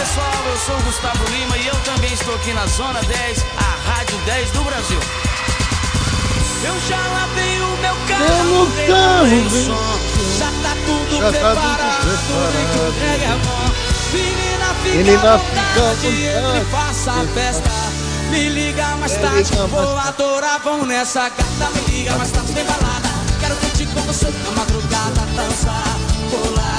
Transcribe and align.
Pessoal, 0.00 0.44
eu 0.46 0.56
sou 0.56 0.76
o 0.76 0.82
Gustavo 0.84 1.24
Lima 1.30 1.58
e 1.58 1.66
eu 1.66 1.74
também 1.84 2.10
estou 2.14 2.34
aqui 2.34 2.54
na 2.54 2.66
Zona 2.66 3.02
10, 3.02 3.44
a 3.58 3.90
Rádio 3.90 4.16
10 4.24 4.50
do 4.52 4.64
Brasil. 4.64 5.00
Eu 6.64 6.74
já 6.88 6.96
lavei 6.96 7.60
o 7.60 7.76
meu 7.76 7.96
carro, 8.08 8.66
Meu 8.66 8.86
carro, 8.86 9.50
som, 9.50 10.38
já 10.38 10.50
tá 10.62 10.74
tudo 10.86 11.20
Já 11.20 11.26
tá 11.26 11.30
tudo 11.30 11.30
preparado, 11.30 12.00
preparado. 12.00 12.88
entregue 12.88 13.24
é 13.24 13.38
bom. 13.44 13.70
Menina, 14.12 14.74
fica 14.82 14.96
Menina, 14.96 15.34
à 15.34 15.36
vontade, 15.36 16.06
entre 16.06 16.64
faça 16.70 17.10
a 17.12 17.26
festa. 17.34 17.70
Me 18.30 18.48
liga 18.48 18.86
mais 18.96 19.12
tarde, 19.16 19.50
mais 19.54 19.70
vou 19.70 19.98
adorar, 19.98 20.60
vão 20.60 20.86
nessa 20.86 21.28
gata. 21.28 21.70
Me 21.74 21.94
liga 21.94 22.16
mais 22.16 22.30
tarde, 22.30 22.52
tem 22.54 22.64
balada. 22.64 23.10
Quero 23.38 23.56
curtir 23.56 23.86
com 23.86 24.00
você 24.00 24.30
na 24.44 24.50
madrugada, 24.52 25.20
dançar, 25.36 25.98
pular, 26.30 26.69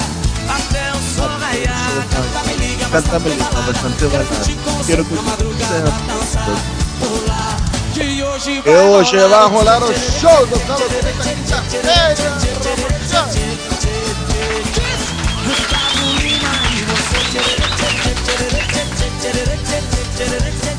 até 0.55 0.91
o 0.91 1.01
sol 1.15 1.29
raiar. 1.39 2.07
Canta, 2.11 2.43
me 2.47 2.53
liga 2.55 2.87
mais 2.89 3.03
Canta, 3.03 3.09
tarde, 3.09 3.25
me 3.25 3.29
tem 3.29 3.37
liga 3.39 3.49
balada. 3.51 3.71
mais 3.71 3.81
tarde, 3.81 3.97
tem 3.97 4.09
Quero 4.09 4.23
balada. 4.23 4.35
curtir 4.35 4.55
com 4.63 4.71
você 4.71 4.91
Quero 4.91 5.03
na 5.03 5.09
curtir 5.09 5.25
madrugada, 5.25 5.91
com 5.91 5.91
você. 5.91 6.37
dançar, 6.37 6.61
pular. 6.99 7.57
Que 7.93 8.23
hoje 8.23 8.61
Que 8.61 8.69
hoje 8.69 9.17
vai 9.17 9.47
rolar 9.49 9.83
o 9.83 9.93
show 9.93 10.45
do 10.47 10.59
Carlos 10.61 10.87
Guillén 10.89 11.15
na 11.17 11.23
quinta-feira. 11.23 13.21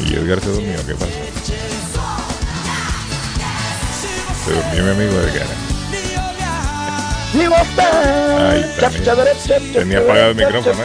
Y 0.01 0.15
Edgar 0.17 0.41
se 0.41 0.49
durmió, 0.49 0.77
¿qué 0.87 0.95
pasó? 0.95 1.13
Se 4.45 4.53
durmió 4.53 4.85
mi 4.85 4.91
amigo 4.91 5.21
Edgar. 5.21 5.47
¡Y 7.35 7.39
Ay, 7.41 8.75
también. 8.79 9.73
Tenía 9.73 9.99
apagado 10.01 10.31
el 10.31 10.37
micrófono, 10.37 10.77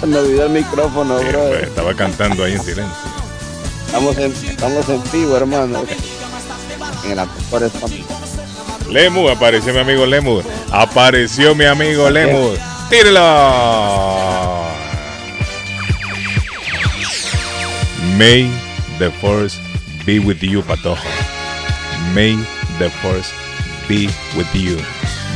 Se 0.00 0.06
me 0.06 0.16
olvidó 0.18 0.46
el 0.46 0.50
micrófono, 0.52 1.18
Sí, 1.20 1.24
bro. 1.26 1.42
hombre, 1.44 1.62
estaba 1.62 1.94
cantando 1.94 2.44
ahí 2.44 2.54
en 2.54 2.62
silencio. 2.62 2.94
Estamos 3.86 4.16
en, 4.18 4.32
estamos 4.32 4.88
en 4.88 5.02
vivo, 5.12 5.36
hermano. 5.36 5.84
En 7.04 7.16
las 7.16 7.28
mejores 7.36 7.72
familias. 7.72 8.08
Lemu, 8.90 9.28
apareció 9.28 9.72
mi 9.72 9.80
amigo 9.80 10.04
Lemu. 10.06 10.42
Apareció 10.72 11.54
mi 11.54 11.64
amigo 11.64 12.10
Lemu. 12.10 12.54
¡Tírelo! 12.90 14.62
May 18.18 18.50
the 18.98 19.10
force 19.20 19.58
be 20.04 20.18
with 20.18 20.40
you, 20.42 20.62
Patojo. 20.62 21.06
May 22.14 22.36
the 22.78 22.90
force 23.00 23.32
be 23.88 24.08
with 24.36 24.52
you. 24.54 24.76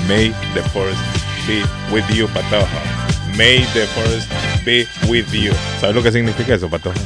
May 0.09 0.29
the 0.55 0.63
force 0.71 0.99
be 1.47 1.63
with 1.93 2.09
you, 2.11 2.27
Patojo. 2.29 3.37
May 3.37 3.59
the 3.75 3.87
force 3.87 4.27
be 4.65 4.87
with 5.09 5.33
you. 5.33 5.53
¿Sabes 5.81 5.95
lo 5.95 6.03
que 6.03 6.13
significa 6.13 6.55
eso, 6.55 6.69
Patojo? 6.69 6.99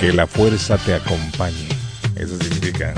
Que 0.00 0.12
la 0.12 0.26
fuerza 0.26 0.76
te 0.78 0.94
acompañe. 0.94 1.68
Eso 2.16 2.36
significa 2.38 2.94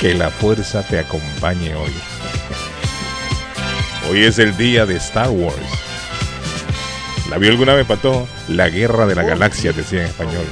que 0.00 0.14
la 0.14 0.30
fuerza 0.30 0.82
te 0.82 0.98
acompañe 0.98 1.74
hoy. 1.74 1.92
Hoy 4.10 4.24
es 4.24 4.38
el 4.38 4.56
día 4.56 4.86
de 4.86 4.96
Star 4.96 5.30
Wars. 5.30 5.56
¿La 7.30 7.38
vio 7.38 7.50
alguna 7.50 7.74
vez, 7.74 7.86
Pato? 7.86 8.28
La 8.48 8.68
guerra 8.68 9.06
de 9.06 9.14
las 9.14 9.26
galaxias, 9.26 9.74
decía 9.74 10.02
en 10.02 10.06
español. 10.06 10.44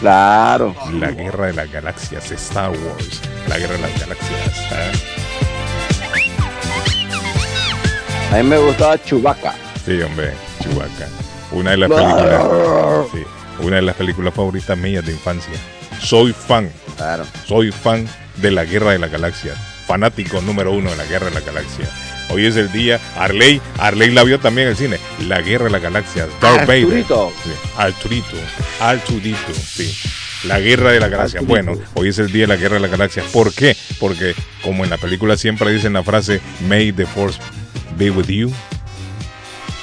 Claro. 0.00 0.74
La 0.92 1.10
guerra 1.10 1.46
de 1.46 1.52
las 1.54 1.70
galaxias, 1.72 2.30
Star 2.30 2.70
Wars. 2.70 3.20
La 3.48 3.58
guerra 3.58 3.74
de 3.74 3.82
las 3.82 4.00
galaxias. 4.00 4.58
¿ah? 4.72 4.92
A 8.32 8.36
mí 8.36 8.42
me 8.44 8.58
gustaba 8.58 9.02
Chewbacca. 9.02 9.54
Sí, 9.84 10.00
hombre, 10.02 10.32
Chewbacca. 10.62 11.08
Una 11.52 11.70
de 11.72 11.76
las 11.78 11.88
películas. 11.90 12.42
sí, 13.12 13.22
una 13.60 13.76
de 13.76 13.82
las 13.82 13.94
películas 13.96 14.34
favoritas 14.34 14.76
mías 14.76 15.04
de 15.04 15.12
infancia. 15.12 15.54
Soy 16.00 16.32
fan, 16.32 16.70
Claro. 16.96 17.24
soy 17.46 17.72
fan 17.72 18.06
de 18.36 18.50
la 18.50 18.64
guerra 18.64 18.92
de 18.92 18.98
las 18.98 19.10
galaxias. 19.10 19.56
Fanático 19.88 20.42
número 20.42 20.70
uno 20.72 20.90
de 20.90 20.96
la 20.98 21.06
guerra 21.06 21.30
de 21.30 21.34
las 21.34 21.46
galaxias. 21.46 21.88
Hoy 22.28 22.44
es 22.44 22.56
el 22.56 22.70
día. 22.70 23.00
Arley, 23.16 23.58
Arley 23.78 24.10
la 24.10 24.22
vio 24.22 24.38
también 24.38 24.66
en 24.66 24.72
el 24.72 24.76
cine. 24.76 24.98
La 25.26 25.40
guerra 25.40 25.64
de 25.64 25.70
las 25.70 25.80
galaxias. 25.80 26.28
Darth 26.42 26.66
Vader. 26.66 26.84
Arturito. 26.84 27.32
Sí, 27.42 27.50
Arturito. 27.78 28.36
Arturito, 28.80 29.54
sí. 29.54 29.90
La 30.44 30.60
guerra 30.60 30.92
de 30.92 31.00
la 31.00 31.08
galaxia. 31.08 31.40
Bueno, 31.40 31.72
hoy 31.94 32.08
es 32.10 32.18
el 32.18 32.30
día 32.30 32.42
de 32.42 32.48
la 32.48 32.56
guerra 32.56 32.74
de 32.74 32.80
la 32.80 32.88
galaxia. 32.88 33.24
¿Por 33.32 33.54
qué? 33.54 33.74
Porque 33.98 34.34
como 34.62 34.84
en 34.84 34.90
la 34.90 34.98
película 34.98 35.38
siempre 35.38 35.72
dicen 35.72 35.94
la 35.94 36.02
frase 36.02 36.42
May 36.68 36.92
the 36.92 37.06
Force 37.06 37.40
be 37.96 38.10
with 38.10 38.26
you. 38.26 38.52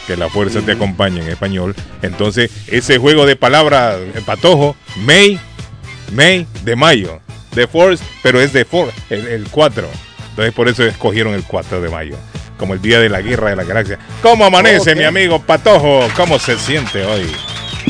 Que 0.06 0.16
la 0.16 0.30
fuerza 0.30 0.62
te 0.62 0.74
acompañe 0.74 1.22
en 1.22 1.30
español. 1.30 1.74
Entonces, 2.04 2.52
ese 2.68 3.00
juego 3.00 3.26
de 3.26 3.36
palabras, 3.36 3.98
eh, 3.98 4.22
patojo, 4.24 4.76
May, 4.98 5.40
May 6.14 6.46
de 6.64 6.76
mayo. 6.76 7.25
The 7.56 7.68
Force, 7.68 8.04
pero 8.22 8.40
es 8.42 8.54
de 8.54 8.66
Force, 8.66 8.94
el 9.10 9.48
4. 9.50 9.88
Entonces, 10.30 10.54
por 10.54 10.68
eso 10.68 10.84
escogieron 10.84 11.34
el 11.34 11.44
4 11.44 11.82
de 11.82 11.90
mayo. 11.90 12.18
Como 12.58 12.74
el 12.74 12.82
día 12.82 13.00
de 13.00 13.10
la 13.10 13.22
guerra 13.22 13.50
de 13.50 13.56
la 13.56 13.64
galaxia. 13.64 13.98
¿Cómo 14.22 14.46
amanece, 14.46 14.96
mi 14.96 15.04
amigo 15.04 15.42
Patojo? 15.42 16.08
¿Cómo 16.16 16.40
se 16.40 16.58
siente 16.58 17.04
hoy? 17.04 17.26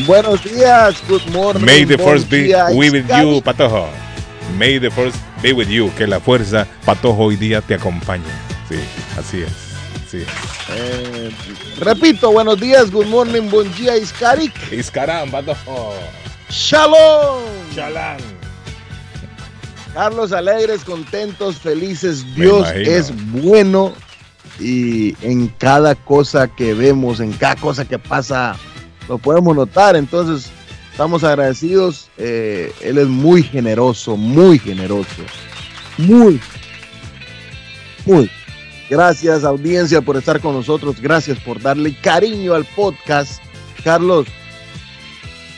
Buenos 0.06 0.42
días, 0.44 0.96
good 1.08 1.22
morning. 1.32 1.64
May 1.64 1.84
the 1.84 1.98
force 1.98 2.24
be 2.28 2.52
with 2.72 3.06
you, 3.06 3.40
Patojo. 3.42 3.88
May 4.58 4.78
the 4.78 4.90
force 4.90 5.16
be 5.42 5.52
with 5.52 5.68
you. 5.68 5.92
Que 5.96 6.06
la 6.06 6.20
fuerza, 6.20 6.66
Patojo, 6.84 7.24
hoy 7.24 7.36
día 7.36 7.60
te 7.60 7.74
acompañe. 7.74 8.24
Sí, 8.68 8.76
así 9.18 9.42
es. 9.42 9.52
Sí. 10.10 10.24
Eh, 10.76 11.30
repito, 11.78 12.30
buenos 12.30 12.60
días, 12.60 12.90
good 12.90 13.06
morning, 13.06 13.48
buen 13.50 13.72
día, 13.74 13.96
Iscaric. 13.96 14.52
Iscarán, 14.72 15.30
Patojo. 15.30 15.94
Shalom. 16.48 17.42
Chalán. 17.74 18.35
Carlos 19.96 20.30
alegres, 20.32 20.84
contentos, 20.84 21.56
felices. 21.56 22.22
Dios 22.34 22.68
es 22.74 23.10
bueno 23.32 23.94
y 24.60 25.16
en 25.22 25.48
cada 25.56 25.94
cosa 25.94 26.48
que 26.48 26.74
vemos, 26.74 27.18
en 27.18 27.32
cada 27.32 27.56
cosa 27.56 27.86
que 27.86 27.98
pasa, 27.98 28.56
lo 29.08 29.16
podemos 29.16 29.56
notar. 29.56 29.96
Entonces, 29.96 30.50
estamos 30.90 31.24
agradecidos. 31.24 32.10
Eh, 32.18 32.74
él 32.82 32.98
es 32.98 33.06
muy 33.06 33.42
generoso, 33.42 34.18
muy 34.18 34.58
generoso. 34.58 35.22
Muy, 35.96 36.42
muy. 38.04 38.30
Gracias, 38.90 39.44
audiencia, 39.44 40.02
por 40.02 40.18
estar 40.18 40.40
con 40.40 40.52
nosotros. 40.52 41.00
Gracias 41.00 41.38
por 41.38 41.58
darle 41.58 41.96
cariño 42.02 42.52
al 42.52 42.66
podcast. 42.66 43.42
Carlos, 43.82 44.26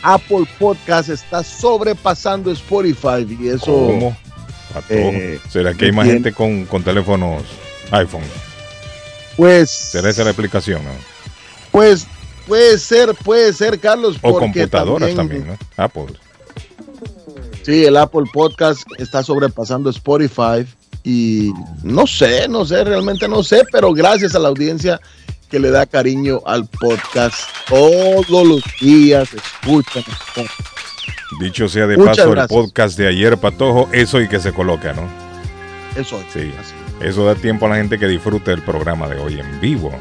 Apple 0.04 0.46
Podcast 0.60 1.08
está 1.08 1.42
sobrepasando 1.42 2.52
Spotify 2.52 3.26
y 3.28 3.48
eso. 3.48 3.72
¿Cómo? 3.72 4.16
Eh, 4.88 5.38
¿Será 5.48 5.74
que 5.74 5.86
hay 5.86 5.92
más 5.92 6.06
gente 6.06 6.32
con, 6.32 6.64
con 6.66 6.82
teléfonos 6.82 7.42
iPhone? 7.90 8.22
Pues, 9.36 9.70
¿Será 9.70 10.10
esa 10.10 10.24
la 10.24 10.30
explicación, 10.30 10.84
no? 10.84 10.90
pues 11.70 12.06
puede 12.46 12.78
ser, 12.78 13.14
puede 13.14 13.52
ser, 13.52 13.78
Carlos. 13.78 14.16
O 14.22 14.32
porque 14.32 14.46
computadoras 14.46 15.14
también, 15.14 15.46
¿no? 15.46 15.56
Apple. 15.76 16.06
Sí, 17.62 17.84
el 17.84 17.96
Apple 17.96 18.24
Podcast 18.32 18.82
está 18.98 19.22
sobrepasando 19.22 19.90
Spotify 19.90 20.66
y 21.04 21.52
no 21.82 22.06
sé, 22.06 22.48
no 22.48 22.64
sé, 22.64 22.82
realmente 22.82 23.28
no 23.28 23.42
sé, 23.42 23.62
pero 23.70 23.92
gracias 23.92 24.34
a 24.34 24.38
la 24.38 24.48
audiencia 24.48 25.00
que 25.50 25.58
le 25.58 25.70
da 25.70 25.86
cariño 25.86 26.40
al 26.46 26.66
podcast 26.66 27.36
todos 27.68 28.28
los 28.28 28.62
días, 28.80 29.28
escuchan. 29.32 30.04
Dicho 31.40 31.68
sea 31.68 31.86
de 31.86 31.96
Muchas 31.96 32.16
paso, 32.16 32.30
gracias. 32.30 32.50
el 32.50 32.64
podcast 32.64 32.98
de 32.98 33.08
ayer, 33.08 33.36
Patojo, 33.38 33.88
eso 33.92 34.20
y 34.20 34.28
que 34.28 34.40
se 34.40 34.52
coloca, 34.52 34.92
¿no? 34.94 35.08
Eso 35.94 36.20
es. 36.20 36.32
Sí. 36.32 36.52
así. 36.58 36.74
Eso 37.00 37.24
da 37.24 37.34
tiempo 37.34 37.66
a 37.66 37.70
la 37.70 37.76
gente 37.76 37.98
que 37.98 38.06
disfrute 38.06 38.50
del 38.50 38.62
programa 38.62 39.08
de 39.08 39.18
hoy 39.20 39.38
en 39.38 39.60
vivo. 39.60 39.92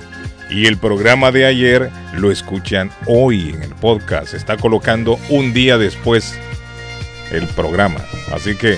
Y 0.49 0.65
el 0.65 0.77
programa 0.77 1.31
de 1.31 1.45
ayer 1.45 1.91
lo 2.13 2.31
escuchan 2.31 2.89
hoy 3.05 3.49
en 3.49 3.63
el 3.63 3.75
podcast. 3.75 4.29
Se 4.29 4.37
está 4.37 4.57
colocando 4.57 5.19
un 5.29 5.53
día 5.53 5.77
después 5.77 6.39
el 7.31 7.45
programa. 7.47 7.99
Así 8.33 8.55
que 8.55 8.77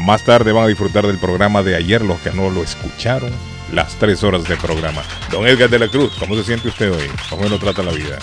más 0.00 0.24
tarde 0.24 0.52
van 0.52 0.64
a 0.64 0.68
disfrutar 0.68 1.06
del 1.06 1.18
programa 1.18 1.62
de 1.62 1.76
ayer 1.76 2.02
los 2.02 2.18
que 2.20 2.30
no 2.32 2.50
lo 2.50 2.62
escucharon. 2.62 3.30
Las 3.72 3.94
tres 3.96 4.22
horas 4.22 4.44
de 4.48 4.56
programa. 4.56 5.02
Don 5.30 5.46
Edgar 5.46 5.68
de 5.68 5.78
la 5.80 5.88
Cruz, 5.88 6.12
¿cómo 6.18 6.36
se 6.36 6.44
siente 6.44 6.68
usted 6.68 6.90
hoy? 6.92 7.10
¿Cómo 7.28 7.48
lo 7.48 7.58
trata 7.58 7.82
la 7.82 7.92
vida? 7.92 8.18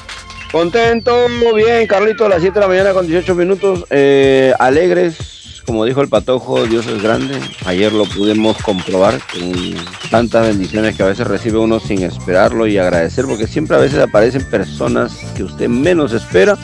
Contento, 0.53 1.15
bien, 1.55 1.87
Carlito, 1.87 2.27
a 2.27 2.29
las 2.29 2.41
7 2.41 2.53
de 2.53 2.59
la 2.59 2.67
mañana 2.67 2.93
con 2.93 3.07
18 3.07 3.33
minutos. 3.33 3.85
eh, 3.89 4.53
alegres, 4.59 5.63
como 5.65 5.83
dijo 5.83 5.99
el 6.01 6.09
patojo, 6.09 6.67
Dios 6.67 6.85
es 6.85 7.01
grande. 7.01 7.39
Ayer 7.65 7.91
lo 7.91 8.05
pudimos 8.05 8.61
comprobar 8.61 9.19
con 9.33 9.51
tantas 10.11 10.45
bendiciones 10.45 10.95
que 10.95 11.01
a 11.01 11.07
veces 11.07 11.25
recibe 11.25 11.57
uno 11.57 11.79
sin 11.79 12.03
esperarlo 12.03 12.67
y 12.67 12.77
agradecer, 12.77 13.25
porque 13.25 13.47
siempre 13.47 13.77
a 13.77 13.79
veces 13.79 13.97
aparecen 13.97 14.47
personas 14.47 15.17
que 15.35 15.41
usted 15.41 15.67
menos 15.69 16.13
espera 16.13 16.55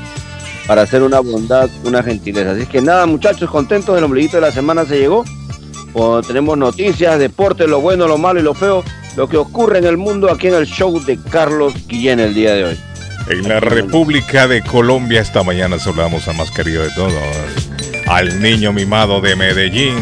para 0.67 0.83
hacer 0.83 1.01
una 1.01 1.19
bondad, 1.19 1.67
una 1.83 2.03
gentileza. 2.03 2.51
Así 2.51 2.67
que 2.67 2.83
nada, 2.83 3.07
muchachos, 3.07 3.49
contentos, 3.49 3.97
el 3.97 4.03
ombliguito 4.03 4.37
de 4.37 4.41
la 4.41 4.51
semana 4.51 4.85
se 4.85 4.99
llegó. 4.99 5.25
Tenemos 6.27 6.59
noticias, 6.59 7.17
deporte, 7.17 7.65
lo 7.65 7.81
bueno, 7.81 8.07
lo 8.07 8.19
malo 8.19 8.39
y 8.39 8.43
lo 8.43 8.53
feo, 8.53 8.83
lo 9.17 9.27
que 9.27 9.37
ocurre 9.37 9.79
en 9.79 9.85
el 9.85 9.97
mundo 9.97 10.31
aquí 10.31 10.45
en 10.45 10.53
el 10.53 10.67
show 10.67 11.03
de 11.03 11.17
Carlos 11.31 11.73
Guillén 11.87 12.19
el 12.19 12.35
día 12.35 12.53
de 12.53 12.65
hoy. 12.65 12.88
En 13.27 13.47
la 13.47 13.59
República 13.59 14.47
de 14.47 14.61
Colombia 14.63 15.21
esta 15.21 15.43
mañana 15.43 15.77
saludamos 15.79 16.27
al 16.27 16.35
más 16.35 16.49
querido 16.51 16.83
de 16.83 16.89
todos, 16.91 17.13
al 18.07 18.41
niño 18.41 18.73
mimado 18.73 19.21
de 19.21 19.35
Medellín, 19.35 19.95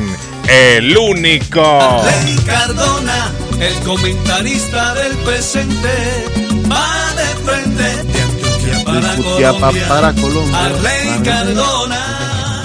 el 0.49 0.95
único. 0.97 1.61
Arley 1.81 2.35
Cardona, 2.45 3.31
el 3.59 3.73
comentarista 3.85 4.93
del 4.93 5.13
presente, 5.17 5.89
va 6.71 7.13
de 7.15 7.25
frente 7.43 7.83
de 7.83 8.21
Antioquia 8.21 8.83
para 8.85 9.15
Jutiapa 9.15 9.59
Colombia. 9.59 9.87
para 9.89 10.13
Colombia. 10.13 11.21
Cardona. 11.25 12.63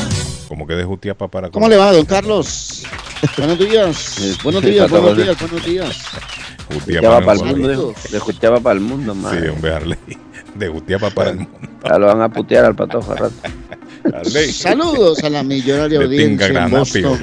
Como 0.49 0.67
que 0.67 0.75
de 0.75 0.85
Jutiapa 0.85 1.29
para 1.29 1.51
¿Cómo 1.51 1.69
le 1.69 1.77
va, 1.77 1.93
don 1.93 2.05
Carlos? 2.05 2.83
Buenos 3.37 3.59
días. 3.59 4.39
Buenos 4.45 4.63
días, 4.63 4.89
buenos 4.91 5.17
días, 5.17 5.37
buenos 5.41 5.65
días. 5.65 5.97
Jutiapa 6.73 7.09
para 7.09 7.27
para 7.27 7.33
el 7.33 7.39
Colombia. 7.41 7.77
mundo, 7.77 7.95
de, 8.11 8.19
Jutiapa 8.21 8.61
para 8.61 8.75
el 8.75 8.81
mundo, 8.81 9.13
Sí, 9.13 9.19
madre. 9.21 9.51
hombre, 9.51 9.75
Arley. 9.75 9.99
De 10.55 10.69
Jutiapa 10.69 11.11
para 11.11 11.31
el 11.31 11.37
mundo. 11.39 11.59
Ya 11.85 11.99
lo 11.99 12.07
van 12.07 12.21
a 12.23 12.29
putear 12.29 12.65
al 12.65 12.77
patojo 12.77 13.11
al 13.13 13.19
rato. 13.19 13.35
Saludos 14.53 15.23
a 15.25 15.31
la 15.31 15.43
millonaria 15.43 15.99
De 15.99 16.05
audiencia 16.05 16.47
en 16.65 16.71
Boston. 16.71 17.19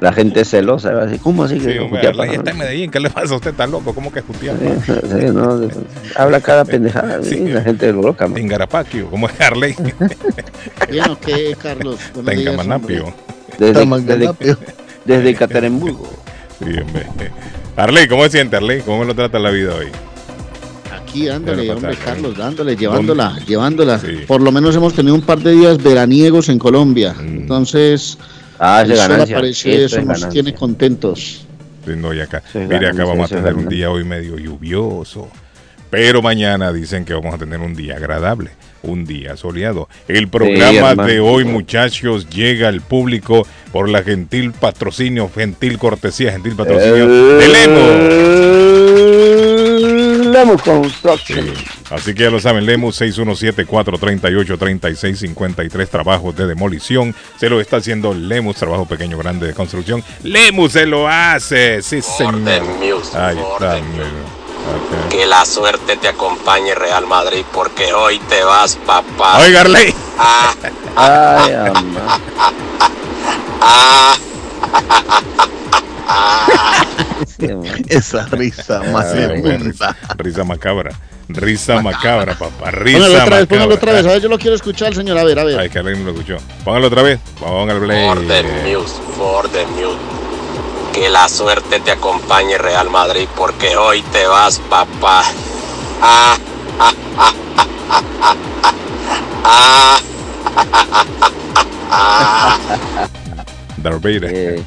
La 0.00 0.12
gente 0.12 0.40
es 0.40 0.50
celosa, 0.50 0.92
va 0.92 1.02
a 1.02 1.06
decir, 1.06 1.20
¿cómo 1.20 1.44
así 1.44 1.58
que 1.58 1.72
Sí, 1.72 1.78
hombre, 1.78 2.00
Jutiapa, 2.00 2.26
no? 2.26 2.32
está 2.32 2.50
en 2.52 2.58
Medellín. 2.58 2.90
¿Qué 2.90 2.98
le 3.00 3.10
pasa 3.10 3.34
a 3.34 3.36
usted? 3.36 3.50
¿Está 3.50 3.66
loco? 3.68 3.94
¿Cómo 3.94 4.12
que 4.12 4.20
Jutiapa? 4.20 4.58
Sí, 4.84 4.92
sí, 5.04 5.26
no, 5.32 5.60
habla 6.16 6.40
cada 6.40 6.64
pendejada, 6.64 7.22
Sí. 7.22 7.48
la 7.48 7.62
gente 7.62 7.88
es 7.88 7.94
loca, 7.94 8.26
man. 8.26 8.38
En 8.38 8.48
Garapaquio. 8.48 9.08
¿Cómo 9.10 9.28
es 9.28 9.40
Arley? 9.40 9.74
Bien, 10.90 11.10
¿o 11.10 11.18
qué, 11.18 11.56
Carlos? 11.60 11.98
Buenos 12.14 12.18
Está 12.18 12.32
en 12.32 12.38
días, 12.38 12.50
Camanapio. 12.56 13.04
hombre. 13.06 13.20
Desde, 13.58 14.16
desde, 14.16 14.56
desde 15.04 15.30
Ekaterimburgo. 15.30 16.08
Sí, 16.58 16.64
hombre. 16.80 17.06
Arley, 17.76 18.06
¿cómo 18.08 18.24
se 18.24 18.30
siente, 18.30 18.56
Arley? 18.56 18.80
¿Cómo 18.82 19.04
lo 19.04 19.14
trata 19.14 19.38
la 19.38 19.50
vida 19.50 19.74
hoy? 19.74 19.86
Aquí, 20.96 21.28
Bueno, 21.28 21.72
hombre, 21.74 21.96
Carlos, 22.04 22.36
dándole, 22.36 22.76
llevándola, 22.76 23.38
llevándola. 23.46 23.98
Sí. 23.98 24.20
Por 24.26 24.40
lo 24.42 24.52
menos 24.52 24.74
hemos 24.76 24.94
tenido 24.94 25.14
un 25.14 25.22
par 25.22 25.38
de 25.40 25.52
días 25.52 25.82
veraniegos 25.82 26.48
en 26.48 26.58
Colombia. 26.58 27.14
Mm. 27.14 27.20
Entonces, 27.38 28.18
Ah, 28.58 28.82
el 28.84 28.92
es 28.92 29.00
sol 29.00 29.10
y 29.28 29.32
Eso 29.50 29.68
eso 29.68 29.68
es 29.68 29.92
nos 29.96 30.06
ganancia. 30.06 30.28
tiene 30.28 30.54
contentos. 30.54 31.44
Sí, 31.84 31.92
no, 31.96 32.14
y 32.14 32.20
acá, 32.20 32.42
Sí, 32.52 32.58
mire, 32.58 32.88
acá 32.88 33.04
vamos 33.04 33.32
a 33.32 33.34
tener 33.36 33.54
un 33.54 33.68
día 33.68 33.90
hoy 33.90 34.04
medio 34.04 34.38
lluvioso. 34.38 35.28
Pero 35.90 36.22
mañana 36.22 36.72
dicen 36.72 37.04
que 37.04 37.12
vamos 37.12 37.34
a 37.34 37.38
tener 37.38 37.60
un 37.60 37.74
día 37.74 37.96
agradable, 37.96 38.50
un 38.82 39.04
día 39.04 39.36
soleado. 39.36 39.88
El 40.08 40.28
programa 40.28 40.94
de 41.04 41.20
hoy, 41.20 41.44
muchachos, 41.44 42.30
llega 42.30 42.68
al 42.68 42.80
público 42.80 43.46
por 43.72 43.88
la 43.88 44.02
gentil 44.02 44.52
patrocinio, 44.52 45.28
gentil 45.34 45.76
cortesía, 45.78 46.32
gentil 46.32 46.54
patrocinio 46.54 47.08
de 47.08 47.48
Lemo. 47.48 49.31
Lemus 50.32 50.62
Construction. 50.62 51.44
Sí. 51.44 51.52
Así 51.90 52.14
que 52.14 52.22
ya 52.24 52.30
lo 52.30 52.40
saben, 52.40 52.64
Lemus 52.64 52.98
617-438-3653, 53.00 55.88
trabajos 55.88 56.34
de 56.34 56.46
demolición. 56.46 57.14
Se 57.38 57.50
lo 57.50 57.60
está 57.60 57.76
haciendo 57.76 58.14
Lemus, 58.14 58.56
trabajo 58.56 58.86
pequeño, 58.86 59.18
grande 59.18 59.46
de 59.46 59.52
construcción. 59.54 60.02
Lemus 60.22 60.72
se 60.72 60.86
lo 60.86 61.06
hace, 61.06 61.82
sí 61.82 62.00
señor. 62.00 62.36
Ahí 63.14 63.38
está, 63.38 63.76
amigo. 63.76 64.04
Ok. 64.62 65.10
Que 65.10 65.26
la 65.26 65.44
suerte 65.44 65.96
te 65.96 66.06
acompañe 66.08 66.74
Real 66.74 67.06
Madrid 67.06 67.44
porque 67.52 67.92
hoy 67.92 68.18
te 68.20 68.42
vas, 68.44 68.76
papá. 68.86 69.38
Oiga, 69.40 69.60
Arley. 69.62 69.92
Ah, 70.18 70.54
Ay. 70.96 71.52
Ah. 76.12 76.86
Esa 77.88 78.26
risa 78.26 78.82
más 78.92 79.06
hermosa. 79.14 79.96
Risa 80.18 80.44
macabra. 80.44 80.92
Risa 81.28 81.80
macabra, 81.80 82.34
papá. 82.34 82.70
Risa 82.70 82.98
Póngalo 82.98 83.14
otra 83.14 83.24
vez, 83.24 83.30
macabra. 83.30 83.46
póngalo 83.46 83.74
otra 83.74 83.92
vez. 83.92 84.06
A 84.06 84.08
ver, 84.10 84.22
yo 84.22 84.28
lo 84.28 84.38
quiero 84.38 84.56
escuchar, 84.56 84.94
señor. 84.94 85.18
A 85.18 85.24
ver, 85.24 85.38
a 85.38 85.44
ver. 85.44 85.58
Ay, 85.58 85.70
que 85.70 85.78
alguien 85.78 86.00
no 86.04 86.10
lo 86.12 86.18
escuchó. 86.18 86.36
Póngalo 86.64 86.86
otra 86.88 87.02
vez. 87.02 87.20
Póngalo 87.38 87.80
play. 87.80 88.06
for 88.08 88.26
the 88.26 88.42
news, 88.64 88.90
for 89.16 89.48
the 89.50 89.64
news. 89.76 89.96
Que 90.92 91.08
la 91.08 91.28
suerte 91.28 91.80
te 91.80 91.90
acompañe 91.92 92.58
Real 92.58 92.90
Madrid 92.90 93.26
porque 93.36 93.76
hoy 93.76 94.02
te 94.12 94.26
vas, 94.26 94.58
papá. 94.68 95.22
Ah, 96.02 96.36
ah, 96.78 96.92
ah, 97.16 97.32
ah, 97.56 97.64
ah, 97.88 98.02
ah, 98.22 98.36
ah, 99.44 99.98
ah, 101.90 102.58
ah. 102.98 103.08
Darth 103.78 104.02
Vader. 104.02 104.62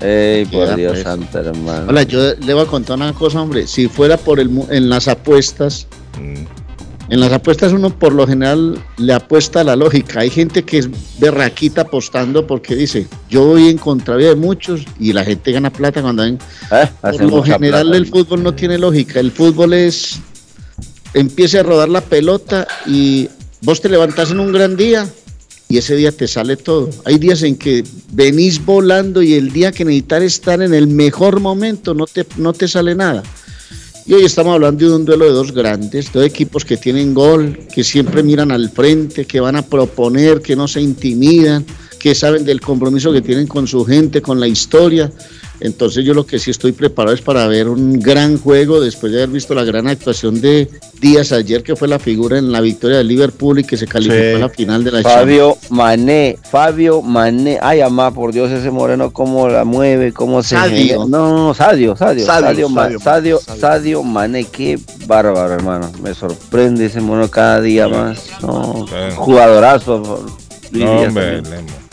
Ey, 0.00 0.44
por 0.46 0.76
Dios 0.76 0.92
pues. 0.92 1.02
santo, 1.02 1.38
hermano. 1.38 1.86
Hola, 1.88 2.02
yo 2.04 2.34
le 2.34 2.54
voy 2.54 2.62
a 2.62 2.66
contar 2.66 2.96
una 2.96 3.12
cosa, 3.12 3.40
hombre. 3.42 3.66
Si 3.66 3.88
fuera 3.88 4.16
por 4.16 4.38
el 4.40 4.48
mu- 4.48 4.66
en 4.70 4.88
las 4.88 5.08
apuestas, 5.08 5.86
Mm. 6.20 6.44
en 7.12 7.20
las 7.20 7.32
apuestas 7.32 7.72
uno 7.72 7.90
por 7.90 8.12
lo 8.12 8.26
general 8.26 8.78
le 8.98 9.12
apuesta 9.12 9.60
a 9.62 9.64
la 9.64 9.74
lógica. 9.76 10.20
Hay 10.20 10.30
gente 10.30 10.62
que 10.62 10.78
es 10.78 10.88
berraquita 11.18 11.80
apostando 11.82 12.46
porque 12.46 12.76
dice, 12.76 13.06
yo 13.28 13.44
voy 13.46 13.68
en 13.68 13.78
contravía 13.78 14.28
de 14.28 14.36
muchos 14.36 14.82
y 15.00 15.12
la 15.12 15.24
gente 15.24 15.50
gana 15.52 15.70
plata 15.70 16.00
cuando 16.02 16.22
ven. 16.22 16.38
Eh, 16.70 16.88
Por 17.00 17.20
lo 17.24 17.42
general 17.42 17.82
plata, 17.88 17.96
el 17.96 18.06
fútbol 18.06 18.42
no 18.42 18.54
tiene 18.54 18.78
lógica. 18.78 19.18
El 19.20 19.32
fútbol 19.32 19.72
es 19.72 20.20
empiece 21.14 21.58
a 21.58 21.62
rodar 21.62 21.88
la 21.88 22.02
pelota 22.02 22.68
y 22.86 23.28
vos 23.62 23.80
te 23.80 23.88
levantás 23.88 24.30
en 24.30 24.38
un 24.40 24.52
gran 24.52 24.76
día 24.76 25.08
y 25.68 25.76
ese 25.76 25.96
día 25.96 26.12
te 26.12 26.26
sale 26.26 26.56
todo. 26.56 26.88
Hay 27.04 27.18
días 27.18 27.42
en 27.42 27.56
que 27.56 27.84
venís 28.12 28.64
volando 28.64 29.22
y 29.22 29.34
el 29.34 29.52
día 29.52 29.70
que 29.70 29.84
necesitas 29.84 30.22
estar 30.22 30.62
en 30.62 30.72
el 30.72 30.86
mejor 30.86 31.40
momento 31.40 31.94
no 31.94 32.06
te, 32.06 32.26
no 32.36 32.52
te 32.52 32.66
sale 32.66 32.94
nada. 32.94 33.22
Y 34.06 34.14
hoy 34.14 34.24
estamos 34.24 34.54
hablando 34.54 34.88
de 34.88 34.96
un 34.96 35.04
duelo 35.04 35.26
de 35.26 35.32
dos 35.32 35.52
grandes, 35.52 36.10
dos 36.10 36.24
equipos 36.24 36.64
que 36.64 36.78
tienen 36.78 37.12
gol, 37.12 37.58
que 37.74 37.84
siempre 37.84 38.22
miran 38.22 38.50
al 38.50 38.70
frente, 38.70 39.26
que 39.26 39.38
van 39.38 39.56
a 39.56 39.62
proponer, 39.62 40.40
que 40.40 40.56
no 40.56 40.66
se 40.66 40.80
intimidan, 40.80 41.66
que 41.98 42.14
saben 42.14 42.46
del 42.46 42.62
compromiso 42.62 43.12
que 43.12 43.20
tienen 43.20 43.46
con 43.46 43.66
su 43.66 43.84
gente, 43.84 44.22
con 44.22 44.40
la 44.40 44.48
historia. 44.48 45.12
Entonces 45.60 46.04
yo 46.04 46.14
lo 46.14 46.24
que 46.26 46.38
sí 46.38 46.50
estoy 46.50 46.72
preparado 46.72 47.14
es 47.14 47.20
para 47.22 47.46
ver 47.46 47.68
un 47.68 47.98
gran 47.98 48.38
juego 48.38 48.80
después 48.80 49.12
de 49.12 49.18
haber 49.18 49.30
visto 49.34 49.54
la 49.54 49.64
gran 49.64 49.88
actuación 49.88 50.40
de 50.40 50.68
Díaz 51.00 51.32
ayer, 51.32 51.62
que 51.62 51.76
fue 51.76 51.88
la 51.88 51.98
figura 51.98 52.38
en 52.38 52.50
la 52.52 52.60
victoria 52.60 52.98
del 52.98 53.08
Liverpool 53.08 53.58
y 53.60 53.64
que 53.64 53.76
se 53.76 53.86
calificó 53.86 54.18
Sí. 54.18 54.34
a 54.34 54.38
la 54.38 54.48
final 54.48 54.84
de 54.84 54.90
la 54.90 55.02
Champions. 55.02 55.20
Fabio 55.20 55.58
Mané, 55.70 56.38
Fabio 56.50 57.02
Mané. 57.02 57.58
Ay, 57.62 57.80
amá, 57.80 58.10
por 58.12 58.32
Dios, 58.32 58.50
ese 58.50 58.70
moreno, 58.70 59.12
cómo 59.12 59.48
la 59.48 59.64
mueve, 59.64 60.12
cómo 60.12 60.42
se. 60.42 60.56
Sadio. 60.56 61.06
No, 61.06 61.54
Sadio, 61.54 61.96
Sadio. 61.96 62.26
Sadio, 62.26 62.68
Sadio, 62.68 62.98
Sadio, 63.00 63.40
Sadio, 63.40 64.02
Mané, 64.02 64.44
qué 64.44 64.78
bárbaro, 65.06 65.52
hermano. 65.54 65.90
Me 66.02 66.14
sorprende 66.14 66.86
ese 66.86 67.00
mono 67.00 67.28
cada 67.28 67.60
día 67.60 67.88
más. 67.88 68.24
No, 68.42 68.86
jugadorazo. 69.16 70.26
No, 70.72 71.00
hombre. 71.00 71.42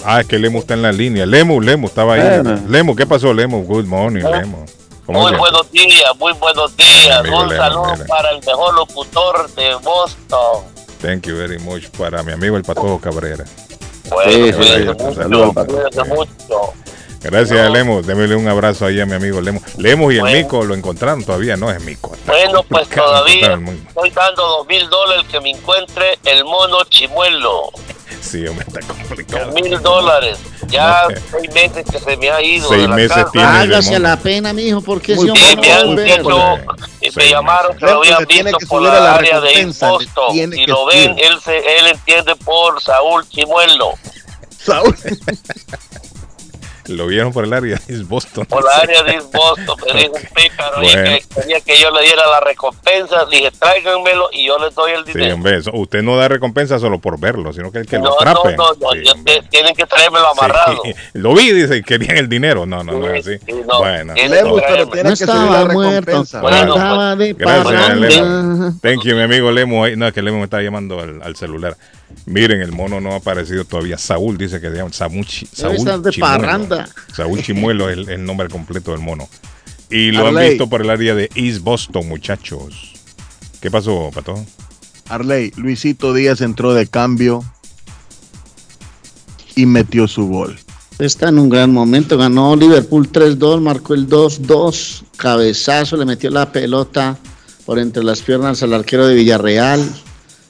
Ah, 0.08 0.22
es 0.22 0.28
que 0.28 0.38
Lemo 0.38 0.60
está 0.60 0.76
en 0.76 0.84
la 0.84 0.92
línea. 0.92 1.26
Lemo, 1.26 1.60
Lemo 1.60 1.88
estaba 1.88 2.14
ahí. 2.14 2.22
Bueno. 2.22 2.60
Lemo, 2.70 2.96
¿qué 2.96 3.08
pasó, 3.08 3.34
Lemo? 3.34 3.62
Good 3.64 3.86
morning, 3.86 4.24
Lemo. 4.24 4.66
¿Cómo 5.06 5.22
Muy 5.22 5.36
buenos 5.36 5.72
días, 5.72 6.12
muy 6.20 6.34
buenos 6.34 6.76
días. 6.78 7.20
Amigo 7.20 7.44
Un 7.44 7.50
saludo 7.50 7.94
para 8.08 8.30
el 8.32 8.38
mejor 8.46 8.76
locutor 8.76 9.50
de 9.56 9.76
Boston. 9.84 10.64
Thank 11.02 11.28
you 11.28 11.36
very 11.36 11.60
much 11.60 11.88
para 11.98 12.24
mi 12.24 12.32
amigo 12.32 12.56
el 12.58 12.64
Patojo 12.64 13.00
Cabrera. 13.00 13.46
Bueno, 14.10 14.32
Sí, 14.32 14.38
sí, 14.46 14.54
cuídense 14.54 14.80
sí, 14.80 14.86
mucho, 14.86 15.14
saludos, 15.16 15.54
cuídense 15.66 16.02
sí. 16.04 16.10
mucho. 16.10 16.74
Gracias, 17.22 17.72
Lemo. 17.72 18.02
Démele 18.04 18.36
un 18.36 18.48
abrazo 18.48 18.86
ahí 18.86 19.00
a 19.00 19.06
mi 19.08 19.14
amigo 19.14 19.42
Lemo. 19.42 19.62
Lemo 19.78 20.12
y 20.12 20.16
el 20.16 20.22
Bueno. 20.22 20.38
Mico 20.38 20.64
lo 20.64 20.76
encontraron 20.76 21.24
todavía, 21.24 21.58
no 21.58 21.72
es 21.72 21.82
Mico. 21.84 22.14
está 22.14 22.32
Bueno, 22.32 22.64
pues 22.70 22.88
todavía 22.90 23.60
estoy 23.88 24.10
dando 24.12 24.48
dos 24.48 24.68
mil 24.68 24.88
dólares 24.90 25.26
que 25.32 25.40
me 25.42 25.52
encuentre 25.52 26.20
el 26.26 26.44
mono 26.46 26.84
chimuelo. 26.90 27.72
Sí, 28.26 28.48
hombre, 28.48 28.66
está 28.68 28.82
complicado. 28.82 29.46
Dos 29.46 29.54
mil 29.62 29.82
dólares. 29.82 30.40
Ya 30.68 31.08
seis 31.32 31.54
meses 31.54 31.86
que 31.90 32.00
se 32.00 32.18
me 32.18 32.30
ha 32.30 32.42
ido. 32.42 32.68
Seis 32.68 32.82
de 32.82 32.88
la 32.88 32.96
meses 32.96 33.12
casa. 33.12 33.32
tiene. 33.32 33.48
Hágase 33.48 34.00
la 34.00 34.18
pena, 34.18 34.52
mijo, 34.54 34.82
porque 34.82 35.16
si 35.16 35.22
Sí, 35.22 35.30
hombre 35.30 35.56
me 35.58 35.72
han 35.72 35.96
dicho, 35.96 36.56
y 37.02 37.06
seis 37.06 37.16
me 37.16 37.30
llamaron 37.30 37.78
que 37.78 37.86
lo 37.86 38.00
habían 38.00 38.26
visto 38.26 38.58
por 38.68 38.82
la 38.82 39.00
la 39.00 39.16
área 39.16 39.40
de 39.40 39.54
Y 39.62 40.50
que 40.50 40.68
lo 40.68 40.86
ven, 40.88 41.16
él, 41.20 41.40
se, 41.44 41.58
él 41.58 41.88
entiende 41.92 42.36
por 42.38 42.82
Saúl 42.82 43.28
Chimuelo. 43.30 43.94
Saúl. 44.58 44.98
Lo 46.88 47.08
vieron 47.08 47.32
por 47.34 47.44
el 47.46 47.54
área 47.54 47.80
de 47.88 47.94
East 47.94 48.08
Boston. 48.08 48.46
Por 48.46 48.64
la 48.64 48.78
área 48.78 49.04
de 49.04 49.12
East 49.14 49.32
Boston, 49.34 49.76
me 49.94 50.00
dijo 50.02 50.14
un 50.16 50.22
pícaro 50.36 50.84
y 50.84 50.86
Bueno. 50.86 51.04
que 51.04 51.24
quería 51.42 51.62
que 51.62 51.78
yo 51.82 51.92
le 51.92 52.02
diera 52.04 52.28
la 52.28 52.40
recompensa. 52.42 53.26
Dije, 53.30 53.52
tráiganmelo 53.52 54.30
y 54.32 54.48
yo 54.48 54.58
le 54.60 54.70
doy 54.72 54.92
el 54.92 55.06
Sí, 55.06 55.14
dinero. 55.14 55.36
hombre, 55.36 55.58
eso- 55.58 55.72
usted 55.74 56.02
no 56.04 56.16
da 56.18 56.28
recompensa 56.28 56.80
solo 56.80 57.00
por 57.00 57.20
verlo, 57.20 57.52
sino 57.54 57.72
que 57.72 57.80
el 57.80 57.88
que 57.88 57.98
no, 57.98 58.06
lo 58.06 58.10
no, 58.12 58.18
atrape. 58.32 58.56
no, 58.58 58.68
no, 58.74 58.92
Sí, 58.94 59.10
hombre. 59.10 59.42
te- 59.42 59.48
tienen 59.50 59.76
que 59.76 59.86
traérmelo 59.86 60.26
Sí, 60.34 60.40
amarrado. 60.40 60.82
Lo 61.14 61.34
vi, 61.36 61.52
dice, 61.52 61.82
querían 61.84 62.18
el 62.18 62.30
dinero. 62.30 62.66
No, 62.66 62.84
no, 62.84 62.94
no 62.94 63.14
es 63.14 63.26
así. 63.28 63.38
Sí, 63.46 63.54
no, 63.68 63.80
Bueno, 63.80 64.14
tiene 64.14 64.36
Lemus, 64.36 64.62
que 64.62 64.68
pero 64.68 64.88
tiene 64.88 65.10
No 65.10 65.10
que 65.12 65.16
subir 65.18 65.30
la 65.36 65.42
estaba 65.42 65.74
muerto, 65.74 66.00
recompensa. 66.12 66.42
Bueno, 66.42 67.16
de 67.16 67.34
Gracias, 67.34 67.64
parranda. 67.66 68.08
Lemo. 68.08 68.80
Thank 68.82 69.04
you, 69.04 69.16
mi 69.16 69.22
amigo 69.22 69.52
Lemo. 69.52 69.84
Ay, 69.86 69.96
No, 69.96 70.08
es 70.08 70.14
que 70.14 70.22
Lemo 70.22 70.38
me 70.38 70.44
está 70.44 70.62
llamando 70.62 71.00
al, 71.00 71.22
al 71.22 71.36
celular. 71.36 71.76
Miren, 72.28 72.62
el 72.62 72.72
mono 72.72 73.02
no 73.02 73.14
ha 73.14 73.16
aparecido 73.18 73.66
todavía. 73.66 73.98
Saúl 73.98 74.38
dice 74.38 74.62
que 74.62 74.70
se 74.70 74.76
llama 74.78 74.92
Samuchi, 74.94 75.46
Debe 75.48 75.56
Saúl 75.56 75.76
estar 75.76 76.00
de 76.00 76.12
parranda. 76.20 76.75
Saúl 77.14 77.42
Chimuelo 77.42 77.90
es 77.90 77.98
el, 77.98 78.10
el 78.10 78.26
nombre 78.26 78.50
completo 78.50 78.92
del 78.92 79.02
mono. 79.02 79.28
Y 79.90 80.12
lo 80.12 80.28
han 80.28 80.36
visto 80.36 80.68
por 80.68 80.82
el 80.82 80.90
área 80.90 81.16
de 81.16 81.30
East 81.36 81.62
Boston, 81.62 82.08
muchachos. 82.08 82.94
¿Qué 83.62 83.70
pasó, 83.72 84.12
Pato? 84.14 84.44
Arley, 85.10 85.52
Luisito 85.56 86.14
Díaz 86.14 86.42
entró 86.42 86.74
de 86.74 86.88
cambio 86.88 87.44
y 89.56 89.66
metió 89.66 90.08
su 90.08 90.28
gol. 90.28 90.58
Está 90.98 91.30
en 91.30 91.40
un 91.40 91.50
gran 91.50 91.72
momento, 91.72 92.18
ganó 92.18 92.56
Liverpool 92.56 93.12
3-2, 93.12 93.62
marcó 93.62 93.94
el 93.94 94.08
2-2, 94.08 95.04
cabezazo, 95.18 95.98
le 95.98 96.06
metió 96.06 96.30
la 96.30 96.52
pelota 96.52 97.18
por 97.66 97.80
entre 97.80 98.04
las 98.04 98.22
piernas 98.22 98.64
al 98.64 98.74
arquero 98.74 99.06
de 99.06 99.16
Villarreal. 99.16 99.82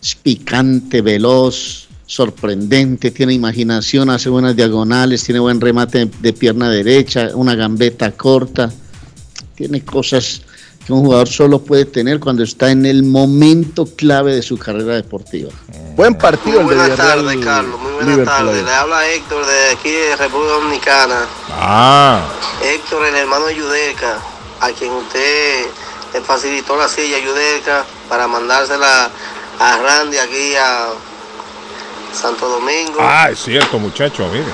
Es 0.01 0.15
picante, 0.15 1.01
veloz, 1.01 1.85
sorprendente, 2.06 3.12
tiene 3.12 3.34
imaginación, 3.34 4.10
hace 4.10 4.30
buenas 4.30 4.56
diagonales, 4.56 5.24
tiene 5.24 5.40
buen 5.40 5.60
remate 5.60 6.06
de 6.06 6.34
pierna 6.34 6.70
derecha, 6.70 7.30
una 7.34 7.56
gambeta 7.56 8.12
corta. 8.12 8.72
Tiene 9.56 9.84
cosas 9.84 10.42
que 10.86 10.94
un 10.94 11.02
jugador 11.02 11.28
solo 11.28 11.60
puede 11.60 11.86
tener 11.86 12.20
cuando 12.20 12.44
está 12.44 12.70
en 12.70 12.86
el 12.86 13.04
momento 13.04 13.88
clave 13.96 14.36
de 14.36 14.42
su 14.42 14.58
carrera 14.58 14.96
deportiva. 14.96 15.50
Buen 15.96 16.16
partido 16.16 16.62
Muy 16.62 16.76
buenas 16.76 16.96
tardes, 16.96 17.38
Carlos. 17.44 17.80
Muy 17.82 18.16
buenas 18.16 18.26
tardes. 18.26 18.64
Le 18.64 18.72
habla 18.72 19.08
Héctor 19.10 19.46
de 19.46 19.70
aquí 19.72 19.92
de 19.92 20.16
República 20.16 20.54
Dominicana. 20.54 21.26
Ah, 21.50 22.28
Héctor, 22.62 23.06
el 23.06 23.16
hermano 23.16 23.46
de 23.46 23.56
Yudelka, 23.56 24.20
a 24.60 24.72
quien 24.72 24.92
usted 24.92 25.66
le 26.14 26.22
facilitó 26.22 26.78
la 26.78 26.88
silla 26.88 27.18
Yudelka 27.18 27.86
para 28.08 28.28
mandársela 28.28 29.10
a 29.60 29.78
Randy 29.78 30.18
aquí 30.18 30.56
a 30.56 30.90
Santo 32.16 32.48
Domingo. 32.48 32.98
ah, 33.00 33.30
es 33.32 33.40
cierto, 33.44 33.78
muchacho, 33.80 34.28
mire. 34.28 34.46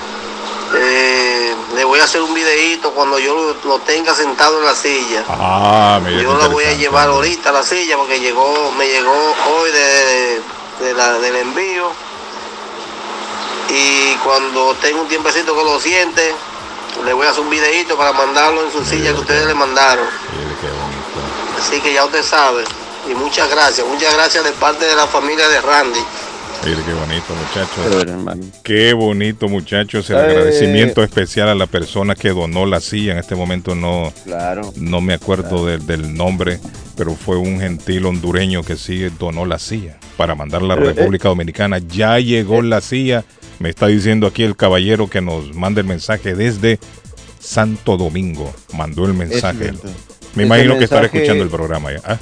Eh, 0.74 1.54
le 1.76 1.84
voy 1.84 2.00
a 2.00 2.04
hacer 2.06 2.22
un 2.22 2.34
videíto 2.34 2.92
cuando 2.92 3.20
yo 3.20 3.34
lo, 3.36 3.56
lo 3.70 3.80
tenga 3.80 4.14
sentado 4.16 4.60
en 4.60 4.66
la 4.66 4.76
silla. 4.76 5.24
Ah, 5.30 6.00
mire. 6.04 6.24
Yo 6.24 6.38
la 6.38 6.48
voy 6.48 6.64
a 6.66 6.74
llevar 6.74 7.10
ahorita 7.10 7.50
a 7.50 7.54
la 7.54 7.64
silla 7.64 7.98
porque 7.98 8.20
llegó, 8.20 8.72
me 8.78 8.88
llegó 8.88 9.14
hoy 9.50 9.72
de, 9.72 10.42
de 10.82 10.94
la- 10.94 11.20
del 11.20 11.36
envío. 11.38 11.92
Y 13.70 14.16
cuando 14.24 14.74
tenga 14.82 15.02
un 15.02 15.08
tiempecito 15.08 15.56
que 15.56 15.64
lo 15.64 15.80
siente, 15.80 16.34
le 17.06 17.14
voy 17.14 17.26
a 17.26 17.30
hacer 17.30 17.42
un 17.42 17.50
videito 17.50 17.96
para 17.98 18.12
mandarlo 18.12 18.64
en 18.66 18.72
su 18.72 18.84
silla 18.84 19.14
que 19.14 19.20
ustedes 19.20 19.46
le 19.46 19.54
mandaron. 19.54 20.06
Mire 20.38 20.56
qué 20.60 20.68
bonito. 20.68 21.58
Así 21.62 21.80
que 21.82 21.94
ya 21.94 22.04
usted 22.06 22.24
sabe. 22.24 22.66
Y 23.10 23.14
muchas 23.16 23.50
gracias, 23.50 23.86
muchas 23.88 24.14
gracias 24.14 24.44
de 24.44 24.52
parte 24.54 24.86
de 24.86 24.96
la 24.96 25.08
familia 25.08 25.48
de 25.48 25.60
Randy. 25.62 26.04
Mire 26.64 26.78
qué 26.86 26.94
bonito, 26.94 27.34
muchacho. 27.36 27.82
Pero, 27.84 28.02
hermano. 28.02 28.44
Qué 28.64 28.94
bonito, 28.94 29.50
muchachos. 29.50 30.10
El 30.12 30.18
Eh. 30.18 30.20
agradecimiento 30.20 31.04
especial 31.04 31.50
a 31.50 31.56
la 31.56 31.66
persona 31.66 32.14
que 32.14 32.30
donó 32.30 32.68
la 32.68 32.80
silla. 32.80 33.14
En 33.14 33.18
este 33.18 33.36
momento 33.36 33.74
no, 33.74 34.14
Claro. 34.26 34.72
no 34.76 35.02
me 35.02 35.16
acuerdo 35.16 35.66
del- 35.66 35.86
del 35.88 36.14
nombre, 36.14 36.60
pero 36.96 37.16
fue 37.16 37.38
un 37.38 37.60
gentil 37.60 38.06
hondureño 38.06 38.62
que 38.64 38.76
sí 38.78 39.08
donó 39.18 39.46
la 39.46 39.58
silla 39.58 39.98
para 40.18 40.36
mandarla 40.36 40.76
a 40.76 40.78
la 40.78 40.84
eh. 40.92 40.94
República 40.94 41.30
Dominicana. 41.30 41.80
Ya 41.80 42.20
llegó 42.20 42.62
la 42.62 42.80
silla. 42.82 43.26
Me 43.60 43.70
está 43.70 43.88
diciendo 43.88 44.28
aquí 44.28 44.44
el 44.44 44.56
caballero 44.56 45.10
que 45.10 45.22
nos 45.22 45.56
manda 45.56 45.82
el 45.82 45.88
mensaje 45.88 46.36
desde 46.36 46.80
Santo 47.40 47.98
Domingo. 47.98 48.54
Mandó 48.74 49.06
el 49.06 49.14
mensaje. 49.16 49.72
Me 50.36 50.44
Ese 50.44 50.46
imagino 50.46 50.78
que 50.78 50.84
estará 50.84 51.06
escuchando 51.08 51.44
el 51.44 51.50
programa 51.50 51.92
ya. 51.92 52.02
Ah, 52.06 52.18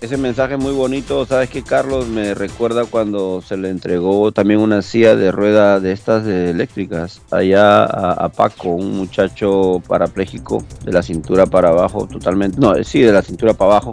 Ese 0.00 0.16
mensaje 0.16 0.56
muy 0.56 0.72
bonito, 0.72 1.26
¿sabes 1.26 1.50
qué, 1.50 1.62
Carlos? 1.62 2.08
Me 2.08 2.32
recuerda 2.32 2.86
cuando 2.86 3.42
se 3.42 3.58
le 3.58 3.68
entregó 3.68 4.32
también 4.32 4.60
una 4.60 4.80
silla 4.80 5.14
de 5.14 5.30
rueda 5.30 5.78
de 5.78 5.92
estas 5.92 6.24
de 6.24 6.50
eléctricas 6.50 7.20
allá 7.30 7.84
a, 7.84 8.12
a 8.12 8.28
Paco, 8.30 8.70
un 8.70 8.96
muchacho 8.96 9.82
parapléjico 9.86 10.64
de 10.84 10.92
la 10.92 11.02
cintura 11.02 11.44
para 11.44 11.68
abajo, 11.68 12.06
totalmente, 12.10 12.58
no, 12.58 12.74
eh, 12.74 12.82
sí, 12.82 13.00
de 13.00 13.12
la 13.12 13.20
cintura 13.20 13.52
para 13.52 13.72
abajo. 13.72 13.92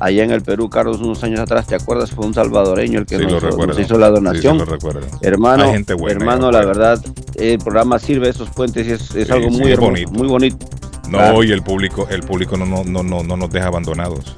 Allá 0.00 0.22
en 0.24 0.30
el 0.30 0.40
Perú, 0.42 0.70
Carlos, 0.70 0.98
unos 1.00 1.22
años 1.24 1.40
atrás, 1.40 1.66
¿te 1.66 1.74
acuerdas? 1.74 2.12
Fue 2.12 2.24
un 2.24 2.32
salvadoreño 2.32 3.00
el 3.00 3.04
que 3.06 3.18
sí, 3.18 3.26
nos, 3.26 3.42
hizo 3.78 3.98
la 3.98 4.06
Sí, 4.08 4.12
sí, 4.12 4.14
donación. 4.14 4.58
lo 4.58 4.64
recuerdo. 4.64 5.00
Hermano, 5.20 5.64
Hay 5.64 5.72
gente 5.72 5.92
buena, 5.92 6.20
hermano, 6.20 6.50
la 6.52 6.64
verdad, 6.64 7.04
el 7.34 7.58
programa 7.58 7.98
sirve 7.98 8.28
esos 8.30 8.48
puentes 8.48 8.86
y 8.86 8.92
es, 9.20 9.30
algo 9.30 9.50
muy 9.50 9.72
hermoso, 9.72 9.90
bonito. 9.90 10.10
muy 10.12 10.28
bonito. 10.28 10.66
No, 11.10 11.18
Claro. 11.18 11.42
y 11.44 11.50
el 11.52 11.62
público, 11.62 12.06
el 12.08 12.22
público 12.22 12.56
no, 12.56 12.64
no, 12.64 12.84
no, 12.84 13.02
no, 13.02 13.22
no 13.24 13.36
nos 13.36 13.50
deja 13.50 13.66
abandonados. 13.66 14.34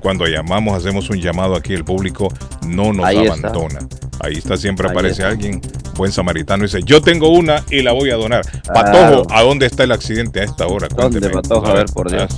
Cuando 0.00 0.26
llamamos, 0.26 0.76
hacemos 0.76 1.10
un 1.10 1.18
llamado 1.20 1.54
aquí, 1.56 1.74
el 1.74 1.84
público 1.84 2.28
no 2.66 2.92
nos 2.92 3.06
Ahí 3.06 3.18
está. 3.26 3.48
abandona. 3.48 3.80
Ahí 4.20 4.34
está, 4.34 4.56
siempre 4.56 4.86
Ahí 4.86 4.92
aparece 4.92 5.22
está. 5.22 5.28
alguien, 5.28 5.60
buen 5.96 6.10
samaritano, 6.12 6.64
y 6.64 6.66
dice, 6.66 6.80
yo 6.84 7.00
tengo 7.02 7.28
una 7.30 7.62
y 7.70 7.82
la 7.82 7.92
voy 7.92 8.10
a 8.10 8.16
donar. 8.16 8.42
Patojo, 8.72 9.26
¿a 9.32 9.42
dónde 9.42 9.66
está 9.66 9.84
el 9.84 9.92
accidente 9.92 10.40
a 10.40 10.44
esta 10.44 10.66
hora? 10.66 10.88
¿Dónde, 10.88 11.20
Cuénteme. 11.20 11.34
Patojo? 11.42 11.66
A 11.66 11.72
ver, 11.74 11.86
por 11.86 12.10
Dios. 12.10 12.36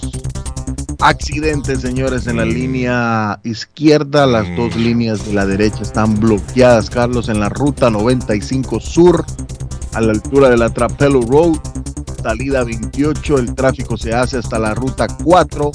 Accidente, 1.03 1.77
señores, 1.77 2.27
en 2.27 2.37
la 2.37 2.45
Mm. 2.45 2.49
línea 2.51 3.41
izquierda. 3.45 4.27
Las 4.27 4.47
Mm. 4.49 4.57
dos 4.57 4.77
líneas 4.77 5.25
de 5.27 5.33
la 5.33 5.47
derecha 5.47 5.81
están 5.83 6.21
bloqueadas, 6.21 6.91
Carlos, 6.91 7.29
en 7.31 7.41
la 7.41 7.49
ruta 7.49 7.89
95 7.89 8.81
Sur, 8.81 9.25
a 9.95 10.01
la 10.03 10.13
altura 10.13 10.51
de 10.51 10.59
la 10.59 10.69
Trapelo 10.71 11.23
Road. 11.23 11.57
Salida 12.23 12.65
28, 12.65 13.39
el 13.39 13.55
tráfico 13.55 13.97
se 13.97 14.13
hace 14.15 14.37
hasta 14.37 14.59
la 14.59 14.75
ruta 14.75 15.07
4. 15.25 15.73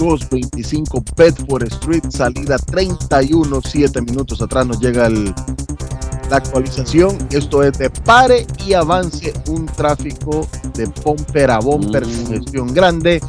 225 0.00 1.04
Bedford 1.14 1.64
Street, 1.64 2.04
salida 2.08 2.56
31, 2.58 3.60
7 3.62 4.00
minutos 4.00 4.40
atrás 4.40 4.66
nos 4.66 4.80
llega 4.80 5.06
el- 5.06 5.34
la 6.30 6.36
actualización. 6.36 7.18
Esto 7.30 7.62
es 7.62 7.76
de 7.78 7.90
pare 7.90 8.46
y 8.66 8.72
avance 8.72 9.32
un 9.48 9.66
tráfico 9.66 10.48
de 10.74 10.86
bumper 11.04 11.50
a 11.50 11.58
bumper, 11.58 12.06
Mm. 12.06 12.10
congestión 12.24 12.72
grande 12.72 13.20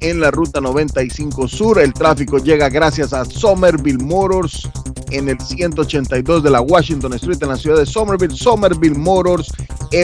en 0.00 0.20
la 0.20 0.30
ruta 0.32 0.60
95 0.60 1.46
Sur. 1.46 1.78
El 1.78 1.92
tráfico 1.92 2.38
llega 2.38 2.68
gracias 2.70 3.12
a 3.12 3.24
Somerville 3.24 4.02
Motors 4.02 4.68
en 5.10 5.28
el 5.28 5.38
182 5.40 6.42
de 6.42 6.50
la 6.50 6.60
Washington 6.60 7.12
Street 7.14 7.38
en 7.42 7.48
la 7.50 7.56
ciudad 7.56 7.76
de 7.78 7.86
Somerville. 7.86 8.34
Somerville 8.36 8.98
Motors 8.98 9.48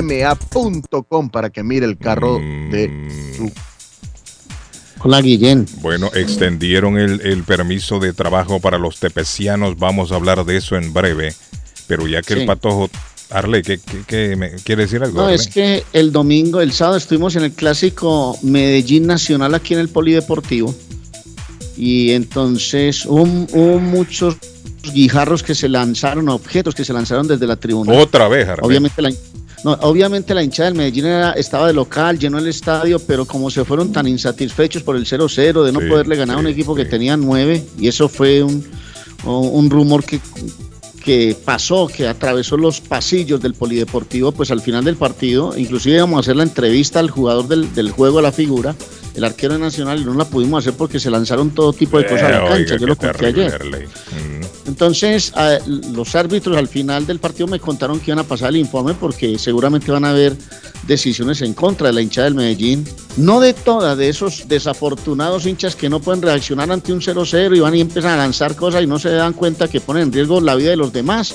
ma.com 0.05 1.29
para 1.31 1.51
que 1.51 1.63
mire 1.65 1.85
el 1.87 1.99
carro 1.99 2.35
de 2.39 3.35
su 3.37 3.51
Hola, 5.05 5.21
Guillén. 5.21 5.67
Bueno, 5.81 6.11
extendieron 6.15 6.99
el, 6.99 7.21
el 7.23 7.43
permiso 7.45 7.99
de 7.99 8.13
trabajo 8.13 8.61
para 8.61 8.79
los 8.79 8.99
tepecianos. 9.01 9.77
Vamos 9.79 10.13
a 10.13 10.17
hablar 10.17 10.45
de 10.45 10.57
eso 10.57 10.77
en 10.77 10.93
breve. 10.93 11.35
Pero 11.87 12.07
ya 12.07 12.23
que 12.23 12.35
el 12.35 12.47
patojo. 12.47 12.89
Arle, 13.31 13.63
¿qué, 13.63 13.79
qué- 13.79 14.03
qué 14.07 14.37
me, 14.37 14.51
quiere 14.57 14.83
decir 14.83 15.03
algo? 15.03 15.23
No, 15.23 15.29
es 15.31 15.49
que 15.49 15.85
el 15.95 16.13
domingo, 16.13 16.61
el 16.61 16.71
sábado 16.73 16.99
estuvimos 16.99 17.35
en 17.35 17.45
el 17.45 17.53
clásico 17.53 18.39
Medellín 18.43 19.07
Nacional 19.07 19.55
aquí 19.55 19.73
en 19.73 19.81
el 19.81 19.89
Polideportivo. 19.89 20.75
Y 21.79 22.11
entonces 22.11 23.07
hubo, 23.07 23.23
hubo 23.23 23.79
muchos 23.81 24.37
guijarros 24.93 25.43
que 25.43 25.55
se 25.55 25.69
lanzaron, 25.71 26.29
objetos 26.29 26.75
que 26.75 26.85
se 26.85 26.93
lanzaron 26.93 27.27
desde 27.27 27.47
la 27.47 27.57
tribuna. 27.57 27.93
Otra 27.95 28.29
vez, 28.29 28.47
Arley. 28.47 28.67
Obviamente 28.69 29.01
la, 29.01 29.11
no, 29.65 29.73
obviamente 29.83 30.35
la 30.35 30.43
hinchada 30.43 30.69
del 30.71 30.79
Medellín 30.79 31.07
era- 31.07 31.33
estaba 31.33 31.67
de 31.69 31.73
local, 31.73 32.19
llenó 32.19 32.39
el 32.39 32.49
estadio, 32.49 32.99
pero 32.99 33.25
como 33.27 33.51
se 33.51 33.65
fueron 33.65 33.93
tan 33.93 34.07
insatisfechos 34.09 34.83
por 34.83 34.97
el 34.97 35.07
0-0, 35.07 35.65
de 35.65 35.73
no 35.73 35.81
Sí, 35.81 35.87
poderle 35.87 36.17
ganar 36.17 36.37
a 36.37 36.41
un 36.41 36.47
sí, 36.47 36.53
equipo 36.53 36.75
que 36.75 36.85
tenía 36.85 37.17
nueve, 37.17 37.65
y 37.79 37.89
eso 37.89 38.09
fue 38.09 38.43
un, 38.43 38.65
un 39.25 39.71
rumor 39.71 40.05
que, 40.05 40.19
que 41.05 41.37
pasó, 41.45 41.89
que 41.89 42.07
atravesó 42.09 42.57
los 42.57 42.81
pasillos 42.81 43.41
del 43.41 43.55
polideportivo, 43.55 44.33
pues 44.33 44.51
al 44.51 44.61
final 44.61 44.85
del 44.85 44.97
partido, 44.97 45.57
inclusive 45.57 45.97
íbamos 45.97 46.17
a 46.19 46.21
hacer 46.21 46.37
la 46.37 46.43
entrevista 46.45 47.01
al 47.01 47.11
jugador 47.11 47.49
del, 47.49 47.73
del 47.75 47.91
juego 47.91 48.19
a 48.19 48.23
la 48.23 48.33
figura, 48.33 48.75
el 49.15 49.25
arquero 49.25 49.59
nacional, 49.59 50.01
y 50.01 50.05
no 50.05 50.15
la 50.15 50.25
pudimos 50.25 50.65
hacer 50.65 50.77
porque 50.77 50.99
se 50.99 51.11
lanzaron 51.11 51.51
todo 51.51 51.73
tipo 51.73 51.99
de 51.99 52.07
cosas 52.07 52.23
a 52.25 52.31
la 52.43 52.49
cancha, 52.49 52.77
yo 52.77 52.87
lo 52.87 52.97
conté 52.97 53.27
ayer. 53.27 53.61
Mm. 54.11 54.42
Entonces, 54.73 55.35
los 55.93 56.15
árbitros 56.15 56.57
al 56.57 56.67
final 56.67 57.05
del 57.05 57.19
partido 57.19 57.47
me 57.47 57.61
contaron 57.61 58.01
que 58.01 58.11
iban 58.11 58.21
a 58.21 58.27
pasar 58.27 58.49
el 58.49 58.57
informe 58.57 58.95
porque 58.95 59.39
seguramente 59.39 59.93
van 59.93 60.07
a 60.07 60.11
haber 60.11 60.35
decisiones 60.87 61.43
en 61.43 61.53
contra 61.53 61.89
de 61.89 61.93
la 61.93 62.01
hinchada 62.01 62.25
del 62.25 62.35
Medellín. 62.35 62.89
No 63.19 63.39
de 63.39 63.53
todas, 63.53 63.99
de 63.99 64.09
esos 64.09 64.49
desafortunados 64.49 65.45
hinchas 65.45 65.77
que 65.77 65.91
no 65.91 66.01
pueden 66.01 66.23
reaccionar 66.23 66.73
ante 66.73 66.91
un 66.91 67.03
0-0 67.03 67.55
y 67.55 67.61
van 67.61 67.75
y 67.75 67.83
empiezan 67.83 68.13
a 68.13 68.17
lanzar 68.17 68.57
cosas 68.57 68.83
y 68.83 68.87
no 68.87 68.99
se 68.99 69.11
dan 69.11 69.35
cuenta 69.35 69.69
que 69.69 69.83
ponen 69.83 70.05
en 70.05 70.13
riesgo 70.15 70.41
la 70.41 70.55
vida 70.55 70.71
de 70.71 70.77
los 70.77 70.91
demás 70.91 71.35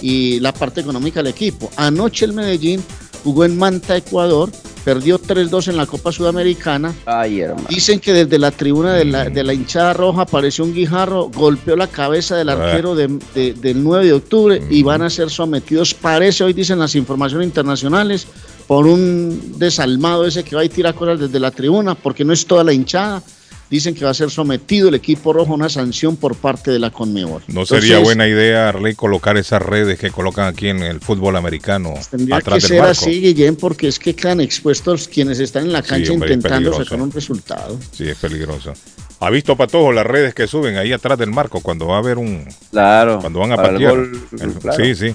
y 0.00 0.40
la 0.40 0.54
parte 0.54 0.80
económica 0.80 1.22
del 1.22 1.32
equipo. 1.32 1.70
Anoche 1.76 2.24
el 2.24 2.32
Medellín 2.32 2.82
jugó 3.22 3.44
en 3.44 3.58
Manta, 3.58 3.94
Ecuador, 3.94 4.50
perdió 4.84 5.18
3-2 5.18 5.68
en 5.68 5.76
la 5.76 5.86
Copa 5.86 6.10
Sudamericana. 6.12 6.94
Ay, 7.06 7.40
hermano. 7.40 7.66
Dicen 7.68 8.00
que 8.00 8.12
desde 8.12 8.38
la 8.38 8.50
tribuna 8.50 8.94
de 8.94 9.04
la, 9.04 9.28
de 9.28 9.44
la 9.44 9.52
hinchada 9.54 9.92
roja 9.92 10.22
apareció 10.22 10.64
un 10.64 10.72
guijarro, 10.74 11.30
golpeó 11.34 11.76
la 11.76 11.86
cabeza 11.86 12.36
del 12.36 12.48
Ah. 12.48 12.52
arquero 12.52 12.94
de- 12.94 13.18
de- 13.34 13.52
del 13.54 13.82
9 13.82 14.06
de 14.06 14.12
octubre 14.14 14.62
y 14.70 14.82
van 14.82 15.02
a 15.02 15.10
ser 15.10 15.30
sometidos, 15.30 15.92
parece, 15.94 16.44
hoy 16.44 16.52
dicen 16.52 16.78
las 16.78 16.94
informaciones 16.94 17.46
internacionales, 17.46 18.26
por 18.66 18.86
un 18.86 19.54
desalmado 19.58 20.24
ese 20.26 20.44
que 20.44 20.54
va 20.56 20.64
y 20.64 20.68
tira 20.68 20.92
cosas 20.92 21.18
desde 21.20 21.40
la 21.40 21.50
tribuna, 21.50 21.94
porque 21.94 22.24
no 22.24 22.32
es 22.32 22.46
toda 22.46 22.62
la 22.64 22.72
hinchada. 22.72 23.22
Dicen 23.70 23.94
que 23.94 24.04
va 24.04 24.10
a 24.10 24.14
ser 24.14 24.30
sometido 24.30 24.88
el 24.88 24.96
equipo 24.96 25.32
rojo 25.32 25.52
a 25.52 25.54
una 25.54 25.68
sanción 25.68 26.16
por 26.16 26.34
parte 26.34 26.72
de 26.72 26.80
la 26.80 26.90
Conmebol. 26.90 27.42
No 27.46 27.64
sería 27.64 27.98
Entonces, 27.98 28.02
buena 28.02 28.26
idea, 28.26 28.68
Arley, 28.68 28.94
colocar 28.96 29.36
esas 29.36 29.62
redes 29.62 29.96
que 29.98 30.10
colocan 30.10 30.48
aquí 30.48 30.68
en 30.68 30.82
el 30.82 31.00
fútbol 31.00 31.36
americano 31.36 31.94
Tendría 32.10 32.38
atrás 32.38 32.54
que 32.56 32.60
del 32.62 32.68
ser 32.68 32.78
marco. 32.80 32.90
así, 32.90 33.20
Guillén, 33.20 33.54
porque 33.54 33.86
es 33.86 34.00
que 34.00 34.14
quedan 34.16 34.40
expuestos 34.40 35.06
quienes 35.06 35.38
están 35.38 35.66
en 35.66 35.72
la 35.72 35.82
Sí, 35.82 35.88
cancha 35.88 36.12
hombre, 36.12 36.30
es 36.30 36.34
intentando 36.36 36.70
peligroso. 36.70 36.84
sacar 36.90 37.00
un 37.02 37.12
resultado. 37.12 37.78
Sí, 37.92 38.08
es 38.08 38.16
peligroso. 38.16 38.72
¿Ha 39.20 39.30
visto 39.30 39.54
Patojo 39.56 39.92
las 39.92 40.04
redes 40.06 40.34
que 40.34 40.48
suben 40.48 40.76
ahí 40.76 40.92
atrás 40.92 41.16
del 41.18 41.30
marco 41.30 41.60
cuando 41.60 41.86
va 41.86 41.96
a 41.96 41.98
haber 42.00 42.18
un... 42.18 42.48
Claro. 42.72 43.20
Cuando 43.20 43.38
van 43.38 43.52
a 43.52 43.56
patear? 43.56 43.94
gol, 43.94 44.20
El- 44.40 44.52
claro. 44.54 44.84
Sí, 44.84 44.94
sí. 44.96 45.14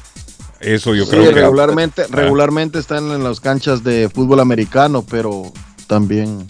Eso 0.62 0.96
yo 0.96 1.04
Sí, 1.04 1.10
creo 1.12 1.26
que... 1.26 1.42
regularmente, 1.42 2.04
Ah. 2.04 2.08
regularmente 2.10 2.80
están 2.80 3.12
en 3.12 3.22
las 3.24 3.42
canchas 3.42 3.84
de 3.84 4.08
fútbol 4.14 4.40
americano, 4.40 5.04
pero 5.10 5.52
también 5.88 6.46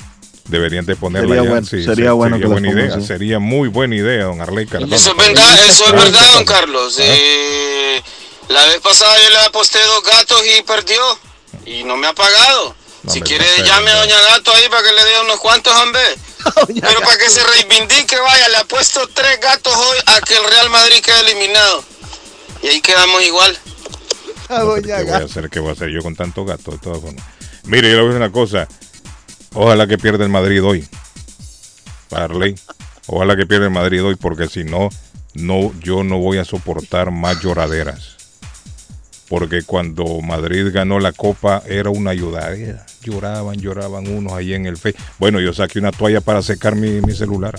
Deberían 0.47 0.85
de 0.85 0.95
ponerla 0.95 1.29
Sería 1.29 1.43
ya. 1.43 1.49
bueno, 1.49 1.67
sí, 1.67 1.83
sería 1.83 2.11
bueno 2.11 2.39
que 2.39 2.45
buena 2.45 2.69
idea. 2.69 3.01
Sería 3.01 3.39
muy 3.39 3.67
buena 3.67 3.95
idea, 3.95 4.25
don 4.25 4.41
Arley 4.41 4.67
Cardona. 4.67 4.95
Eso 4.95 5.11
es 5.11 5.17
verdad, 5.17 5.65
eso 5.67 5.85
es 5.85 5.91
verdad, 5.91 6.33
don 6.33 6.45
Carlos. 6.45 6.97
Eh, 6.99 8.01
la 8.49 8.65
vez 8.65 8.79
pasada 8.79 9.15
yo 9.23 9.29
le 9.31 9.39
aposté 9.39 9.79
dos 9.83 10.03
gatos 10.03 10.41
y 10.45 10.61
perdió. 10.63 11.01
Y 11.65 11.83
no 11.83 11.97
me 11.97 12.07
ha 12.07 12.13
pagado. 12.13 12.75
No 13.03 13.11
si 13.11 13.21
quiere, 13.21 13.45
llame 13.63 13.91
a. 13.91 13.95
Doña 13.97 14.19
Gato 14.21 14.51
ahí 14.53 14.67
para 14.69 14.83
que 14.83 14.93
le 14.93 15.03
dé 15.03 15.21
unos 15.21 15.39
cuantos, 15.39 15.73
hombre. 15.75 16.01
Pero 16.81 16.99
para 17.01 17.17
que 17.17 17.29
se 17.29 17.43
reivindique, 17.43 18.19
vaya, 18.19 18.49
le 18.49 18.57
apuesto 18.57 19.07
tres 19.13 19.39
gatos 19.39 19.75
hoy 19.75 19.97
a 20.05 20.21
que 20.21 20.35
el 20.35 20.43
Real 20.43 20.69
Madrid 20.69 21.01
quede 21.03 21.21
eliminado. 21.21 21.83
Y 22.61 22.67
ahí 22.67 22.81
quedamos 22.81 23.23
igual. 23.23 23.57
No, 24.49 24.75
¿Qué 24.75 24.81
voy 25.03 25.11
a 25.11 25.17
hacer? 25.17 25.49
¿Qué 25.49 25.59
voy 25.59 25.69
a 25.69 25.73
hacer 25.73 25.89
yo 25.89 26.01
con 26.01 26.15
tanto 26.15 26.45
gato? 26.45 26.71
De 26.71 26.77
todas 26.77 27.01
formas. 27.01 27.25
Mire, 27.63 27.89
yo 27.89 27.95
le 27.95 28.01
voy 28.01 28.11
a 28.11 28.13
decir 28.13 28.21
una 28.21 28.31
cosa. 28.31 28.67
Ojalá 29.55 29.87
que 29.87 29.97
pierda 29.97 30.25
el 30.25 30.29
Madrid 30.29 30.61
hoy. 30.61 30.85
Arley. 32.11 32.55
Ojalá 33.07 33.37
que 33.37 33.45
pierda 33.45 33.65
el 33.65 33.71
Madrid 33.71 34.03
hoy, 34.03 34.15
porque 34.15 34.47
si 34.47 34.65
no, 34.65 34.89
no, 35.33 35.71
yo 35.79 36.03
no 36.03 36.17
voy 36.17 36.39
a 36.39 36.45
soportar 36.45 37.11
más 37.11 37.41
lloraderas. 37.41 38.17
Porque 39.29 39.63
cuando 39.63 40.21
Madrid 40.21 40.67
ganó 40.73 40.99
la 40.99 41.13
copa 41.13 41.63
era 41.67 41.89
una 41.89 42.13
lloradera. 42.13 42.85
Lloraban, 43.01 43.57
lloraban 43.57 44.07
unos 44.07 44.33
ahí 44.33 44.53
en 44.53 44.65
el 44.65 44.75
fe. 44.75 44.93
Bueno, 45.19 45.39
yo 45.39 45.53
saqué 45.53 45.79
una 45.79 45.91
toalla 45.91 46.19
para 46.19 46.41
secar 46.41 46.75
mi, 46.75 47.01
mi 47.01 47.13
celular. 47.13 47.57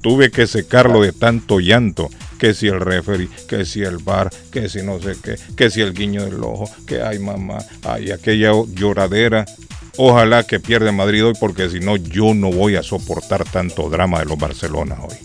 Tuve 0.00 0.30
que 0.30 0.46
secarlo 0.48 1.00
de 1.00 1.12
tanto 1.12 1.60
llanto. 1.60 2.10
Que 2.38 2.52
si 2.52 2.66
el 2.66 2.80
referee, 2.80 3.28
que 3.48 3.64
si 3.64 3.82
el 3.82 3.98
bar, 3.98 4.28
que 4.50 4.68
si 4.68 4.82
no 4.82 5.00
sé 5.00 5.14
qué, 5.22 5.36
que 5.56 5.70
si 5.70 5.80
el 5.80 5.94
guiño 5.94 6.24
del 6.24 6.42
ojo, 6.42 6.68
que 6.86 7.00
ay 7.00 7.18
mamá, 7.18 7.58
ay 7.84 8.10
aquella 8.10 8.52
lloradera. 8.74 9.46
Ojalá 9.96 10.42
que 10.44 10.58
pierda 10.60 10.90
Madrid 10.92 11.24
hoy 11.24 11.34
porque 11.38 11.70
si 11.70 11.80
no 11.80 11.96
yo 11.96 12.34
no 12.34 12.50
voy 12.50 12.76
a 12.76 12.82
soportar 12.82 13.44
tanto 13.44 13.88
drama 13.88 14.18
de 14.20 14.24
los 14.26 14.38
Barcelona 14.38 14.96
hoy. 15.02 15.16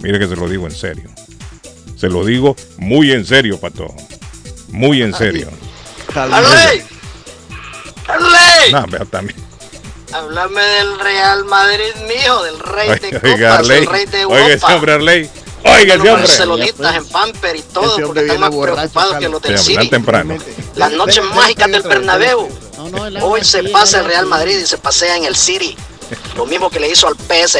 Mire 0.00 0.18
que 0.18 0.28
se 0.28 0.36
lo 0.36 0.48
digo 0.48 0.66
en 0.66 0.74
serio. 0.74 1.10
Se 1.96 2.08
lo 2.08 2.24
digo 2.24 2.54
muy 2.78 3.12
en 3.12 3.24
serio, 3.24 3.58
Pato. 3.58 3.94
Muy 4.68 5.02
en 5.02 5.14
serio. 5.14 5.48
¡Arley! 6.14 6.82
¡Arley! 8.06 8.72
No, 8.72 8.86
vea 8.86 9.04
también. 9.04 9.38
Háblame 10.12 10.60
del 10.60 10.98
Real 11.00 11.44
Madrid, 11.46 11.90
mijo, 12.06 12.42
del 12.44 12.58
rey 12.60 12.88
de 13.00 13.20
Oiga, 13.22 13.48
copas, 13.48 13.58
Arley. 13.60 13.78
el 13.78 13.86
rey 13.86 14.06
de 14.06 14.24
Oiga, 14.26 14.38
ese 14.44 14.52
Europa. 14.52 14.74
hombre 14.76 14.92
Arley. 14.92 15.30
Oiga, 15.64 15.74
ese 15.74 15.86
los 15.86 15.98
hombre. 15.98 16.12
barcelonistas 16.12 16.96
en 16.96 17.08
pamper 17.08 17.56
y 17.56 17.62
todo, 17.62 17.96
porque 18.06 18.20
están 18.20 18.40
más 18.40 18.50
preocupados 18.50 19.16
que 19.16 19.28
los 19.28 19.42
del 19.42 19.58
City. 19.58 19.88
temprano. 19.88 20.36
Las 20.76 20.92
noches 20.92 21.24
mágicas 21.34 21.70
del. 21.70 21.82
Bernabéu. 21.82 22.48
No, 22.94 23.06
él 23.06 23.18
Hoy 23.22 23.42
se 23.44 23.58
así, 23.60 23.68
pasa 23.68 24.00
el 24.00 24.06
Real 24.06 24.22
así. 24.22 24.30
Madrid 24.30 24.58
y 24.62 24.66
se 24.66 24.78
pasea 24.78 25.16
en 25.16 25.24
el 25.24 25.34
City. 25.36 25.76
Lo 26.36 26.46
mismo 26.46 26.70
que 26.70 26.80
le 26.80 26.90
hizo 26.90 27.06
al 27.08 27.14
PSG. 27.16 27.58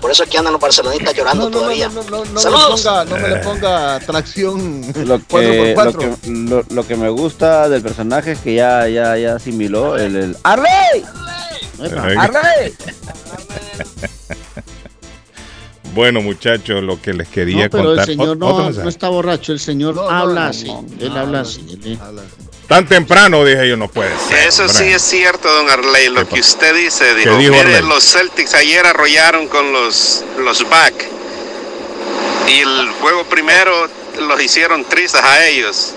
Por 0.00 0.10
eso 0.10 0.24
es 0.24 0.28
que 0.30 0.36
andan 0.38 0.52
los 0.52 0.60
barcelonistas 0.60 1.14
llorando 1.14 1.44
No, 1.44 1.50
no, 1.50 1.58
todavía. 1.58 1.88
no, 1.88 2.02
no, 2.02 2.10
no, 2.10 2.24
no, 2.24 2.40
Saludos. 2.40 2.84
Me 2.84 2.90
ponga, 2.90 3.04
no 3.04 3.16
me 3.18 3.28
le 3.28 3.36
ponga 3.36 4.00
tracción 4.00 4.80
Lo 5.06 5.18
4x4. 5.20 5.28
que, 5.28 5.74
lo, 5.76 5.96
que, 5.98 6.18
lo, 6.30 6.64
lo 6.70 6.86
que 6.86 6.96
me 6.96 7.08
gusta 7.08 7.68
del 7.68 7.82
personaje 7.82 8.32
es 8.32 8.40
que 8.40 8.54
ya, 8.54 8.88
ya, 8.88 9.16
ya 9.16 9.36
asimiló 9.36 9.96
el, 9.96 10.16
el 10.16 10.36
¡Arley! 10.42 11.04
Ay. 11.80 12.16
¡Arley! 12.18 12.74
Bueno, 15.94 16.22
muchachos, 16.22 16.82
lo 16.82 17.00
que 17.00 17.12
les 17.12 17.28
quería 17.28 17.64
No, 17.64 17.70
pero 17.70 17.84
contar. 17.84 18.08
el 18.08 18.16
señor 18.16 18.36
no, 18.38 18.70
no 18.70 18.88
está 18.88 19.08
borracho, 19.10 19.52
el 19.52 19.60
señor 19.60 19.94
No, 19.94 20.04
no, 20.04 20.10
habla 20.10 20.40
no, 20.44 20.46
así. 20.48 20.66
no, 20.68 20.84
él 21.00 21.08
no, 21.14 21.20
habla 21.20 21.42
no, 21.42 21.48
así. 21.48 21.66
él- 21.84 21.98
Habla. 22.00 22.22
Tan 22.72 22.86
temprano, 22.86 23.44
dije 23.44 23.68
yo, 23.68 23.76
no 23.76 23.86
puede 23.88 24.10
ser. 24.28 24.48
Eso 24.48 24.62
hombre. 24.62 24.78
sí 24.78 24.84
es 24.92 25.02
cierto, 25.02 25.46
don 25.46 25.68
Arley, 25.68 26.08
lo 26.08 26.26
¿Qué 26.26 26.36
que 26.36 26.40
usted 26.40 26.74
dice. 26.74 27.04
¿Qué 27.04 27.20
Dijo, 27.20 27.36
dijo 27.36 27.52
mire, 27.52 27.76
Arley? 27.76 27.88
los 27.88 28.02
Celtics 28.02 28.54
ayer 28.54 28.86
arrollaron 28.86 29.46
con 29.48 29.72
los, 29.74 30.24
los 30.42 30.66
Back. 30.70 30.94
Y 32.48 32.60
el 32.60 32.88
juego 33.00 33.24
primero 33.24 33.70
los 34.26 34.42
hicieron 34.42 34.84
tristes 34.86 35.20
a 35.22 35.46
ellos. 35.46 35.92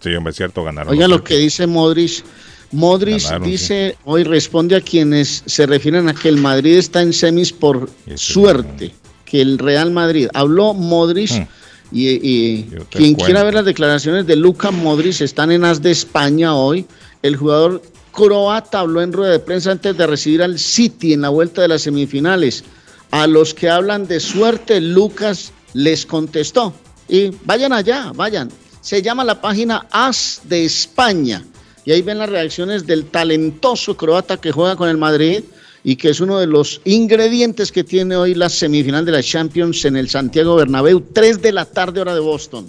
Sí, 0.00 0.14
hombre, 0.14 0.30
es 0.30 0.36
cierto, 0.38 0.64
ganaron. 0.64 0.92
Oiga 0.92 1.06
lo 1.08 1.22
que 1.22 1.36
dice 1.36 1.66
Modric. 1.66 2.24
Modric 2.70 3.22
Ganaron, 3.24 3.46
dice, 3.46 3.98
hoy 4.04 4.24
responde 4.24 4.76
a 4.76 4.80
quienes 4.80 5.42
se 5.44 5.66
refieren 5.66 6.08
a 6.08 6.14
que 6.14 6.30
el 6.30 6.38
Madrid 6.38 6.78
está 6.78 7.02
en 7.02 7.12
semis 7.12 7.52
por 7.52 7.90
suerte, 8.14 8.94
que 9.26 9.42
el 9.42 9.58
Real 9.58 9.90
Madrid. 9.90 10.28
Habló 10.32 10.72
Modric 10.72 11.30
Hmm. 11.32 11.46
Y, 11.92 12.62
quien 12.62 13.14
cuento. 13.14 13.24
quiera 13.24 13.44
ver 13.44 13.54
las 13.54 13.64
declaraciones 13.64 14.26
de 14.26 14.36
Luca 14.36 14.70
Modric 14.70 15.20
están 15.20 15.52
en 15.52 15.64
As 15.64 15.82
de 15.82 15.90
España 15.90 16.54
hoy. 16.54 16.86
El 17.22 17.36
jugador 17.36 17.82
croata 18.12 18.80
habló 18.80 19.02
en 19.02 19.12
rueda 19.12 19.32
de 19.32 19.38
prensa 19.38 19.72
antes 19.72 19.96
de 19.96 20.06
recibir 20.06 20.42
al 20.42 20.58
City 20.58 21.12
en 21.12 21.22
la 21.22 21.28
vuelta 21.28 21.62
de 21.62 21.68
las 21.68 21.82
semifinales. 21.82 22.64
A 23.10 23.26
los 23.26 23.52
que 23.52 23.68
hablan 23.68 24.06
de 24.06 24.20
suerte, 24.20 24.80
Lucas 24.80 25.52
les 25.74 26.06
contestó. 26.06 26.72
Y 27.08 27.30
vayan 27.44 27.72
allá, 27.72 28.12
vayan. 28.14 28.50
Se 28.80 29.02
llama 29.02 29.24
la 29.24 29.40
página 29.40 29.86
As 29.90 30.40
de 30.44 30.64
España. 30.64 31.44
Y 31.84 31.92
ahí 31.92 32.02
ven 32.02 32.18
las 32.18 32.30
reacciones 32.30 32.86
del 32.86 33.06
talentoso 33.06 33.96
croata 33.96 34.36
que 34.36 34.52
juega 34.52 34.76
con 34.76 34.88
el 34.88 34.96
Madrid 34.96 35.42
y 35.84 35.96
que 35.96 36.10
es 36.10 36.20
uno 36.20 36.38
de 36.38 36.46
los 36.46 36.80
ingredientes 36.84 37.72
que 37.72 37.84
tiene 37.84 38.16
hoy 38.16 38.34
la 38.34 38.48
semifinal 38.48 39.04
de 39.04 39.12
la 39.12 39.22
Champions 39.22 39.84
en 39.84 39.96
el 39.96 40.08
Santiago 40.08 40.56
Bernabéu. 40.56 41.00
Tres 41.12 41.42
de 41.42 41.52
la 41.52 41.64
tarde 41.64 42.00
hora 42.00 42.14
de 42.14 42.20
Boston. 42.20 42.66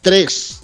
Tres. 0.00 0.60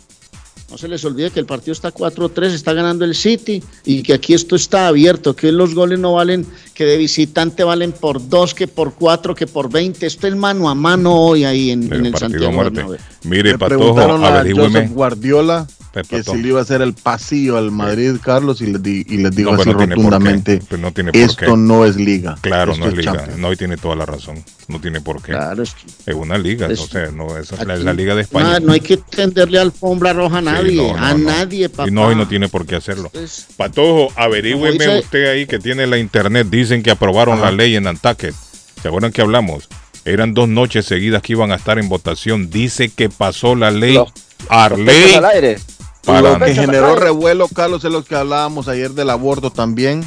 No 0.70 0.76
se 0.76 0.88
les 0.88 1.04
olvide 1.04 1.30
que 1.30 1.38
el 1.38 1.46
partido 1.46 1.72
está 1.72 1.94
4-3, 1.94 2.46
está 2.46 2.72
ganando 2.72 3.04
el 3.04 3.14
City 3.14 3.62
y 3.85 4.02
que 4.02 4.14
aquí 4.14 4.35
esto 4.35 4.56
está 4.56 4.88
abierto, 4.88 5.37
que 5.37 5.52
los 5.52 5.76
goles 5.76 6.00
no 6.00 6.14
valen, 6.14 6.44
que 6.74 6.85
de 6.85 6.96
visitante 6.96 7.62
valen 7.62 7.92
por 7.92 8.28
dos, 8.28 8.52
que 8.52 8.66
por 8.66 8.94
cuatro, 8.94 9.32
que 9.32 9.46
por 9.46 9.70
20. 9.70 10.04
Esto 10.04 10.26
es 10.26 10.35
mano 10.35 10.68
a 10.68 10.74
mano 10.74 11.14
hoy 11.14 11.44
ahí 11.44 11.70
en, 11.70 11.85
El 11.85 12.00
en 12.00 12.06
el 12.06 12.12
partido 12.12 12.16
a 12.16 12.30
Santiago 12.30 12.52
muerte. 12.52 12.76
Bernabéu. 12.78 13.00
Mire, 13.22 13.52
Le 13.52 13.59
Patojo, 13.59 14.00
a 14.00 14.82
Guardiola 14.88 15.68
que 16.02 16.22
si 16.22 16.37
le 16.37 16.48
iba 16.48 16.59
a 16.61 16.62
hacer 16.62 16.82
el 16.82 16.94
pasillo 16.94 17.56
al 17.56 17.70
Madrid, 17.70 18.16
Carlos, 18.22 18.61
y 18.61 18.66
les, 18.66 18.82
di- 18.82 19.04
y 19.09 19.18
les 19.18 19.35
digo 19.35 19.52
No, 19.52 19.61
así 19.61 19.64
tiene 19.74 19.88
qué. 19.88 19.94
rotundamente, 19.94 20.62
no 20.78 20.92
tiene 20.92 21.11
esto 21.14 21.46
qué. 21.46 21.56
no 21.56 21.85
es 21.85 21.96
liga. 21.96 22.37
Claro, 22.40 22.72
esto 22.72 22.85
no 22.85 22.90
es 22.90 22.96
liga. 22.98 23.12
Champions. 23.12 23.38
No, 23.38 23.52
y 23.52 23.56
tiene 23.56 23.76
toda 23.76 23.96
la 23.96 24.06
razón. 24.06 24.44
No 24.68 24.80
tiene 24.80 25.00
por 25.00 25.22
qué. 25.22 25.32
Claro, 25.32 25.62
es 25.62 25.74
que 25.74 26.11
Es 26.11 26.16
una 26.16 26.37
liga, 26.38 26.66
Es- 26.66 26.80
o 26.80 26.87
sea, 26.88 27.11
no 27.12 27.37
es 27.38 27.50
la, 27.52 27.74
aquí 27.74 27.82
la 27.85 27.92
liga 27.92 28.14
de 28.14 28.22
España. 28.22 28.61
no 28.61 28.72
hay 28.72 28.80
que 28.80 28.96
tenderle 28.96 29.59
alfombra 29.59 30.12
roja 30.12 30.38
a 30.38 30.40
Sí, 30.40 30.44
nadie, 30.46 30.76
no, 30.76 30.96
no, 30.96 31.04
a 31.04 31.12
no. 31.14 31.18
nadie, 31.18 31.68
papá. 31.68 31.88
Y 31.88 31.92
no, 31.92 32.11
y 32.12 32.16
no 32.16 32.26
tiene 32.28 32.48
por 32.48 32.66
qué 32.66 32.76
hacerlo. 32.76 33.11
Patojo, 33.56 34.12
averígüeme 34.16 34.72
dice- 34.85 34.98
usted 34.98 35.26
ahí 35.30 35.46
que 35.46 35.59
tiene 35.59 35.87
la 35.87 35.98
internet. 35.98 36.48
Dicen 36.50 36.82
que 36.82 36.90
aprobaron 36.90 37.35
Ajá. 37.38 37.46
la 37.46 37.52
ley 37.52 37.76
en 37.76 37.85
Nantucket. 37.85 38.35
¿Se 38.82 38.88
acuerdan 38.88 39.12
que 39.12 39.22
hablamos? 39.22 39.68
Eran 40.04 40.35
dos 40.35 40.48
noches 40.48 40.87
seguidas 40.87 41.22
que 41.22 41.32
iban 41.32 41.50
a 41.50 41.56
estar 41.56 41.78
en 41.78 41.88
votación. 41.88 42.48
Dice 42.50 42.88
que 42.90 43.09
pasó 43.09 43.54
la 43.56 43.70
ley 43.70 43.94
Los- 43.94 44.12
Arley. 44.48 45.14
al 45.14 45.24
aire. 45.24 45.59
Para- 46.06 46.38
Lo 46.38 46.38
que 46.44 46.54
generó 46.54 46.94
revuelo, 46.96 47.48
Carlos, 47.48 47.84
es 47.84 47.90
lo 47.92 48.02
que 48.04 48.14
hablábamos 48.14 48.68
ayer 48.68 48.92
del 48.92 49.10
aborto 49.10 49.50
también. 49.50 50.04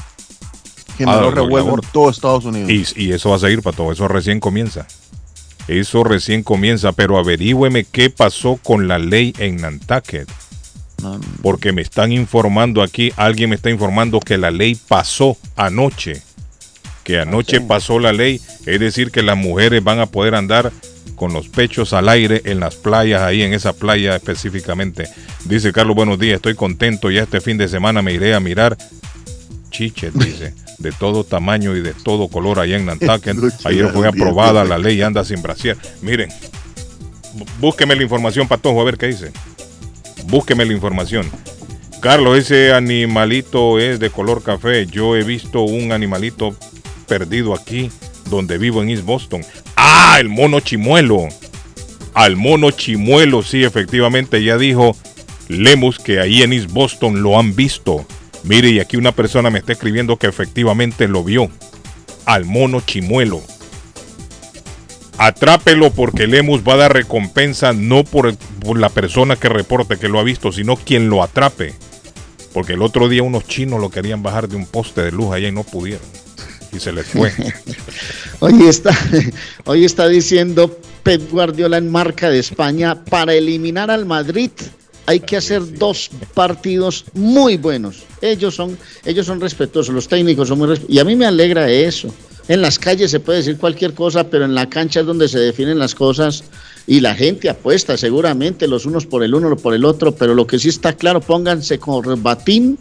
Generó 0.97 1.27
Ah, 1.29 1.31
revuelo 1.31 1.59
en 1.59 1.67
aborto. 1.67 1.87
todo 1.93 2.09
Estados 2.09 2.45
Unidos. 2.45 2.69
Y, 2.95 3.05
y 3.05 3.11
eso 3.13 3.29
va 3.29 3.35
a 3.35 3.39
seguir, 3.39 3.61
Pato. 3.61 3.91
Eso 3.91 4.07
recién 4.07 4.39
comienza. 4.39 4.85
Eso 5.67 6.03
recién 6.03 6.43
comienza. 6.43 6.91
Pero 6.93 7.17
averígüeme 7.17 7.83
qué 7.85 8.09
pasó 8.09 8.57
con 8.61 8.87
la 8.87 8.97
ley 8.99 9.33
en 9.37 9.57
Nantucket. 9.57 10.27
Porque 11.41 11.71
me 11.71 11.81
están 11.81 12.11
informando 12.11 12.81
aquí, 12.81 13.13
alguien 13.15 13.51
me 13.51 13.55
está 13.55 13.69
informando 13.69 14.19
que 14.19 14.37
la 14.37 14.51
ley 14.51 14.75
pasó 14.75 15.37
anoche. 15.55 16.21
Que 17.05 17.19
anoche 17.19 17.61
pasó 17.61 17.99
la 17.99 18.11
ley, 18.11 18.41
es 18.65 18.79
decir, 18.81 19.09
que 19.09 19.23
las 19.23 19.37
mujeres 19.37 19.81
van 19.81 19.99
a 19.99 20.07
poder 20.07 20.35
andar 20.35 20.71
con 21.19 21.33
los 21.33 21.49
pechos 21.49 21.91
al 21.91 22.07
aire 22.07 22.41
en 22.45 22.61
las 22.61 22.75
playas, 22.75 23.21
ahí 23.21 23.41
en 23.43 23.53
esa 23.53 23.73
playa 23.73 24.15
específicamente. 24.15 25.07
Dice 25.43 25.73
Carlos, 25.73 25.95
buenos 25.95 26.17
días, 26.17 26.37
estoy 26.37 26.55
contento, 26.55 27.11
ya 27.11 27.23
este 27.23 27.41
fin 27.41 27.57
de 27.57 27.67
semana 27.67 28.01
me 28.01 28.13
iré 28.13 28.33
a 28.33 28.39
mirar 28.39 28.77
chiches, 29.69 30.13
dice, 30.13 30.53
de 30.77 30.91
todo 30.93 31.23
tamaño 31.25 31.75
y 31.75 31.81
de 31.81 31.93
todo 31.93 32.29
color 32.29 32.59
allá 32.59 32.77
en 32.77 32.85
Nantucket. 32.85 33.37
Ayer 33.65 33.89
fue 33.91 34.07
aprobada 34.07 34.63
la 34.63 34.77
ley 34.77 35.01
anda 35.01 35.23
sin 35.25 35.41
brasier. 35.41 35.77
Miren, 36.01 36.29
bú- 37.35 37.45
búsqueme 37.59 37.95
la 37.95 38.03
información, 38.03 38.47
Patojo, 38.47 38.81
a 38.81 38.85
ver 38.85 38.97
qué 38.97 39.07
dice. 39.07 39.31
Búsqueme 40.27 40.65
la 40.65 40.73
información. 40.73 41.29
Carlos, 42.01 42.37
ese 42.37 42.71
animalito 42.73 43.77
es 43.77 43.99
de 43.99 44.09
color 44.09 44.41
café. 44.41 44.85
Yo 44.85 45.17
he 45.17 45.23
visto 45.23 45.61
un 45.61 45.91
animalito 45.91 46.55
perdido 47.07 47.53
aquí 47.53 47.91
donde 48.25 48.57
vivo 48.57 48.81
en 48.81 48.89
East 48.89 49.03
Boston. 49.03 49.41
Ah, 49.75 50.17
el 50.19 50.29
mono 50.29 50.59
chimuelo. 50.59 51.27
Al 52.13 52.35
mono 52.35 52.71
chimuelo, 52.71 53.43
sí, 53.43 53.63
efectivamente, 53.63 54.43
ya 54.43 54.57
dijo 54.57 54.95
Lemus 55.47 55.99
que 55.99 56.19
ahí 56.19 56.43
en 56.43 56.53
East 56.53 56.71
Boston 56.71 57.21
lo 57.21 57.39
han 57.39 57.55
visto. 57.55 58.05
Mire, 58.43 58.69
y 58.69 58.79
aquí 58.79 58.97
una 58.97 59.11
persona 59.11 59.49
me 59.49 59.59
está 59.59 59.73
escribiendo 59.73 60.17
que 60.17 60.27
efectivamente 60.27 61.07
lo 61.07 61.23
vio. 61.23 61.49
Al 62.25 62.45
mono 62.45 62.81
chimuelo. 62.81 63.41
Atrápelo 65.17 65.91
porque 65.91 66.27
Lemus 66.27 66.61
va 66.65 66.73
a 66.73 66.77
dar 66.77 66.93
recompensa 66.93 67.73
no 67.73 68.05
por, 68.05 68.35
por 68.37 68.79
la 68.79 68.89
persona 68.89 69.35
que 69.35 69.49
reporte 69.49 69.97
que 69.97 70.07
lo 70.07 70.19
ha 70.19 70.23
visto, 70.23 70.51
sino 70.51 70.77
quien 70.77 71.09
lo 71.09 71.21
atrape. 71.21 71.73
Porque 72.53 72.73
el 72.73 72.81
otro 72.81 73.09
día 73.09 73.23
unos 73.23 73.45
chinos 73.45 73.81
lo 73.81 73.89
querían 73.89 74.23
bajar 74.23 74.47
de 74.47 74.55
un 74.55 74.65
poste 74.65 75.01
de 75.01 75.11
luz 75.11 75.33
allá 75.33 75.49
y 75.49 75.51
no 75.51 75.63
pudieron. 75.63 76.18
Y 76.71 76.79
se 76.79 76.91
les 76.91 77.07
fue. 77.07 77.31
Hoy 78.39 78.67
está, 78.67 78.97
hoy 79.65 79.83
está 79.83 80.07
diciendo 80.07 80.79
Pep 81.03 81.29
Guardiola 81.29 81.77
en 81.77 81.91
marca 81.91 82.29
de 82.29 82.39
España, 82.39 83.03
para 83.03 83.33
eliminar 83.33 83.91
al 83.91 84.05
Madrid 84.05 84.51
hay 85.09 85.19
que 85.19 85.37
hacer 85.37 85.77
dos 85.79 86.11
partidos 86.35 87.03
muy 87.15 87.57
buenos. 87.57 88.03
Ellos 88.21 88.53
son, 88.53 88.77
ellos 89.03 89.25
son 89.25 89.41
respetuosos, 89.41 89.93
los 89.93 90.07
técnicos 90.07 90.47
son 90.47 90.59
muy 90.59 90.67
respetuosos. 90.67 90.95
Y 90.95 90.99
a 90.99 91.03
mí 91.03 91.15
me 91.15 91.25
alegra 91.25 91.67
eso. 91.67 92.13
En 92.47 92.61
las 92.61 92.77
calles 92.77 93.09
se 93.09 93.19
puede 93.19 93.39
decir 93.39 93.57
cualquier 93.57 93.95
cosa, 93.95 94.29
pero 94.29 94.45
en 94.45 94.53
la 94.53 94.69
cancha 94.69 94.99
es 94.99 95.07
donde 95.07 95.27
se 95.27 95.39
definen 95.39 95.79
las 95.79 95.95
cosas 95.95 96.43
y 96.85 96.99
la 96.99 97.15
gente 97.15 97.49
apuesta 97.49 97.97
seguramente 97.97 98.67
los 98.67 98.85
unos 98.85 99.07
por 99.07 99.23
el 99.23 99.33
uno, 99.33 99.55
por 99.57 99.73
el 99.73 99.83
otro, 99.83 100.13
pero 100.13 100.35
lo 100.35 100.45
que 100.45 100.59
sí 100.59 100.69
está 100.69 100.93
claro, 100.93 101.21
pónganse 101.21 101.79
con 101.79 102.21
batín 102.21 102.77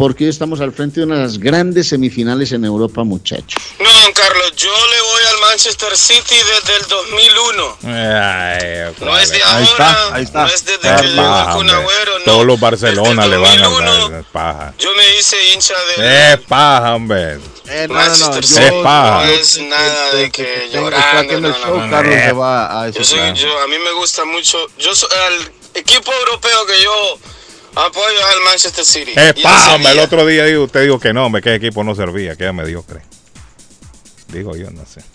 porque 0.00 0.24
hoy 0.24 0.30
estamos 0.30 0.62
al 0.62 0.72
frente 0.72 1.00
de 1.00 1.04
una 1.04 1.16
de 1.16 1.22
las 1.24 1.36
grandes 1.38 1.88
semifinales 1.88 2.50
en 2.52 2.64
Europa, 2.64 3.04
muchachos. 3.04 3.62
No, 3.78 3.92
don 4.00 4.12
Carlos, 4.14 4.56
yo 4.56 4.70
le 4.70 5.00
voy 5.02 5.22
al 5.34 5.40
Manchester 5.50 5.94
City 5.94 6.36
desde 6.36 6.76
el 6.78 6.88
2001. 6.88 7.78
Ay, 7.84 8.94
No 8.98 9.18
es 9.18 9.28
de 9.28 9.36
ahí 9.36 9.42
ahora, 9.44 9.66
está, 9.68 10.14
ahí 10.14 10.22
está. 10.24 10.40
no 10.44 10.46
es 10.48 10.64
desde 10.64 10.88
Es 10.94 11.00
que 11.02 11.06
llegó 11.08 11.60
el. 11.60 11.68
Agüero, 11.70 12.18
no. 12.20 12.24
Todos 12.24 12.46
los 12.46 12.58
Barcelona 12.58 13.26
le 13.26 13.36
van 13.36 13.58
a 13.58 13.62
2001, 13.68 14.08
dar. 14.08 14.24
Paja. 14.32 14.74
Yo 14.78 14.88
me 14.94 15.18
hice 15.18 15.36
hincha 15.52 15.74
de 15.98 16.32
Es 16.32 16.40
paja, 16.48 16.94
hombre. 16.94 17.34
Eh, 17.68 17.86
no, 17.86 17.94
no, 17.94 18.16
no, 18.16 18.26
Manchester 18.30 18.72
yo- 18.72 18.82
paja. 18.82 19.26
No 19.26 19.32
es 19.32 19.58
nada 19.58 20.12
de 20.14 20.30
que 20.30 20.70
llorando. 20.72 21.34
el 21.34 21.42
no, 21.42 21.48
no, 21.50 21.54
show, 21.58 21.76
no, 21.76 21.84
no. 21.84 21.90
Carlos 21.90 22.14
se 22.14 22.32
va 22.32 22.84
a 22.84 22.88
Yo 22.88 23.00
eso. 23.02 23.16
soy, 23.16 23.34
yo, 23.34 23.60
a 23.60 23.66
mí 23.66 23.76
me 23.84 23.92
gusta 23.92 24.24
mucho. 24.24 24.56
Yo 24.78 24.94
soy 24.94 25.10
el 25.28 25.50
equipo 25.74 26.10
europeo 26.10 26.64
que 26.64 26.82
yo 26.82 27.18
apoyo 27.74 28.18
el 28.36 28.44
Manchester 28.44 28.84
City. 28.84 29.12
Hombre. 29.72 29.92
El 29.92 29.98
otro 30.00 30.26
día 30.26 30.44
digo, 30.44 30.64
usted 30.64 30.82
dijo 30.84 30.98
que 30.98 31.12
no, 31.12 31.30
me 31.30 31.40
que 31.42 31.54
equipo 31.54 31.84
no 31.84 31.94
servía, 31.94 32.36
que 32.36 32.44
era 32.44 32.52
mediocre. 32.52 33.00
Digo 34.28 34.56
yo, 34.56 34.70
no 34.70 34.84
sé. 34.86 35.02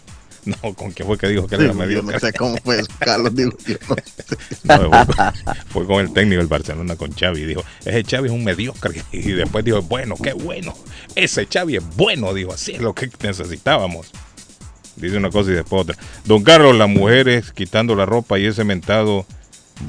No, 0.46 0.76
¿con 0.76 0.94
qué 0.94 1.04
fue 1.04 1.18
que 1.18 1.28
dijo 1.28 1.48
que 1.48 1.56
era 1.56 1.66
Yo 1.66 1.74
mediocre? 1.74 2.14
no 2.14 2.20
sé 2.20 2.32
cómo 2.34 2.56
fue 2.64 2.84
Carlos. 3.00 3.34
Digo, 3.36 3.58
yo 3.66 3.78
no 3.90 3.96
sé. 3.96 4.38
No, 4.64 5.06
fue, 5.06 5.16
fue 5.70 5.86
con 5.88 6.06
el 6.06 6.14
técnico 6.14 6.38
del 6.38 6.48
Barcelona, 6.48 6.96
con 6.96 7.12
Xavi. 7.12 7.46
Dijo, 7.46 7.64
ese 7.84 8.04
Xavi 8.04 8.28
es 8.28 8.32
un 8.32 8.44
mediocre. 8.44 9.02
Y 9.12 9.32
después 9.32 9.66
dijo, 9.66 9.82
bueno, 9.82 10.16
qué 10.22 10.34
bueno. 10.34 10.76
Ese 11.16 11.48
Xavi 11.52 11.78
es 11.78 11.96
bueno. 11.96 12.32
Dijo, 12.36 12.54
así 12.54 12.74
es 12.74 12.82
lo 12.82 12.94
que 12.94 13.10
necesitábamos. 13.24 14.12
Dice 14.98 15.18
una 15.18 15.32
cosa 15.32 15.50
y 15.50 15.56
después 15.56 15.82
otra. 15.82 15.98
Don 16.26 16.44
Carlos, 16.44 16.76
las 16.76 16.90
mujeres 16.90 17.52
quitando 17.52 17.96
la 17.96 18.06
ropa 18.06 18.38
y 18.38 18.46
ese 18.46 18.64
mentado 18.64 19.26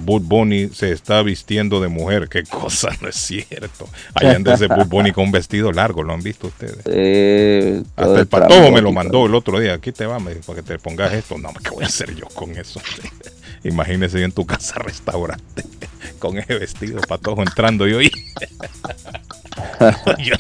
Bud 0.05 0.23
Bunny 0.23 0.69
se 0.69 0.93
está 0.93 1.23
vistiendo 1.23 1.81
de 1.81 1.89
mujer. 1.89 2.29
Qué 2.29 2.43
cosa, 2.45 2.91
no 3.01 3.09
es 3.09 3.17
cierto. 3.17 3.89
Allá 4.15 4.37
anda 4.37 4.55
ese 4.55 4.67
Bud 4.67 4.87
Bunny 4.87 5.13
con 5.13 5.25
un 5.25 5.33
vestido 5.33 5.73
largo, 5.73 6.03
¿lo 6.03 6.13
han 6.13 6.23
visto 6.23 6.49
ustedes? 6.49 6.79
Eh, 6.87 7.83
Hasta 7.97 8.21
el 8.21 8.27
patojo 8.27 8.71
me 8.71 8.81
lo 8.81 8.93
mandó 8.93 9.27
el 9.27 9.35
otro 9.35 9.61
día. 9.61 9.75
Aquí 9.75 9.93
te 9.93 10.07
va, 10.07 10.19
me 10.19 10.35
dijo, 10.35 10.47
para 10.47 10.63
que 10.63 10.69
te 10.69 10.79
pongas 10.79 11.13
esto. 11.13 11.39
No, 11.39 11.53
¿qué 11.63 11.71
voy 11.71 11.85
a 11.85 11.87
hacer 11.87 12.15
yo 12.15 12.27
con 12.35 12.51
eso? 12.57 12.81
Imagínese 13.65 14.19
yo 14.19 14.25
en 14.25 14.33
tu 14.33 14.47
casa 14.47 14.79
restaurante 14.79 15.65
con 16.19 16.39
ese 16.39 16.55
vestido 16.59 17.01
patojo 17.01 17.43
entrando 17.43 17.87
yo 17.87 18.01
y 18.03 18.11
yo 20.19 20.35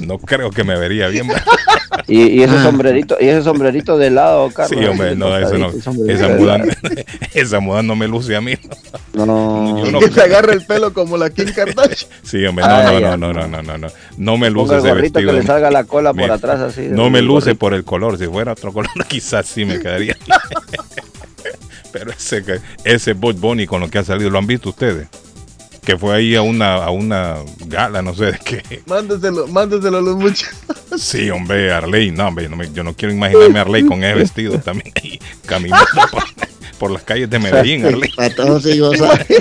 no 0.00 0.18
creo 0.18 0.50
que 0.50 0.64
me 0.64 0.78
vería 0.78 1.08
bien. 1.08 1.28
Y, 2.06 2.22
y 2.40 2.42
ese 2.42 2.54
Ah. 2.58 2.62
sombrerito, 2.64 3.16
y 3.20 3.28
ese 3.28 3.42
sombrerito 3.42 3.96
de 3.98 4.10
lado, 4.10 4.50
Carlos. 4.50 4.78
Sí, 4.80 4.84
hombre, 4.86 5.14
no, 5.16 5.36
eso 5.36 5.56
no. 5.58 5.70
Esa 6.08 6.28
muda, 6.28 6.62
esa 7.34 7.60
muda 7.60 7.82
no 7.82 7.96
me 7.96 8.06
luce 8.08 8.36
a 8.36 8.40
mí. 8.40 8.54
No, 9.12 9.26
no. 9.26 9.84
No 9.90 9.98
que 10.00 10.10
se 10.10 10.22
agarre 10.22 10.52
el 10.54 10.64
pelo 10.64 10.92
como 10.92 11.16
la 11.16 11.30
Kim 11.30 11.52
Kardashian. 11.52 12.10
Sí, 12.22 12.44
hombre, 12.44 12.64
no, 12.64 12.70
Ah, 12.70 12.82
no, 12.84 13.00
no, 13.00 13.16
no, 13.16 13.32
no, 13.32 13.48
no, 13.48 13.62
no, 13.62 13.78
no. 13.78 13.88
No 14.16 14.36
me 14.38 14.50
luce 14.50 14.76
ese 14.78 14.92
vestido. 14.92 15.30
que 15.32 15.38
le 15.38 15.42
salga 15.44 15.70
la 15.70 15.84
cola 15.84 16.12
por 16.12 16.22
Mira, 16.22 16.34
atrás 16.34 16.60
así. 16.60 16.88
No 16.90 17.10
me 17.10 17.22
luce 17.22 17.46
gorrito. 17.50 17.58
por 17.58 17.74
el 17.74 17.84
color. 17.84 18.18
Si 18.18 18.26
fuera 18.26 18.52
otro 18.52 18.72
color, 18.72 18.90
quizás 19.08 19.46
sí 19.46 19.64
me 19.64 19.78
quedaría. 19.78 20.16
Pero 21.92 22.10
ese, 22.10 22.42
que- 22.44 22.60
ese 22.84 23.12
Bud 23.12 23.36
Bunny 23.36 23.66
con 23.66 23.80
lo 23.80 23.88
que 23.88 23.98
ha 23.98 24.04
salido, 24.04 24.28
¿lo 24.30 24.38
han 24.38 24.46
visto 24.46 24.70
ustedes? 24.70 25.06
Que 25.84 25.98
fue 25.98 26.14
ahí 26.16 26.34
a 26.34 26.40
una, 26.42 26.76
a 26.76 26.90
una 26.90 27.36
gala, 27.66 28.00
no 28.00 28.14
sé 28.14 28.26
de 28.32 28.38
qué. 28.38 28.82
Mándeselo, 28.86 29.46
mándeselo 29.48 29.98
a 29.98 30.00
los 30.00 30.16
muchachos. 30.16 30.54
Sí, 30.96 31.28
hombre, 31.28 31.72
Arley. 31.72 32.10
No, 32.10 32.28
hombre, 32.28 32.48
no 32.48 32.56
me- 32.56 32.72
yo 32.72 32.82
no 32.84 32.94
quiero 32.94 33.12
imaginarme 33.12 33.58
a 33.58 33.62
Arley 33.62 33.84
con 33.84 34.02
ese 34.02 34.14
vestido 34.14 34.58
también 34.60 34.92
ahí, 35.02 35.18
caminando 35.44 35.84
por, 36.10 36.22
por 36.78 36.90
las 36.90 37.02
calles 37.02 37.28
de 37.28 37.38
Medellín, 37.38 37.84
Arley. 37.84 38.10
Patojo 38.16 38.60
sí 38.60 38.78
goza. 38.78 39.16
Sí, 39.26 39.34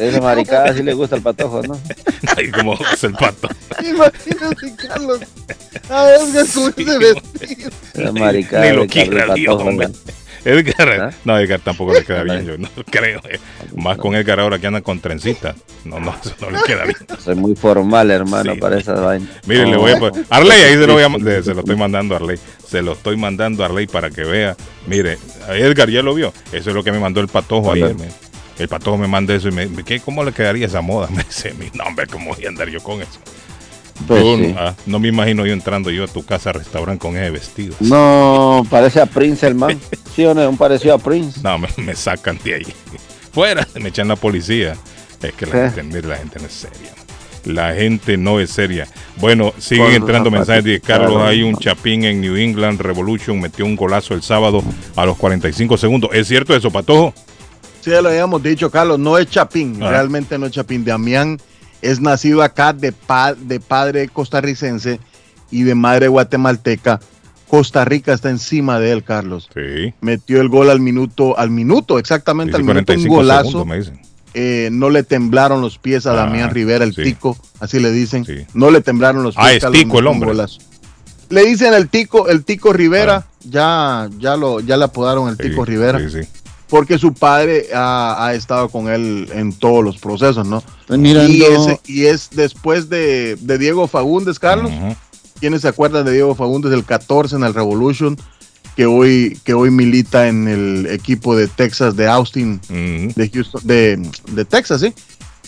Ese 0.00 0.20
maricada 0.20 0.74
sí 0.74 0.82
le 0.82 0.94
gusta 0.94 1.16
el 1.16 1.22
patojo, 1.22 1.62
¿no? 1.62 1.78
Ahí 2.36 2.50
como 2.50 2.74
es 2.74 3.04
el 3.04 3.12
pato. 3.12 3.48
Imagínate, 3.80 4.74
Carlos. 4.88 5.20
A 5.88 6.10
Edgar 6.14 6.46
con 6.54 6.68
ese 6.76 6.98
vestido. 6.98 7.70
Esa 7.94 8.12
maricada 8.12 8.64
Ni 8.70 8.76
lo 8.76 8.86
quiera 8.86 9.34
Dios, 9.34 9.54
Patojo, 9.56 9.68
hombre. 9.70 9.88
Edgar, 10.44 10.88
¿Ah? 11.00 11.10
no, 11.24 11.38
Edgar 11.38 11.60
tampoco 11.60 11.92
le 11.92 12.04
queda 12.04 12.22
bien, 12.24 12.44
yo 12.46 12.58
no 12.58 12.68
creo. 12.90 13.20
eh. 13.28 13.38
Más 13.76 13.96
con 13.98 14.14
Edgar 14.14 14.40
ahora 14.40 14.58
que 14.58 14.66
anda 14.66 14.80
con 14.80 15.00
trencita. 15.00 15.54
No, 15.84 16.00
no, 16.00 16.14
eso 16.22 16.34
no 16.40 16.50
le 16.50 16.58
queda 16.64 16.84
bien. 16.84 16.96
Soy 17.24 17.34
muy 17.34 17.54
formal, 17.54 18.10
hermano, 18.10 18.54
Sí. 18.54 18.60
para 18.60 18.78
esas 18.78 19.00
vainas. 19.00 19.28
Miren, 19.46 19.70
le 19.70 19.76
voy 19.76 19.92
a 19.92 19.98
poner. 19.98 20.24
Arley, 20.30 20.60
ahí 20.62 20.74
se 20.74 20.86
lo, 20.86 20.94
voy 20.94 21.02
a, 21.02 21.08
se 21.42 21.54
lo 21.54 21.60
estoy 21.60 21.76
mandando 21.76 22.14
a 22.14 22.18
Arley. 22.18 22.38
Se 22.66 22.82
lo 22.82 22.92
estoy 22.92 23.16
mandando 23.16 23.62
a 23.62 23.66
Arley 23.66 23.86
para 23.86 24.10
que 24.10 24.22
vea. 24.24 24.56
Mire, 24.86 25.18
Edgar 25.50 25.88
ya 25.90 26.02
lo 26.02 26.14
vio. 26.14 26.32
Eso 26.52 26.70
es 26.70 26.74
lo 26.76 26.82
que 26.82 26.92
me 26.92 26.98
mandó 26.98 27.20
el 27.20 27.28
patojo 27.28 27.72
ayer. 27.72 27.94
El 28.58 28.68
patojo 28.68 28.98
me 28.98 29.08
manda 29.08 29.34
eso 29.34 29.48
y 29.48 29.52
me 29.52 29.68
¿qué, 29.84 29.98
¿cómo 30.00 30.22
le 30.24 30.32
quedaría 30.32 30.66
esa 30.66 30.82
moda? 30.82 31.08
Me 31.10 31.24
dice, 31.24 31.54
mi 31.54 31.70
nombre, 31.74 32.06
¿cómo 32.06 32.34
voy 32.34 32.44
a 32.44 32.48
andar 32.48 32.68
yo 32.68 32.80
con 32.82 33.00
eso? 33.00 33.18
Pues 34.06 34.22
Yo, 34.22 34.36
sí. 34.38 34.54
ah, 34.58 34.74
no 34.86 34.98
me 34.98 35.08
imagino 35.08 35.46
yo 35.46 35.52
entrando 35.52 35.90
yo 35.90 36.04
a 36.04 36.08
tu 36.08 36.24
casa 36.24 36.52
restaurante 36.52 37.00
con 37.00 37.16
ese 37.16 37.30
vestido. 37.30 37.74
No, 37.80 38.66
parece 38.70 39.00
a 39.00 39.06
Prince 39.06 39.46
el 39.46 39.54
man. 39.54 39.78
Sí 40.14 40.26
o 40.26 40.34
no, 40.34 40.46
un 40.46 40.58
parecido 40.58 40.94
a 40.94 40.98
Prince. 40.98 41.40
No, 41.42 41.56
me, 41.58 41.68
me 41.78 41.94
sacan 41.94 42.38
de 42.44 42.54
ahí. 42.56 42.66
Fuera, 43.32 43.66
me 43.80 43.88
echan 43.88 44.08
la 44.08 44.16
policía. 44.16 44.76
Es 45.22 45.32
que 45.32 45.46
la, 45.46 45.52
¿Qué? 45.52 45.70
gente, 45.80 46.02
la 46.02 46.16
gente 46.16 46.38
no 46.38 46.46
es 46.46 46.52
seria. 46.52 46.92
La 47.46 47.74
gente 47.74 48.16
no 48.18 48.38
es 48.38 48.50
seria. 48.50 48.86
Bueno, 49.16 49.54
siguen 49.58 49.92
entrando 49.92 50.30
mensajes 50.30 50.64
de 50.64 50.80
Carlos. 50.80 51.22
Hay 51.22 51.42
un 51.42 51.56
chapín 51.56 52.04
en 52.04 52.20
New 52.20 52.36
England 52.36 52.78
Revolution. 52.80 53.40
Metió 53.40 53.64
un 53.64 53.74
golazo 53.74 54.12
el 54.12 54.22
sábado 54.22 54.62
a 54.96 55.06
los 55.06 55.16
45 55.16 55.78
segundos. 55.78 56.10
¿Es 56.12 56.28
cierto 56.28 56.54
eso, 56.54 56.70
Patojo? 56.70 57.14
Sí, 57.80 57.90
ya 57.90 58.02
lo 58.02 58.10
habíamos 58.10 58.42
dicho, 58.42 58.70
Carlos. 58.70 58.98
No 58.98 59.16
es 59.16 59.28
Chapín. 59.28 59.78
Ah. 59.82 59.88
Realmente 59.90 60.38
no 60.38 60.44
es 60.46 60.52
Chapín. 60.52 60.84
Damián 60.84 61.40
es 61.82 62.00
nacido 62.00 62.42
acá 62.42 62.72
de, 62.72 62.92
pa- 62.92 63.34
de 63.34 63.60
padre 63.60 64.08
costarricense 64.08 65.00
y 65.50 65.62
de 65.64 65.74
madre 65.74 66.08
guatemalteca. 66.08 67.00
Costa 67.48 67.84
Rica 67.84 68.14
está 68.14 68.30
encima 68.30 68.78
de 68.80 68.92
él, 68.92 69.04
Carlos. 69.04 69.50
Sí. 69.52 69.92
Metió 70.00 70.40
el 70.40 70.48
gol 70.48 70.70
al 70.70 70.80
minuto, 70.80 71.38
al 71.38 71.50
minuto, 71.50 71.98
exactamente 71.98 72.56
al 72.56 72.62
minuto, 72.62 72.78
un 72.78 72.84
45 72.86 73.14
golazo. 73.14 73.50
segundos. 73.50 73.92
Eh, 74.34 74.70
no 74.72 74.88
le 74.88 75.02
temblaron 75.02 75.60
los 75.60 75.76
pies 75.76 76.06
a 76.06 76.12
Ah, 76.12 76.16
Damián 76.16 76.48
Rivera, 76.50 76.84
el 76.84 76.94
sí. 76.94 77.02
tico, 77.02 77.36
así 77.60 77.78
le 77.78 77.90
dicen. 77.92 78.24
Sí. 78.24 78.46
No 78.54 78.70
le 78.70 78.80
temblaron 78.80 79.22
los 79.22 79.34
pies. 79.36 79.46
Ah, 79.46 79.52
es 79.68 79.70
tico 79.72 79.98
el 79.98 80.06
hombre. 80.06 80.28
golazo. 80.30 80.58
Le 81.28 81.44
dicen 81.44 81.74
el 81.74 81.88
tico, 81.88 82.28
el 82.28 82.42
tico 82.44 82.72
Rivera, 82.72 83.26
ya, 83.44 84.08
ya 84.18 84.36
lo, 84.36 84.60
ya 84.60 84.78
le 84.78 84.84
apodaron 84.84 85.28
el 85.28 85.36
Sí, 85.36 85.50
tico 85.50 85.64
Rivera, 85.66 85.98
sí, 85.98 86.22
sí. 86.22 86.28
Porque 86.72 86.98
su 86.98 87.12
padre 87.12 87.66
ha, 87.74 88.16
ha 88.26 88.34
estado 88.34 88.70
con 88.70 88.88
él 88.88 89.28
en 89.34 89.52
todos 89.52 89.84
los 89.84 89.98
procesos, 89.98 90.46
¿no? 90.48 90.62
Estoy 90.80 90.96
mirando. 90.96 91.30
Y, 91.30 91.42
ese- 91.42 91.80
y 91.84 92.06
es 92.06 92.30
después 92.32 92.88
de, 92.88 93.36
de 93.38 93.58
Diego 93.58 93.86
Fagundes, 93.88 94.38
Carlos. 94.38 94.72
Ujú. 94.72 94.96
¿Quiénes 95.38 95.60
se 95.60 95.68
acuerdan 95.68 96.06
de 96.06 96.12
Diego 96.12 96.34
Fagundes 96.34 96.72
el 96.72 96.84
14 96.86 97.36
en 97.36 97.44
el 97.44 97.52
Revolution? 97.52 98.16
que 98.74 98.86
hoy, 98.86 99.38
que 99.44 99.52
hoy 99.52 99.70
milita 99.70 100.28
en 100.28 100.48
el 100.48 100.86
equipo 100.86 101.36
de 101.36 101.46
Texas, 101.46 101.94
de 101.94 102.08
Austin, 102.08 102.58
de 102.70 103.30
Houston, 103.34 103.60
de, 103.64 104.00
de 104.30 104.44
Texas, 104.46 104.80
¿sí? 104.80 104.94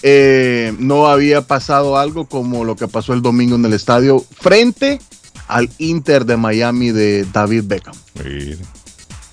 Eh, 0.03 0.75
no 0.79 1.07
había 1.07 1.41
pasado 1.41 1.97
algo 1.97 2.27
como 2.27 2.65
lo 2.67 2.77
que 2.77 2.87
pasó 2.87 3.15
el 3.15 3.23
domingo 3.23 3.57
en 3.57 3.65
el 3.65 3.73
estadio 3.73 4.23
frente 4.43 5.01
al 5.49 5.71
Inter 5.79 6.27
de 6.27 6.37
Miami 6.37 6.91
de 6.91 7.25
David 7.33 7.63
Beckham. 7.65 7.95
Sí. 8.23 8.57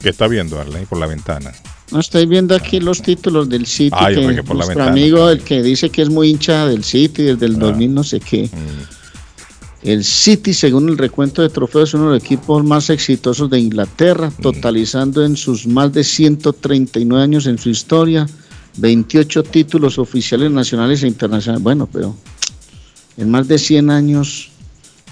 ¿Qué 0.02 0.08
está 0.10 0.30
viendo, 0.30 0.58
Arley, 0.62 0.86
por 0.86 0.98
la 0.98 1.08
ventana? 1.08 1.52
No 1.92 2.00
estoy 2.00 2.26
viendo 2.26 2.56
aquí 2.56 2.80
los 2.80 3.02
títulos 3.02 3.50
del 3.50 3.66
City. 3.66 3.90
Ah, 4.00 4.10
que 4.10 4.22
nuestro 4.22 4.58
ventana. 4.58 4.88
amigo, 4.92 5.30
el 5.30 5.42
que 5.42 5.62
dice 5.62 5.90
que 5.90 6.02
es 6.04 6.10
muy 6.10 6.30
hincha 6.30 6.66
del 6.68 6.84
City 6.84 7.24
desde 7.24 7.46
Ah. 7.46 7.50
el 7.50 7.60
2000 7.60 7.94
no 7.94 8.04
sé 8.04 8.20
qué. 8.20 8.44
Mm. 8.52 9.88
El 9.88 10.04
City, 10.04 10.54
según 10.54 10.90
el 10.90 10.98
recuento 10.98 11.42
de 11.42 11.50
trofeos, 11.50 11.90
es 11.90 11.94
uno 11.96 12.06
de 12.12 12.16
los 12.16 12.24
equipos 12.24 12.64
más 12.64 12.90
exitosos 12.92 13.50
de 13.50 13.60
Inglaterra, 13.60 14.30
Mm. 14.30 14.42
totalizando 14.42 15.26
en 15.26 15.36
sus 15.36 15.66
más 15.68 15.92
de 15.92 16.04
139 16.04 17.24
años 17.24 17.46
en 17.48 17.58
su 17.58 17.70
historia 17.70 18.28
28 18.78 19.44
títulos 19.44 19.98
oficiales 20.00 20.50
nacionales 20.52 21.04
e 21.04 21.08
internacionales. 21.08 21.62
Bueno, 21.64 21.90
pero 21.92 22.16
en 23.18 23.30
más 23.30 23.48
de 23.50 23.58
100 23.58 23.90
años 23.90 24.50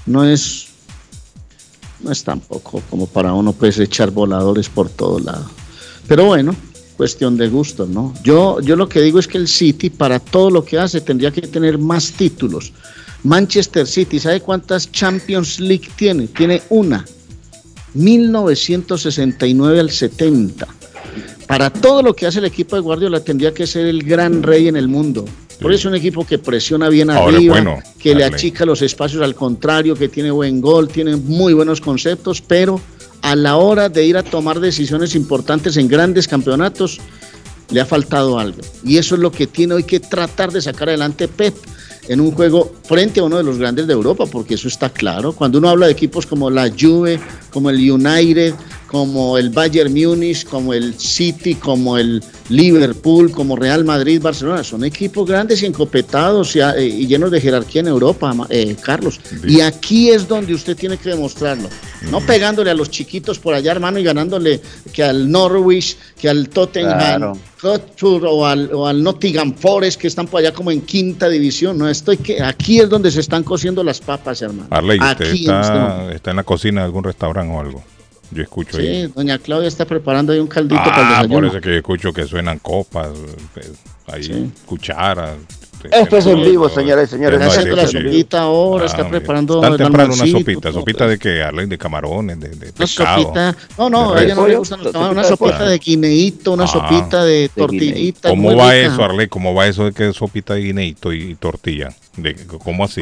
no 0.06 0.24
es 0.24 0.68
no 2.02 2.12
es 2.14 2.24
tampoco 2.24 2.82
como 2.90 3.08
para 3.08 3.34
uno 3.34 3.52
pues 3.52 3.78
echar 3.78 4.12
voladores 4.12 4.70
por 4.70 4.88
todo 4.88 5.20
lado. 5.20 5.46
Pero 6.08 6.24
bueno, 6.26 6.56
cuestión 7.00 7.38
de 7.38 7.48
gusto, 7.48 7.86
¿no? 7.86 8.14
Yo, 8.26 8.60
yo 8.60 8.76
lo 8.76 8.90
que 8.90 9.00
digo 9.00 9.20
es 9.20 9.28
que 9.30 9.38
el 9.38 9.48
City 9.48 9.90
para 9.90 10.20
todo 10.20 10.52
lo 10.52 10.66
que 10.66 10.78
hace 10.78 11.00
tendría 11.00 11.32
que 11.32 11.44
tener 11.44 11.78
más 11.78 12.12
títulos. 12.12 12.74
Manchester 13.24 13.88
City, 13.88 14.20
¿sabe 14.20 14.42
cuántas 14.42 14.92
Champions 14.92 15.62
League 15.62 15.88
tiene? 15.96 16.28
Tiene 16.28 16.62
una. 16.68 17.06
1969 17.94 19.80
al 19.80 19.90
70. 19.90 20.68
Para 21.48 21.70
todo 21.70 22.04
lo 22.04 22.14
que 22.14 22.28
hace 22.28 22.40
el 22.40 22.46
equipo 22.46 22.76
de 22.76 22.82
Guardiola 22.82 23.22
tendría 23.22 23.54
que 23.54 23.66
ser 23.66 23.86
el 23.86 24.04
gran 24.04 24.44
rey 24.44 24.68
en 24.68 24.76
el 24.76 24.90
mundo. 24.90 25.24
Por 25.62 25.72
eso 25.72 25.88
es 25.88 25.94
un 25.94 25.96
equipo 25.96 26.28
que 26.28 26.38
presiona 26.38 26.90
bien 26.90 27.12
Ahora, 27.12 27.38
arriba, 27.38 27.54
bueno, 27.54 27.80
que 27.98 28.14
le 28.14 28.26
achica 28.26 28.66
los 28.66 28.82
espacios 28.82 29.22
al 29.22 29.36
contrario, 29.36 29.96
que 29.96 30.10
tiene 30.10 30.32
buen 30.32 30.60
gol, 30.60 30.90
tiene 30.90 31.16
muy 31.16 31.54
buenos 31.54 31.80
conceptos, 31.80 32.42
pero 32.42 32.82
a 33.22 33.36
la 33.36 33.58
hora 33.58 33.90
de 33.90 34.06
ir 34.06 34.18
a 34.18 34.24
tomar 34.24 34.60
decisiones 34.60 35.16
importantes 35.16 35.78
en 35.78 35.88
grandes 35.88 36.28
campeonatos, 36.28 37.00
le 37.72 37.82
ha 37.82 37.86
faltado 37.86 38.40
algo. 38.40 38.62
Y 38.84 38.98
eso 38.98 39.16
es 39.16 39.22
lo 39.22 39.32
que 39.32 39.48
tiene 39.48 39.76
hoy 39.76 39.84
que 39.84 40.00
tratar 40.00 40.52
de 40.52 40.62
sacar 40.62 40.90
adelante 40.90 41.28
Pep 41.28 41.56
en 42.08 42.20
un 42.20 42.32
juego 42.32 42.74
frente 42.84 43.20
a 43.20 43.24
uno 43.24 43.38
de 43.38 43.44
los 43.44 43.60
grandes 43.60 43.86
de 43.86 43.94
Europa, 43.94 44.26
porque 44.26 44.56
eso 44.56 44.68
está 44.68 44.90
claro. 44.90 45.34
Cuando 45.34 45.60
uno 45.60 45.70
habla 45.70 45.86
de 45.86 45.92
equipos 45.92 46.26
como 46.26 46.50
la 46.50 46.72
Juve, 46.72 47.20
como 47.50 47.70
el 47.70 47.92
United, 47.92 48.54
como 48.90 49.38
el 49.38 49.52
Bayern 49.52 49.94
Múnich, 49.94 50.46
como 50.46 50.74
el 50.74 50.96
City, 51.00 51.56
como 51.56 51.98
el 51.98 52.24
Liverpool, 52.50 53.32
como 53.32 53.56
Real 53.56 53.86
Madrid, 53.86 54.20
Barcelona, 54.22 54.64
son 54.64 54.84
equipos 54.84 55.28
grandes 55.28 55.62
y 55.62 55.68
encopetados 55.68 56.56
y, 56.56 56.60
eh, 56.60 56.86
y 56.86 57.06
llenos 57.06 57.30
de 57.30 57.40
jerarquía 57.40 57.82
en 57.82 57.88
Europa, 57.88 58.36
eh, 58.50 58.76
Carlos. 58.82 59.20
Y 59.46 59.62
aquí 59.62 60.10
es 60.10 60.28
donde 60.28 60.56
usted 60.56 60.76
tiene 60.76 60.98
que 60.98 61.10
demostrarlo. 61.10 61.70
No 62.10 62.22
pegándole 62.22 62.72
a 62.72 62.74
los 62.74 62.90
chiquitos 62.90 63.38
por 63.38 63.54
allá, 63.54 63.72
hermano, 63.72 64.00
y 64.00 64.04
ganándole 64.04 64.60
que 64.92 65.04
al 65.04 65.30
Norwich, 65.30 65.96
que 66.20 66.30
al 66.30 66.50
Tottenham, 66.50 67.36
Claro. 67.60 67.82
O 68.02 68.46
al, 68.46 68.74
o 68.74 68.88
al 68.88 69.04
Nottingham 69.04 69.54
Forest, 69.54 70.00
que 70.00 70.08
están 70.08 70.28
por 70.28 70.40
allá 70.40 70.54
como 70.54 70.72
en 70.72 70.80
quinta 70.80 71.28
división. 71.28 71.78
No, 71.78 71.90
estoy 71.90 72.16
que 72.16 72.42
aquí 72.42 72.80
es 72.80 72.88
donde 72.88 73.12
se 73.12 73.20
están 73.20 73.44
cociendo 73.44 73.84
las 73.84 74.00
papas, 74.00 74.42
hermano. 74.42 74.68
Arley, 74.70 74.98
¿usted 74.98 75.26
aquí 75.26 75.46
en 75.46 75.56
este 75.56 75.74
está, 75.74 76.12
está 76.14 76.30
en 76.30 76.38
la 76.38 76.44
cocina 76.44 76.82
de 76.82 76.86
algún 76.86 77.04
restaurante 77.04 77.39
o 77.50 77.60
algo? 77.60 77.84
Yo 78.32 78.44
escucho 78.44 78.78
ahí. 78.78 79.06
Sí, 79.08 79.14
doña 79.16 79.40
Claudia 79.40 79.68
está 79.68 79.86
preparando 79.86 80.34
ahí 80.34 80.40
un 80.40 80.48
caldito 80.48 80.82
para 80.84 80.98
el 80.98 81.04
Ah, 81.04 81.08
por 81.22 81.22
desayuno. 81.24 81.48
eso 81.48 81.58
es 81.58 81.64
que 81.64 81.70
yo 81.70 81.76
escucho 81.78 82.14
que 82.14 82.26
suenan 82.26 82.60
copas, 82.60 83.10
eh, 83.56 83.72
ahí 84.08 84.52
cucharas. 84.66 85.32
Esto 85.92 86.18
es 86.18 86.26
en 86.26 86.42
vivo, 86.44 86.68
todo. 86.68 86.76
señores 86.82 87.08
y 87.08 87.12
señores. 87.12 87.40
Está 87.40 87.52
haciendo 87.54 87.76
sí, 87.78 87.82
la 87.82 87.88
sí, 87.88 87.98
sí. 87.98 88.04
sopita 88.04 88.42
ahora, 88.42 88.86
está 88.86 89.02
Ah, 89.04 89.10
preparando 89.10 89.62
Tan 89.62 89.78
temprano 89.78 90.14
una 90.14 90.28
sopita, 90.28 90.72
sopita 90.74 91.08
de 91.08 91.18
que 91.18 91.42
Arley, 91.42 91.68
de 91.68 91.78
camarones, 91.78 92.38
de, 92.38 92.50
de 92.50 92.66
Una 92.66 92.72
pescado. 92.74 93.22
sopita, 93.24 93.56
no, 93.78 93.90
no, 93.90 94.14
a 94.14 94.22
ella 94.22 94.36
no 94.36 94.46
le 94.46 94.58
gustan 94.58 94.84
los 94.84 94.92
camarones, 94.92 95.18
una 95.26 95.38
sopita 95.38 95.66
de 95.70 95.78
guineíto, 95.80 96.52
una 96.52 96.66
Ah, 96.66 96.68
sopita 96.68 97.24
de 97.24 97.50
tortillita. 97.56 98.30
¿Cómo 98.30 98.56
va 98.58 98.74
rica. 98.74 98.94
eso, 98.94 99.04
Arley? 99.06 99.28
¿Cómo 99.30 99.54
va 99.56 99.68
eso 99.68 99.86
de 99.86 99.94
que 99.94 100.10
es 100.10 100.18
sopita 100.18 100.54
de 100.56 100.62
guineito 100.64 101.14
y, 101.14 101.32
y 101.32 101.36
tortilla? 101.36 101.96
De, 102.18 102.36
¿Cómo 102.62 102.84
así? 102.84 103.02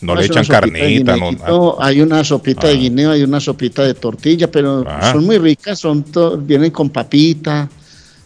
No, 0.00 0.14
le 0.14 0.26
echan 0.26 0.44
carnita, 0.46 1.16
no. 1.16 1.76
hay 1.80 2.00
una 2.00 2.22
sopita 2.22 2.68
de 2.68 2.76
guineo, 2.76 3.10
hay 3.10 3.22
una 3.22 3.40
sopita 3.40 3.82
de 3.82 3.94
tortilla, 3.94 4.50
pero 4.50 4.84
Ah. 4.86 5.12
son 5.12 5.24
muy 5.26 5.38
ricas, 5.38 5.78
son 5.78 6.04
vienen 6.46 6.70
con 6.70 6.90
papita. 6.90 7.68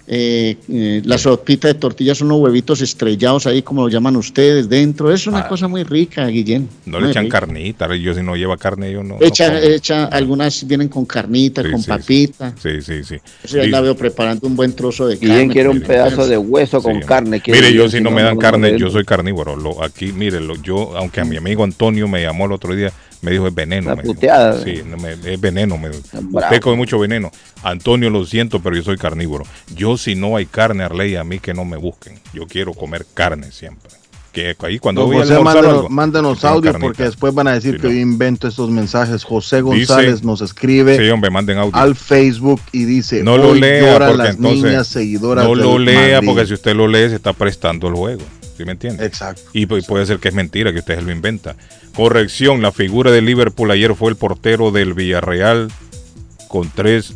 Eh, 0.07 0.57
eh, 0.69 1.03
la 1.05 1.17
sopita 1.17 1.69
de 1.69 1.75
tortilla 1.75 2.15
son 2.15 2.27
unos 2.29 2.41
huevitos 2.41 2.81
estrellados 2.81 3.47
ahí, 3.47 3.63
como 3.63 3.83
lo 3.83 3.89
llaman 3.89 4.17
ustedes, 4.17 4.69
dentro. 4.69 5.13
Es 5.13 5.27
una 5.27 5.41
Ah. 5.41 5.49
cosa 5.49 5.69
muy 5.69 5.85
rica, 5.85 6.27
Guillén. 6.27 6.69
No 6.87 7.01
le 7.01 7.11
echan 7.11 7.25
rica. 7.25 7.39
carnita. 7.41 7.95
Yo 7.95 8.13
si 8.15 8.23
no 8.23 8.35
lleva 8.37 8.57
carne, 8.57 8.91
yo 8.93 9.03
no. 9.03 9.17
no 9.19 9.25
Echa, 9.27 9.47
como. 9.47 9.59
echa, 9.59 10.05
algunas 10.07 10.67
vienen 10.67 10.89
con 10.89 11.05
carnita, 11.05 11.63
Sí, 11.63 11.71
con 11.71 11.79
sí, 11.81 11.85
sí. 11.85 11.89
papita. 11.91 12.55
Sí, 12.61 12.81
sí, 12.83 13.05
sí. 13.05 13.17
Yo 13.49 13.59
ya 13.63 13.67
la 13.69 13.81
veo 13.81 13.97
preparando 13.97 14.47
un 14.47 14.57
buen 14.57 14.73
trozo 14.75 15.07
de 15.07 15.19
carne. 15.19 15.35
Guillén 15.35 15.49
quiere 15.51 15.69
un 15.69 15.81
pedazo 15.81 16.27
de 16.27 16.37
hueso 16.37 16.83
con 16.83 16.97
Sí. 17.01 17.07
carne. 17.07 17.41
Mire, 17.47 17.73
yo 17.73 17.89
si 17.89 18.01
no 18.01 18.11
me 18.11 18.23
dan 18.23 18.37
carne, 18.39 18.77
yo 18.79 18.91
soy 18.91 19.05
carnívoro. 19.05 19.57
Lo, 19.57 19.83
aquí, 19.83 20.13
mire, 20.13 20.41
lo- 20.41 20.61
yo, 20.61 20.97
aunque 20.97 21.21
a 21.21 21.25
mi 21.25 21.37
amigo 21.37 21.63
Antonio 21.65 22.09
me 22.09 22.23
llamó 22.23 22.47
el 22.47 22.53
otro 22.53 22.75
día, 22.75 22.93
me 23.23 23.31
dijo 23.31 23.47
es 23.49 23.55
veneno. 23.55 23.97
Me 23.97 24.03
dijo. 24.03 24.15
puteada. 24.15 24.63
Sí, 24.63 24.83
no 24.87 24.97
me- 24.99 25.13
es 25.13 25.41
veneno. 25.41 25.79
Me, 25.79 25.89
usted 25.91 26.61
come 26.61 26.77
mucho 26.77 26.99
veneno. 26.99 27.31
Antonio, 27.63 28.11
lo 28.11 28.25
siento, 28.27 28.61
pero 28.61 28.77
yo 28.77 28.83
soy 28.83 28.99
carnívoro. 28.99 29.45
Yo 29.75 29.97
si 29.97 30.15
no 30.15 30.37
hay 30.37 30.45
carne, 30.47 30.85
Arley, 30.85 31.17
a 31.17 31.25
mí 31.25 31.39
que 31.39 31.55
no 31.55 31.65
me 31.65 31.77
busquen. 31.79 32.19
Yo 32.35 32.47
quiero 32.47 32.75
comer 32.75 33.07
carne 33.15 33.51
siempre. 33.53 33.91
Que 34.33 34.57
ahí 34.61 34.79
cuando 34.79 35.05
voy 35.05 35.17
a 35.17 35.21
José, 35.21 35.35
almorzar 35.35 35.55
mándanos, 35.63 35.77
algo, 35.79 35.89
mándanos 35.91 36.45
audio 36.47 36.73
carnita. 36.73 36.87
porque 36.87 37.03
después 37.03 37.35
van 37.35 37.49
a 37.49 37.53
decir 37.53 37.75
Sí, 37.75 37.81
que 37.83 37.89
no. 37.89 37.93
yo 37.93 38.01
invento 38.01 38.49
estos 38.49 38.71
mensajes. 38.71 39.25
José 39.25 39.57
Dice- 39.57 39.63
González 39.63 40.23
nos 40.25 40.41
escribe 40.41 40.97
Sí, 40.97 41.11
hombre, 41.11 41.31
manden 41.31 41.59
audio. 41.59 41.77
al 41.77 41.95
Facebook 41.97 42.59
y 42.73 42.85
dice, 42.87 43.23
no 43.23 43.37
lo 43.37 43.51
"Hoy 43.51 43.61
lea 43.61 43.99
porque 43.99 44.17
las 44.17 44.31
entonces 44.37 44.65
niñas 44.65 44.87
seguidoras 44.87 45.45
no 45.45 45.55
lo 45.55 45.79
lea 45.79 46.15
Madrid". 46.15 46.29
porque 46.29 46.47
si 46.47 46.55
usted 46.55 46.75
lo 46.75 46.89
lee 46.89 47.11
se 47.11 47.17
está 47.17 47.35
prestando 47.35 47.89
el 47.89 47.95
juego 47.95 48.23
¿sí 48.63 48.67
me 48.67 48.73
entiende? 48.73 49.05
Exacto. 49.05 49.43
y 49.53 49.67
pu- 49.67 49.85
puede 49.87 50.07
ser 50.07 50.19
que 50.19 50.29
es 50.29 50.35
mentira 50.35 50.73
que 50.73 50.79
usted 50.79 50.97
se 50.97 51.03
lo 51.03 51.11
inventa 51.13 51.57
corrección 51.97 52.63
la 52.63 52.73
figura 52.73 53.11
de 53.11 53.21
Liverpool 53.23 53.71
ayer 53.71 53.95
fue 53.95 54.11
el 54.11 54.17
portero 54.17 54.71
del 54.71 54.95
Villarreal 54.95 55.69
con 56.49 56.71
tres 56.75 57.15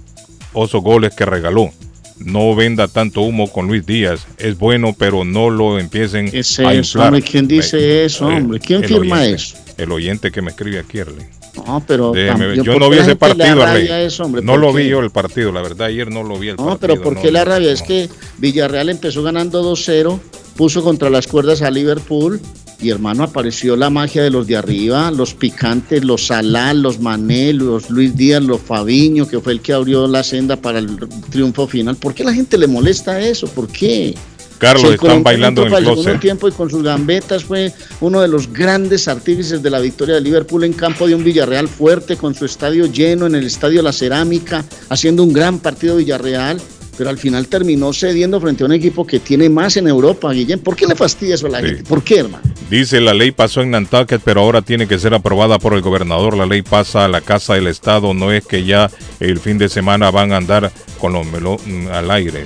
osos 0.53 0.83
goles 0.83 1.15
que 1.15 1.25
regaló 1.25 1.71
no 2.19 2.55
venda 2.55 2.89
tanto 2.89 3.21
humo 3.21 3.51
con 3.53 3.67
Luis 3.69 3.85
Díaz 3.87 4.27
es 4.39 4.59
bueno 4.59 4.95
pero 4.99 5.25
no 5.25 5.51
lo 5.51 5.79
empiecen 5.79 6.31
¿Qué 6.31 6.41
es 6.41 6.59
a 6.59 6.73
eso, 6.73 6.75
inflar 6.75 7.07
hombre? 7.09 7.23
¿Quién 7.23 7.47
dice 7.47 8.05
eso, 8.05 8.27
hombre? 8.27 8.59
¿Quién 8.59 8.83
firma 8.85 9.21
oyente, 9.21 9.35
eso? 9.35 9.57
el 9.77 9.93
oyente 9.93 10.31
que 10.33 10.41
me 10.43 10.51
escribe 10.51 10.79
aquí 10.79 10.99
Arley. 11.01 11.27
No, 11.67 11.83
pero 11.87 12.13
Déjeme 12.13 12.57
Yo 12.57 12.73
¿por 12.73 12.81
no 12.83 12.91
vi 12.91 12.99
ese 12.99 13.17
partido, 13.17 13.67
eso, 13.67 14.25
hombre? 14.25 14.43
No 14.43 14.53
¿Por 14.53 14.61
lo 14.61 14.75
qué? 14.75 14.83
vi 14.83 14.89
yo 14.91 15.01
el 15.01 15.11
partido, 15.11 15.53
la 15.53 15.63
verdad, 15.63 15.87
ayer 15.89 16.11
no 16.11 16.23
lo 16.23 16.39
vi 16.39 16.49
el 16.51 16.57
No, 16.57 16.67
partido. 16.69 16.79
pero 16.81 17.03
¿por 17.03 17.17
qué 17.21 17.27
no, 17.29 17.33
la 17.33 17.45
no, 17.47 17.51
rabia? 17.51 17.69
no. 17.69 17.73
Es 17.75 17.83
que 17.83 18.09
Villarreal 18.39 18.89
empezó 18.91 19.23
ganando 19.23 19.63
2-0, 19.63 20.19
puso 20.57 20.83
contra 20.83 21.11
las 21.11 21.27
cuerdas 21.27 21.63
a 21.63 21.71
Liverpool 21.71 22.41
y 22.81 22.91
hermano 22.91 23.23
apareció 23.23 23.77
la 23.77 23.91
magia 23.91 24.23
de 24.23 24.31
los 24.31 24.47
de 24.47 24.57
arriba, 24.57 25.11
los 25.11 25.35
picantes, 25.35 26.05
los 26.05 26.27
Salah, 26.27 26.75
los 26.75 27.01
Mané, 27.01 27.53
los 27.53 27.91
Luis 27.91 28.17
Díaz, 28.17 28.43
los 28.43 28.61
Fabiño, 28.61 29.27
que 29.27 29.41
fue 29.41 29.53
el 29.53 29.61
que 29.61 29.73
abrió 29.73 30.07
la 30.07 30.23
senda 30.23 30.57
para 30.57 30.79
el 30.79 30.99
triunfo 31.31 31.67
final. 31.67 31.97
¿Por 31.97 32.15
qué 32.15 32.25
la 32.25 32.35
gente 32.35 32.59
le 32.59 32.67
molesta 32.67 33.21
eso? 33.21 33.47
¿Por 33.49 33.69
qué? 33.69 34.15
Carlos, 34.59 34.87
el 34.87 34.95
están 34.95 35.23
bailando 35.23 35.63
en 35.63 35.69
el 35.69 35.75
segundo 35.75 36.03
closet. 36.03 36.21
tiempo 36.21 36.49
y 36.49 36.53
con 36.53 36.71
sus 36.71 36.83
gambetas 36.83 37.45
fue 37.45 37.73
uno 38.01 38.23
de 38.23 38.29
los 38.29 38.51
grandes 38.51 39.07
artífices 39.07 39.63
de 39.63 39.71
la 39.71 39.81
victoria 39.81 40.15
de 40.15 40.23
Liverpool 40.23 40.65
en 40.65 40.73
campo 40.73 41.07
de 41.07 41.15
un 41.15 41.25
Villarreal 41.25 41.69
fuerte, 41.69 42.17
con 42.17 42.35
su 42.35 42.47
estadio 42.47 42.87
lleno 42.87 43.27
en 43.27 43.35
el 43.35 43.45
estadio 43.45 43.83
La 43.83 43.93
Cerámica, 43.93 44.65
haciendo 44.89 45.23
un 45.25 45.33
gran 45.33 45.59
partido 45.59 45.97
Villarreal, 45.97 46.59
pero 46.97 47.11
al 47.11 47.19
final 47.19 47.47
terminó 47.49 47.93
cediendo 47.93 48.41
frente 48.41 48.63
a 48.63 48.67
un 48.67 48.73
equipo 48.73 49.07
que 49.07 49.21
tiene 49.21 49.49
más 49.49 49.77
en 49.77 49.89
Europa, 49.89 50.33
Guillén. 50.33 50.61
¿Por 50.61 50.77
qué 50.77 50.87
le 50.87 50.95
fastidia 50.95 51.35
eso 51.35 51.47
a 51.47 51.51
la 51.51 51.61
Sí. 51.61 51.67
gente? 51.67 51.85
¿Por 51.85 52.03
qué, 52.03 52.19
hermano? 52.21 52.43
Dice 52.71 53.01
la 53.01 53.15
ley 53.15 53.31
pasó 53.31 53.63
en 53.63 53.71
Nantucket, 53.71 54.21
pero 54.25 54.41
ahora 54.41 54.63
tiene 54.63 54.87
que 54.89 54.99
ser 54.99 55.15
aprobada 55.15 55.59
por 55.59 55.75
el 55.75 55.83
gobernador. 55.83 56.37
La 56.37 56.47
ley 56.47 56.63
pasa 56.63 57.05
a 57.05 57.09
la 57.09 57.21
casa 57.21 57.55
del 57.55 57.67
estado. 57.69 58.13
No 58.15 58.33
es 58.33 58.45
que 58.47 58.65
ya 58.65 58.91
el 59.21 59.39
fin 59.39 59.59
de 59.59 59.69
semana 59.69 60.11
van 60.11 60.33
a 60.33 60.39
andar 60.39 60.73
con 60.99 61.13
los 61.13 61.27
melones 61.27 61.89
al 61.91 62.11
aire. 62.11 62.45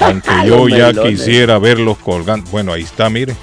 Aunque 0.00 0.30
yo 0.46 0.68
ya 0.68 0.88
melones. 0.88 1.18
quisiera 1.20 1.58
verlos 1.58 1.98
colgando. 1.98 2.50
Bueno, 2.50 2.72
ahí 2.72 2.82
está, 2.82 3.10
mire. 3.10 3.36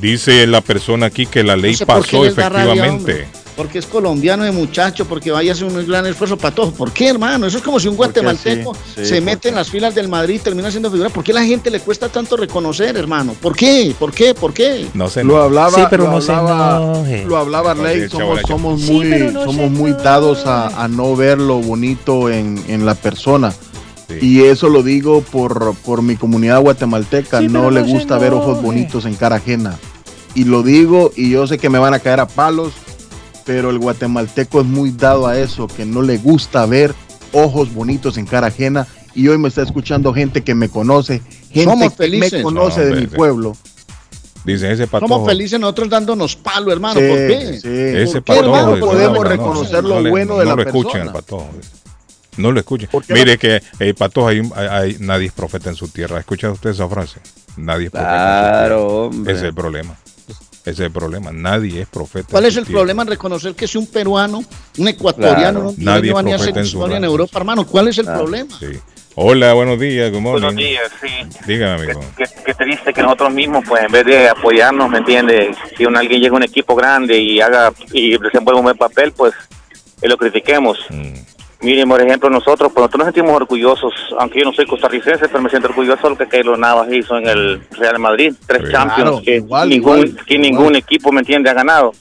Dice 0.00 0.46
la 0.46 0.62
persona 0.62 1.06
aquí 1.06 1.26
que 1.26 1.42
la 1.44 1.54
ley 1.56 1.72
No 1.72 1.78
sé 1.78 1.86
pasó 1.86 2.24
efectivamente. 2.24 3.26
Porque 3.62 3.78
es 3.78 3.86
colombiano 3.86 4.42
de 4.42 4.50
muchacho, 4.50 5.04
porque 5.04 5.30
vaya 5.30 5.52
a 5.52 5.54
hacer 5.54 5.66
un 5.66 5.86
gran 5.86 6.04
esfuerzo 6.04 6.36
para 6.36 6.52
todos. 6.52 6.74
¿Por 6.74 6.90
qué, 6.90 7.10
hermano? 7.10 7.46
Eso 7.46 7.58
es 7.58 7.62
como 7.62 7.78
si 7.78 7.86
un 7.86 7.94
guatemalteco 7.94 8.74
sí, 8.74 8.80
sí, 8.96 9.06
se 9.06 9.20
mete 9.20 9.50
en 9.50 9.54
las 9.54 9.70
filas 9.70 9.94
del 9.94 10.08
Madrid 10.08 10.34
y 10.34 10.38
termina 10.40 10.68
siendo 10.68 10.90
figura. 10.90 11.10
¿Por 11.10 11.22
qué 11.22 11.30
a 11.30 11.36
la 11.36 11.44
gente 11.44 11.70
le 11.70 11.78
cuesta 11.78 12.08
tanto 12.08 12.36
reconocer, 12.36 12.96
hermano? 12.96 13.36
¿Por 13.40 13.54
qué? 13.54 13.94
¿Por 13.96 14.12
qué? 14.12 14.34
¿Por 14.34 14.52
qué? 14.52 14.88
No 14.94 15.08
sé. 15.08 15.22
Lo 15.22 15.40
hablaba, 15.40 15.78
Sí, 15.78 15.82
pero 15.88 16.06
lo 16.06 16.10
no 16.10 16.20
se 16.20 16.32
hablaba, 16.32 17.04
lo 17.24 17.36
hablaba 17.36 17.70
Arley, 17.70 18.08
somos, 18.08 18.80
muy, 18.80 19.06
no 19.32 19.44
somos 19.44 19.70
muy 19.70 19.92
dados 19.92 20.44
a, 20.44 20.82
a 20.82 20.88
no 20.88 21.14
ver 21.14 21.38
lo 21.38 21.60
bonito 21.60 22.30
en, 22.30 22.60
en 22.66 22.84
la 22.84 22.96
persona. 22.96 23.54
Y 24.20 24.42
eso 24.42 24.68
lo 24.70 24.82
digo 24.82 25.20
por, 25.22 25.76
por 25.84 26.02
mi 26.02 26.16
comunidad 26.16 26.60
guatemalteca, 26.60 27.38
Sí, 27.38 27.46
no 27.46 27.70
le 27.70 27.82
gusta 27.82 28.18
ver 28.18 28.32
ojos 28.32 28.60
bonitos 28.60 29.04
en 29.04 29.14
cara 29.14 29.36
ajena. 29.36 29.78
Y 30.34 30.46
lo 30.46 30.64
digo 30.64 31.12
y 31.14 31.30
yo 31.30 31.46
sé 31.46 31.58
que 31.58 31.70
me 31.70 31.78
van 31.78 31.94
a 31.94 32.00
caer 32.00 32.18
a 32.18 32.26
palos, 32.26 32.72
pero 33.44 33.70
el 33.70 33.78
guatemalteco 33.78 34.60
es 34.60 34.66
muy 34.66 34.90
dado 34.90 35.26
a 35.26 35.38
eso, 35.38 35.66
que 35.66 35.84
no 35.84 36.02
le 36.02 36.18
gusta 36.18 36.64
ver 36.66 36.94
ojos 37.32 37.72
bonitos 37.72 38.16
en 38.18 38.26
cara 38.26 38.48
ajena. 38.48 38.86
Y 39.14 39.28
hoy 39.28 39.36
me 39.38 39.48
está 39.48 39.62
escuchando 39.62 40.12
gente 40.14 40.42
que 40.42 40.54
me 40.54 40.68
conoce, 40.70 41.20
gente 41.50 41.64
Somos 41.64 41.92
que 41.94 42.08
me 42.18 42.42
conoce 42.42 42.80
No, 42.86 42.94
de 42.94 43.00
mi 43.02 43.06
pueblo. 43.06 43.56
Dicen 44.44 44.70
ese 44.72 44.86
Somos 44.86 45.02
patojo. 45.02 45.26
felices 45.26 45.60
nosotros 45.60 45.88
dándonos 45.90 46.34
palo, 46.34 46.72
hermano. 46.72 46.98
Sí, 46.98 47.06
¿Por 47.06 47.16
qué? 47.18 47.58
sí. 47.62 47.68
Ese 47.68 48.22
¿Por 48.22 48.34
qué, 48.36 48.40
hermano? 48.40 48.68
dice, 48.74 48.80
podemos 48.80 49.18
no, 49.18 49.22
no, 49.24 49.28
reconocer 49.30 49.82
no, 49.82 49.88
lo 49.90 50.00
no 50.00 50.10
bueno 50.10 50.38
de 50.38 50.44
no 50.44 50.50
la 50.50 50.56
lo 50.56 50.62
escuchen 50.62 50.92
persona. 50.92 51.04
al 51.10 51.12
patojo. 51.12 51.50
dice. 51.56 51.70
No 52.38 52.50
lo 52.50 52.58
escuchen. 52.60 52.88
Mire 53.10 53.36
que 53.38 53.62
el 53.78 53.94
patojo, 53.94 54.28
hay, 54.28 54.40
hay- 54.56 54.66
hay- 54.68 54.96
nadie 54.98 55.26
es 55.26 55.32
profeta 55.32 55.68
en 55.68 55.76
su 55.76 55.88
tierra. 55.88 56.16
¿Ha 56.16 56.20
escuchado 56.20 56.54
usted 56.54 56.70
esa 56.70 56.88
frase? 56.88 57.20
Nadie 57.58 57.84
es 57.86 57.90
profeta 57.92 58.10
Claro, 58.10 58.74
en 58.74 58.80
su 58.80 58.88
tierra. 58.88 59.06
hombre. 59.18 59.32
Ese 59.34 59.40
es 59.42 59.48
el 59.48 59.54
problema. 59.54 59.96
Ese 60.62 60.70
es 60.70 60.80
el 60.80 60.92
problema. 60.92 61.32
Nadie 61.32 61.82
es 61.82 61.88
profeta. 61.88 62.28
¿Cuál 62.30 62.44
es 62.44 62.56
el 62.56 62.64
tierra. 62.64 62.78
problema 62.78 63.02
en 63.02 63.08
reconocer 63.08 63.54
que 63.54 63.66
si 63.66 63.78
un 63.78 63.86
peruano, 63.88 64.44
un 64.78 64.88
ecuatoriano, 64.88 65.60
Claro. 65.60 65.74
no, 65.76 65.84
Nadie 65.84 66.10
es 66.10 66.40
profeta 66.40 66.60
en 66.60 66.66
su 66.66 66.86
en. 66.86 67.04
Europa, 67.04 67.38
hermano? 67.38 67.66
¿Cuál 67.66 67.88
es 67.88 67.98
el 67.98 68.06
problema? 68.06 68.56
Sí. 68.58 68.78
Hola, 69.14 69.52
buenos 69.52 69.78
días. 69.78 70.10
Morning. 70.12 70.40
Buenos 70.40 70.56
días, 70.56 70.90
sí. 71.00 71.08
Dígame, 71.46 71.82
amigo. 71.82 72.00
Qué, 72.16 72.24
qué 72.46 72.54
triste 72.54 72.94
que 72.94 73.02
nosotros 73.02 73.32
mismos, 73.34 73.64
pues, 73.68 73.84
en 73.84 73.92
vez 73.92 74.06
de 74.06 74.28
apoyarnos, 74.28 74.88
¿me 74.88 74.98
entiendes? 74.98 75.56
Si 75.76 75.84
un, 75.84 75.96
alguien 75.96 76.20
llega 76.20 76.32
a 76.32 76.36
un 76.36 76.44
equipo 76.44 76.74
grande 76.74 77.18
y 77.18 77.40
haga 77.40 77.72
y 77.92 78.16
desenvuelve 78.16 78.60
un 78.60 78.64
buen 78.64 78.78
papel, 78.78 79.12
pues, 79.12 79.34
eh, 80.00 80.08
lo 80.08 80.16
critiquemos. 80.16 80.78
Mm. 80.88 81.12
Miren, 81.62 81.88
por 81.88 82.00
ejemplo, 82.00 82.28
nosotros, 82.28 82.72
pues, 82.72 82.82
nosotros 82.82 82.98
nos 82.98 83.06
sentimos 83.06 83.32
orgullosos, 83.36 83.92
aunque 84.18 84.40
yo 84.40 84.46
no 84.46 84.52
soy 84.52 84.66
costarricense, 84.66 85.28
pero 85.28 85.40
me 85.40 85.48
siento 85.48 85.68
orgulloso 85.68 86.02
de 86.02 86.10
lo 86.10 86.18
que 86.18 86.26
Keylor 86.28 86.58
Navas 86.58 86.92
hizo 86.92 87.16
en 87.16 87.28
el 87.28 87.62
Real 87.70 87.98
Madrid. 88.00 88.34
Tres 88.46 88.62
Claro, 88.68 88.72
Champions 88.90 89.22
que 89.22 89.36
igual, 89.36 89.68
ningún, 89.68 89.98
igual, 89.98 90.24
que 90.26 90.34
igual. 90.34 90.50
ningún 90.50 90.76
equipo, 90.76 91.12
¿me 91.12 91.20
entiende?, 91.20 91.50
ha 91.50 91.54
ganado. 91.54 91.92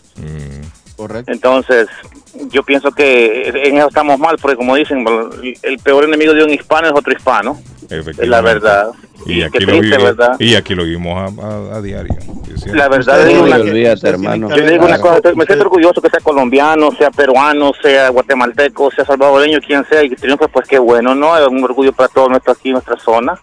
Correcto. 0.95 1.31
Entonces, 1.31 1.87
yo 2.49 2.63
pienso 2.63 2.91
que 2.91 3.49
en 3.49 3.77
eso 3.77 3.87
estamos 3.87 4.17
mal, 4.19 4.37
porque 4.41 4.55
como 4.57 4.75
dicen, 4.75 5.05
el 5.61 5.77
peor 5.79 6.05
enemigo 6.05 6.33
de 6.33 6.43
un 6.43 6.49
hispano 6.49 6.87
es 6.87 6.93
otro 6.93 7.13
hispano. 7.13 7.59
Es 7.91 8.27
la 8.27 8.41
verdad. 8.41 8.87
Y 9.25 9.39
Y 9.39 9.43
aquí, 9.43 9.59
qué 9.59 9.65
lo 9.65 9.77
triste, 9.79 9.97
vivi- 9.97 10.03
¿verdad? 10.03 10.35
y 10.39 10.55
aquí 10.55 10.73
lo 10.73 10.83
vimos 10.85 11.15
a, 11.39 11.45
a- 11.45 11.77
a 11.77 11.81
diario. 11.81 12.15
La 12.73 12.87
verdad 12.89 13.29
es 13.29 13.37
una 13.37 13.57
te 13.57 13.63
que- 13.63 13.69
olvídate, 13.71 14.07
hermano. 14.09 14.49
Yo 14.49 14.55
le 14.63 14.71
digo 14.71 14.85
una 14.85 14.99
cosa, 14.99 15.19
me 15.35 15.45
siento 15.45 15.65
orgulloso 15.65 16.01
que 16.01 16.09
sea 16.09 16.19
colombiano, 16.21 16.89
sea 16.97 17.11
peruano, 17.11 17.71
sea 17.81 18.09
guatemalteco, 18.09 18.89
sea 18.91 19.05
salvadoreño, 19.05 19.59
quien 19.65 19.85
sea, 19.85 20.03
y 20.03 20.09
que 20.09 20.15
triunfe, 20.15 20.47
pues 20.47 20.67
qué 20.67 20.79
bueno, 20.79 21.13
¿no? 21.13 21.37
Es 21.37 21.47
un 21.47 21.63
orgullo 21.63 21.93
para 21.93 22.09
todos 22.09 22.29
nuestro 22.29 22.53
aquí, 22.53 22.71
nuestra 22.71 22.97
zona. 22.97 23.39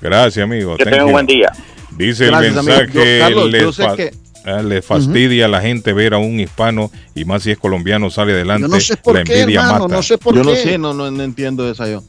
Gracias, 0.00 0.42
amigo. 0.44 0.76
Que 0.76 0.84
Thank 0.84 0.92
tengan 0.92 1.06
un 1.06 1.10
you. 1.10 1.12
buen 1.14 1.26
día. 1.26 1.52
Dice 1.96 2.24
el 2.26 2.30
Gracias, 2.30 2.64
mensaje, 2.64 2.88
Yo, 3.18 3.24
Carlos, 3.24 3.50
les, 3.50 3.62
yo 3.62 3.72
sé 3.72 3.82
fa- 3.84 3.96
que- 3.96 4.10
ah, 4.44 4.62
les 4.62 4.84
fastidia 4.86 5.46
a 5.46 5.48
la 5.48 5.60
gente 5.60 5.92
ver 5.92 6.14
a 6.14 6.18
un 6.18 6.38
hispano 6.38 6.90
y 7.14 7.24
más 7.24 7.42
si 7.42 7.50
es 7.50 7.58
colombiano 7.58 8.08
sale 8.10 8.32
adelante. 8.32 8.62
Yo 8.62 8.68
no 8.68 8.80
sé 8.80 8.96
por 8.96 9.14
la 9.16 9.24
qué, 9.24 9.40
envidia 9.40 9.60
hermano, 9.60 9.84
mata. 9.84 9.94
no 9.96 10.02
sé 10.02 10.16
por 10.18 10.34
yo 10.36 10.44
no 10.44 10.54
sé, 10.54 10.78
no, 10.78 10.94
no, 10.94 11.10
no 11.10 11.22
entiendo 11.22 11.68
esa 11.70 11.88
yo. 11.88 12.02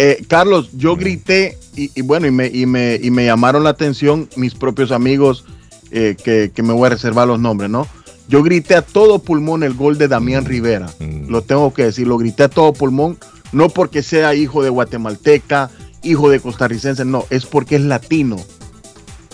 Eh, 0.00 0.24
Carlos, 0.28 0.70
yo 0.74 0.94
grité 0.96 1.58
y, 1.74 1.90
y 1.92 2.02
bueno, 2.02 2.28
y 2.28 2.30
me, 2.30 2.46
y, 2.46 2.66
me, 2.66 3.00
y 3.02 3.10
me 3.10 3.26
llamaron 3.26 3.64
la 3.64 3.70
atención 3.70 4.28
mis 4.36 4.54
propios 4.54 4.92
amigos, 4.92 5.44
eh, 5.90 6.16
que, 6.22 6.52
que 6.54 6.62
me 6.62 6.72
voy 6.72 6.86
a 6.86 6.90
reservar 6.90 7.26
los 7.26 7.40
nombres, 7.40 7.68
¿no? 7.68 7.84
Yo 8.28 8.44
grité 8.44 8.76
a 8.76 8.82
todo 8.82 9.18
pulmón 9.18 9.64
el 9.64 9.74
gol 9.74 9.98
de 9.98 10.06
Damián 10.06 10.44
Rivera. 10.44 10.88
Lo 11.28 11.42
tengo 11.42 11.74
que 11.74 11.84
decir, 11.84 12.06
lo 12.06 12.16
grité 12.16 12.44
a 12.44 12.48
todo 12.48 12.72
pulmón, 12.72 13.18
no 13.50 13.70
porque 13.70 14.04
sea 14.04 14.36
hijo 14.36 14.62
de 14.62 14.70
guatemalteca, 14.70 15.70
hijo 16.04 16.30
de 16.30 16.38
costarricense, 16.38 17.04
no, 17.04 17.24
es 17.30 17.46
porque 17.46 17.76
es 17.76 17.82
latino. 17.82 18.36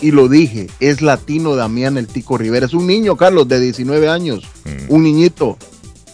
Y 0.01 0.11
lo 0.11 0.29
dije, 0.29 0.67
es 0.79 1.01
latino 1.01 1.55
Damián 1.55 1.97
el 1.97 2.07
Tico 2.07 2.37
Rivera. 2.37 2.65
Es 2.65 2.73
un 2.73 2.87
niño, 2.87 3.17
Carlos, 3.17 3.47
de 3.47 3.59
19 3.59 4.09
años, 4.09 4.45
un 4.87 5.03
niñito. 5.03 5.57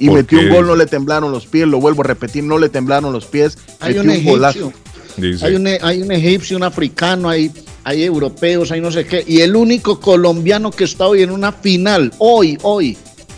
Y 0.01 0.07
¿Por 0.07 0.17
metió 0.17 0.39
qué? 0.39 0.45
un 0.47 0.51
gol, 0.51 0.67
no 0.67 0.75
le 0.75 0.87
temblaron 0.87 1.31
los 1.31 1.45
pies, 1.45 1.67
lo 1.67 1.79
vuelvo 1.79 2.01
a 2.01 2.07
repetir, 2.07 2.43
no 2.43 2.57
le 2.57 2.69
temblaron 2.69 3.13
los 3.13 3.25
pies. 3.25 3.57
Hay 3.79 3.93
metió 3.93 4.01
un 4.11 4.17
un 4.17 4.25
golazo. 4.25 4.73
egipcio, 5.17 5.47
hay 5.47 5.55
un, 5.55 5.67
hay 5.81 6.01
un 6.01 6.11
egipcio, 6.11 6.57
un 6.57 6.63
africano, 6.63 7.29
hay, 7.29 7.51
hay 7.83 8.03
europeos, 8.03 8.71
hay 8.71 8.81
no 8.81 8.91
sé 8.91 9.05
qué. 9.05 9.23
Y 9.27 9.41
el 9.41 9.55
único 9.55 9.99
colombiano 9.99 10.71
que 10.71 10.85
está 10.85 11.05
hoy 11.05 11.21
en 11.21 11.29
una 11.31 11.51
final, 11.51 12.11
hoy, 12.17 12.57
hoy. 12.63 12.97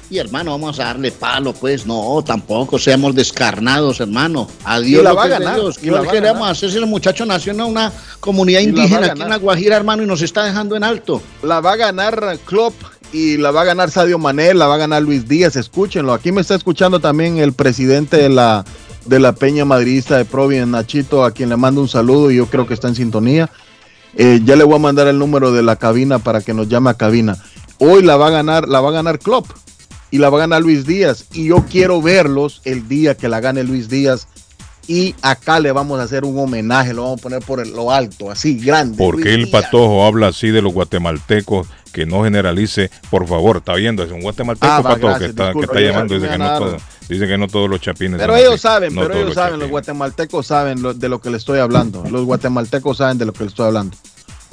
Y 0.09 0.19
hermano, 0.19 0.51
vamos 0.51 0.79
a 0.79 0.85
darle 0.85 1.11
palo, 1.11 1.53
pues. 1.53 1.87
No, 1.87 2.23
tampoco 2.25 2.77
seamos 2.77 3.15
descarnados, 3.15 3.99
hermano. 3.99 4.47
Adiós. 4.63 5.01
Y 5.01 5.03
la 5.03 5.09
lo 5.09 5.15
va 5.15 5.23
a 5.23 5.27
ganar, 5.27 5.55
Dios. 5.55 5.79
y 5.81 5.87
la 5.87 6.01
¿Qué 6.01 6.05
va 6.05 6.11
a 6.11 6.13
le 6.13 6.19
ganar. 6.19 6.33
vamos 6.33 6.47
a 6.47 6.51
hacer 6.51 6.71
si 6.71 6.77
el 6.77 6.85
muchacho 6.85 7.25
nació 7.25 7.51
en 7.51 7.61
una 7.61 7.91
comunidad 8.19 8.59
indígena 8.61 9.07
aquí 9.07 9.21
en. 9.21 9.29
La 9.29 9.37
Guajira, 9.37 9.75
hermano, 9.75 10.03
y 10.03 10.05
nos 10.05 10.21
está 10.21 10.43
dejando 10.45 10.75
en 10.75 10.83
alto? 10.83 11.21
La 11.41 11.61
va 11.61 11.73
a 11.73 11.75
ganar 11.77 12.37
Klopp 12.45 12.75
y 13.13 13.37
la 13.37 13.51
va 13.51 13.61
a 13.61 13.65
ganar 13.65 13.91
Sadio 13.91 14.17
Mané, 14.17 14.55
la 14.55 14.67
va 14.67 14.75
a 14.75 14.79
ganar 14.79 15.03
Luis 15.03 15.27
Díaz, 15.27 15.55
escúchenlo. 15.55 16.13
Aquí 16.13 16.31
me 16.31 16.41
está 16.41 16.55
escuchando 16.55 16.99
también 16.99 17.37
el 17.37 17.53
presidente 17.53 18.17
de 18.17 18.29
la, 18.29 18.65
de 19.05 19.19
la 19.19 19.33
Peña 19.33 19.65
Madridista 19.65 20.17
de 20.17 20.25
Providence, 20.25 20.71
Nachito, 20.71 21.23
a 21.23 21.31
quien 21.31 21.49
le 21.49 21.55
mando 21.55 21.79
un 21.79 21.87
saludo 21.87 22.31
y 22.31 22.37
yo 22.37 22.47
creo 22.47 22.65
que 22.65 22.73
está 22.73 22.87
en 22.87 22.95
sintonía. 22.95 23.51
Eh, 24.15 24.41
ya 24.43 24.55
le 24.55 24.63
voy 24.63 24.75
a 24.75 24.79
mandar 24.79 25.07
el 25.07 25.19
número 25.19 25.51
de 25.51 25.61
la 25.61 25.75
cabina 25.75 26.19
para 26.19 26.41
que 26.41 26.55
nos 26.55 26.67
llame 26.67 26.89
a 26.89 26.95
cabina. 26.95 27.37
Hoy 27.77 28.01
la 28.01 28.17
va 28.17 28.27
a 28.27 28.31
ganar, 28.31 28.67
la 28.67 28.81
va 28.81 28.89
a 28.89 28.93
ganar 28.93 29.19
Klopp 29.19 29.45
y 30.09 30.17
la 30.17 30.31
va 30.31 30.37
a 30.37 30.41
ganar 30.41 30.63
Luis 30.63 30.87
Díaz. 30.87 31.25
Y 31.33 31.45
yo 31.45 31.65
quiero 31.69 32.01
verlos 32.01 32.61
el 32.65 32.87
día 32.87 33.15
que 33.15 33.29
la 33.29 33.41
gane 33.41 33.63
Luis 33.63 33.89
Díaz. 33.89 34.27
Y 34.87 35.15
acá 35.21 35.59
le 35.59 35.71
vamos 35.71 35.99
a 35.99 36.03
hacer 36.03 36.25
un 36.25 36.37
homenaje, 36.37 36.93
lo 36.93 37.03
vamos 37.03 37.19
a 37.19 37.23
poner 37.23 37.39
por 37.39 37.65
lo 37.65 37.91
alto, 37.91 38.29
así 38.29 38.57
grande. 38.59 38.97
¿Por 38.97 39.21
qué 39.21 39.33
el 39.33 39.49
patojo 39.49 40.05
habla 40.05 40.27
así 40.27 40.49
de 40.49 40.61
los 40.61 40.73
guatemaltecos? 40.73 41.67
Que 41.93 42.05
no 42.07 42.23
generalice, 42.23 42.89
por 43.11 43.27
favor, 43.27 43.57
está 43.57 43.75
viendo, 43.75 44.03
es 44.03 44.11
un 44.11 44.21
guatemalteco 44.21 44.65
Ah, 44.65 44.81
va, 44.81 44.89
patojo 44.95 45.07
gracias, 45.09 45.19
que 45.19 45.25
está, 45.29 45.53
que 45.53 45.59
está 45.59 45.79
llamando, 45.79 46.15
dice 46.15 46.27
que 46.27 46.37
no 46.39 46.57
todo, 46.57 46.77
dice 47.07 47.27
que 47.27 47.37
no 47.37 47.47
todos 47.47 47.69
los 47.69 47.81
chapines 47.81 48.19
Pero 48.19 48.35
ellos 48.35 48.53
así, 48.55 48.61
saben, 48.63 48.95
no 48.95 49.01
pero 49.01 49.13
ellos 49.13 49.25
los 49.27 49.35
saben, 49.35 49.59
los 49.59 49.69
guatemaltecos 49.69 50.47
saben 50.47 50.81
lo- 50.81 50.93
de 50.95 51.07
lo 51.07 51.21
que 51.21 51.29
le 51.29 51.37
estoy 51.37 51.59
hablando. 51.59 52.03
Los 52.09 52.25
guatemaltecos 52.25 52.97
saben 52.97 53.19
de 53.19 53.25
lo 53.25 53.33
que 53.33 53.43
le 53.43 53.49
estoy 53.49 53.67
hablando. 53.67 53.95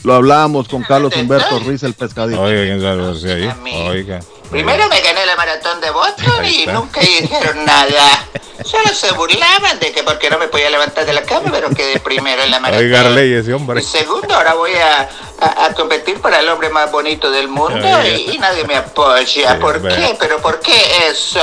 Lo 0.05 0.15
hablábamos 0.15 0.69
con 0.69 0.83
Carlos 0.83 1.15
Humberto 1.17 1.59
Ruiz, 1.61 1.83
el 1.83 1.95
pescadito. 1.95 2.41
Oiga, 2.43 2.63
¿quién 2.65 2.81
sabe 2.81 3.19
si 3.19 3.29
ahí? 3.29 3.51
Oiga. 3.89 4.21
Primero 4.51 4.85
me 4.89 5.01
maratón 5.41 5.81
de 5.81 5.91
Boston 5.91 6.45
y 6.45 6.67
nunca 6.67 7.01
dijeron 7.01 7.65
nada. 7.65 8.27
Solo 8.63 8.91
se 8.93 9.11
burlaban 9.13 9.79
de 9.81 9.91
que 9.91 10.03
porque 10.03 10.29
no 10.29 10.39
me 10.39 10.47
podía 10.49 10.69
levantar 10.69 11.07
de 11.07 11.15
la 11.15 11.23
cama, 11.23 11.49
pero 11.51 11.71
quedé 11.71 11.99
primero 11.99 12.43
en 12.43 12.51
la 12.51 12.61
maratón. 12.61 12.85
Oiga, 12.85 13.01
Arley, 13.01 13.33
ese 13.33 13.55
hombre. 13.55 13.81
Y 13.81 13.83
segundo, 13.83 14.35
ahora 14.35 14.53
voy 14.53 14.73
a, 14.75 15.09
a- 15.41 15.65
a 15.65 15.73
competir 15.73 16.21
para 16.21 16.41
el 16.41 16.49
hombre 16.51 16.69
más 16.69 16.93
bonito 16.93 17.31
del 17.31 17.49
mundo 17.49 17.81
y, 18.05 18.33
y 18.35 18.39
nadie 18.39 18.67
me 18.67 18.77
apoya. 18.77 19.59
¿Por 19.59 19.81
qué? 19.81 20.15
¿Pero 20.21 20.43
por 20.43 20.61
qué 20.61 20.77
eso? 21.11 21.41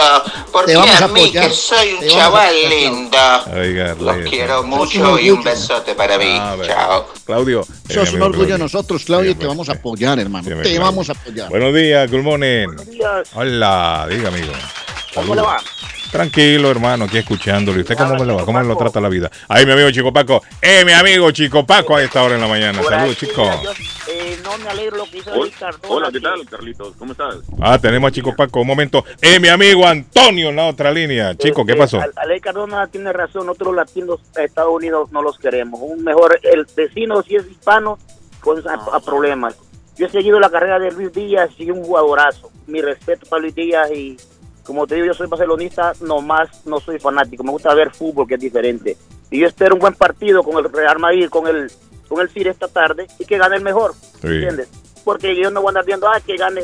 ¿Por 0.52 0.66
qué 0.68 0.76
a 0.76 1.06
a 1.06 1.08
mí, 1.08 1.32
que 1.32 1.50
soy 1.50 1.94
un 1.94 2.04
a 2.04 2.08
chaval 2.08 2.56
lindo? 2.70 3.18
Oiga, 3.56 3.96
Los 4.00 4.10
Arley, 4.14 4.30
quiero 4.30 4.60
ese- 4.60 4.68
mucho 4.68 5.18
y 5.20 5.32
un 5.32 5.44
besote 5.44 5.96
para 5.96 6.20
mí. 6.20 6.38
Ah. 6.40 6.56
Chao. 6.68 7.08
Claudio. 7.26 7.66
Eso 7.90 8.04
es 8.04 8.12
eh, 8.14 8.16
un 8.16 8.22
orgullo 8.22 8.42
de 8.42 8.48
Claudio. 8.50 8.64
nosotros, 8.64 9.04
Claudio, 9.06 9.32
y 9.32 9.36
te 9.36 9.48
vamos 9.48 9.68
a 9.70 9.72
apoyar, 9.72 10.20
hermano. 10.20 10.48
Te 10.62 10.78
vamos 10.78 11.10
a 11.10 11.14
apoyar. 11.14 11.50
Buenos 11.50 11.74
días, 11.74 12.12
good 12.12 12.22
morning. 12.22 12.68
Diga, 14.10 14.30
amigo. 14.30 14.54
¿Cómo 15.13 15.36
le 15.36 15.41
va? 15.41 15.58
Tranquilo, 16.12 16.71
hermano, 16.71 17.04
aquí 17.06 17.17
escuchándolo. 17.17 17.78
¿Y 17.80 17.82
usted 17.82 17.97
cómo 17.97 18.23
le 18.23 18.34
va? 18.34 18.45
¿Cómo 18.45 18.62
lo 18.62 18.78
trata 18.78 19.02
la 19.02 19.10
vida? 19.10 19.30
Ay, 19.50 19.65
mi 19.65 19.73
amigo 19.73 19.91
Chico 19.91 20.13
Paco. 20.13 20.41
Eh, 20.62 20.84
mi 20.86 20.93
amigo 20.93 21.30
Chico 21.32 21.65
Paco 21.65 21.97
a 21.97 22.04
esta 22.04 22.23
hora 22.23 22.36
en 22.36 22.41
la 22.41 22.47
mañana. 22.47 22.82
Saludos, 22.82 23.17
chico. 23.17 23.43
Eh, 24.08 24.39
no 24.41 24.58
me 24.60 24.69
alegro 24.69 24.97
lo 24.97 25.06
que 25.10 25.17
hizo 25.17 25.32
Hola, 25.34 25.43
Ricardo. 25.45 25.80
hola, 25.89 26.10
¿qué 26.13 26.21
tal, 26.21 26.45
Carlitos? 26.50 26.93
¿Cómo 26.97 27.12
estás? 27.12 27.36
Ah, 27.60 27.78
tenemos 27.78 28.08
a 28.10 28.12
Chico 28.13 28.34
Paco. 28.36 28.62
Un 28.62 28.67
momento. 28.67 29.04
Eh, 29.21 29.38
mi 29.39 29.50
amigo 29.50 29.86
Antonio 29.86 30.47
en 30.50 30.56
la 30.56 30.67
otra 30.67 30.91
línea. 30.93 31.36
Chico, 31.36 31.65
¿qué 31.65 31.73
Eh, 31.73 31.78
pasó? 31.78 32.00
Ale- 32.00 32.13
Ale 32.15 32.39
Cardona 32.39 32.88
tiene 32.88 33.12
razón, 33.12 33.45
nosotros 33.45 33.76
los 33.76 33.86
latinos 33.86 34.19
de 34.34 34.45
Estados 34.45 34.73
Unidos 34.73 35.12
no 35.12 35.21
los 35.21 35.38
queremos. 35.38 35.82
Un 35.84 36.04
mejor, 36.06 36.39
el 36.43 36.65
vecino 36.73 37.21
si 37.23 37.36
es 37.36 37.45
hispano, 37.52 38.00
pues 38.41 38.65
a, 38.65 38.76
a 38.95 39.00
problemas. 39.02 39.56
Yo 39.97 40.06
he 40.06 40.10
seguido 40.10 40.39
la 40.39 40.50
carrera 40.50 40.80
de 40.80 40.91
Luis 40.91 41.12
Díaz 41.12 41.50
y 41.58 41.69
un 41.69 41.84
jugadorazo. 41.84 42.50
Mi 42.68 42.82
respeto 42.82 43.26
para 43.30 43.42
Luis 43.42 43.56
Díaz 43.56 43.90
y 43.92 44.18
como 44.63 44.86
te 44.86 44.96
digo, 44.96 45.08
yo 45.08 45.13
soy 45.13 45.28
barcelonista, 45.28 45.94
nomás 46.02 46.50
no 46.65 46.80
soy 46.82 47.00
fanático. 47.00 47.44
Me 47.44 47.52
gusta 47.52 47.74
ver 47.74 47.92
fútbol, 47.92 48.28
que 48.28 48.36
es 48.36 48.42
diferente. 48.42 48.98
Y 49.32 49.40
yo 49.40 49.48
espero 49.48 49.76
un 49.76 49.80
buen 49.80 49.94
partido 49.94 50.44
con 50.44 50.58
el 50.63 50.72
Real 50.72 51.00
Madrid, 51.00 51.30
con 51.30 51.48
el 51.48 51.72
con 52.10 52.22
el 52.22 52.30
Cire 52.30 52.50
esta 52.52 52.68
tarde 52.70 53.08
y 53.20 53.26
que 53.26 53.38
gane 53.38 53.58
el 53.58 53.63
mejor. 53.63 53.94
Sí. 54.22 54.28
¿Entiendes? 54.28 54.70
Porque 55.04 55.36
yo 55.42 55.50
no 55.52 55.62
voy 55.62 55.68
a 55.68 55.72
andar 55.72 55.86
viendo, 55.86 56.08
ah, 56.08 56.20
que 56.26 56.36
gane 56.36 56.62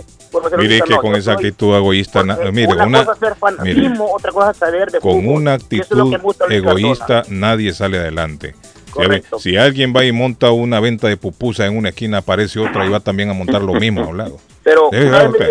Mire 0.58 0.82
que 0.82 0.94
no, 0.96 1.00
con 1.02 1.14
esa 1.16 1.26
soy- 1.26 1.34
actitud 1.36 1.76
egoísta, 1.76 2.24
na- 2.24 2.38
mire, 2.52 2.74
una, 2.74 2.86
una, 2.88 3.06
cosa 3.06 3.14
es 3.14 3.20
ser 3.20 3.30
mire, 3.30 3.40
fanatismo, 3.40 4.12
otra 4.14 4.32
cosa 4.32 4.52
es 4.52 4.58
saber 4.58 4.92
de 4.92 5.00
con 5.00 5.12
fútbol. 5.22 5.36
una 5.38 5.56
es 5.56 5.64
actitud 5.64 6.14
egoísta 6.50 7.24
nadie 7.30 7.72
sale 7.74 8.00
adelante. 8.00 8.54
Si, 8.54 8.90
a- 8.90 8.94
Correcto. 8.94 9.40
si 9.40 9.56
alguien 9.58 9.94
va 9.96 10.04
y 10.06 10.12
monta 10.12 10.52
una 10.52 10.80
venta 10.80 11.08
de 11.08 11.18
pupusas 11.18 11.68
en 11.70 11.78
una 11.78 11.90
esquina, 11.90 12.18
aparece 12.20 12.60
otra 12.60 12.86
y 12.86 12.90
va 12.90 13.00
también 13.00 13.30
a 13.30 13.34
montar 13.34 13.62
lo 13.62 13.74
mismo 13.76 14.02
a 14.04 14.08
un 14.08 14.18
lado. 14.18 14.38
Pero 14.64 14.90
una 14.90 15.28
vez, 15.28 15.32
me. 15.40 15.48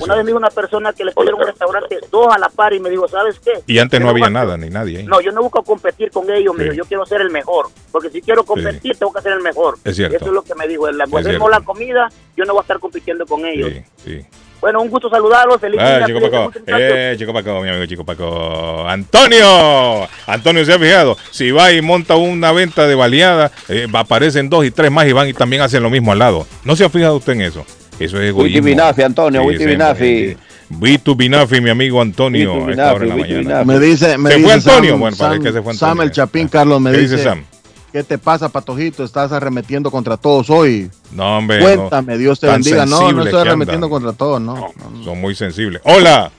Una 0.00 0.14
vez 0.14 0.24
me 0.24 0.28
dijo 0.28 0.38
una 0.38 0.50
persona 0.50 0.92
que 0.92 1.04
le 1.04 1.12
pusieron 1.12 1.40
un 1.40 1.46
restaurante 1.46 1.98
dos 2.10 2.34
a 2.34 2.38
la 2.38 2.48
par 2.48 2.72
y 2.72 2.80
me 2.80 2.90
dijo, 2.90 3.06
¿sabes 3.08 3.38
qué? 3.40 3.52
Y 3.66 3.78
antes 3.78 4.00
no 4.00 4.08
había 4.10 4.26
busco- 4.26 4.32
nada, 4.32 4.56
ni 4.56 4.70
nadie 4.70 4.98
ahí. 4.98 5.04
No, 5.04 5.20
yo 5.20 5.32
no 5.32 5.42
busco 5.42 5.62
competir 5.62 6.10
con 6.10 6.30
ellos, 6.30 6.54
me 6.54 6.64
Sí. 6.64 6.70
dijo, 6.70 6.82
yo 6.84 6.88
quiero 6.88 7.06
ser 7.06 7.20
el 7.20 7.30
mejor. 7.30 7.66
Porque 7.90 8.10
si 8.10 8.22
quiero 8.22 8.44
competir, 8.44 8.96
tengo 8.96 9.12
que 9.12 9.20
ser 9.22 9.32
el 9.32 9.40
mejor. 9.42 9.76
Es 9.84 9.96
cierto. 9.96 10.16
Eso 10.16 10.26
es 10.26 10.32
lo 10.32 10.42
que 10.42 10.54
me 10.54 10.66
dijo. 10.68 10.90
La, 10.90 11.04
Es 11.04 11.14
hacemos 11.14 11.50
la 11.50 11.60
comida, 11.60 12.08
yo 12.36 12.44
no 12.44 12.52
voy 12.54 12.60
a 12.60 12.62
estar 12.62 12.78
compitiendo 12.78 13.26
con 13.26 13.44
ellos. 13.46 13.70
Sí, 13.72 13.84
sí. 14.04 14.26
Bueno, 14.60 14.80
un 14.80 14.88
gusto 14.90 15.10
saludarlos. 15.10 15.60
Feliz 15.60 15.80
Ah, 15.82 15.96
día, 15.98 16.06
chico 16.06 16.20
Paco. 16.20 16.52
Eh, 16.68 17.16
chico 17.18 17.32
Paco, 17.32 17.60
mi 17.62 17.68
amigo 17.68 17.84
chico 17.86 18.04
Paco. 18.04 18.86
Antonio. 18.86 20.08
Antonio 20.26 20.64
se 20.64 20.72
ha 20.72 20.78
fijado. 20.78 21.16
Si 21.32 21.50
va 21.50 21.72
y 21.72 21.82
monta 21.82 22.14
una 22.16 22.52
venta 22.52 22.86
de 22.86 22.94
baleada, 22.94 23.50
eh, 23.68 23.86
aparecen 23.92 24.48
dos 24.48 24.64
y 24.64 24.70
tres 24.70 24.90
más 24.90 25.06
y 25.06 25.12
van 25.12 25.28
y 25.28 25.32
también 25.32 25.62
hacen 25.62 25.82
lo 25.82 25.90
mismo 25.90 26.12
al 26.12 26.18
lado. 26.20 26.46
¿No 26.64 26.76
se 26.76 26.84
ha 26.84 26.88
fijado 26.90 27.16
usted 27.16 27.32
en 27.32 27.40
eso? 27.42 27.66
Eso 28.04 28.16
es 28.20 28.32
Witty 28.32 28.56
egoísmo. 28.56 28.62
Binafi, 28.66 29.02
Antonio, 29.02 29.42
Witty 29.42 29.66
Binafi. 29.66 30.36
Vitu 30.68 31.14
Binafi, 31.14 31.60
mi 31.60 31.70
amigo 31.70 32.00
Antonio. 32.00 32.54
Vitu 32.54 32.68
a 32.68 32.70
esta 32.70 32.94
hora 32.94 33.04
en 33.04 33.08
la 33.10 33.14
Binafi, 33.16 33.34
Vitu 33.34 33.48
mañana. 33.48 33.64
Me 33.64 33.78
dice, 33.78 34.18
me 34.18 34.30
¿Se 34.30 34.36
dice 34.36 34.46
fue 34.46 34.54
Antonio? 34.54 34.90
Sam, 34.92 35.00
bueno, 35.00 35.16
parece 35.16 35.38
Sam- 35.38 35.42
que 35.44 35.52
se 35.52 35.62
fue 35.62 35.74
Sam 35.74 35.88
Antonio. 35.90 36.02
el 36.04 36.10
Chapín, 36.12 36.48
Carlos, 36.48 36.80
me 36.80 36.90
¿Qué 36.92 36.98
dice, 36.98 37.12
dice 37.16 37.24
Sam? 37.28 37.44
¿qué 37.92 38.02
te 38.02 38.16
pasa, 38.18 38.48
Patojito? 38.48 39.04
Estás 39.04 39.32
arremetiendo 39.32 39.90
contra 39.90 40.16
todos 40.16 40.48
hoy. 40.48 40.90
No, 41.12 41.38
hombre. 41.38 41.60
Cuéntame, 41.60 42.14
no. 42.14 42.18
Dios 42.18 42.40
te 42.40 42.46
bendiga. 42.46 42.86
No, 42.86 43.12
no 43.12 43.24
estoy 43.24 43.40
arremetiendo 43.40 43.90
contra 43.90 44.12
todos, 44.14 44.40
no. 44.40 44.72
Son 45.04 45.20
muy 45.20 45.34
sensibles. 45.34 45.82
Hola, 45.84 46.30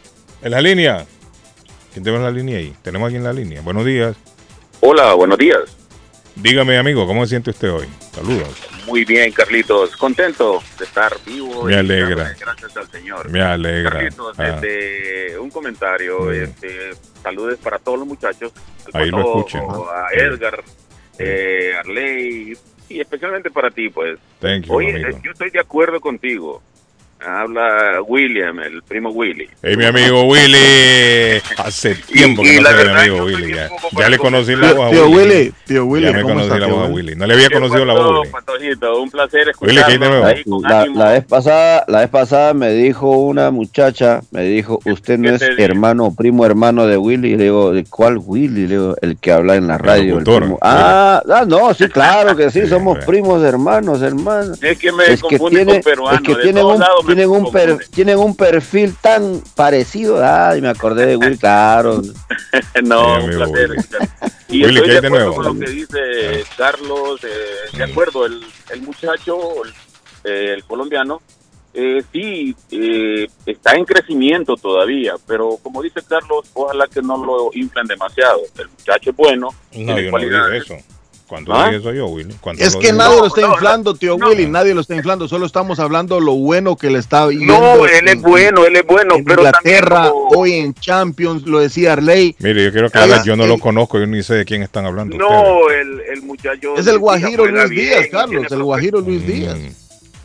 en 0.41 0.51
la 0.51 0.61
línea. 0.61 1.05
¿Quién 1.93 2.03
tenemos 2.03 2.28
en 2.28 2.34
la 2.34 2.39
línea 2.39 2.57
ahí? 2.57 2.74
Tenemos 2.82 3.07
aquí 3.07 3.18
en 3.18 3.24
la 3.24 3.34
línea. 3.34 3.61
Buenos 3.61 3.86
días. 3.86 4.16
Hola, 4.82 5.14
buenos 5.14 5.38
días. 5.38 5.59
Dígame, 6.36 6.76
amigo, 6.80 7.05
¿cómo 7.05 7.24
se 7.24 7.30
siente 7.30 7.51
usted 7.51 7.72
hoy? 7.72 7.86
Saludos. 8.16 8.47
Muy 8.86 9.05
bien, 9.05 9.31
Carlitos. 9.31 9.95
Contento 9.95 10.61
de 10.77 10.86
estar 10.86 11.13
vivo. 11.25 11.63
Me 11.63 11.75
alegra. 11.75 12.34
Gracias 12.39 12.75
al 12.77 12.89
Señor. 12.91 13.29
Me 13.29 13.41
alegra. 13.41 13.91
Carlitos, 13.91 14.39
Ah. 14.39 14.47
este, 14.49 15.39
un 15.39 15.49
comentario. 15.49 16.21
Mm. 16.21 16.31
Este, 16.34 16.91
saludes 17.21 17.57
para 17.59 17.79
todos 17.79 17.99
los 17.99 18.07
muchachos. 18.07 18.51
Ahí 18.93 19.09
lo 19.09 19.19
escuchen. 19.19 19.61
A 19.61 20.09
Sí. 20.11 20.19
Edgar, 20.19 20.63
eh, 21.19 21.73
Arley 21.79 22.57
y 22.89 22.99
especialmente 22.99 23.49
para 23.49 23.71
ti, 23.71 23.89
pues. 23.89 24.19
Thank 24.39 24.65
you, 24.65 24.73
Oye, 24.75 24.89
amigo. 24.91 25.09
eh, 25.09 25.21
yo 25.23 25.31
estoy 25.31 25.49
de 25.49 25.59
acuerdo 25.59 26.01
contigo. 26.01 26.61
Habla 27.26 28.01
William, 28.05 28.59
el 28.59 28.82
primo 28.84 29.09
Willy. 29.09 29.47
Hey, 29.61 29.76
mi 29.78 29.86
amigo 29.86 30.24
Willy. 30.24 31.41
Hace 31.57 31.95
tiempo 31.95 32.41
que 32.43 32.55
y 32.55 32.59
no 32.59 32.69
sé 32.69 32.84
mi 32.84 32.89
amigo 32.91 33.24
Willy. 33.26 33.53
Ya, 33.53 33.69
ya 33.97 34.09
le 34.09 34.17
conocí 34.17 34.55
la 34.55 34.74
voz 34.74 34.88
a 34.88 34.91
Tío 34.91 35.09
Willy. 35.09 35.28
Willy, 35.34 35.53
tío 35.65 35.86
Willy, 35.86 36.05
Ya 36.07 36.11
me 36.13 36.21
¿cómo 36.21 36.34
conocí 36.36 36.53
está, 36.53 36.59
la 36.59 36.67
voz 36.67 36.78
a 36.84 36.86
Willy? 36.88 36.95
Willy. 36.95 37.15
No 37.15 37.26
le 37.28 37.34
había 37.34 37.49
conocido 37.49 37.86
la 37.86 37.93
voz 37.93 38.03
a 38.03 38.19
Willy. 38.19 38.32
Patojito, 38.32 39.01
un 39.01 39.09
placer 39.11 39.51
Willy, 39.61 39.78
escucharlo. 39.80 40.26
ahí 40.26 40.43
con 40.43 40.61
La, 40.95 41.11
vez 41.11 41.26
pasada, 41.26 41.86
la 41.88 41.99
vez 42.01 42.09
pasada 42.09 42.53
me 42.53 42.71
dijo 42.74 43.09
una 43.11 43.51
muchacha, 43.51 44.21
me 44.32 44.43
dijo, 44.43 44.80
usted 44.86 45.17
no 45.17 45.30
¿Qué 45.30 45.36
es 45.36 45.59
hermano 45.59 46.05
o 46.05 46.15
primo 46.15 46.45
hermano 46.45 46.88
de 46.88 46.97
Willy. 46.97 47.38
Le 47.38 47.43
digo, 47.45 47.71
¿de 47.71 47.86
cuál 47.86 48.17
Willy? 48.24 48.67
Le 48.67 48.74
digo, 48.76 48.95
el 49.01 49.17
que 49.17 49.32
habla 49.32 49.55
en 49.55 49.67
la 49.67 49.78
radio. 49.78 50.17
el 50.17 50.24
primo. 50.24 50.57
Ah, 50.61 51.21
ah, 51.30 51.45
no, 51.47 51.74
sí, 51.74 51.88
claro 51.88 52.36
que 52.36 52.49
sí, 52.51 52.67
somos 52.67 52.97
primos 53.05 53.41
hermanos, 53.43 54.01
hermanos. 54.01 54.61
Es 54.61 54.78
que 54.78 54.91
me 54.91 55.05
Es 55.05 55.21
que 55.24 55.38
confunde 55.38 55.65
tiene, 55.65 55.74
con 55.74 55.82
peruano. 55.84 56.17
es 56.17 56.21
que 56.24 56.36
de 56.36 56.41
tienen 56.41 56.65
un, 56.65 56.80
lados 56.80 57.05
tienen 57.16 57.30
un 57.30 57.51
per- 57.51 57.88
tienen 57.89 58.18
un 58.18 58.36
perfil 58.36 58.95
tan 58.99 59.41
parecido. 59.55 60.20
Ay, 60.24 60.61
me 60.61 60.70
acordé 60.70 61.05
de 61.05 61.16
Willy, 61.16 61.38
claro. 61.38 62.01
no, 62.84 63.24
un 63.24 63.30
placer. 63.32 63.72
Y 64.49 64.64
Willy, 64.66 64.76
estoy 64.82 64.89
¿qué 64.95 65.01
de 65.01 65.07
acuerdo 65.07 65.26
nuevo? 65.26 65.36
con 65.36 65.59
lo 65.59 65.66
que 65.66 65.72
dice 65.72 66.43
Carlos. 66.57 67.24
eh, 67.24 67.76
de 67.78 67.84
acuerdo, 67.84 68.26
el, 68.28 68.43
el 68.72 68.82
muchacho, 68.84 69.64
el, 69.64 69.72
eh, 70.26 70.53
el 70.53 70.64
colombiano, 70.66 71.22
eh, 71.74 72.03
sí, 72.11 72.55
eh, 72.70 73.28
está 73.47 73.74
en 73.74 73.84
crecimiento 73.86 74.55
todavía, 74.55 75.16
pero 75.26 75.57
como 75.64 75.82
dice 75.82 76.01
Carlos, 76.07 76.45
ojalá 76.53 76.88
que 76.88 77.01
no 77.01 77.18
lo 77.26 77.49
inflen 77.53 77.88
demasiado. 77.88 78.41
El 78.59 78.70
muchacho 78.70 79.09
es 79.09 79.16
bueno, 79.16 79.47
No, 79.47 79.55
tiene 79.72 79.95
yo 80.01 80.05
no 80.05 80.11
cualidades. 80.11 80.64
eso. 80.66 80.76
¿Cuándo 81.28 81.53
¿Ah? 81.53 81.71
eso 81.74 81.91
yo, 81.93 82.07
Willy? 82.07 82.34
¿Cuándo 82.41 82.61
Es 82.63 82.74
lo 82.74 82.80
que 82.80 82.91
nadie 82.93 83.17
lo 83.17 83.26
está 83.28 83.41
No, 83.41 83.47
no, 83.47 83.53
inflando, 83.53 83.95
tío 83.95 84.17
no. 84.17 84.28
Willy, 84.30 84.45
nadie 84.47 84.74
lo 84.76 84.82
está 84.82 84.95
inflando, 84.95 85.28
solo 85.28 85.45
estamos 85.45 85.80
hablando 85.80 86.19
lo 86.19 86.34
bueno 86.36 86.76
que 86.76 86.89
le 86.89 86.99
está 86.99 87.26
viendo. 87.28 87.53
No, 87.57 87.86
él 87.86 88.07
es 88.07 88.13
en- 88.13 88.21
bueno, 88.21 88.65
él 88.65 88.76
es 88.76 88.86
bueno, 88.86 89.15
en 89.15 89.24
pero 89.26 89.43
también 89.43 89.76
Inglaterra, 89.78 90.09
como- 90.09 90.28
hoy 90.39 90.53
en 90.53 90.74
Champions, 90.74 91.43
lo 91.47 91.59
decía 91.59 91.93
Arley, 91.93 92.36
Mire, 92.39 92.65
yo 92.65 92.71
quiero 92.71 92.88
aclarar, 92.88 93.09
Oiga, 93.09 93.24
yo 93.26 93.36
no 93.36 93.47
lo 93.47 93.55
eh, 93.55 93.59
conozco, 93.59 93.97
yo 93.99 94.05
ni 94.05 94.21
sé 94.21 94.36
de 94.36 94.45
quién 94.45 94.61
están 94.63 94.86
hablando. 94.86 95.17
No, 95.17 95.69
el, 95.69 96.01
el 96.01 96.21
muchacho. 96.24 96.76
es 96.78 96.86
el 96.88 96.99
Guajiro 96.99 97.45
Luis 97.47 97.69
bien, 97.69 97.86
Díaz, 97.89 98.07
Carlos, 98.11 98.51
el 98.51 98.63
Guajiro 98.63 98.99
Luis 99.01 99.26
Díaz. 99.26 99.57
Mm. 99.57 99.69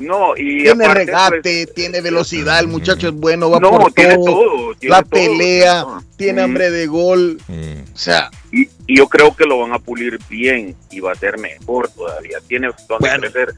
No, 0.01 0.37
y 0.37 0.63
Tiene 0.63 0.85
aparte, 0.85 1.05
regate, 1.07 1.41
pues, 1.65 1.75
tiene 1.75 2.01
velocidad, 2.01 2.61
el 2.61 2.69
muchacho 2.69 3.09
es 3.09 3.15
bueno, 3.15 3.51
va 3.51 3.59
no, 3.59 3.71
por 3.71 3.93
tiene 3.93 4.15
todo, 4.15 4.25
todo. 4.27 4.75
tiene 4.79 4.95
la 4.95 5.03
todo, 5.03 5.11
pelea, 5.11 5.73
tiene 5.73 5.83
todo. 5.83 6.03
tiene 6.17 6.41
Mm. 6.41 6.45
hambre 6.45 6.71
de 6.71 6.87
gol, 6.87 7.39
Mm. 7.49 7.93
o 7.95 7.99
sea, 7.99 8.31
Y, 8.53 8.69
y 8.89 8.97
yo 8.97 9.09
creo 9.09 9.37
que 9.37 9.45
lo 9.45 9.61
van 9.61 9.73
a 9.73 9.79
pulir 9.79 10.19
bien 10.29 10.75
y 10.91 10.99
va 10.99 11.13
a 11.13 11.15
ser 11.15 11.39
mejor 11.39 11.89
todavía. 11.91 12.39
Tiene 12.49 12.69
donde 12.89 12.97
Bueno. 13.09 13.21
crecer. 13.21 13.55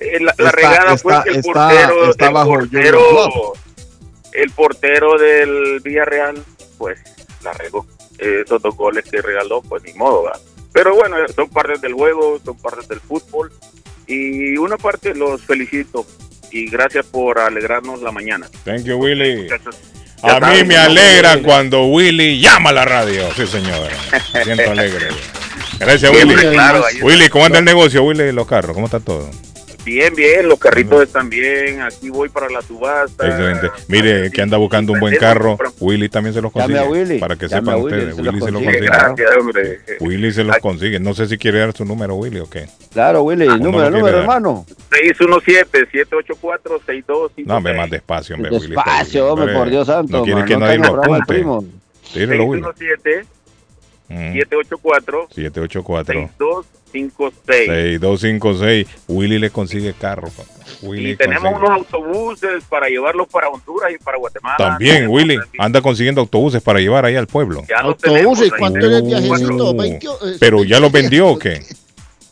Eh, 0.00 0.18
la, 0.18 0.34
la 0.38 0.48
Está- 0.48 0.50
regada 0.52 0.96
fue 0.98 1.12
está- 1.12 1.24
que 1.24 1.30
el 1.30 1.36
está- 1.36 1.52
portero, 1.52 2.10
está 2.10 2.26
el 2.28 2.32
bajo 2.34 2.50
portero, 2.54 3.52
el 4.32 4.50
portero 4.50 5.18
del 5.18 5.80
Villarreal, 5.80 6.42
pues 6.78 6.98
la 7.44 7.52
regó. 7.52 7.86
Eh, 8.18 8.42
esos 8.44 8.60
dos 8.62 8.74
goles 8.76 9.04
que 9.10 9.20
regaló, 9.20 9.62
pues 9.62 9.82
ni 9.84 9.92
modo, 9.94 10.24
¿verdad? 10.24 10.40
Pero 10.72 10.94
bueno, 10.94 11.16
son 11.36 11.48
partes 11.50 11.80
del 11.82 11.92
juego, 11.92 12.40
son 12.44 12.56
partes 12.56 12.88
del 12.88 13.00
fútbol. 13.00 13.52
Y 14.06 14.56
una 14.56 14.78
parte 14.78 15.14
los 15.14 15.42
felicito 15.42 16.06
y 16.50 16.68
gracias 16.70 17.04
por 17.06 17.38
alegrarnos 17.38 18.00
la 18.02 18.10
mañana. 18.10 18.48
Thank 18.64 18.84
you, 18.84 18.96
Willy. 18.96 19.42
Muchachos, 19.42 19.76
A 20.22 20.40
mí 20.40 20.64
me 20.64 20.74
¿no? 20.74 20.80
alegra 20.82 21.38
cuando 21.42 21.86
Willy 21.86 22.40
llama 22.40 22.70
a 22.70 22.72
la 22.72 22.84
radio. 22.84 23.28
Sí, 23.36 23.46
señor. 23.46 23.88
Me 24.34 24.44
siento 24.44 24.70
alegre. 24.70 25.08
Gracias, 25.78 26.12
Willy. 26.12 26.34
claro, 26.52 26.84
Willy, 27.02 27.28
¿cómo 27.28 27.46
anda 27.46 27.58
el 27.58 27.64
negocio, 27.64 28.04
Willy, 28.04 28.30
los 28.32 28.46
carros? 28.46 28.72
¿Cómo 28.74 28.86
está 28.86 29.00
todo? 29.00 29.28
Bien, 29.84 30.14
bien, 30.14 30.48
los 30.48 30.60
carritos 30.60 31.02
están 31.02 31.28
bien. 31.28 31.80
Aquí 31.82 32.08
voy 32.08 32.28
para 32.28 32.48
la 32.48 32.62
subasta. 32.62 33.26
Excelente. 33.26 33.68
Mire, 33.88 34.30
que 34.30 34.40
anda 34.40 34.56
buscando 34.56 34.92
un 34.92 35.00
buen 35.00 35.16
carro. 35.16 35.58
Willy 35.80 36.08
también 36.08 36.32
se 36.34 36.40
los 36.40 36.52
Llame 36.54 36.76
consigue. 36.76 36.78
a 36.78 36.84
Willy. 36.90 37.18
Para 37.18 37.34
que 37.36 37.48
Llame 37.48 37.60
sepan 37.62 37.74
a 37.74 37.78
Willy, 37.78 37.96
ustedes. 37.96 38.14
se 38.16 38.22
los 38.22 38.34
Willy 38.34 38.40
se 38.40 38.50
los 38.52 38.62
consigue, 38.62 38.78
consigue. 38.78 38.86
Gracias, 38.86 39.30
hombre. 39.40 39.80
Willy 40.00 40.32
se 40.32 40.44
los 40.44 40.56
consigue. 40.58 41.00
No 41.00 41.14
sé 41.14 41.26
si 41.26 41.36
quiere 41.36 41.58
dar 41.58 41.72
su 41.72 41.84
número, 41.84 42.14
Willy, 42.14 42.38
o 42.40 42.48
qué. 42.48 42.68
Claro, 42.92 43.22
Willy, 43.22 43.46
no 43.46 43.56
número, 43.56 43.72
lo 43.72 43.78
quiere 43.90 43.98
número, 43.98 44.16
dar. 44.18 44.22
hermano. 44.22 44.64
617-784-6253. 44.90 47.46
No, 47.46 47.56
hombre, 47.56 47.74
más 47.74 47.90
despacio, 47.90 48.36
hombre, 48.36 48.50
Willy. 48.52 48.66
Despacio, 48.68 49.32
hombre, 49.32 49.52
por 49.54 49.68
Dios 49.70 49.86
santo. 49.86 50.18
No 50.18 50.24
quiere 50.24 50.44
que 50.44 50.54
no 50.54 50.60
nadie 50.60 50.78
lo 50.78 50.94
el 50.94 50.98
apunte. 51.00 51.24
primo. 51.34 51.64
Tírelo, 52.12 52.44
Willy. 52.44 52.62
617-784-6256. 54.10 56.64
784 56.92 57.42
6256. 57.46 58.86
Willy 59.08 59.38
le 59.38 59.50
consigue 59.50 59.94
carro, 59.94 60.28
papá. 60.28 60.48
Willy 60.82 61.10
Y 61.12 61.16
tenemos 61.16 61.52
consigue. 61.52 61.66
unos 61.66 61.78
autobuses 61.78 62.64
para 62.68 62.88
llevarlos 62.88 63.26
para 63.28 63.48
Honduras 63.48 63.92
y 63.92 63.98
para 64.02 64.18
Guatemala. 64.18 64.56
También, 64.58 64.94
Tenemos 64.96 65.14
Willy, 65.16 65.38
anda 65.58 65.80
consiguiendo 65.80 66.20
autobuses 66.20 66.62
para 66.62 66.80
llevar 66.80 67.04
ahí 67.04 67.16
al 67.16 67.26
pueblo. 67.26 67.62
Ya 67.68 67.82
los 67.82 67.94
Autobuses, 67.94 68.50
tenemos. 68.52 68.58
¿cuánto 68.58 68.78
es 68.86 68.92
el 68.92 69.02
viajecito? 69.02 69.74
20, 69.74 70.06
eh, 70.06 70.36
Pero 70.40 70.64
ya 70.64 70.80
los 70.80 70.92
vendió 70.92 71.28
o 71.28 71.38
qué? 71.38 71.62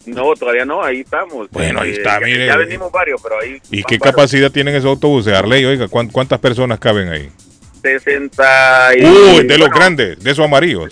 No, 0.06 0.32
todavía 0.34 0.64
no, 0.64 0.82
ahí 0.82 1.00
estamos. 1.00 1.48
Bueno, 1.50 1.82
ahí 1.82 1.90
Eh, 1.90 1.96
está, 1.98 2.18
ya- 2.18 2.26
mire. 2.26 2.46
Ya 2.46 2.56
venimos 2.56 2.90
varios, 2.90 3.20
pero 3.22 3.38
ahí. 3.38 3.60
¿Y 3.70 3.82
qué 3.84 3.98
varios. 3.98 4.02
capacidad 4.02 4.50
tienen 4.50 4.74
esos 4.74 4.86
autobuses? 4.88 5.32
Arley, 5.34 5.62
oiga, 5.66 5.88
¿cuán- 5.88 6.08
¿cuántas 6.08 6.38
personas 6.40 6.78
caben 6.80 7.10
ahí? 7.10 7.28
60 7.82 8.96
y... 8.96 9.04
Uy, 9.04 9.46
de 9.46 9.58
los 9.58 9.68
bueno, 9.68 9.74
grandes, 9.74 10.18
de 10.24 10.30
esos 10.30 10.44
amarillos. 10.44 10.90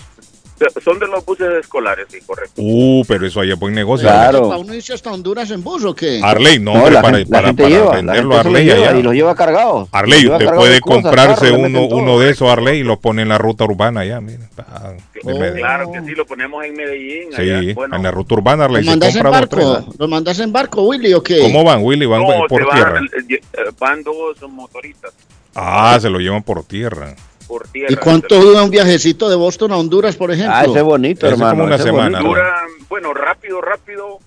Son 0.84 0.98
de 0.98 1.06
los 1.06 1.24
buses 1.24 1.48
escolares, 1.61 2.06
sí, 2.11 2.18
correcto. 2.26 2.54
Uh, 2.56 3.04
pero 3.06 3.26
eso 3.26 3.40
allá 3.40 3.54
es 3.54 3.59
buen 3.61 3.74
negocio. 3.74 4.09
Claro. 4.09 4.48
¿Para 4.48 4.61
uno 4.61 4.74
irse 4.74 4.92
hasta 4.94 5.12
Honduras 5.12 5.50
en 5.50 5.62
bus 5.62 5.84
o 5.84 5.94
qué? 5.94 6.20
Arley, 6.22 6.59
no, 6.59 6.72
No, 6.72 6.78
hombre, 6.80 6.94
la 6.94 7.02
para, 7.02 7.16
gente- 7.18 7.30
la 7.30 7.36
para, 7.38 7.46
gente 7.48 7.62
para 7.62 7.74
lleva, 7.74 7.96
venderlo 7.96 8.34
a 8.34 8.42
lo 8.42 8.48
Arley 8.50 8.64
lleva 8.64 8.88
allá. 8.88 8.98
Y 8.98 9.02
los 9.02 9.14
lleva 9.14 9.34
cargados. 9.34 9.88
Arley, 9.92 10.22
lleva 10.22 10.36
usted 10.38 10.54
puede 10.54 10.80
cosas, 10.80 11.02
comprarse 11.02 11.52
uno, 11.52 11.82
uno 11.86 12.18
de 12.18 12.30
esos 12.30 12.48
Arley 12.48 12.80
y 12.80 12.84
lo 12.84 12.98
pone 12.98 13.22
en 13.22 13.28
la 13.28 13.38
ruta 13.38 13.64
urbana 13.64 14.00
allá, 14.00 14.20
mira. 14.20 14.48
Ah, 14.59 14.92
Oh. 15.24 15.36
Claro 15.36 15.90
que 15.90 16.00
sí, 16.02 16.12
lo 16.14 16.24
ponemos 16.24 16.64
en 16.64 16.74
Medellín. 16.74 17.32
Sí, 17.34 17.42
allá. 17.42 17.74
Bueno, 17.74 17.96
en 17.96 18.02
la 18.04 18.11
ruta 18.12 18.34
urbana 18.36 18.64
Arley 18.66 18.84
¿Los 18.84 18.84
se 18.84 18.90
mandas 18.92 19.16
en 19.16 19.22
barco? 19.24 19.84
¿Los 19.98 20.09
mandas 20.09 20.38
en 20.38 20.52
barco, 20.52 20.82
Willy, 20.84 21.12
o 21.12 21.22
qué? 21.22 21.40
¿Cómo 21.40 21.64
van, 21.64 21.82
Willy? 21.82 22.06
Van 22.06 22.22
no, 22.22 22.46
por 22.48 22.64
van, 22.66 22.74
tierra. 22.76 23.00
eh, 23.28 23.40
van 23.80 24.02
dos 24.04 24.36
motoristas 24.48 25.12
Ah, 25.56 25.98
se 26.00 26.09
lo 26.09 26.20
llevan 26.20 26.44
por 26.44 26.62
tierra. 26.62 27.16
Por 27.49 27.66
tierra. 27.68 27.92
¿Y 27.92 27.96
cuánto 27.96 28.38
dura 28.40 28.62
un 28.62 28.70
viajecito 28.70 29.28
de 29.28 29.34
Boston 29.36 29.72
a 29.72 29.76
Honduras, 29.78 30.14
por 30.16 30.30
ejemplo? 30.30 30.55
Ah, 30.55 30.64
ese 30.64 30.78
es 30.78 30.84
bonito, 30.84 31.26
Ese 31.26 31.34
es 31.34 31.40
como 31.40 31.51
hermano. 31.51 31.66
una 31.74 31.78
semana. 31.78 32.20
Dura, 32.20 32.55
bueno, 32.88 33.14
rápido, 33.14 33.61
rápido, 33.61 34.18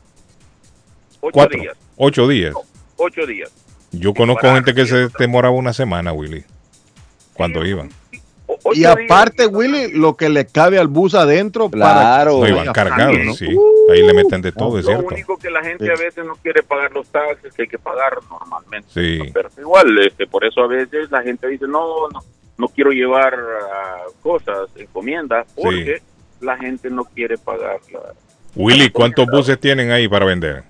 ocho 1.21 1.31
Cuatro, 1.31 1.59
días. 1.61 1.77
ocho 1.97 2.27
días. 2.27 2.55
Ocho 2.97 3.25
días. 3.25 3.51
Yo 3.91 4.13
conozco 4.13 4.47
gente 4.53 4.73
que 4.73 4.85
se 4.85 5.07
demoraba 5.19 5.53
una 5.55 5.73
semana, 5.73 6.11
Willy, 6.13 6.43
cuando 7.33 7.63
iban. 7.65 7.89
Y 8.73 8.83
aparte, 8.83 9.47
Willy, 9.47 9.93
lo 9.93 10.15
que 10.17 10.29
le 10.29 10.45
cabe 10.45 10.77
al 10.77 10.87
bus 10.87 11.15
adentro 11.15 11.69
Claro. 11.69 12.39
No, 12.39 12.47
iban 12.47 12.71
cargados, 12.73 13.37
sí. 13.37 13.47
Ahí 13.91 14.01
le 14.05 14.13
meten 14.13 14.41
de 14.41 14.51
todo, 14.51 14.77
es 14.77 14.85
Lo 14.85 14.91
cierto. 14.91 15.07
único 15.13 15.37
que 15.37 15.49
la 15.49 15.63
gente 15.63 15.89
a 15.89 15.95
veces 15.95 16.25
no 16.25 16.35
quiere 16.35 16.61
pagar 16.63 16.91
los 16.91 17.07
taxes 17.07 17.53
que 17.53 17.63
hay 17.63 17.67
que 17.67 17.79
pagar 17.79 18.17
normalmente. 18.29 18.87
Sí. 18.93 19.19
Pero 19.33 19.49
igual, 19.57 19.97
este, 20.05 20.27
por 20.27 20.45
eso 20.45 20.61
a 20.61 20.67
veces 20.67 21.09
la 21.11 21.21
gente 21.23 21.47
dice, 21.47 21.65
no, 21.67 22.07
no, 22.09 22.23
no 22.61 22.67
quiero 22.67 22.91
llevar 22.91 23.33
ah, 23.35 24.03
cosas, 24.21 24.69
encomiendas, 24.75 25.47
porque 25.55 26.01
la 26.39 26.57
gente 26.57 26.89
no 26.89 27.03
quiere 27.03 27.37
pagar. 27.37 27.79
la- 27.91 28.13
Willy, 28.55 28.89
¿cuántos 28.89 29.25
buses 29.25 29.59
tienen 29.59 29.91
ahí 29.91 30.07
para 30.07 30.25
vender? 30.25 30.63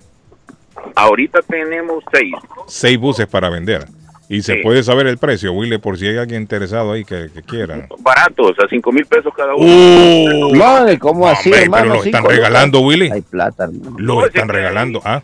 Ahorita 0.96 1.40
tenemos 1.42 2.02
seis. 2.12 2.32
Seis 2.66 2.98
buses 2.98 3.26
para 3.26 3.50
vender. 3.50 3.86
Y 4.28 4.40
se 4.40 4.56
puede 4.62 4.82
saber 4.82 5.06
el 5.08 5.18
precio, 5.18 5.52
Willy, 5.52 5.76
por 5.76 5.98
si 5.98 6.06
hay 6.06 6.16
alguien 6.16 6.40
interesado 6.40 6.92
ahí 6.92 7.04
que, 7.04 7.28
que 7.34 7.42
quiera. 7.42 7.86
Baratos, 7.98 8.58
a 8.64 8.66
cinco 8.68 8.90
mil 8.90 9.04
pesos 9.04 9.30
cada 9.36 9.54
uno. 9.54 9.66
Uh, 9.66 10.54
Madre, 10.54 10.98
¿cómo 10.98 11.28
así, 11.28 11.50
hombre, 11.50 11.64
hermano? 11.64 11.82
pero 11.82 11.94
lo 11.96 12.04
están 12.04 12.24
regalando, 12.24 12.80
Willy. 12.80 13.10
Hay 13.10 13.20
plata, 13.20 13.64
hermano. 13.64 13.96
Lo 13.98 14.24
están 14.26 14.48
regalando. 14.48 15.02
Ah, 15.04 15.22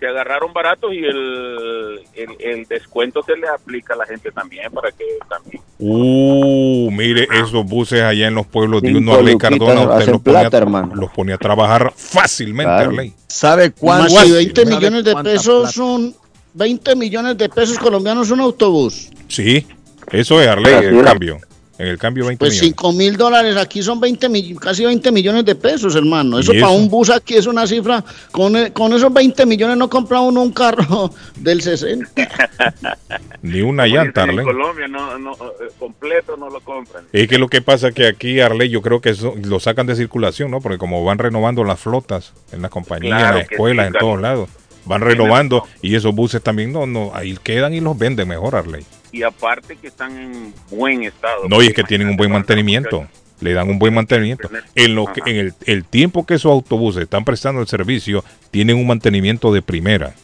Se 0.00 0.06
agarraron 0.06 0.52
baratos 0.52 0.92
y 0.92 0.98
el, 0.98 2.00
el, 2.14 2.28
el 2.38 2.64
descuento 2.66 3.22
se 3.22 3.36
le 3.36 3.48
aplica 3.48 3.94
a 3.94 3.96
la 3.96 4.06
gente 4.06 4.30
también 4.30 4.70
para 4.72 4.90
que 4.92 5.04
también. 5.28 5.62
uh, 5.78 6.90
mire 6.90 7.26
esos 7.32 7.64
buses 7.64 8.02
allá 8.02 8.28
en 8.28 8.34
los 8.34 8.46
pueblos 8.46 8.82
de 8.82 8.94
uno, 8.94 9.14
Arley 9.14 9.36
Cardona, 9.36 9.82
usted 9.82 10.12
los 10.12 10.20
ponía, 10.22 10.40
plata, 10.42 10.56
hermano. 10.58 10.94
los 10.94 11.10
ponía 11.10 11.34
a 11.34 11.38
trabajar 11.38 11.92
fácilmente, 11.96 12.70
Claro. 12.72 12.90
Arley. 12.90 13.12
¿Sabe 13.26 13.72
cuánto? 13.72 14.14
de 14.24 14.32
20 14.32 14.62
¿Sabe 14.64 14.74
millones 14.76 15.04
de 15.04 15.16
pesos 15.16 15.60
plata? 15.62 15.72
son 15.72 16.14
20 16.54 16.96
millones 16.96 17.36
de 17.38 17.48
pesos 17.48 17.78
colombianos 17.78 18.30
un 18.30 18.40
autobús. 18.40 19.10
Sí, 19.28 19.66
eso 20.12 20.40
es 20.40 20.48
Arley, 20.48 20.74
el 20.74 21.02
cambio. 21.04 21.38
En 21.78 21.86
el 21.86 21.96
cambio 21.96 22.26
20 22.26 22.40
Pues 22.40 22.54
millones. 22.54 22.70
5 22.76 22.92
mil 22.92 23.16
dólares 23.16 23.56
aquí 23.56 23.82
son 23.84 24.00
20 24.00 24.28
mi- 24.28 24.56
casi 24.56 24.84
20 24.84 25.12
millones 25.12 25.44
de 25.44 25.54
pesos, 25.54 25.94
hermano. 25.94 26.38
Eso 26.40 26.52
¿Y 26.52 26.60
para 26.60 26.72
un 26.72 26.88
bus 26.88 27.08
aquí 27.08 27.34
es 27.36 27.46
una 27.46 27.68
cifra. 27.68 28.04
Con, 28.32 28.56
e- 28.56 28.72
con 28.72 28.92
esos 28.92 29.12
20 29.12 29.46
millones 29.46 29.76
no 29.76 29.88
compra 29.88 30.20
uno 30.20 30.42
un 30.42 30.50
carro 30.52 31.12
del 31.36 31.62
60. 31.62 32.10
Ni 33.42 33.60
una 33.60 33.84
Como 33.84 33.94
llanta, 33.94 34.22
dicen 34.22 34.40
en 34.40 34.40
Arley. 34.40 34.44
Colombia 34.44 34.88
no, 34.88 35.18
no, 35.18 35.32
eh, 35.34 35.68
completo 35.78 36.36
no 36.36 36.50
lo 36.50 36.60
compran. 36.60 37.04
Es 37.12 37.28
que 37.28 37.38
lo 37.38 37.48
que 37.48 37.62
pasa 37.62 37.92
que 37.92 38.06
aquí, 38.08 38.40
Arley, 38.40 38.68
yo 38.70 38.82
creo 38.82 39.00
que 39.00 39.10
eso 39.10 39.34
lo 39.44 39.60
sacan 39.60 39.86
de 39.86 39.94
circulación, 39.94 40.50
¿no? 40.50 40.60
Porque 40.60 40.78
como 40.78 41.04
van 41.04 41.18
renovando 41.18 41.62
las 41.62 41.78
flotas 41.78 42.32
en 42.52 42.60
las 42.62 42.70
compañías, 42.72 43.18
Claro 43.18 43.36
en 43.38 43.42
las 43.44 43.50
escuelas, 43.52 43.86
sí, 43.86 43.92
en 43.94 43.98
todos 44.00 44.20
lados, 44.20 44.48
van 44.84 45.00
renovando 45.00 45.62
y 45.80 45.94
esos 45.94 46.12
buses 46.12 46.42
también, 46.42 46.72
no, 46.72 46.86
no, 46.86 47.12
ahí 47.14 47.38
quedan 47.40 47.72
y 47.74 47.80
los 47.80 47.96
venden 47.96 48.26
mejor, 48.26 48.56
Arley. 48.56 48.84
Y 49.12 49.22
aparte 49.22 49.76
que 49.76 49.88
están 49.88 50.16
en 50.18 50.54
buen 50.70 51.04
estado. 51.04 51.48
No, 51.48 51.62
y 51.62 51.66
es 51.68 51.74
que 51.74 51.82
tienen 51.84 52.08
un 52.08 52.16
buen 52.16 52.30
mantenimiento. 52.30 53.06
Le 53.40 53.52
dan 53.52 53.68
un 53.70 53.78
buen 53.78 53.94
mantenimiento. 53.94 54.50
En 54.74 54.94
lo 54.94 55.06
que, 55.06 55.20
en 55.24 55.36
el, 55.36 55.54
el 55.64 55.84
tiempo 55.84 56.26
que 56.26 56.34
esos 56.34 56.50
autobuses 56.50 57.02
están 57.04 57.24
prestando 57.24 57.60
el 57.60 57.68
servicio, 57.68 58.24
tienen 58.50 58.76
un 58.76 58.86
mantenimiento 58.86 59.52
de 59.52 59.62
primera. 59.62 60.14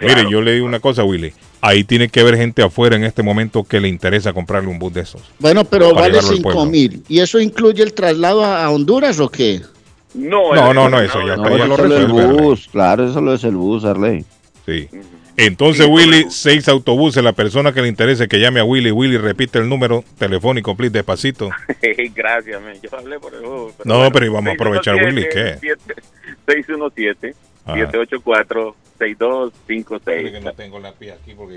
Mire, 0.00 0.26
yo 0.30 0.40
le 0.42 0.52
digo 0.52 0.66
una 0.66 0.80
cosa, 0.80 1.04
Willy. 1.04 1.32
Ahí 1.60 1.84
tiene 1.84 2.08
que 2.08 2.20
haber 2.20 2.36
gente 2.36 2.62
afuera 2.62 2.96
en 2.96 3.04
este 3.04 3.22
momento 3.22 3.62
que 3.62 3.80
le 3.80 3.88
interesa 3.88 4.32
comprarle 4.32 4.68
un 4.68 4.78
bus 4.80 4.92
de 4.92 5.02
esos. 5.02 5.22
Bueno, 5.38 5.64
pero 5.64 5.94
vale 5.94 6.08
llevarlo 6.08 6.28
al 6.30 6.36
5 6.36 6.42
pueblo. 6.42 6.66
mil. 6.66 7.04
¿Y 7.08 7.20
eso 7.20 7.38
incluye 7.40 7.82
el 7.84 7.94
traslado 7.94 8.44
a, 8.44 8.68
Honduras 8.68 9.20
o 9.20 9.28
qué? 9.28 9.60
No, 10.14 10.52
No, 10.54 10.74
no, 10.74 10.88
no, 10.88 11.00
eso 11.00 11.20
ya, 11.26 11.36
No, 11.36 11.56
ya 11.56 11.66
lo 11.66 11.74
es 11.74 11.80
el 11.80 11.88
resuelve. 11.88 12.22
Arley. 12.22 12.36
bus, 12.42 12.68
claro, 12.70 13.08
eso 13.08 13.20
lo 13.20 13.32
es 13.32 13.44
el 13.44 13.54
bus, 13.56 13.84
Arley. 13.84 14.24
Sí. 14.66 14.88
Entonces, 15.46 15.86
Willy, 15.88 16.26
seis 16.30 16.68
autobuses. 16.68 17.22
La 17.22 17.32
persona 17.32 17.72
que 17.72 17.82
le 17.82 17.88
interese 17.88 18.28
que 18.28 18.38
llame 18.38 18.60
a 18.60 18.64
Willy. 18.64 18.90
Willy, 18.90 19.16
repite 19.16 19.58
el 19.58 19.68
número 19.68 20.04
telefónico, 20.18 20.76
please, 20.76 20.92
despacito. 20.92 21.50
Gracias, 22.14 22.62
men. 22.62 22.80
yo 22.80 22.96
hablé 22.96 23.18
por 23.18 23.34
el 23.34 23.40
juego, 23.40 23.72
No, 23.84 24.10
pero 24.12 24.26
íbamos 24.26 24.50
a 24.50 24.54
aprovechar, 24.54 24.96
Willy, 24.96 25.26
¿qué? 25.28 25.58
617 26.46 27.34
Ajá. 27.64 27.74
784 27.76 28.74
6256. 28.98 30.32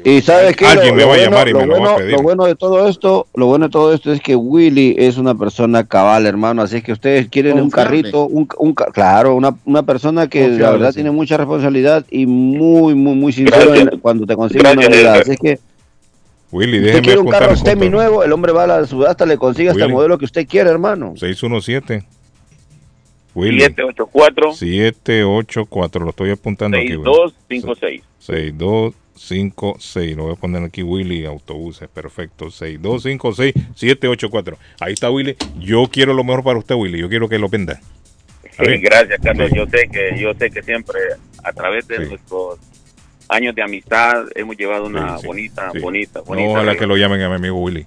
Y 0.03 0.21
sabes 0.21 0.55
que 0.55 0.65
Alguien 0.65 0.89
lo, 0.89 0.95
me 0.95 1.01
lo 1.03 1.07
va 1.09 1.13
a 1.13 1.17
bueno, 1.17 1.31
llamar 1.31 1.47
y 1.47 1.51
lo 1.51 1.59
me 1.59 1.65
lo 1.67 1.71
va 1.73 1.77
a 1.77 1.79
bueno- 1.81 1.97
pedir. 1.97 2.11
lo 2.13 2.21
bueno 2.21 2.45
de 2.45 2.55
todo 2.55 2.87
esto, 2.87 3.27
lo 3.35 3.45
bueno 3.47 3.65
de 3.67 3.71
todo 3.71 3.93
esto 3.93 4.11
es 4.11 4.19
que 4.21 4.35
Willy 4.35 4.95
es 4.97 5.17
una 5.17 5.35
persona 5.35 5.83
cabal, 5.85 6.25
hermano. 6.25 6.61
Así 6.63 6.77
es 6.77 6.83
que 6.83 6.91
ustedes 6.93 7.27
quieren 7.29 7.59
un 7.59 7.69
carrito, 7.69 8.25
un, 8.25 8.47
un 8.57 8.73
claro, 8.73 9.35
una, 9.35 9.55
una 9.65 9.83
persona 9.83 10.27
que 10.27 10.47
la 10.49 10.71
verdad 10.71 10.89
sí. 10.89 10.95
tiene 10.95 11.11
mucha 11.11 11.37
responsabilidad 11.37 12.05
y 12.09 12.25
muy, 12.25 12.95
muy, 12.95 13.15
muy 13.15 13.31
sincero 13.33 13.75
en- 13.75 13.99
cuando 13.99 14.25
te 14.25 14.35
consigue 14.35 14.61
una. 14.61 14.83
Edgar. 14.85 15.21
Así 15.21 15.31
es 15.31 15.39
que 15.39 15.59
Willy, 16.51 16.77
usted 16.77 16.85
déjeme 16.87 17.01
quiere 17.03 17.19
un 17.19 17.27
carro 17.27 17.55
semi 17.55 17.89
nuevo, 17.89 18.23
el 18.23 18.31
hombre 18.31 18.51
va 18.53 18.63
a 18.63 18.67
la 18.67 18.85
subasta, 18.85 19.25
le 19.25 19.37
consigue 19.37 19.69
hasta 19.69 19.81
el 19.81 19.87
Willy. 19.87 19.95
modelo 19.95 20.17
que 20.17 20.25
usted 20.25 20.47
quiera, 20.47 20.69
hermano. 20.71 21.13
617. 21.17 22.05
Willy. 23.35 23.59
784 23.61 24.53
784. 24.53 26.03
Lo 26.03 26.09
estoy 26.09 26.31
apuntando 26.31 26.77
aquí. 26.77 26.95
Willy. 26.95 27.03
6256. 27.49 28.03
6256. 28.19 30.17
Lo 30.17 30.23
voy 30.23 30.33
a 30.33 30.35
poner 30.35 30.63
aquí, 30.63 30.81
Willy 30.83 31.25
Autobuses. 31.25 31.87
Perfecto. 31.89 32.45
6256-784. 32.47 34.57
Ahí 34.79 34.93
está, 34.93 35.09
Willy. 35.11 35.35
Yo 35.59 35.87
quiero 35.91 36.13
lo 36.13 36.23
mejor 36.23 36.43
para 36.43 36.57
usted, 36.59 36.75
Willy. 36.75 36.99
Yo 36.99 37.09
quiero 37.09 37.27
que 37.29 37.37
lo 37.39 37.49
venda. 37.49 37.79
Gracias, 38.57 39.19
Carlos. 39.21 39.49
Sí. 39.51 39.57
Yo 39.57 39.65
sé 39.67 39.89
que 39.91 40.17
yo 40.19 40.33
sé 40.33 40.49
que 40.49 40.63
siempre 40.63 40.97
a 41.43 41.51
través 41.51 41.85
de 41.87 41.97
Sí. 41.97 42.03
nuestros 42.09 42.57
años 43.27 43.53
de 43.55 43.61
amistad 43.63 44.25
hemos 44.35 44.55
llevado 44.55 44.85
una 44.85 45.17
bonita, 45.17 45.71
sí. 45.73 45.79
bonita, 45.79 46.19
No, 46.19 46.25
bonita. 46.25 46.49
ojalá 46.51 46.75
que 46.77 46.85
lo 46.87 46.95
llamen 46.95 47.21
a 47.21 47.27
mi 47.29 47.35
amigo 47.35 47.55
Willy. 47.59 47.85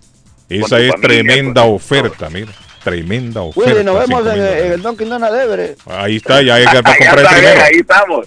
Esa 0.48 0.80
es 0.80 0.90
familia, 0.92 1.22
tremenda 1.22 1.62
con- 1.62 1.74
oferta, 1.74 2.28
mira. 2.30 2.52
Tremenda 2.82 3.42
oferta. 3.42 3.70
Willy, 3.72 3.84
nos 3.84 3.98
vemos 3.98 4.20
en, 4.26 4.32
el- 4.32 4.38
en 4.38 4.44
dólares. 4.46 4.72
el 4.74 4.82
Dunkin' 4.82 5.08
Donuts 5.08 5.32
de 5.32 5.42
Everett. 5.42 5.78
Ahí 5.86 6.16
está, 6.16 6.42
ya 6.42 6.58
Edgar 6.58 6.86
va 6.86 6.90
a 6.92 6.96
comprar 6.98 7.18
el 7.18 7.26
primero. 7.26 7.62
ahí 7.64 7.74
estamos. 7.80 8.26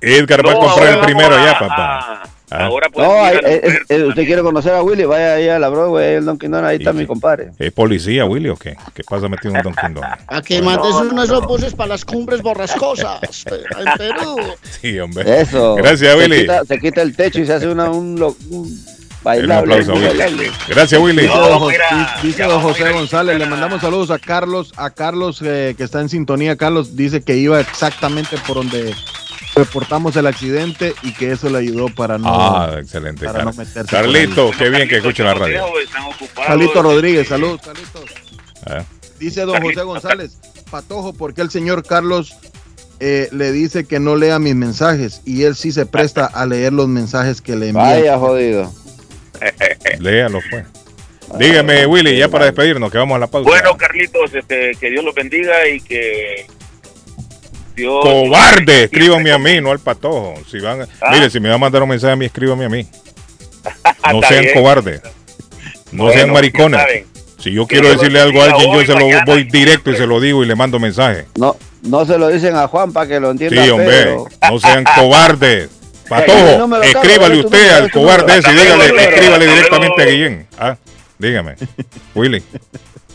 Edgar 0.00 0.46
va 0.46 0.50
a 0.50 0.54
No, 0.54 0.60
comprar 0.60 0.92
el 0.94 1.00
primero 1.00 1.30
ya, 1.44 1.58
papá. 1.58 1.98
a- 1.98 2.22
Ah. 2.50 2.64
Ahora 2.64 2.88
No, 2.96 3.02
eh, 3.28 3.36
oferta 3.36 3.94
eh, 3.94 4.04
usted 4.04 4.24
quiere 4.24 4.40
conocer 4.40 4.72
a 4.72 4.82
Willy, 4.82 5.04
vaya 5.04 5.34
ahí 5.34 5.50
a 5.50 5.58
la 5.58 5.68
Broadway, 5.68 6.14
el 6.14 6.24
Dunkin' 6.24 6.50
Donuts, 6.50 6.70
ahí 6.70 6.76
está 6.78 6.94
mi 6.94 7.04
compadre. 7.06 7.50
¿Es 7.58 7.72
policía, 7.72 8.24
Willy, 8.24 8.48
o 8.48 8.56
qué? 8.56 8.74
¿Qué 8.94 9.04
pasa 9.04 9.28
metido 9.28 9.50
en 9.50 9.58
un 9.58 9.62
Dunkin' 9.64 9.92
Donuts? 9.92 10.22
A 10.28 10.40
que 10.40 10.62
mandes 10.62 10.94
uno 10.94 11.20
de 11.20 11.26
esos 11.26 11.44
buses 11.46 11.74
para 11.74 11.88
las 11.88 12.06
cumbres 12.06 12.40
borrascosas 12.40 13.44
eh, 13.52 13.62
en 13.78 13.98
Perú. 13.98 14.36
Sí, 14.80 14.98
hombre. 14.98 15.42
Eso. 15.42 15.74
Gracias, 15.74 16.10
se 16.10 16.16
Willy. 16.16 16.40
Quita, 16.40 16.64
se 16.64 16.78
quita 16.78 17.02
el 17.02 17.14
techo 17.14 17.40
y 17.40 17.44
se 17.46 17.52
hace 17.52 17.68
una, 17.68 17.90
un 17.90 18.18
Un 18.50 18.84
bailable. 19.22 19.74
aplauso 19.74 19.92
a 19.92 19.94
un 19.94 20.00
Willy. 20.02 20.18
bailable. 20.18 20.50
Gracias, 20.68 21.00
Willy. 21.00 21.22
Dice, 21.22 21.34
No, 21.34 21.48
don, 21.58 21.72
dice 22.22 22.44
José 22.44 22.92
González, 22.92 23.38
le 23.38 23.46
mandamos 23.46 23.80
saludos 23.80 24.10
a 24.10 24.18
Carlos, 24.18 24.72
a 24.76 24.90
Carlos 24.90 25.40
eh, 25.44 25.74
que 25.76 25.84
está 25.84 26.00
en 26.00 26.08
sintonía. 26.08 26.56
Carlos 26.56 26.96
dice 26.96 27.22
que 27.22 27.36
iba 27.36 27.60
exactamente 27.60 28.36
por 28.46 28.56
donde 28.56 28.94
reportamos 29.54 30.14
el 30.16 30.26
accidente 30.26 30.94
y 31.02 31.12
que 31.12 31.32
eso 31.32 31.48
le 31.50 31.58
ayudó 31.58 31.88
para 31.88 32.18
no. 32.18 32.28
Ah, 32.28 32.76
excelente. 32.78 33.26
para 33.26 33.44
no 33.44 33.52
meterse 33.52 33.90
Carlito, 33.90 34.50
qué 34.56 34.70
bien 34.70 34.88
que 34.88 34.96
escuche 34.98 35.22
la 35.24 35.34
radio. 35.34 35.62
Están 35.82 36.04
ocupados. 36.04 36.46
Carlito 36.46 36.82
Rodríguez, 36.82 37.28
saludos, 37.28 37.60
Carlitos. 37.64 38.04
Ah, 38.66 38.84
Dice 39.18 39.40
don 39.40 39.60
José 39.60 39.82
González, 39.82 40.38
Patojo, 40.70 41.12
porque 41.12 41.40
el 41.42 41.50
señor 41.50 41.82
Carlos 41.84 42.36
eh, 43.00 43.28
le 43.32 43.50
dice 43.50 43.84
que 43.84 43.98
no 43.98 44.14
lea 44.14 44.38
mis 44.38 44.54
mensajes 44.54 45.22
y 45.24 45.42
él 45.42 45.56
sí 45.56 45.72
se 45.72 45.86
presta 45.86 46.26
a 46.26 46.46
leer 46.46 46.72
los 46.72 46.86
mensajes 46.86 47.40
que 47.40 47.56
le 47.56 47.70
envían. 47.70 47.84
Vaya 47.88 48.16
jodido. 48.18 48.72
Léalo, 50.00 50.40
pues. 50.50 50.64
Dígame, 51.38 51.84
Willy, 51.86 52.16
ya 52.16 52.28
para 52.28 52.46
despedirnos, 52.46 52.90
que 52.90 52.96
vamos 52.98 53.16
a 53.16 53.18
la 53.18 53.26
pausa. 53.26 53.48
Bueno, 53.48 53.76
Carlitos, 53.76 54.32
este, 54.34 54.72
que 54.80 54.90
Dios 54.90 55.04
los 55.04 55.14
bendiga 55.14 55.68
y 55.68 55.80
que 55.80 56.46
Dios 57.76 58.02
Cobarde, 58.02 58.84
escríbame 58.84 59.30
a 59.32 59.38
mí, 59.38 59.60
no 59.60 59.70
al 59.70 59.78
patojo. 59.78 60.34
Si 60.50 60.58
van, 60.58 60.88
Ah. 61.00 61.10
Mire, 61.12 61.28
si 61.30 61.38
me 61.38 61.48
va 61.50 61.56
a 61.56 61.58
mandar 61.58 61.82
un 61.82 61.90
mensaje 61.90 62.12
a 62.14 62.16
mí, 62.16 62.24
escríbame 62.24 62.64
a 62.64 62.68
mí. 62.68 62.86
No 64.12 64.22
sean 64.22 64.42
bien. 64.44 64.54
cobardes. 64.54 65.02
No 65.92 66.04
Bueno, 66.04 66.12
sean 66.18 66.32
maricones. 66.32 66.80
Si 67.38 67.52
yo 67.52 67.66
quiero 67.66 67.88
decirle 67.90 68.20
algo 68.20 68.42
a 68.42 68.46
alguien, 68.46 68.72
yo 68.72 68.80
se 68.80 68.92
lo 68.94 69.00
mañana 69.00 69.24
voy 69.26 69.44
directo 69.44 69.90
y 69.90 69.96
se 69.96 70.06
lo 70.06 70.18
digo 70.20 70.42
y 70.42 70.46
le 70.46 70.54
mando 70.56 70.78
mensaje. 70.80 71.26
No, 71.36 71.56
no 71.82 72.06
se 72.06 72.16
lo 72.18 72.28
dicen 72.28 72.56
a 72.56 72.66
Juan 72.68 72.92
para 72.92 73.06
que 73.06 73.20
lo 73.20 73.30
entienda. 73.30 73.62
Sí, 73.62 73.70
hombre, 73.70 73.86
Pedro. 73.86 74.26
no 74.50 74.58
sean 74.58 74.84
cobardes. 74.96 75.68
Patojo, 76.08 76.82
escríbale 76.82 77.40
usted 77.40 77.70
al 77.70 77.90
cobarde 77.90 78.38
ese 78.38 78.50
y 78.50 78.54
dígale, 78.54 79.02
escríbale 79.02 79.46
directamente 79.46 80.02
a. 80.02 80.06
Guillén. 80.06 80.46
Ah, 80.58 80.76
dígame. 81.18 81.54
Willy. 82.14 82.42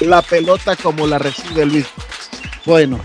la 0.00 0.22
pelota 0.22 0.74
como 0.76 1.06
la 1.06 1.18
recibe 1.18 1.66
Luis. 1.66 1.86
Bueno, 2.64 2.98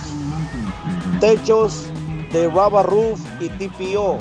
techos 1.20 1.86
de 2.32 2.48
rubber 2.50 2.86
roof 2.86 3.20
y 3.40 3.50
TPO. 3.50 4.18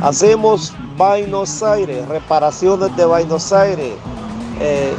Hacemos 0.00 0.72
Buenos 0.96 1.62
Aires, 1.62 2.06
reparaciones 2.08 2.94
de 2.96 3.04
Buenos 3.04 3.52
Aires. 3.52 3.94
Eh, 4.60 4.94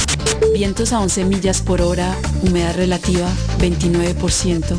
Vientos 0.54 0.94
a 0.94 1.00
11 1.00 1.26
millas 1.26 1.62
por 1.62 1.82
hora, 1.82 2.16
humedad 2.42 2.76
relativa 2.76 3.28
29%. 3.60 4.78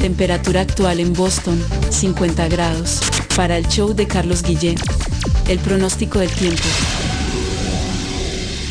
Temperatura 0.00 0.60
actual 0.62 1.00
en 1.00 1.12
Boston 1.12 1.62
50 1.90 2.48
grados. 2.48 3.00
Para 3.36 3.56
el 3.56 3.66
show 3.68 3.94
de 3.94 4.06
Carlos 4.06 4.42
Guillén, 4.42 4.76
el 5.48 5.58
pronóstico 5.58 6.18
del 6.18 6.30
tiempo. 6.30 6.64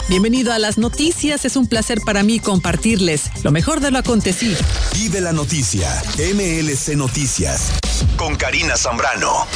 Bienvenido 0.09 0.51
a 0.51 0.59
las 0.59 0.77
noticias, 0.77 1.45
es 1.45 1.55
un 1.55 1.67
placer 1.67 2.01
para 2.05 2.21
mí 2.21 2.39
compartirles 2.39 3.31
lo 3.43 3.51
mejor 3.51 3.79
de 3.79 3.91
lo 3.91 3.99
acontecido. 3.99 4.57
Vive 4.93 5.21
la 5.21 5.31
noticia, 5.31 5.89
MLC 6.17 6.97
Noticias, 6.97 7.71
con 8.17 8.35
Karina 8.35 8.75
Zambrano. 8.75 9.47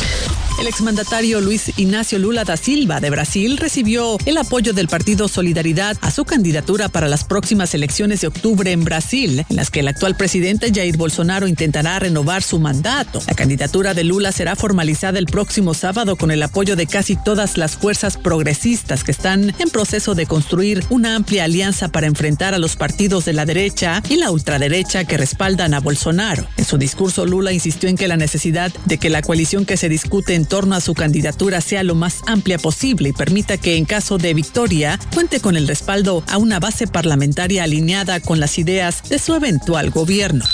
El 0.57 0.67
exmandatario 0.67 1.41
Luis 1.41 1.73
Ignacio 1.77 2.17
Lula 2.17 2.45
da 2.45 2.55
Silva 2.55 3.01
de 3.01 3.09
Brasil 3.09 3.57
recibió 3.57 4.17
el 4.25 4.37
apoyo 4.37 4.71
del 4.71 4.87
partido 4.87 5.27
Solidaridad 5.27 5.97
a 5.99 6.11
su 6.11 6.23
candidatura 6.23 6.87
para 6.87 7.09
las 7.09 7.25
próximas 7.25 7.73
elecciones 7.73 8.21
de 8.21 8.27
octubre 8.27 8.71
en 8.71 8.85
Brasil, 8.85 9.45
en 9.49 9.55
las 9.57 9.69
que 9.69 9.81
el 9.81 9.89
actual 9.89 10.15
presidente 10.15 10.71
Jair 10.73 10.95
Bolsonaro 10.95 11.49
intentará 11.49 11.99
renovar 11.99 12.41
su 12.41 12.57
mandato. 12.57 13.21
La 13.27 13.33
candidatura 13.33 13.93
de 13.93 14.05
Lula 14.05 14.31
será 14.31 14.55
formalizada 14.55 15.19
el 15.19 15.25
próximo 15.25 15.73
sábado 15.73 16.15
con 16.15 16.31
el 16.31 16.41
apoyo 16.41 16.77
de 16.77 16.87
casi 16.87 17.17
todas 17.17 17.57
las 17.57 17.75
fuerzas 17.75 18.15
progresistas 18.15 19.03
que 19.03 19.11
están 19.11 19.53
en 19.59 19.69
proceso 19.69 20.15
de 20.15 20.25
construir 20.25 20.85
una 20.89 21.15
amplia 21.15 21.43
alianza 21.43 21.89
para 21.89 22.07
enfrentar 22.07 22.53
a 22.53 22.59
los 22.59 22.77
partidos 22.77 23.25
de 23.25 23.33
la 23.33 23.45
derecha 23.45 24.01
y 24.09 24.15
la 24.15 24.31
ultraderecha 24.31 25.03
que 25.03 25.17
respaldan 25.17 25.73
a 25.73 25.81
Bolsonaro. 25.81 26.47
En 26.55 26.63
su 26.63 26.77
discurso, 26.77 27.25
Lula 27.25 27.51
insistió 27.51 27.89
en 27.89 27.97
que 27.97 28.07
la 28.07 28.15
necesidad 28.15 28.71
de 28.85 28.97
que 28.97 29.09
la 29.09 29.21
coalición 29.21 29.65
que 29.65 29.75
se 29.75 29.89
discute 29.89 30.33
en 30.33 30.44
torno 30.45 30.75
a 30.75 30.81
su 30.81 30.93
candidatura 30.93 31.61
sea 31.61 31.83
lo 31.83 31.95
más 31.95 32.21
amplia 32.27 32.57
posible 32.57 33.09
y 33.09 33.13
permita 33.13 33.57
que 33.57 33.75
en 33.75 33.85
caso 33.85 34.17
de 34.17 34.33
victoria 34.33 34.99
cuente 35.13 35.39
con 35.39 35.55
el 35.55 35.67
respaldo 35.67 36.23
a 36.27 36.37
una 36.37 36.59
base 36.59 36.87
parlamentaria 36.87 37.63
alineada 37.63 38.19
con 38.19 38.39
las 38.39 38.57
ideas 38.57 39.03
de 39.09 39.19
su 39.19 39.33
eventual 39.33 39.89
gobierno. 39.89 40.45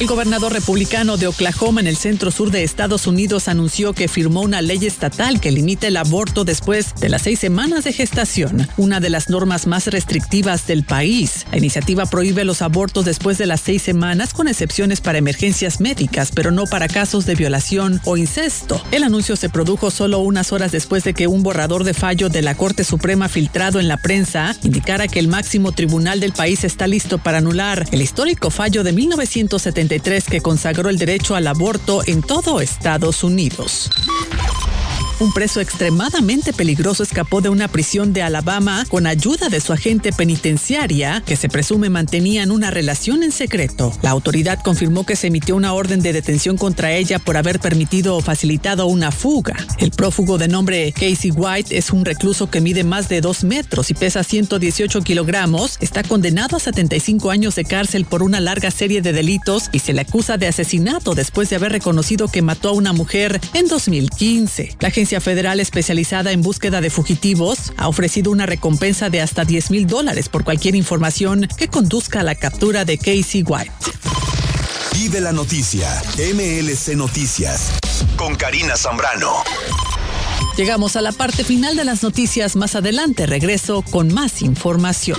El 0.00 0.06
gobernador 0.06 0.52
republicano 0.52 1.16
de 1.16 1.26
Oklahoma 1.26 1.80
en 1.80 1.88
el 1.88 1.96
centro 1.96 2.30
sur 2.30 2.52
de 2.52 2.62
Estados 2.62 3.08
Unidos 3.08 3.48
anunció 3.48 3.94
que 3.94 4.06
firmó 4.06 4.42
una 4.42 4.62
ley 4.62 4.86
estatal 4.86 5.40
que 5.40 5.50
limita 5.50 5.88
el 5.88 5.96
aborto 5.96 6.44
después 6.44 6.94
de 7.00 7.08
las 7.08 7.22
seis 7.22 7.40
semanas 7.40 7.82
de 7.82 7.92
gestación, 7.92 8.68
una 8.76 9.00
de 9.00 9.10
las 9.10 9.28
normas 9.28 9.66
más 9.66 9.88
restrictivas 9.88 10.68
del 10.68 10.84
país. 10.84 11.46
La 11.50 11.58
iniciativa 11.58 12.06
prohíbe 12.06 12.44
los 12.44 12.62
abortos 12.62 13.06
después 13.06 13.38
de 13.38 13.46
las 13.46 13.60
seis 13.60 13.82
semanas 13.82 14.34
con 14.34 14.46
excepciones 14.46 15.00
para 15.00 15.18
emergencias 15.18 15.80
médicas, 15.80 16.30
pero 16.32 16.52
no 16.52 16.66
para 16.66 16.86
casos 16.86 17.26
de 17.26 17.34
violación 17.34 18.00
o 18.04 18.16
incesto. 18.16 18.80
El 18.92 19.02
anuncio 19.02 19.34
se 19.34 19.48
produjo 19.48 19.90
solo 19.90 20.20
unas 20.20 20.52
horas 20.52 20.70
después 20.70 21.02
de 21.02 21.12
que 21.12 21.26
un 21.26 21.42
borrador 21.42 21.82
de 21.82 21.94
fallo 21.94 22.28
de 22.28 22.42
la 22.42 22.54
Corte 22.54 22.84
Suprema 22.84 23.28
filtrado 23.28 23.80
en 23.80 23.88
la 23.88 23.96
prensa 23.96 24.54
indicara 24.62 25.08
que 25.08 25.18
el 25.18 25.26
máximo 25.26 25.72
tribunal 25.72 26.20
del 26.20 26.34
país 26.34 26.62
está 26.62 26.86
listo 26.86 27.18
para 27.18 27.38
anular 27.38 27.84
el 27.90 28.00
histórico 28.00 28.50
fallo 28.50 28.84
de 28.84 28.92
1970 28.92 29.87
que 30.28 30.40
consagró 30.40 30.90
el 30.90 30.98
derecho 30.98 31.34
al 31.34 31.46
aborto 31.46 32.02
en 32.06 32.22
todo 32.22 32.60
Estados 32.60 33.24
Unidos. 33.24 33.90
Un 35.20 35.32
preso 35.32 35.60
extremadamente 35.60 36.52
peligroso 36.52 37.02
escapó 37.02 37.40
de 37.40 37.48
una 37.48 37.66
prisión 37.66 38.12
de 38.12 38.22
Alabama 38.22 38.84
con 38.88 39.04
ayuda 39.04 39.48
de 39.48 39.60
su 39.60 39.72
agente 39.72 40.12
penitenciaria, 40.12 41.24
que 41.26 41.34
se 41.34 41.48
presume 41.48 41.90
mantenían 41.90 42.52
una 42.52 42.70
relación 42.70 43.24
en 43.24 43.32
secreto. 43.32 43.92
La 44.02 44.10
autoridad 44.10 44.60
confirmó 44.62 45.04
que 45.04 45.16
se 45.16 45.26
emitió 45.26 45.56
una 45.56 45.72
orden 45.72 46.02
de 46.02 46.12
detención 46.12 46.56
contra 46.56 46.92
ella 46.92 47.18
por 47.18 47.36
haber 47.36 47.58
permitido 47.58 48.14
o 48.14 48.20
facilitado 48.20 48.86
una 48.86 49.10
fuga. 49.10 49.56
El 49.78 49.90
prófugo 49.90 50.38
de 50.38 50.46
nombre 50.46 50.92
Casey 50.92 51.32
White 51.32 51.76
es 51.76 51.90
un 51.90 52.04
recluso 52.04 52.48
que 52.48 52.60
mide 52.60 52.84
más 52.84 53.08
de 53.08 53.20
2 53.20 53.42
metros 53.42 53.90
y 53.90 53.94
pesa 53.94 54.22
118 54.22 55.00
kilogramos. 55.02 55.78
Está 55.80 56.04
condenado 56.04 56.58
a 56.58 56.60
75 56.60 57.32
años 57.32 57.56
de 57.56 57.64
cárcel 57.64 58.04
por 58.04 58.22
una 58.22 58.38
larga 58.38 58.70
serie 58.70 59.02
de 59.02 59.12
delitos 59.12 59.68
y 59.72 59.80
se 59.80 59.94
le 59.94 60.02
acusa 60.02 60.36
de 60.36 60.46
asesinato 60.46 61.16
después 61.16 61.50
de 61.50 61.56
haber 61.56 61.72
reconocido 61.72 62.28
que 62.28 62.40
mató 62.40 62.68
a 62.68 62.72
una 62.72 62.92
mujer 62.92 63.40
en 63.52 63.66
2015. 63.66 64.76
La 64.78 64.88
agencia 64.88 65.07
federal 65.16 65.58
especializada 65.58 66.32
en 66.32 66.42
búsqueda 66.42 66.80
de 66.80 66.90
fugitivos 66.90 67.72
ha 67.76 67.88
ofrecido 67.88 68.30
una 68.30 68.44
recompensa 68.44 69.08
de 69.08 69.22
hasta 69.22 69.44
10 69.44 69.70
mil 69.70 69.86
dólares 69.86 70.28
por 70.28 70.44
cualquier 70.44 70.74
información 70.74 71.48
que 71.56 71.68
conduzca 71.68 72.20
a 72.20 72.22
la 72.22 72.34
captura 72.34 72.84
de 72.84 72.98
Casey 72.98 73.42
White. 73.46 73.72
Vive 74.92 75.20
la 75.20 75.32
noticia, 75.32 75.88
MLC 76.18 76.94
Noticias, 76.94 77.72
con 78.16 78.36
Karina 78.36 78.76
Zambrano. 78.76 79.32
Llegamos 80.56 80.96
a 80.96 81.02
la 81.02 81.12
parte 81.12 81.44
final 81.44 81.76
de 81.76 81.84
las 81.84 82.02
noticias. 82.02 82.56
Más 82.56 82.74
adelante 82.74 83.26
regreso 83.26 83.82
con 83.82 84.12
más 84.12 84.42
información. 84.42 85.18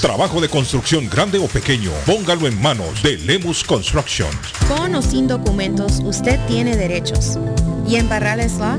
Trabajo 0.00 0.40
de 0.40 0.48
construcción 0.48 1.08
grande 1.08 1.38
o 1.38 1.48
pequeño, 1.48 1.90
póngalo 2.06 2.46
en 2.46 2.60
manos 2.62 3.02
de 3.02 3.18
Lemus 3.18 3.64
Construction. 3.64 4.30
Con 4.68 4.94
o 4.94 5.02
sin 5.02 5.26
documentos, 5.26 6.00
usted 6.04 6.38
tiene 6.46 6.76
derechos. 6.76 7.38
Y 7.86 7.96
en 7.96 8.08
Barrales 8.08 8.58
Law 8.58 8.78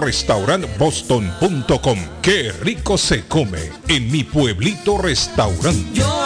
boston.com. 0.77 1.99
Qué 2.21 2.51
rico 2.61 2.97
se 2.97 3.25
come 3.25 3.71
en 3.87 4.11
mi 4.11 4.23
pueblito 4.23 4.97
restaurant. 4.97 5.93
Yo 5.93 6.25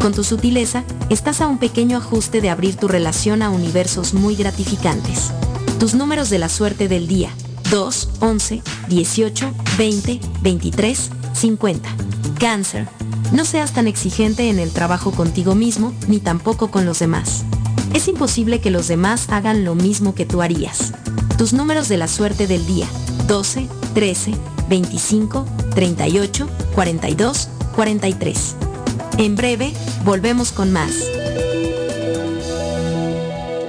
Con 0.00 0.14
tu 0.14 0.22
sutileza, 0.22 0.84
estás 1.10 1.40
a 1.40 1.48
un 1.48 1.58
pequeño 1.58 1.96
ajuste 1.96 2.40
de 2.40 2.50
abrir 2.50 2.76
tu 2.76 2.86
relación 2.86 3.42
a 3.42 3.50
universos 3.50 4.14
muy 4.14 4.36
gratificantes. 4.36 5.32
Tus 5.80 5.94
números 5.94 6.30
de 6.30 6.38
la 6.38 6.48
suerte 6.48 6.86
del 6.86 7.08
día. 7.08 7.30
2, 7.72 8.10
11, 8.20 8.62
18, 8.88 9.52
20, 9.76 10.20
23, 10.40 11.10
50. 11.34 11.88
Cáncer. 12.38 12.88
No 13.32 13.44
seas 13.44 13.72
tan 13.72 13.88
exigente 13.88 14.50
en 14.50 14.60
el 14.60 14.70
trabajo 14.70 15.10
contigo 15.10 15.56
mismo, 15.56 15.92
ni 16.06 16.20
tampoco 16.20 16.70
con 16.70 16.86
los 16.86 17.00
demás. 17.00 17.44
Es 17.94 18.08
imposible 18.08 18.60
que 18.60 18.70
los 18.70 18.88
demás 18.88 19.26
hagan 19.30 19.64
lo 19.64 19.74
mismo 19.74 20.14
que 20.14 20.26
tú 20.26 20.42
harías. 20.42 20.92
Tus 21.36 21.52
números 21.52 21.88
de 21.88 21.96
la 21.96 22.08
suerte 22.08 22.46
del 22.46 22.66
día. 22.66 22.86
12, 23.26 23.68
13, 23.94 24.32
25, 24.68 25.46
38, 25.74 26.48
42, 26.74 27.48
43. 27.74 28.56
En 29.18 29.36
breve, 29.36 29.72
volvemos 30.04 30.52
con 30.52 30.72
más. 30.72 31.17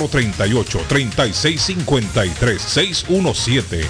438-3653. 0.09 2.59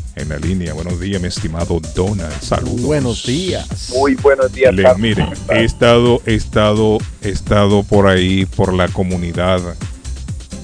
en 0.15 0.29
la 0.29 0.37
línea. 0.37 0.73
Buenos 0.73 0.99
días, 0.99 1.21
mi 1.21 1.27
estimado 1.27 1.79
Donald. 1.95 2.39
Saludos. 2.41 2.81
Buenos 2.81 3.25
días. 3.25 3.89
Muy 3.95 4.15
buenos 4.15 4.51
días. 4.53 4.73
Le, 4.73 4.83
Carlos. 4.83 4.99
miren, 5.01 5.25
¿Cómo 5.25 5.33
estás? 5.33 5.57
he 5.57 5.63
estado, 5.63 6.21
he 6.25 6.33
estado, 6.35 6.97
he 7.21 7.29
estado 7.29 7.83
por 7.83 8.07
ahí, 8.07 8.45
por 8.45 8.73
la 8.73 8.87
comunidad 8.87 9.61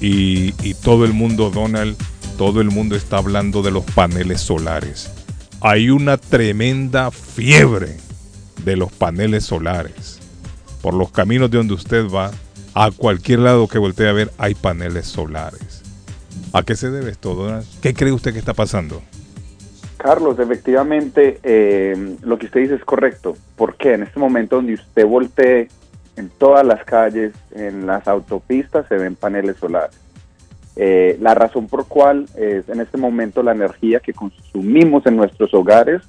y, 0.00 0.54
y 0.62 0.74
todo 0.74 1.04
el 1.04 1.12
mundo, 1.12 1.50
Donald, 1.50 1.96
todo 2.36 2.60
el 2.60 2.70
mundo 2.70 2.94
está 2.96 3.18
hablando 3.18 3.62
de 3.62 3.70
los 3.70 3.84
paneles 3.84 4.40
solares. 4.40 5.10
Hay 5.60 5.90
una 5.90 6.16
tremenda 6.18 7.10
fiebre 7.10 7.96
de 8.64 8.76
los 8.76 8.92
paneles 8.92 9.44
solares. 9.44 10.20
Por 10.82 10.94
los 10.94 11.10
caminos 11.10 11.50
de 11.50 11.58
donde 11.58 11.74
usted 11.74 12.08
va, 12.08 12.30
a 12.74 12.92
cualquier 12.92 13.40
lado 13.40 13.66
que 13.66 13.78
voltee 13.78 14.08
a 14.08 14.12
ver, 14.12 14.32
hay 14.38 14.54
paneles 14.54 15.06
solares. 15.06 15.82
¿A 16.52 16.62
qué 16.62 16.76
se 16.76 16.90
debe 16.90 17.10
esto, 17.10 17.34
Donald? 17.34 17.66
¿Qué 17.82 17.92
cree 17.92 18.12
usted 18.12 18.32
que 18.32 18.38
está 18.38 18.54
pasando? 18.54 19.02
Carlos, 19.98 20.38
efectivamente, 20.38 21.40
eh, 21.42 22.16
lo 22.22 22.38
que 22.38 22.46
usted 22.46 22.60
dice 22.60 22.76
es 22.76 22.84
correcto. 22.84 23.36
porque 23.56 23.94
En 23.94 24.04
este 24.04 24.18
momento 24.18 24.56
donde 24.56 24.74
usted 24.74 25.04
voltee 25.04 25.68
en 26.16 26.30
todas 26.30 26.64
las 26.64 26.84
calles, 26.84 27.32
en 27.50 27.86
las 27.86 28.08
autopistas, 28.08 28.86
se 28.88 28.96
ven 28.96 29.16
paneles 29.16 29.56
solares. 29.56 29.98
Eh, 30.76 31.18
la 31.20 31.34
razón 31.34 31.66
por 31.66 31.88
cual 31.88 32.26
es 32.36 32.68
en 32.68 32.80
este 32.80 32.96
momento 32.96 33.42
la 33.42 33.52
energía 33.52 33.98
que 33.98 34.12
consumimos 34.12 35.04
en 35.06 35.16
nuestros 35.16 35.52
hogares, 35.52 36.02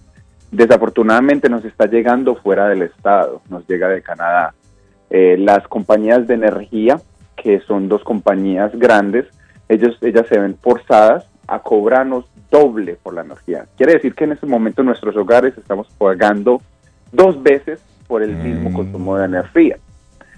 desafortunadamente 0.51 1.49
nos 1.49 1.65
está 1.65 1.87
llegando 1.87 2.35
fuera 2.35 2.67
del 2.69 2.83
estado, 2.83 3.41
nos 3.49 3.67
llega 3.67 3.87
de 3.87 4.03
Canadá. 4.03 4.53
Eh, 5.09 5.37
las 5.39 5.67
compañías 5.67 6.27
de 6.27 6.35
energía, 6.35 7.01
que 7.35 7.59
son 7.61 7.89
dos 7.89 8.03
compañías 8.03 8.71
grandes, 8.77 9.25
ellos, 9.67 9.97
ellas 10.01 10.27
se 10.27 10.37
ven 10.37 10.55
forzadas 10.61 11.25
a 11.47 11.59
cobrarnos 11.59 12.25
doble 12.51 12.97
por 13.01 13.13
la 13.13 13.21
energía. 13.21 13.65
Quiere 13.77 13.93
decir 13.93 14.15
que 14.15 14.23
en 14.23 14.31
este 14.33 14.45
momento 14.45 14.81
en 14.81 14.87
nuestros 14.87 15.15
hogares 15.15 15.57
estamos 15.57 15.87
pagando 15.97 16.61
dos 17.11 17.41
veces 17.43 17.79
por 18.07 18.23
el 18.23 18.35
mismo 18.35 18.73
consumo 18.73 19.17
de 19.17 19.25
energía. 19.25 19.77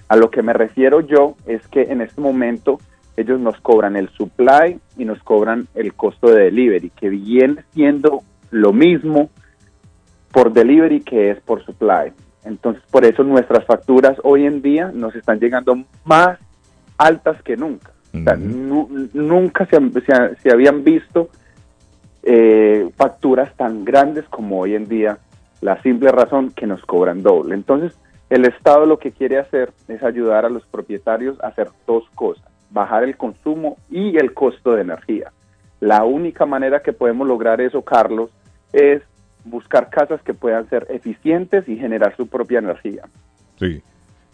A 0.08 0.16
lo 0.16 0.30
que 0.30 0.42
me 0.42 0.52
refiero 0.52 1.00
yo 1.00 1.36
es 1.46 1.66
que 1.68 1.82
en 1.84 2.00
este 2.02 2.20
momento 2.20 2.78
ellos 3.16 3.40
nos 3.40 3.58
cobran 3.60 3.96
el 3.96 4.08
supply 4.10 4.78
y 4.96 5.04
nos 5.04 5.22
cobran 5.22 5.68
el 5.74 5.94
costo 5.94 6.28
de 6.30 6.44
delivery, 6.44 6.90
que 6.90 7.08
viene 7.08 7.62
siendo 7.72 8.22
lo 8.50 8.72
mismo 8.72 9.30
por 10.32 10.52
delivery 10.52 11.00
que 11.00 11.30
es 11.30 11.40
por 11.40 11.64
supply. 11.64 12.12
Entonces, 12.44 12.82
por 12.90 13.04
eso 13.04 13.22
nuestras 13.22 13.64
facturas 13.64 14.16
hoy 14.24 14.46
en 14.46 14.62
día 14.62 14.90
nos 14.92 15.14
están 15.14 15.38
llegando 15.38 15.76
más 16.04 16.38
altas 16.98 17.40
que 17.42 17.56
nunca. 17.56 17.92
O 18.14 18.22
sea, 18.22 18.36
nu- 18.36 19.08
nunca 19.14 19.64
se, 19.66 19.76
han- 19.76 19.92
se 19.92 20.12
ha- 20.12 20.34
se 20.42 20.50
habían 20.50 20.82
visto 20.84 21.28
eh, 22.22 22.88
facturas 22.96 23.54
tan 23.56 23.84
grandes 23.84 24.24
como 24.28 24.60
hoy 24.60 24.74
en 24.74 24.88
día, 24.88 25.18
la 25.60 25.80
simple 25.82 26.10
razón 26.10 26.50
que 26.50 26.66
nos 26.66 26.82
cobran 26.82 27.22
doble. 27.22 27.54
Entonces, 27.54 27.92
el 28.30 28.44
Estado 28.46 28.86
lo 28.86 28.98
que 28.98 29.12
quiere 29.12 29.38
hacer 29.38 29.72
es 29.88 30.02
ayudar 30.02 30.44
a 30.44 30.48
los 30.48 30.64
propietarios 30.66 31.38
a 31.42 31.48
hacer 31.48 31.68
dos 31.86 32.04
cosas, 32.14 32.44
bajar 32.70 33.04
el 33.04 33.16
consumo 33.16 33.76
y 33.90 34.16
el 34.16 34.32
costo 34.34 34.72
de 34.72 34.82
energía. 34.82 35.32
La 35.80 36.04
única 36.04 36.46
manera 36.46 36.80
que 36.80 36.92
podemos 36.92 37.26
lograr 37.26 37.60
eso, 37.60 37.82
Carlos, 37.82 38.30
es 38.72 39.02
buscar 39.44 39.90
casas 39.90 40.22
que 40.22 40.34
puedan 40.34 40.68
ser 40.70 40.86
eficientes 40.90 41.68
y 41.68 41.76
generar 41.76 42.16
su 42.16 42.26
propia 42.28 42.60
energía. 42.60 43.02
Sí. 43.58 43.82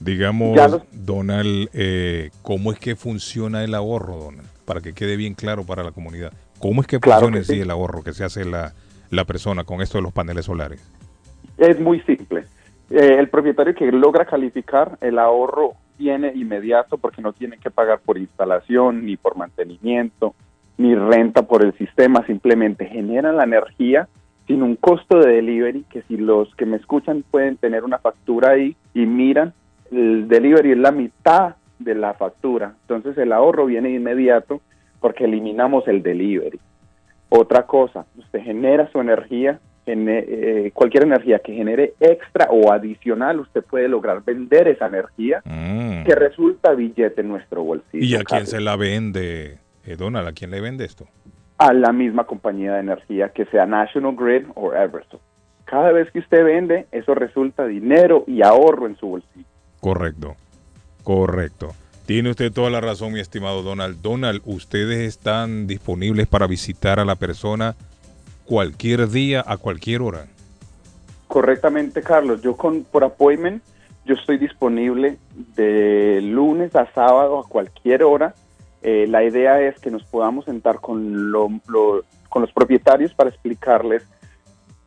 Digamos, 0.00 0.56
los- 0.56 0.82
Donald, 0.92 1.70
eh, 1.72 2.30
¿cómo 2.42 2.70
es 2.70 2.78
que 2.78 2.94
funciona 2.94 3.64
el 3.64 3.74
ahorro, 3.74 4.16
Donald? 4.16 4.46
Para 4.64 4.80
que 4.80 4.92
quede 4.92 5.16
bien 5.16 5.34
claro 5.34 5.64
para 5.64 5.82
la 5.82 5.90
comunidad. 5.90 6.32
¿Cómo 6.60 6.80
es 6.80 6.86
que 6.86 6.98
Claro 7.00 7.26
funciona 7.26 7.34
que 7.34 7.38
en 7.38 7.44
sí 7.44 7.54
sí. 7.54 7.60
el 7.60 7.70
ahorro 7.70 8.02
que 8.02 8.12
se 8.12 8.24
hace 8.24 8.44
la, 8.44 8.72
la 9.10 9.24
persona 9.24 9.64
con 9.64 9.80
esto 9.80 9.98
de 9.98 10.02
los 10.02 10.12
paneles 10.12 10.46
solares? 10.46 10.80
Es 11.56 11.80
muy 11.80 12.00
simple. 12.00 12.44
Eh, 12.90 13.16
el 13.18 13.28
propietario 13.28 13.74
que 13.74 13.90
logra 13.92 14.24
calificar, 14.24 14.96
el 15.00 15.18
ahorro 15.18 15.74
viene 15.98 16.32
inmediato 16.34 16.96
porque 16.96 17.20
no 17.20 17.32
tiene 17.32 17.58
que 17.58 17.70
pagar 17.70 18.00
por 18.00 18.18
instalación, 18.18 19.04
ni 19.04 19.16
por 19.16 19.36
mantenimiento, 19.36 20.34
ni 20.78 20.94
renta 20.94 21.42
por 21.42 21.64
el 21.64 21.76
sistema, 21.76 22.24
simplemente 22.26 22.86
generan 22.86 23.36
la 23.36 23.44
energía 23.44 24.08
sin 24.46 24.62
un 24.62 24.76
costo 24.76 25.18
de 25.18 25.34
delivery, 25.34 25.84
que 25.90 26.02
si 26.02 26.16
los 26.16 26.54
que 26.54 26.64
me 26.64 26.78
escuchan 26.78 27.22
pueden 27.30 27.58
tener 27.58 27.84
una 27.84 27.98
factura 27.98 28.52
ahí 28.52 28.76
y 28.94 29.04
miran, 29.04 29.52
el 29.90 30.26
delivery 30.26 30.72
es 30.72 30.78
la 30.78 30.90
mitad 30.90 31.56
de 31.78 31.94
la 31.94 32.14
factura. 32.14 32.74
Entonces 32.82 33.18
el 33.18 33.32
ahorro 33.32 33.66
viene 33.66 33.90
inmediato 33.90 34.62
porque 35.00 35.24
eliminamos 35.24 35.86
el 35.88 36.02
delivery. 36.02 36.58
Otra 37.28 37.66
cosa, 37.66 38.06
usted 38.16 38.40
genera 38.42 38.90
su 38.90 39.00
energía, 39.00 39.60
eh, 39.86 40.70
cualquier 40.74 41.04
energía 41.04 41.38
que 41.38 41.54
genere 41.54 41.94
extra 42.00 42.48
o 42.50 42.72
adicional, 42.72 43.40
usted 43.40 43.62
puede 43.62 43.88
lograr 43.88 44.22
vender 44.22 44.68
esa 44.68 44.86
energía 44.86 45.42
que 45.44 46.14
resulta 46.14 46.74
billete 46.74 47.22
en 47.22 47.28
nuestro 47.28 47.62
bolsillo. 47.62 48.04
¿Y 48.04 48.14
a 48.14 48.22
quién 48.22 48.46
se 48.46 48.60
la 48.60 48.76
vende, 48.76 49.58
eh, 49.84 49.96
Donald? 49.96 50.28
¿A 50.28 50.32
quién 50.32 50.50
le 50.50 50.60
vende 50.60 50.84
esto? 50.84 51.06
A 51.58 51.72
la 51.72 51.92
misma 51.92 52.24
compañía 52.24 52.74
de 52.74 52.80
energía, 52.80 53.30
que 53.30 53.46
sea 53.46 53.66
National 53.66 54.14
Grid 54.14 54.46
o 54.54 54.74
Everson. 54.74 55.20
Cada 55.64 55.92
vez 55.92 56.10
que 56.10 56.20
usted 56.20 56.44
vende, 56.44 56.86
eso 56.92 57.14
resulta 57.14 57.66
dinero 57.66 58.24
y 58.26 58.42
ahorro 58.42 58.86
en 58.86 58.96
su 58.96 59.08
bolsillo. 59.08 59.46
Correcto, 59.80 60.36
correcto. 61.02 61.68
Tiene 62.08 62.30
usted 62.30 62.50
toda 62.50 62.70
la 62.70 62.80
razón, 62.80 63.12
mi 63.12 63.20
estimado 63.20 63.62
Donald. 63.62 64.00
Donald, 64.00 64.40
ustedes 64.46 65.00
están 65.00 65.66
disponibles 65.66 66.26
para 66.26 66.46
visitar 66.46 66.98
a 66.98 67.04
la 67.04 67.16
persona 67.16 67.76
cualquier 68.46 69.10
día, 69.10 69.44
a 69.46 69.58
cualquier 69.58 70.00
hora. 70.00 70.24
Correctamente, 71.26 72.00
Carlos. 72.00 72.40
Yo 72.40 72.56
con 72.56 72.84
por 72.84 73.04
appointment, 73.04 73.62
yo 74.06 74.14
estoy 74.14 74.38
disponible 74.38 75.18
de 75.54 76.22
lunes 76.22 76.74
a 76.76 76.90
sábado 76.94 77.40
a 77.40 77.46
cualquier 77.46 78.02
hora. 78.02 78.34
Eh, 78.80 79.04
la 79.06 79.22
idea 79.22 79.60
es 79.60 79.78
que 79.78 79.90
nos 79.90 80.02
podamos 80.04 80.46
sentar 80.46 80.80
con, 80.80 81.30
con 82.30 82.40
los 82.40 82.52
propietarios 82.54 83.12
para 83.12 83.28
explicarles 83.28 84.02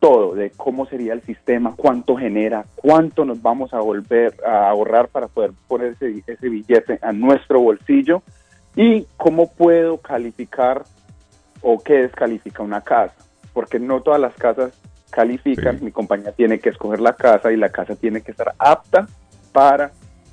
todo 0.01 0.33
de 0.33 0.49
cómo 0.49 0.87
sería 0.87 1.13
el 1.13 1.21
sistema, 1.21 1.75
cuánto 1.77 2.17
genera, 2.17 2.65
cuánto 2.75 3.23
nos 3.23 3.39
vamos 3.41 3.71
a 3.71 3.79
volver 3.79 4.33
a 4.43 4.67
ahorrar 4.67 5.09
para 5.09 5.27
poder 5.27 5.51
poner 5.67 5.93
ese, 5.93 6.23
ese 6.25 6.49
billete 6.49 6.97
a 7.03 7.13
nuestro 7.13 7.61
bolsillo 7.61 8.23
y 8.75 9.05
cómo 9.15 9.51
puedo 9.51 9.97
calificar 9.97 10.83
o 11.61 11.79
qué 11.79 11.93
descalifica 11.93 12.63
una 12.63 12.81
casa, 12.81 13.13
porque 13.53 13.79
no 13.79 14.01
todas 14.01 14.19
las 14.19 14.33
casas 14.33 14.73
califican, 15.11 15.77
mi 15.83 15.91
compañía 15.91 16.31
tiene 16.31 16.59
que 16.59 16.69
escoger 16.69 16.99
la 16.99 17.13
casa 17.13 17.51
y 17.51 17.57
la 17.57 17.69
casa 17.69 17.95
tiene 17.95 18.21
que 18.21 18.31
estar 18.31 18.55
apta 18.57 19.07
para 19.51 19.91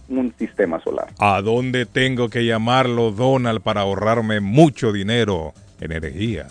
un 0.09 0.33
sistema 0.39 0.81
solar. 0.81 1.09
¿A 1.19 1.43
dónde 1.43 1.85
tengo 1.85 2.31
que 2.31 2.47
llamarlo, 2.47 3.11
Donald, 3.11 3.61
para 3.61 3.83
ahorrarme 3.83 4.41
mucho 4.41 4.93
dinero 4.93 5.53
en 5.79 5.93
energía? 5.93 6.47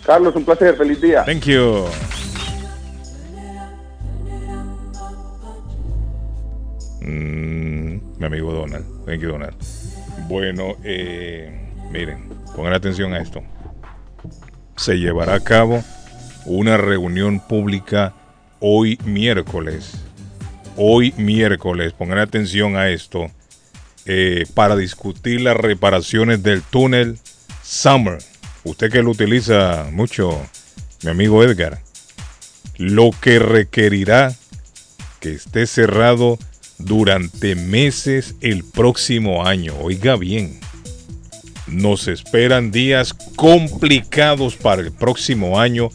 Carlos, 0.05 0.35
un 0.35 0.43
placer, 0.43 0.75
feliz 0.75 0.99
día. 1.01 1.23
Thank 1.23 1.45
you. 1.45 1.85
Mm, 7.01 7.99
mi 8.17 8.25
amigo 8.25 8.51
Donald. 8.53 8.85
Thank 9.05 9.21
you, 9.21 9.29
Donald. 9.29 9.55
Bueno, 10.27 10.75
eh, 10.83 11.71
miren, 11.91 12.27
pongan 12.55 12.73
atención 12.73 13.13
a 13.13 13.19
esto. 13.19 13.43
Se 14.75 14.97
llevará 14.97 15.35
a 15.35 15.39
cabo 15.39 15.83
una 16.45 16.75
reunión 16.77 17.39
pública 17.39 18.13
hoy 18.59 18.97
miércoles. 19.05 19.93
Hoy 20.75 21.13
miércoles, 21.17 21.93
pongan 21.93 22.19
atención 22.19 22.75
a 22.77 22.89
esto. 22.89 23.31
Eh, 24.11 24.47
para 24.55 24.75
discutir 24.75 25.41
las 25.41 25.55
reparaciones 25.55 26.41
del 26.41 26.63
túnel 26.63 27.19
Summer. 27.63 28.17
Usted 28.63 28.91
que 28.91 29.03
lo 29.03 29.11
utiliza 29.11 29.87
mucho, 29.91 30.35
mi 31.03 31.11
amigo 31.11 31.43
Edgar. 31.43 31.83
Lo 32.77 33.11
que 33.21 33.37
requerirá 33.37 34.33
que 35.19 35.33
esté 35.33 35.67
cerrado 35.67 36.39
durante 36.79 37.53
meses 37.53 38.33
el 38.41 38.63
próximo 38.63 39.45
año. 39.45 39.75
Oiga 39.79 40.15
bien. 40.15 40.59
Nos 41.67 42.07
esperan 42.07 42.71
días 42.71 43.13
complicados 43.13 44.55
para 44.55 44.81
el 44.81 44.91
próximo 44.91 45.59
año. 45.59 45.89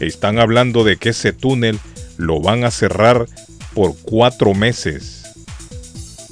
Están 0.00 0.40
hablando 0.40 0.82
de 0.82 0.96
que 0.96 1.10
ese 1.10 1.32
túnel 1.32 1.78
lo 2.16 2.40
van 2.40 2.64
a 2.64 2.72
cerrar 2.72 3.26
por 3.74 3.96
cuatro 4.02 4.54
meses. 4.54 5.19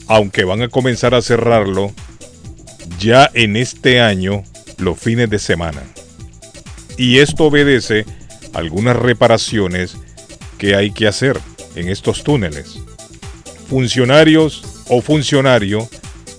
Aunque 0.09 0.45
van 0.45 0.63
a 0.63 0.69
comenzar 0.69 1.15
a 1.15 1.23
cerrarlo 1.23 1.93
ya 2.99 3.31
en 3.35 3.57
este 3.57 4.01
año, 4.01 4.43
los 4.79 4.99
fines 4.99 5.31
de 5.31 5.39
semana. 5.39 5.83
Y 6.97 7.19
esto 7.19 7.45
obedece 7.45 8.05
algunas 8.55 8.97
reparaciones 8.97 9.97
que 10.59 10.75
hay 10.75 10.91
que 10.91 11.07
hacer 11.07 11.39
en 11.77 11.89
estos 11.89 12.25
túneles. 12.25 12.81
Funcionarios 13.69 14.85
o 14.89 15.01
funcionario, 15.01 15.89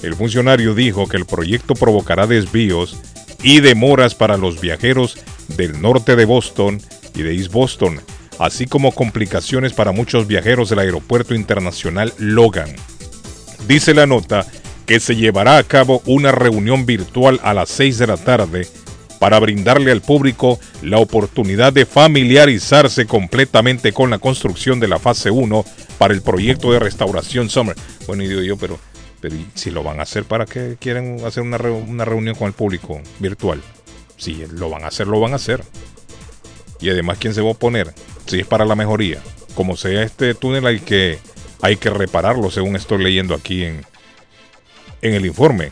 el 0.03 0.15
funcionario 0.15 0.73
dijo 0.73 1.07
que 1.07 1.17
el 1.17 1.25
proyecto 1.25 1.75
provocará 1.75 2.27
desvíos 2.27 2.97
y 3.41 3.61
demoras 3.61 4.15
para 4.15 4.37
los 4.37 4.59
viajeros 4.59 5.17
del 5.55 5.81
norte 5.81 6.15
de 6.15 6.25
Boston 6.25 6.81
y 7.15 7.21
de 7.21 7.35
East 7.35 7.51
Boston, 7.51 8.01
así 8.37 8.65
como 8.65 8.93
complicaciones 8.93 9.73
para 9.73 9.91
muchos 9.91 10.27
viajeros 10.27 10.69
del 10.69 10.79
Aeropuerto 10.79 11.35
Internacional 11.35 12.13
Logan. 12.17 12.75
Dice 13.69 13.93
la 13.93 14.07
nota 14.07 14.47
que 14.87 14.99
se 14.99 15.15
llevará 15.15 15.57
a 15.57 15.63
cabo 15.63 16.01
una 16.07 16.31
reunión 16.31 16.87
virtual 16.87 17.39
a 17.43 17.53
las 17.53 17.69
6 17.69 17.99
de 17.99 18.07
la 18.07 18.17
tarde 18.17 18.67
para 19.19 19.37
brindarle 19.37 19.91
al 19.91 20.01
público 20.01 20.59
la 20.81 20.97
oportunidad 20.97 21.71
de 21.71 21.85
familiarizarse 21.85 23.05
completamente 23.05 23.93
con 23.93 24.09
la 24.09 24.17
construcción 24.17 24.79
de 24.79 24.87
la 24.87 24.97
fase 24.97 25.29
1 25.29 25.63
para 25.99 26.15
el 26.15 26.23
proyecto 26.23 26.71
de 26.73 26.79
restauración 26.79 27.47
Summer. 27.51 27.75
Bueno, 28.07 28.23
y 28.23 28.27
digo 28.27 28.41
yo, 28.41 28.57
pero, 28.57 28.79
pero 29.21 29.35
¿y 29.35 29.45
si 29.53 29.69
lo 29.69 29.83
van 29.83 29.99
a 29.99 30.03
hacer, 30.03 30.23
¿para 30.23 30.47
qué 30.47 30.75
quieren 30.79 31.23
hacer 31.23 31.43
una, 31.43 31.57
una 31.57 32.05
reunión 32.05 32.33
con 32.33 32.47
el 32.47 32.53
público 32.53 32.99
virtual? 33.19 33.61
Si 34.17 34.47
lo 34.51 34.71
van 34.71 34.83
a 34.83 34.87
hacer, 34.87 35.05
lo 35.05 35.19
van 35.19 35.33
a 35.33 35.35
hacer. 35.35 35.63
Y 36.81 36.89
además, 36.89 37.19
¿quién 37.19 37.35
se 37.35 37.41
va 37.41 37.49
a 37.49 37.51
oponer? 37.51 37.93
Si 38.25 38.39
es 38.39 38.47
para 38.47 38.65
la 38.65 38.73
mejoría. 38.73 39.19
Como 39.53 39.77
sea 39.77 40.01
este 40.01 40.33
túnel, 40.33 40.65
hay 40.65 40.79
que, 40.79 41.19
hay 41.61 41.77
que 41.77 41.89
repararlo, 41.89 42.51
según 42.51 42.75
estoy 42.75 43.03
leyendo 43.03 43.35
aquí 43.35 43.63
en, 43.63 43.85
en 45.01 45.13
el 45.13 45.25
informe. 45.25 45.71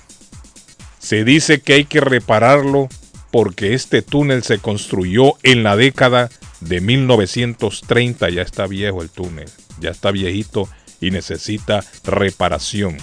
Se 0.99 1.23
dice 1.23 1.61
que 1.61 1.73
hay 1.73 1.85
que 1.85 2.01
repararlo 2.01 2.89
porque 3.31 3.73
este 3.73 4.01
túnel 4.01 4.43
se 4.43 4.59
construyó 4.59 5.33
en 5.43 5.63
la 5.63 5.75
década 5.75 6.29
de 6.59 6.81
1930. 6.81 8.29
Ya 8.29 8.41
está 8.41 8.67
viejo 8.67 9.01
el 9.01 9.09
túnel, 9.09 9.49
ya 9.79 9.91
está 9.91 10.11
viejito 10.11 10.67
y 10.99 11.11
necesita 11.11 11.83
reparación. 12.03 12.97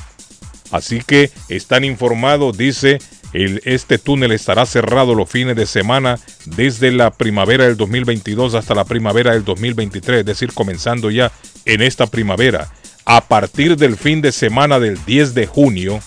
Así 0.71 1.01
que 1.01 1.31
están 1.49 1.85
informados, 1.85 2.57
dice, 2.57 2.99
este 3.35 3.99
túnel 3.99 4.31
estará 4.31 4.65
cerrado 4.65 5.15
los 5.15 5.29
fines 5.29 5.57
de 5.57 5.67
semana 5.67 6.21
desde 6.45 6.93
la 6.93 7.11
primavera 7.11 7.65
del 7.65 7.77
2022 7.77 8.55
hasta 8.55 8.75
la 8.75 8.85
primavera 8.85 9.33
del 9.33 9.45
2023, 9.45 10.21
es 10.21 10.27
decir, 10.27 10.53
comenzando 10.53 11.11
ya 11.11 11.33
en 11.65 11.83
esta 11.83 12.07
primavera. 12.07 12.73
A 13.05 13.23
partir 13.23 13.77
del 13.77 13.97
fin 13.97 14.23
de 14.23 14.31
semana 14.31 14.79
del 14.79 15.05
10 15.05 15.35
de 15.35 15.47
junio, 15.47 16.01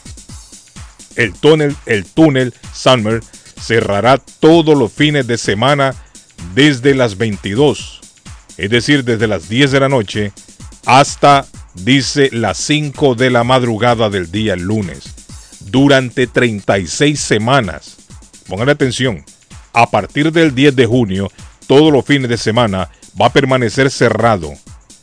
el 1.17 1.33
túnel, 1.33 1.75
el 1.85 2.05
túnel 2.05 2.53
Summer 2.73 3.21
cerrará 3.61 4.17
todos 4.17 4.77
los 4.77 4.91
fines 4.91 5.27
de 5.27 5.37
semana 5.37 5.93
desde 6.55 6.95
las 6.95 7.17
22, 7.17 8.01
es 8.57 8.69
decir, 8.69 9.03
desde 9.03 9.27
las 9.27 9.49
10 9.49 9.71
de 9.71 9.79
la 9.79 9.89
noche 9.89 10.31
hasta, 10.85 11.45
dice, 11.73 12.29
las 12.31 12.57
5 12.57 13.15
de 13.15 13.29
la 13.29 13.43
madrugada 13.43 14.09
del 14.09 14.31
día 14.31 14.55
lunes, 14.55 15.16
durante 15.69 16.27
36 16.27 17.19
semanas. 17.19 17.97
Pongan 18.47 18.69
atención, 18.69 19.23
a 19.73 19.89
partir 19.89 20.31
del 20.31 20.55
10 20.55 20.75
de 20.75 20.85
junio, 20.85 21.31
todos 21.67 21.91
los 21.91 22.05
fines 22.05 22.29
de 22.29 22.37
semana 22.37 22.89
va 23.19 23.27
a 23.27 23.33
permanecer 23.33 23.91
cerrado 23.91 24.53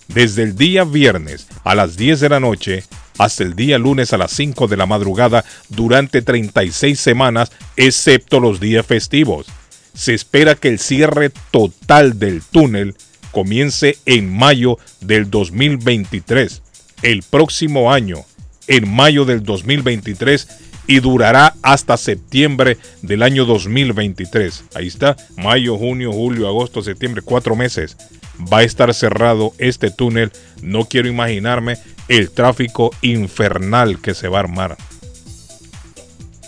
desde 0.09 0.43
el 0.43 0.57
día 0.57 0.85
viernes 0.85 1.47
a 1.65 1.75
las 1.75 1.97
10 1.97 2.21
de 2.21 2.29
la 2.29 2.41
noche 2.41 2.85
hasta 3.19 3.45
el 3.45 3.55
día 3.55 3.79
lunes 3.79 4.13
a 4.13 4.19
las 4.19 4.33
5 4.33 4.67
de 4.67 4.77
la 4.77 4.87
madrugada 4.87 5.45
durante 5.69 6.23
36 6.23 6.99
semanas, 6.99 7.53
excepto 7.77 8.41
los 8.41 8.61
días 8.61 8.85
festivos. 8.85 9.47
Se 9.95 10.15
espera 10.15 10.57
que 10.57 10.69
el 10.69 10.79
cierre 10.79 11.31
total 11.51 12.19
del 12.19 12.43
túnel 12.43 12.97
comience 13.31 13.99
en 14.07 14.37
mayo 14.37 14.79
del 15.01 15.31
2023, 15.31 16.63
el 17.03 17.23
próximo 17.23 17.93
año, 17.93 18.25
en 18.67 18.89
mayo 18.89 19.25
del 19.25 19.43
2023 19.43 20.49
y 20.87 21.01
durará 21.01 21.55
hasta 21.63 21.97
septiembre 21.97 22.79
del 23.03 23.23
año 23.23 23.45
2023. 23.45 24.65
Ahí 24.75 24.87
está, 24.87 25.17
mayo, 25.37 25.77
junio, 25.77 26.13
julio, 26.13 26.49
agosto, 26.49 26.83
septiembre, 26.83 27.23
cuatro 27.23 27.57
meses. 27.57 27.97
Va 28.53 28.59
a 28.59 28.63
estar 28.65 28.93
cerrado 28.95 29.53
este 29.59 29.91
túnel. 29.91 30.33
No 30.63 30.87
quiero 30.87 31.09
imaginarme 31.09 31.79
el 32.09 32.31
tráfico 32.31 32.91
infernal 33.01 34.01
que 34.01 34.15
se 34.15 34.29
va 34.29 34.39
a 34.39 34.41
armar. 34.41 34.77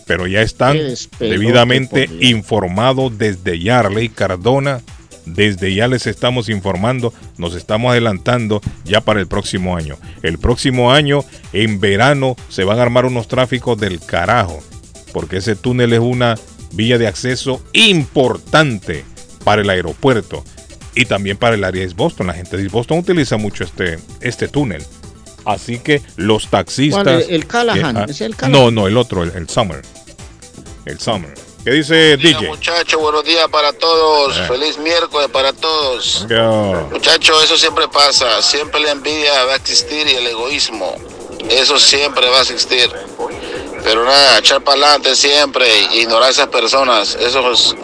Pero 0.06 0.26
ya 0.26 0.42
están 0.42 0.76
debidamente 1.18 2.08
informados 2.20 3.16
desde 3.18 3.58
Yarley 3.58 4.08
Cardona. 4.08 4.80
Desde 5.26 5.74
ya 5.74 5.88
les 5.88 6.06
estamos 6.06 6.48
informando, 6.48 7.12
nos 7.36 7.54
estamos 7.54 7.90
adelantando 7.90 8.60
ya 8.84 9.00
para 9.00 9.20
el 9.20 9.26
próximo 9.26 9.76
año. 9.76 9.96
El 10.22 10.38
próximo 10.38 10.92
año, 10.92 11.24
en 11.52 11.80
verano, 11.80 12.36
se 12.48 12.64
van 12.64 12.78
a 12.78 12.82
armar 12.82 13.04
unos 13.06 13.28
tráficos 13.28 13.76
del 13.78 14.00
carajo, 14.00 14.62
porque 15.12 15.38
ese 15.38 15.56
túnel 15.56 15.92
es 15.92 16.00
una 16.00 16.36
vía 16.72 16.96
de 16.98 17.06
acceso 17.08 17.62
importante 17.72 19.04
para 19.44 19.62
el 19.62 19.70
aeropuerto 19.70 20.44
y 20.94 21.04
también 21.06 21.36
para 21.36 21.54
el 21.56 21.64
área 21.64 21.86
de 21.86 21.92
Boston. 21.94 22.28
La 22.28 22.34
gente 22.34 22.56
de 22.56 22.68
Boston 22.68 22.98
utiliza 22.98 23.36
mucho 23.36 23.64
este, 23.64 23.98
este 24.20 24.48
túnel. 24.48 24.82
Así 25.44 25.78
que 25.78 26.02
los 26.16 26.48
taxistas. 26.48 27.02
¿Cuál? 27.04 27.24
¿El 27.28 27.46
Callahan? 27.46 27.94
que- 27.94 28.00
ah, 28.02 28.06
¿Es 28.08 28.20
el 28.20 28.34
Callahan? 28.36 28.52
no, 28.52 28.70
no, 28.70 28.86
el 28.88 28.96
otro, 28.96 29.22
el, 29.22 29.30
el 29.36 29.48
Summer. 29.48 29.82
El 30.84 30.98
Summer. 30.98 31.34
¿Qué 31.66 31.72
dice 31.72 32.16
DJ? 32.16 32.46
Muchachos, 32.46 33.00
buenos 33.00 33.24
días 33.24 33.48
para 33.48 33.72
todos. 33.72 34.38
Eh. 34.38 34.44
Feliz 34.46 34.78
miércoles 34.78 35.28
para 35.32 35.52
todos. 35.52 36.24
Muchachos, 36.92 37.42
eso 37.42 37.56
siempre 37.56 37.88
pasa. 37.88 38.40
Siempre 38.40 38.78
la 38.78 38.92
envidia 38.92 39.44
va 39.46 39.54
a 39.54 39.56
existir 39.56 40.06
y 40.06 40.12
el 40.12 40.28
egoísmo. 40.28 40.94
Eso 41.50 41.76
siempre 41.80 42.30
va 42.30 42.38
a 42.38 42.42
existir. 42.42 42.88
Pero 43.82 44.04
nada, 44.04 44.38
echar 44.38 44.62
para 44.62 44.76
adelante 44.76 45.16
siempre 45.16 45.66
ignorar 45.94 46.28
a 46.28 46.30
esas 46.30 46.46
personas. 46.46 47.16
Esos 47.16 47.74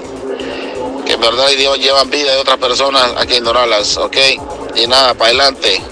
que 1.04 1.14
en 1.14 1.20
verdad 1.20 1.48
Dios 1.48 1.76
llevan 1.80 2.08
vida 2.08 2.30
de 2.30 2.38
otras 2.38 2.58
personas, 2.58 3.14
hay 3.16 3.26
que 3.26 3.38
ignorarlas, 3.38 3.96
¿ok? 3.96 4.16
Y 4.76 4.86
nada, 4.86 5.14
para 5.14 5.30
adelante. 5.30 5.82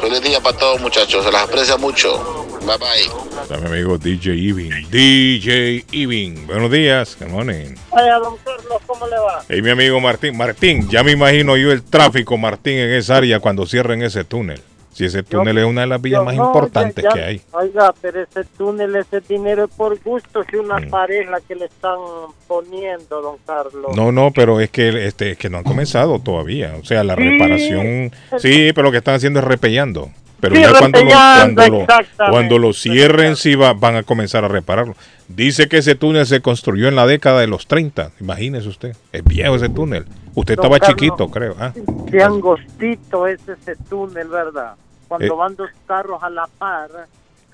Feliz 0.00 0.22
día 0.22 0.40
para 0.40 0.56
todos, 0.56 0.80
muchachos. 0.80 1.22
Se 1.22 1.30
las 1.30 1.42
aprecia 1.42 1.76
mucho. 1.76 2.35
Bye 2.66 2.78
bye. 2.78 3.42
Está 3.42 3.58
mi 3.58 3.66
amigo 3.66 3.96
DJ 3.96 4.32
Evin. 4.48 4.70
DJ 4.90 5.84
Evin. 5.92 6.46
Buenos 6.48 6.70
días. 6.70 7.16
Good 7.20 7.28
morning. 7.28 7.76
Vaya, 7.92 8.18
don 8.18 8.36
Carlos, 8.38 8.82
¿cómo 8.86 9.06
le 9.06 9.16
va? 9.18 9.44
Y 9.56 9.62
mi 9.62 9.70
amigo 9.70 10.00
Martín. 10.00 10.36
Martín, 10.36 10.88
ya 10.90 11.04
me 11.04 11.12
imagino 11.12 11.56
yo 11.56 11.70
el 11.70 11.84
tráfico, 11.84 12.36
Martín, 12.36 12.74
en 12.78 12.92
esa 12.94 13.18
área 13.18 13.38
cuando 13.38 13.66
cierren 13.66 14.02
ese 14.02 14.24
túnel. 14.24 14.60
Si 14.92 15.04
ese 15.04 15.22
túnel 15.22 15.58
es 15.58 15.64
una 15.64 15.82
de 15.82 15.86
las 15.86 16.00
vías 16.02 16.24
más 16.24 16.34
no, 16.34 16.46
importantes 16.46 17.04
ya- 17.04 17.10
que 17.12 17.22
hay. 17.22 17.40
Oiga, 17.52 17.94
pero 18.00 18.22
ese 18.22 18.44
túnel, 18.56 18.96
ese 18.96 19.20
dinero 19.20 19.66
es 19.66 19.70
por 19.70 20.00
gusto, 20.02 20.42
si 20.50 20.56
una 20.56 20.80
pareja 20.88 21.38
que 21.46 21.54
le 21.54 21.66
están 21.66 21.98
poniendo, 22.48 23.20
don 23.20 23.36
Carlos. 23.46 23.94
No, 23.94 24.10
no, 24.10 24.32
pero 24.34 24.58
es 24.58 24.70
que 24.70 25.06
este 25.06 25.32
es 25.32 25.38
que 25.38 25.50
no 25.50 25.58
han 25.58 25.64
comenzado 25.64 26.18
todavía. 26.18 26.74
O 26.80 26.84
sea, 26.84 27.04
la 27.04 27.14
reparación. 27.14 28.10
Sí, 28.38 28.72
pero 28.74 28.84
lo 28.86 28.90
que 28.90 28.98
están 28.98 29.14
haciendo 29.14 29.38
es 29.40 29.44
repellando. 29.44 30.10
Pero 30.40 30.54
Sí, 30.54 30.60
ya 30.62 30.72
cuando 30.78 31.02
lo, 31.02 31.10
cuando, 31.10 31.66
lo, 31.68 31.86
cuando 32.30 32.58
lo 32.58 32.72
cierren, 32.74 33.36
sí 33.36 33.54
va- 33.54 33.72
van 33.72 33.96
a 33.96 34.02
comenzar 34.02 34.44
a 34.44 34.48
repararlo. 34.48 34.94
Dice 35.28 35.66
que 35.68 35.78
ese 35.78 35.94
túnel 35.94 36.26
se 36.26 36.40
construyó 36.42 36.88
en 36.88 36.94
la 36.96 37.06
década 37.06 37.40
de 37.40 37.46
los 37.46 37.66
30. 37.66 38.10
Imagínese 38.20 38.68
usted. 38.68 38.96
Es 39.12 39.24
viejo 39.24 39.56
ese 39.56 39.68
túnel. 39.70 40.04
Usted 40.34 40.56
Don 40.56 40.64
estaba 40.66 40.78
Carlos, 40.78 41.00
chiquito, 41.00 41.28
creo. 41.30 41.56
Ah, 41.58 41.72
Qué 42.10 42.22
angostito 42.22 43.26
es 43.26 43.40
ese 43.48 43.76
túnel, 43.88 44.28
¿verdad? 44.28 44.74
Cuando 45.08 45.26
Eh. 45.26 45.36
van 45.36 45.56
dos 45.56 45.70
carros 45.86 46.22
a 46.22 46.28
la 46.30 46.46
par, 46.58 46.90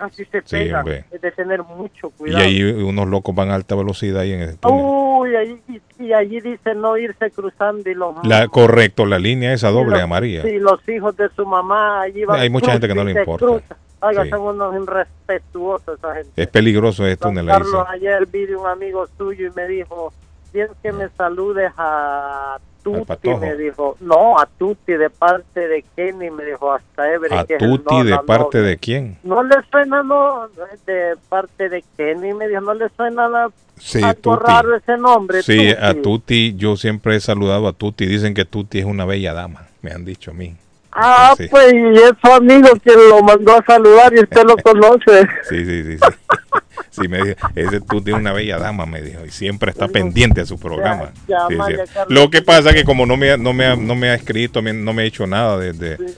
casi 0.08 0.24
se 0.26 0.40
Sí, 0.40 0.56
pegan. 0.56 0.80
hombre. 0.80 1.04
Es 1.10 1.20
de 1.20 1.30
tener 1.32 1.62
mucho 1.62 2.08
y 2.08 2.18
cuidado. 2.18 2.44
ahí 2.44 2.62
unos 2.62 3.08
locos 3.08 3.34
van 3.34 3.50
a 3.50 3.54
alta 3.54 3.74
velocidad 3.74 4.20
ahí 4.22 4.32
en 4.32 4.56
túnel. 4.58 4.80
Uy, 4.84 5.36
ahí, 5.36 5.60
y, 5.68 6.04
y 6.04 6.12
allí 6.12 6.40
dice 6.40 6.74
no 6.74 6.96
irse 6.96 7.30
cruzando 7.30 7.88
y 7.88 7.94
los 7.94 8.14
La, 8.24 8.48
correcto, 8.48 9.06
la 9.06 9.18
línea 9.18 9.52
esa 9.52 9.70
doble 9.70 9.92
los- 9.92 10.00
amarilla. 10.02 10.42
Sí, 10.42 10.58
los 10.58 10.86
hijos 10.88 11.16
de 11.16 11.28
su 11.36 11.46
mamá 11.46 12.02
allí 12.02 12.24
van 12.24 12.40
Hay 12.40 12.50
mucha 12.50 12.72
gente 12.72 12.88
que 12.88 12.94
no 12.94 13.02
y 13.02 13.12
le 13.14 13.20
importa. 13.20 13.46
cruza. 13.46 13.76
Oiga, 14.04 14.24
Sí. 14.24 14.30
son 14.30 14.40
unos 14.40 14.74
irrespetuosos 14.82 15.96
esa 15.98 16.14
gente. 16.14 16.42
Es 16.42 16.48
peligroso 16.48 17.04
túnel 17.20 17.48
ahí. 17.48 17.54
sí. 17.56 17.62
Carlos, 17.62 17.86
ayer 17.90 18.26
vi 18.26 18.46
de 18.46 18.56
un 18.56 18.66
amigo 18.66 19.06
suyo 19.16 19.46
y 19.46 19.50
me 19.54 19.68
dijo, 19.68 20.12
tienes 20.50 20.72
que 20.82 20.90
me 20.92 21.08
saludes 21.10 21.70
a 21.76 22.58
Patojo. 23.06 23.38
me 23.38 23.56
dijo. 23.56 23.96
No, 24.00 24.38
a 24.38 24.46
Tuti 24.58 24.92
de 24.92 25.08
parte 25.10 25.68
de 25.68 25.84
Kenny, 25.96 26.30
me 26.30 26.44
dijo, 26.44 26.72
hasta 26.72 27.10
Everett. 27.12 27.38
A 27.40 27.44
que 27.44 27.58
Tuti 27.58 27.94
no, 27.96 28.04
de 28.04 28.18
parte 28.26 28.60
de 28.62 28.76
quién? 28.78 29.18
No 29.22 29.42
le 29.42 29.56
suena, 29.70 30.02
no, 30.02 30.48
de 30.86 31.16
parte 31.28 31.68
de 31.68 31.84
Kenny, 31.96 32.34
me 32.34 32.48
dijo, 32.48 32.60
no 32.60 32.74
le 32.74 32.88
suena 32.96 33.28
la, 33.28 33.50
Sí, 33.78 34.02
algo 34.02 34.36
raro 34.36 34.76
ese 34.76 34.96
nombre. 34.96 35.42
Sí, 35.42 35.70
a 35.70 35.94
Tuti, 35.94 36.54
yo 36.56 36.76
siempre 36.76 37.16
he 37.16 37.20
saludado 37.20 37.66
a 37.68 37.72
Tuti. 37.72 38.06
Dicen 38.06 38.34
que 38.34 38.44
Tuti 38.44 38.78
es 38.78 38.84
una 38.84 39.04
bella 39.04 39.32
dama, 39.32 39.66
me 39.80 39.90
han 39.92 40.04
dicho 40.04 40.30
a 40.30 40.34
mí. 40.34 40.54
Ah, 40.92 41.32
Sí. 41.38 41.48
pues 41.50 41.72
y 41.72 41.94
es 41.96 42.12
su 42.22 42.30
amigo 42.30 42.68
quien 42.84 43.08
lo 43.08 43.22
mandó 43.22 43.54
a 43.56 43.64
saludar 43.64 44.12
y 44.14 44.20
usted 44.20 44.44
lo 44.44 44.56
conoce. 44.62 45.26
Sí, 45.48 45.64
sí, 45.64 45.82
sí. 45.84 45.96
Sí, 45.98 46.51
Sí, 46.92 47.08
me 47.08 47.22
dijo, 47.24 47.36
ese 47.56 47.80
Tuti 47.80 48.10
es 48.12 48.16
una 48.16 48.32
bella 48.32 48.58
dama, 48.58 48.86
me 48.86 49.02
dijo, 49.02 49.24
y 49.24 49.30
siempre 49.30 49.70
está 49.70 49.88
pendiente 49.88 50.42
a 50.42 50.46
su 50.46 50.58
programa. 50.58 51.10
ya, 51.26 51.38
Sí, 51.48 51.54
sí. 51.54 51.56
María 51.56 51.84
Carlos. 51.86 52.06
Lo 52.22 52.30
que 52.30 52.42
pasa 52.42 52.68
es 52.70 52.76
que 52.76 52.84
como 52.84 53.06
no 53.06 53.16
me, 53.16 53.30
ha- 53.32 53.36
no 53.36 53.52
me, 53.52 53.66
ha, 53.66 53.74
no 53.76 53.94
me 53.94 54.10
ha 54.10 54.14
escrito, 54.14 54.60
no 54.62 54.92
me 54.92 55.02
ha 55.02 55.06
hecho 55.06 55.26
nada 55.26 55.56
de, 55.58 55.72
de, 55.72 55.96
de 55.96 56.14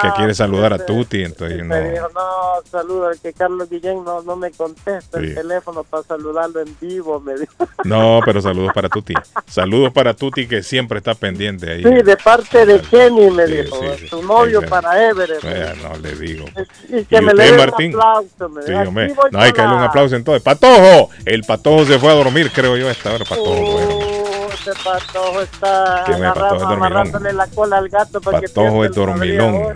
que 0.00 0.10
quiere 0.16 0.32
saludar 0.34 0.72
a 0.72 0.78
Tuti, 0.86 1.24
entonces 1.24 1.58
no... 1.58 1.64
Me 1.74 1.90
dijo, 1.90 2.06
no, 2.14 2.70
saluda, 2.70 3.10
que 3.22 3.32
Carlos 3.32 3.68
Guillén 3.68 4.04
no, 4.04 4.22
no 4.22 4.36
me 4.36 4.50
contesta 4.52 5.18
Sí. 5.18 5.26
el 5.26 5.34
teléfono 5.34 5.84
para 5.84 6.02
saludarlo 6.04 6.60
en 6.60 6.76
vivo, 6.80 7.20
me 7.20 7.34
dijo. 7.34 7.52
No, 7.84 8.20
pero 8.24 8.40
saludos 8.40 8.70
para 8.74 8.88
Tuti. 8.88 9.12
Saludos 9.46 9.92
para 9.92 10.14
Tuti 10.14 10.46
que 10.46 10.62
siempre 10.62 10.98
está 10.98 11.14
pendiente 11.14 11.68
ahí. 11.70 11.82
Sí, 11.82 11.90
de 12.02 12.16
parte 12.16 12.64
de 12.64 12.80
Kenny, 12.80 13.28
me 13.30 13.44
dijo, 13.46 13.76
su 14.08 14.22
novio 14.22 14.62
para 14.62 15.08
Everett. 15.08 15.42
No, 15.82 15.96
le 15.98 16.14
digo. 16.14 16.44
Y 16.88 17.04
que 17.04 17.16
¿Y 17.16 17.20
me 17.20 17.32
usted, 17.32 17.36
le 17.36 17.44
dé 17.44 17.52
un 17.52 17.60
aplauso, 17.60 18.48
me 18.48 18.64
dijo. 18.64 18.78
hombre. 18.88 19.04
Aquí 19.06 19.14
voy 19.14 19.30
No, 19.32 19.40
hay 19.40 19.52
que 19.52 19.60
darle 19.60 19.74
un 19.74 19.80
la- 19.80 19.86
entonces. 20.16 20.42
¡Patojo! 20.42 21.10
El 21.24 21.42
patojo 21.42 21.84
se 21.84 21.98
fue 21.98 22.10
a 22.10 22.14
dormir, 22.14 22.50
creo 22.52 22.76
yo, 22.76 22.88
a 22.88 22.92
esta 22.92 23.12
hora. 23.12 23.24
Patojo. 23.24 23.50
Oh, 23.50 24.48
ese 24.52 24.70
patojo 24.84 25.40
está 25.40 26.04
¿Qué 26.06 26.12
Patojo 26.12 26.56
es 26.56 26.62
amarrándole 26.62 27.32
la 27.32 27.46
cola 27.48 27.78
al 27.78 27.88
gato 27.88 28.20
para 28.20 28.40
Patojo 28.40 28.84
es 28.84 28.92
dormilón. 28.92 29.74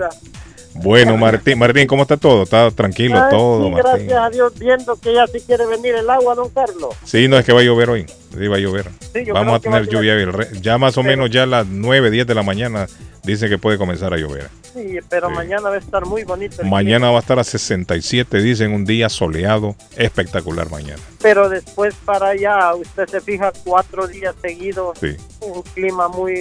Bueno, 0.74 1.16
Martín, 1.16 1.58
Martín, 1.58 1.86
¿cómo 1.86 2.02
está 2.02 2.16
todo? 2.16 2.42
¿Está 2.42 2.70
tranquilo 2.70 3.18
Ay, 3.18 3.30
todo, 3.30 3.64
sí, 3.64 3.70
Martín? 3.70 3.92
gracias 3.92 4.18
a 4.22 4.30
Dios, 4.30 4.52
viendo 4.58 4.96
que 4.96 5.14
ya 5.14 5.26
sí 5.26 5.40
quiere 5.40 5.64
venir 5.66 5.94
el 5.94 6.08
agua, 6.10 6.34
don 6.34 6.50
Carlos. 6.50 6.94
Sí, 7.04 7.28
no 7.28 7.38
es 7.38 7.46
que 7.46 7.52
va 7.52 7.60
a 7.60 7.64
llover 7.64 7.88
hoy. 7.90 8.06
Iba 8.38 8.56
a 8.56 8.58
llover. 8.58 8.90
Sí, 9.12 9.24
Vamos 9.32 9.54
a 9.56 9.60
tener 9.60 9.88
lluvia. 9.88 10.14
el 10.14 10.60
Ya 10.62 10.78
más 10.78 10.96
o 10.98 11.02
Pero- 11.02 11.10
menos 11.16 11.30
ya 11.30 11.44
a 11.44 11.46
las 11.46 11.66
9, 11.66 12.10
10 12.10 12.26
de 12.26 12.34
la 12.34 12.42
mañana 12.42 12.86
dice 13.24 13.48
que 13.48 13.58
puede 13.58 13.76
comenzar 13.78 14.12
a 14.14 14.16
llover. 14.18 14.48
Sí, 14.74 14.98
pero 15.08 15.30
mañana 15.30 15.70
va 15.70 15.74
a 15.76 15.78
estar 15.78 16.04
muy 16.04 16.22
bonito. 16.24 16.60
el 16.62 16.68
Mañana 16.68 17.10
va 17.10 17.16
a 17.16 17.20
estar 17.20 17.38
a 17.38 17.44
67, 17.44 18.42
dicen 18.42 18.72
un 18.72 18.84
día 18.84 19.08
soleado, 19.08 19.74
espectacular 19.96 20.70
mañana. 20.70 21.00
pero 21.22 21.48
después 21.48 21.94
para 22.04 22.28
allá 22.28 22.74
usted 22.74 23.08
se 23.08 23.20
fija 23.22 23.50
cuatro 23.64 24.06
días 24.06 24.34
seguidos 24.40 24.98
Sí. 25.00 25.16
un 25.40 25.62
clima 25.62 26.06
muy 26.08 26.34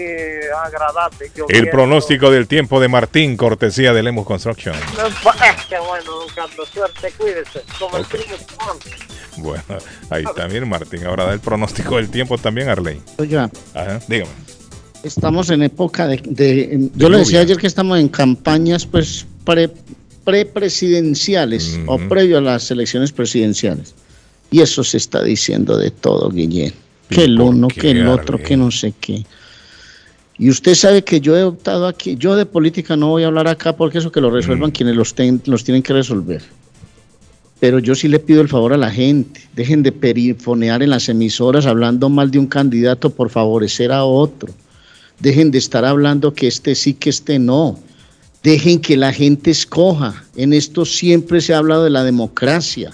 agradable 0.64 1.32
El 1.50 1.70
pronóstico 1.70 2.30
del 2.30 2.48
tiempo 2.48 2.80
de 2.80 2.88
Martín, 2.90 3.36
cortesía 3.38 3.94
de 3.94 4.04
Lemus 4.04 4.26
Construction. 4.28 4.76
No, 4.98 5.08
eh, 5.08 5.56
qué 5.70 5.80
bueno 5.80 6.12
don 6.12 6.28
Carlos 6.36 6.70
suerte 6.72 7.12
cuídese 7.18 7.62
como 7.80 7.98
el 7.98 8.06
primo. 8.06 8.36
Bueno, 9.38 9.64
ahí 10.10 10.24
también 10.36 10.68
Martín. 10.70 11.06
Ahora 11.06 11.26
da 11.26 11.34
el 11.34 11.40
pronóstico 11.42 11.75
del 11.84 12.10
tiempo 12.10 12.38
también, 12.38 12.70
Arley. 12.70 13.00
Oiga, 13.18 13.50
Ajá, 13.74 14.00
dígame. 14.08 14.32
estamos 15.04 15.50
en 15.50 15.64
época 15.64 16.08
de... 16.08 16.18
de- 16.26 16.90
yo 16.96 17.10
le 17.10 17.18
decía 17.20 17.42
ayer 17.42 17.58
que 17.58 17.68
estamos 17.68 18.00
en 18.00 18.08
campañas 18.10 18.86
pues 18.86 19.26
pre, 19.44 19.70
pre-presidenciales 20.24 21.80
o 21.88 21.98
previo 21.98 22.38
a 22.38 22.42
las 22.42 22.70
elecciones 22.72 23.12
presidenciales. 23.12 23.94
Y 24.52 24.62
eso 24.62 24.84
se 24.84 24.98
está 24.98 25.24
diciendo 25.24 25.78
de 25.78 25.92
todo, 25.92 26.30
Guillén. 26.30 26.74
Que 27.10 27.26
el 27.26 27.40
uno, 27.40 27.68
que 27.68 27.92
el 27.92 28.08
otro, 28.08 28.38
que 28.42 28.58
no 28.58 28.72
sé 28.72 28.94
qué. 29.00 29.26
Y 30.38 30.50
usted 30.50 30.76
sabe 30.76 31.04
que 31.04 31.22
yo 31.22 31.38
he 31.38 31.44
optado 31.44 31.88
aquí, 31.88 32.16
yo 32.18 32.36
de 32.36 32.46
política 32.46 32.96
no 32.98 33.10
voy 33.10 33.24
a 33.24 33.28
hablar 33.28 33.48
acá 33.48 33.76
porque 33.76 34.00
eso 34.00 34.12
que 34.12 34.20
lo 34.22 34.30
resuelvan 34.32 34.72
quienes 34.72 34.96
los, 34.96 35.14
ten- 35.14 35.42
los 35.46 35.64
tienen 35.64 35.82
que 35.84 35.94
resolver. 35.94 36.42
Pero 37.60 37.80
yo 37.80 37.96
sí 37.96 38.08
le 38.08 38.20
pido 38.20 38.42
el 38.42 38.50
favor 38.50 38.74
a 38.74 38.78
la 38.78 38.92
gente, 38.92 39.42
dejen 39.56 39.82
de 39.82 39.92
perifonear 39.92 40.84
en 40.84 40.90
las 40.90 41.08
emisoras 41.08 41.66
hablando 41.66 42.10
mal 42.10 42.30
de 42.30 42.40
un 42.40 42.48
candidato 42.48 43.10
por 43.10 43.30
favorecer 43.30 43.92
a 43.92 44.04
otro. 44.04 44.54
Dejen 45.20 45.52
de 45.52 45.58
estar 45.58 45.86
hablando 45.86 46.34
que 46.34 46.48
este 46.48 46.76
sí, 46.76 46.94
que 46.94 47.10
este 47.10 47.40
no. 47.40 47.80
Dejen 48.44 48.80
que 48.80 48.98
la 48.98 49.14
gente 49.14 49.52
escoja. 49.52 50.26
En 50.36 50.54
esto 50.54 50.86
siempre 50.86 51.40
se 51.40 51.54
ha 51.54 51.60
hablado 51.60 51.86
de 51.86 51.90
la 51.90 52.04
democracia. 52.04 52.92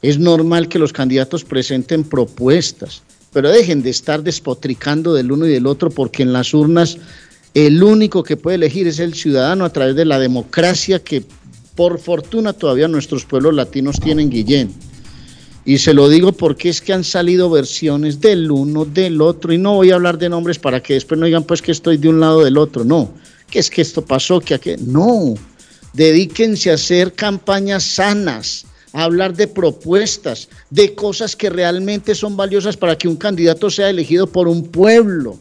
Es 0.00 0.18
normal 0.18 0.68
que 0.68 0.78
los 0.78 0.92
candidatos 0.92 1.44
presenten 1.44 2.04
propuestas, 2.04 3.02
pero 3.32 3.50
dejen 3.50 3.82
de 3.82 3.90
estar 3.90 4.22
despotricando 4.22 5.12
del 5.12 5.32
uno 5.32 5.46
y 5.46 5.50
del 5.50 5.66
otro 5.66 5.90
porque 5.90 6.22
en 6.22 6.32
las 6.32 6.54
urnas 6.54 6.98
el 7.54 7.82
único 7.82 8.22
que 8.22 8.36
puede 8.36 8.54
elegir 8.54 8.86
es 8.86 9.00
el 9.00 9.14
ciudadano 9.14 9.64
a 9.64 9.72
través 9.72 9.96
de 9.96 10.04
la 10.04 10.20
democracia 10.20 11.00
que 11.00 11.24
por 11.78 12.00
fortuna 12.00 12.54
todavía 12.54 12.88
nuestros 12.88 13.24
pueblos 13.24 13.54
latinos 13.54 14.00
tienen, 14.00 14.30
Guillén. 14.30 14.74
Y 15.64 15.78
se 15.78 15.94
lo 15.94 16.08
digo 16.08 16.32
porque 16.32 16.70
es 16.70 16.80
que 16.80 16.92
han 16.92 17.04
salido 17.04 17.48
versiones 17.50 18.20
del 18.20 18.50
uno, 18.50 18.84
del 18.84 19.20
otro, 19.20 19.52
y 19.52 19.58
no 19.58 19.76
voy 19.76 19.92
a 19.92 19.94
hablar 19.94 20.18
de 20.18 20.28
nombres 20.28 20.58
para 20.58 20.82
que 20.82 20.94
después 20.94 21.20
no 21.20 21.26
digan 21.26 21.44
pues 21.44 21.62
que 21.62 21.70
estoy 21.70 21.96
de 21.96 22.08
un 22.08 22.18
lado 22.18 22.42
del 22.42 22.58
otro, 22.58 22.84
no, 22.84 23.12
que 23.48 23.60
es 23.60 23.70
que 23.70 23.80
esto 23.80 24.04
pasó, 24.04 24.40
que 24.40 24.54
aquello, 24.54 24.82
no, 24.88 25.34
dedíquense 25.92 26.72
a 26.72 26.74
hacer 26.74 27.12
campañas 27.12 27.84
sanas, 27.84 28.66
a 28.92 29.04
hablar 29.04 29.36
de 29.36 29.46
propuestas, 29.46 30.48
de 30.70 30.96
cosas 30.96 31.36
que 31.36 31.48
realmente 31.48 32.16
son 32.16 32.36
valiosas 32.36 32.76
para 32.76 32.98
que 32.98 33.06
un 33.06 33.14
candidato 33.14 33.70
sea 33.70 33.88
elegido 33.88 34.26
por 34.26 34.48
un 34.48 34.64
pueblo. 34.66 35.38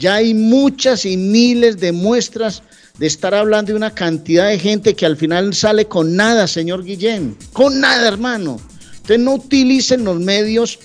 Ya 0.00 0.16
hay 0.16 0.34
muchas 0.34 1.04
y 1.04 1.16
miles 1.16 1.78
de 1.78 1.92
muestras 1.92 2.64
de 2.98 3.06
estar 3.06 3.34
hablando 3.34 3.72
de 3.72 3.76
una 3.76 3.94
cantidad 3.94 4.48
de 4.48 4.58
gente 4.58 4.94
que 4.94 5.06
al 5.06 5.16
final 5.16 5.54
sale 5.54 5.86
con 5.86 6.16
nada, 6.16 6.46
señor 6.46 6.84
Guillén. 6.84 7.36
Con 7.52 7.80
nada, 7.80 8.08
hermano. 8.08 8.60
Ustedes 8.94 9.20
no 9.20 9.34
utilicen 9.34 10.04
los 10.04 10.20
medios 10.20 10.78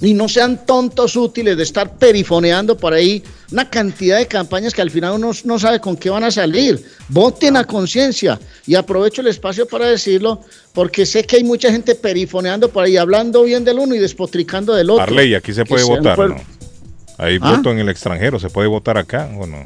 y 0.00 0.12
no 0.12 0.28
sean 0.28 0.66
tontos 0.66 1.16
útiles 1.16 1.56
de 1.56 1.62
estar 1.62 1.96
perifoneando 1.96 2.76
por 2.76 2.92
ahí 2.92 3.22
una 3.50 3.68
cantidad 3.70 4.18
de 4.18 4.26
campañas 4.26 4.74
que 4.74 4.82
al 4.82 4.90
final 4.90 5.14
uno 5.14 5.30
no 5.44 5.58
sabe 5.58 5.80
con 5.80 5.96
qué 5.96 6.10
van 6.10 6.24
a 6.24 6.30
salir. 6.30 6.84
Voten 7.08 7.56
a 7.56 7.64
conciencia 7.64 8.38
y 8.66 8.74
aprovecho 8.74 9.22
el 9.22 9.28
espacio 9.28 9.66
para 9.66 9.86
decirlo 9.86 10.42
porque 10.74 11.06
sé 11.06 11.24
que 11.24 11.36
hay 11.36 11.44
mucha 11.44 11.72
gente 11.72 11.94
perifoneando 11.94 12.68
por 12.68 12.84
ahí, 12.84 12.98
hablando 12.98 13.42
bien 13.44 13.64
del 13.64 13.78
uno 13.78 13.94
y 13.94 13.98
despotricando 13.98 14.74
del 14.74 14.90
otro. 14.90 15.04
Arley, 15.04 15.34
aquí 15.34 15.54
se 15.54 15.64
puede 15.64 15.84
votar, 15.84 16.18
¿no? 16.18 16.36
Hay 17.18 17.38
¿Ah? 17.40 17.56
voto 17.56 17.70
en 17.70 17.78
el 17.78 17.88
extranjero, 17.88 18.38
¿se 18.38 18.50
puede 18.50 18.68
votar 18.68 18.98
acá 18.98 19.30
o 19.38 19.46
no? 19.46 19.64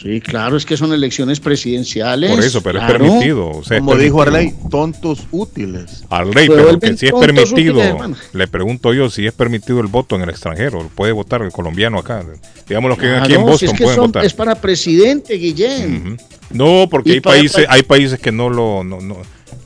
Sí, 0.00 0.20
claro, 0.20 0.56
es 0.56 0.64
que 0.64 0.76
son 0.76 0.92
elecciones 0.92 1.40
presidenciales. 1.40 2.30
Por 2.30 2.38
eso, 2.44 2.62
pero 2.62 2.78
es 2.78 2.84
permitido. 2.84 3.48
o 3.50 3.64
sea, 3.64 3.78
es 3.78 3.82
Como 3.82 3.96
dijo 3.96 4.18
permitido. 4.24 4.54
Arley, 4.54 4.70
tontos 4.70 5.26
útiles. 5.32 6.04
Arley, 6.08 6.46
Pero 6.48 6.66
pero 6.66 6.78
que 6.78 6.96
si 6.96 7.06
es 7.06 7.12
permitido, 7.12 7.80
útiles, 7.80 8.16
le 8.32 8.46
pregunto 8.46 8.94
yo 8.94 9.10
si 9.10 9.26
es 9.26 9.32
permitido 9.32 9.80
el 9.80 9.88
voto 9.88 10.14
en 10.14 10.22
el 10.22 10.28
extranjero, 10.30 10.88
puede 10.94 11.10
votar 11.10 11.42
el 11.42 11.50
colombiano 11.50 11.98
acá. 11.98 12.24
Digamos 12.68 12.90
los 12.90 12.98
que 12.98 13.06
Claro, 13.08 13.24
aquí 13.24 13.34
en 13.34 13.40
si 13.40 13.44
Boston 13.44 13.68
es 13.70 13.74
que 13.74 13.82
pueden 13.84 13.96
son- 13.96 14.06
votar. 14.06 14.24
es 14.24 14.34
para 14.34 14.54
presidente, 14.54 15.34
Guillén. 15.34 16.16
No, 16.50 16.86
porque 16.88 17.10
Y 17.10 17.12
hay 17.14 17.20
para- 17.20 17.36
países, 17.38 17.64
para- 17.64 17.74
hay 17.74 17.82
países 17.82 18.20
que 18.20 18.30
no 18.30 18.48
lo, 18.50 18.84
no, 18.84 19.00
no, 19.00 19.16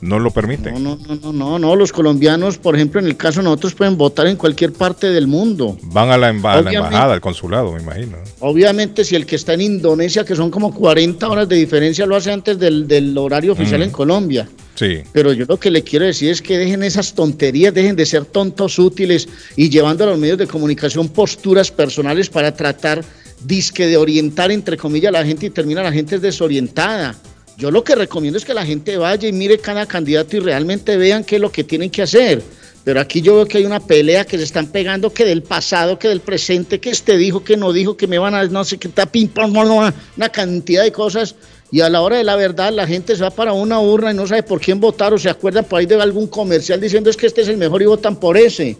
no 0.01 0.19
lo 0.19 0.31
permiten. 0.31 0.73
No, 0.83 0.97
no, 1.07 1.15
no, 1.15 1.33
no, 1.33 1.59
no, 1.59 1.75
los 1.75 1.91
colombianos, 1.91 2.57
por 2.57 2.75
ejemplo, 2.75 2.99
en 2.99 3.07
el 3.07 3.15
caso 3.17 3.39
de 3.39 3.45
nosotros 3.45 3.73
pueden 3.73 3.97
votar 3.97 4.27
en 4.27 4.35
cualquier 4.37 4.73
parte 4.73 5.09
del 5.09 5.27
mundo. 5.27 5.77
Van 5.83 6.09
a 6.11 6.17
la, 6.17 6.31
emba- 6.33 6.59
embajada, 6.59 7.13
al 7.13 7.21
consulado, 7.21 7.71
me 7.73 7.81
imagino. 7.81 8.17
Obviamente, 8.39 9.03
si 9.05 9.15
el 9.15 9.25
que 9.25 9.35
está 9.35 9.53
en 9.53 9.61
Indonesia, 9.61 10.23
que 10.25 10.35
son 10.35 10.49
como 10.51 10.73
40 10.73 11.27
horas 11.29 11.47
de 11.49 11.55
diferencia, 11.55 12.05
lo 12.05 12.15
hace 12.15 12.31
antes 12.31 12.57
del, 12.59 12.87
del 12.87 13.17
horario 13.17 13.53
oficial 13.53 13.79
Mm. 13.79 13.83
en 13.83 13.89
Colombia. 13.91 14.49
Sí. 14.75 14.99
Pero 15.11 15.33
yo 15.33 15.45
lo 15.47 15.57
que 15.59 15.69
le 15.71 15.83
quiero 15.83 16.05
decir 16.05 16.29
es 16.31 16.41
que 16.41 16.57
dejen 16.57 16.83
esas 16.83 17.13
tonterías, 17.13 17.73
dejen 17.73 17.95
de 17.95 18.05
ser 18.05 18.25
tontos 18.25 18.79
útiles 18.79 19.29
y 19.55 19.69
llevando 19.69 20.03
a 20.03 20.07
los 20.07 20.17
medios 20.19 20.37
de 20.39 20.47
comunicación 20.47 21.09
posturas 21.09 21.69
personales 21.71 22.29
para 22.29 22.55
tratar 22.55 23.03
disque 23.45 23.85
de 23.87 23.97
orientar, 23.97 24.51
entre 24.51 24.77
comillas, 24.77 25.09
a 25.09 25.19
la 25.19 25.25
gente 25.25 25.45
y 25.45 25.49
termina 25.49 25.83
la 25.83 25.91
gente 25.91 26.17
desorientada. 26.17 27.15
Yo 27.57 27.69
lo 27.71 27.83
que 27.83 27.95
recomiendo 27.95 28.37
es 28.37 28.45
que 28.45 28.53
la 28.53 28.65
gente 28.65 28.97
vaya 28.97 29.27
y 29.27 29.31
mire 29.31 29.57
cada 29.59 29.85
candidato 29.85 30.35
y 30.37 30.39
realmente 30.39 30.97
vean 30.97 31.23
qué 31.23 31.35
es 31.35 31.41
lo 31.41 31.51
que 31.51 31.63
tienen 31.63 31.89
que 31.89 32.01
hacer. 32.01 32.41
Pero 32.83 32.99
aquí 32.99 33.21
yo 33.21 33.35
veo 33.37 33.45
que 33.45 33.59
hay 33.59 33.65
una 33.65 33.79
pelea 33.79 34.25
que 34.25 34.37
se 34.37 34.43
están 34.43 34.67
pegando, 34.67 35.13
que 35.13 35.23
del 35.23 35.41
pasado, 35.43 35.97
que 35.97 36.09
del 36.09 36.19
presente, 36.19 36.79
que 36.81 36.89
este 36.89 37.15
dijo, 37.17 37.43
que 37.43 37.55
no 37.55 37.71
dijo, 37.71 37.95
que 37.95 38.07
me 38.07 38.19
van 38.19 38.35
a, 38.35 38.43
no 38.45 38.65
sé 38.65 38.77
qué, 38.77 38.89
está 38.89 39.05
pim, 39.05 39.29
pam, 39.29 39.55
una 39.55 40.29
cantidad 40.29 40.83
de 40.83 40.91
cosas. 40.91 41.35
Y 41.71 41.79
a 41.81 41.89
la 41.89 42.01
hora 42.01 42.17
de 42.17 42.23
la 42.23 42.35
verdad, 42.35 42.73
la 42.73 42.85
gente 42.85 43.15
se 43.15 43.23
va 43.23 43.29
para 43.31 43.53
una 43.53 43.79
urna 43.79 44.11
y 44.11 44.13
no 44.15 44.27
sabe 44.27 44.43
por 44.43 44.59
quién 44.59 44.79
votar 44.79 45.13
o 45.13 45.17
se 45.17 45.29
acuerda 45.29 45.63
por 45.63 45.79
ahí 45.79 45.85
de 45.85 45.95
algún 46.01 46.27
comercial 46.27 46.79
diciendo 46.81 47.09
es 47.09 47.17
que 47.17 47.25
este 47.25 47.41
es 47.41 47.47
el 47.47 47.57
mejor 47.57 47.81
y 47.81 47.85
votan 47.85 48.17
por 48.19 48.35
ese. 48.37 48.75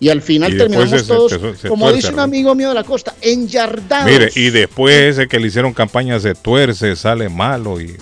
Y 0.00 0.08
al 0.08 0.22
final 0.22 0.54
Y 0.54 0.58
terminamos 0.58 1.00
se- 1.00 1.06
todos, 1.08 1.32
se- 1.32 1.56
se 1.56 1.68
como 1.68 1.86
tuerce, 1.86 1.96
dice 1.96 2.14
un 2.14 2.20
amigo 2.20 2.54
mío 2.54 2.68
de 2.68 2.74
la 2.76 2.84
costa, 2.84 3.16
enyardados. 3.20 4.10
Mire, 4.10 4.30
y 4.36 4.50
después 4.50 4.94
ese 5.18 5.26
que 5.26 5.40
le 5.40 5.48
hicieron 5.48 5.74
campaña 5.74 6.20
se 6.20 6.34
tuerce, 6.34 6.94
sale 6.94 7.28
malo 7.28 7.80
y 7.80 7.96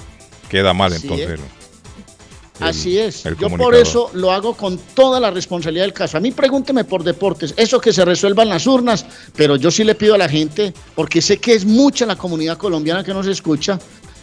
queda 0.48 0.72
mal 0.72 0.92
Así 0.92 1.06
entonces. 1.06 1.40
Así 2.60 2.98
es. 2.98 3.24
Yo 3.38 3.50
por 3.50 3.74
eso 3.74 4.10
lo 4.14 4.32
hago 4.32 4.54
con 4.56 4.78
toda 4.94 5.20
la 5.20 5.30
responsabilidad 5.30 5.84
del 5.84 5.92
caso. 5.92 6.16
A 6.16 6.20
mí 6.20 6.30
pregúnteme 6.30 6.84
por 6.84 7.04
deportes, 7.04 7.52
eso 7.56 7.80
que 7.80 7.92
se 7.92 8.04
resuelva 8.04 8.42
en 8.42 8.48
las 8.48 8.66
urnas, 8.66 9.04
pero 9.34 9.56
yo 9.56 9.70
sí 9.70 9.84
le 9.84 9.94
pido 9.94 10.14
a 10.14 10.18
la 10.18 10.28
gente, 10.28 10.72
porque 10.94 11.20
sé 11.20 11.36
que 11.36 11.52
es 11.52 11.64
mucha 11.64 12.06
la 12.06 12.16
comunidad 12.16 12.56
colombiana 12.56 13.04
que 13.04 13.12
nos 13.12 13.26
escucha, 13.26 13.78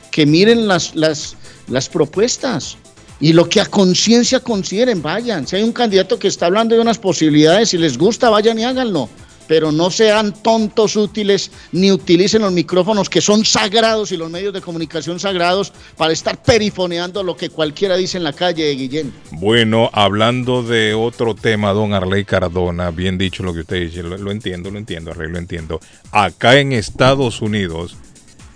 que 0.09 0.25
miren 0.25 0.67
las, 0.67 0.95
las, 0.95 1.35
las 1.67 1.89
propuestas 1.89 2.77
y 3.19 3.33
lo 3.33 3.47
que 3.47 3.61
a 3.61 3.65
conciencia 3.65 4.39
consideren, 4.39 5.01
vayan. 5.01 5.47
Si 5.47 5.55
hay 5.55 5.63
un 5.63 5.71
candidato 5.71 6.17
que 6.17 6.27
está 6.27 6.47
hablando 6.47 6.75
de 6.75 6.81
unas 6.81 6.97
posibilidades, 6.97 7.69
si 7.69 7.77
les 7.77 7.97
gusta, 7.97 8.29
vayan 8.29 8.59
y 8.59 8.63
háganlo. 8.63 9.09
Pero 9.47 9.71
no 9.71 9.91
sean 9.91 10.33
tontos 10.33 10.95
útiles 10.95 11.51
ni 11.71 11.91
utilicen 11.91 12.41
los 12.41 12.51
micrófonos 12.51 13.09
que 13.09 13.21
son 13.21 13.45
sagrados 13.45 14.11
y 14.11 14.17
los 14.17 14.29
medios 14.29 14.53
de 14.53 14.61
comunicación 14.61 15.19
sagrados 15.19 15.73
para 15.97 16.13
estar 16.13 16.41
perifoneando 16.41 17.23
lo 17.23 17.35
que 17.35 17.49
cualquiera 17.49 17.97
dice 17.97 18.17
en 18.17 18.23
la 18.23 18.33
calle 18.33 18.63
de 18.63 18.75
Guillén. 18.75 19.13
Bueno, 19.31 19.89
hablando 19.93 20.63
de 20.63 20.93
otro 20.93 21.35
tema, 21.35 21.73
don 21.73 21.93
Arley 21.93 22.25
Cardona, 22.25 22.91
bien 22.91 23.17
dicho 23.17 23.43
lo 23.43 23.53
que 23.53 23.61
usted 23.61 23.81
dice, 23.81 24.03
lo, 24.03 24.31
entiendo, 24.31 24.71
lo 24.71 24.77
entiendo, 24.77 25.11
Arley, 25.11 25.29
lo 25.29 25.37
entiendo. 25.37 25.79
Acá 26.11 26.59
en 26.59 26.71
Estados 26.71 27.41
Unidos, 27.41 27.97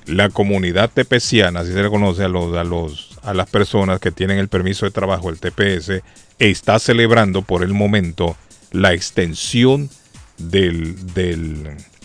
la 0.05 0.29
comunidad 0.29 0.89
tepeciana, 0.93 1.61
así 1.61 1.73
se 1.73 1.83
le 1.83 1.89
conoce 1.89 2.23
a 2.23 2.29
los, 2.29 2.55
a 2.55 2.63
los, 2.63 3.09
a 3.23 3.33
las 3.33 3.49
personas 3.49 3.99
que 3.99 4.11
tienen 4.11 4.37
el 4.37 4.47
permiso 4.47 4.85
de 4.85 4.91
trabajo, 4.91 5.29
el 5.29 5.39
TPS, 5.39 6.01
está 6.39 6.79
celebrando 6.79 7.41
por 7.41 7.63
el 7.63 7.73
momento 7.73 8.37
la 8.71 8.93
extensión 8.93 9.89
del, 10.37 10.95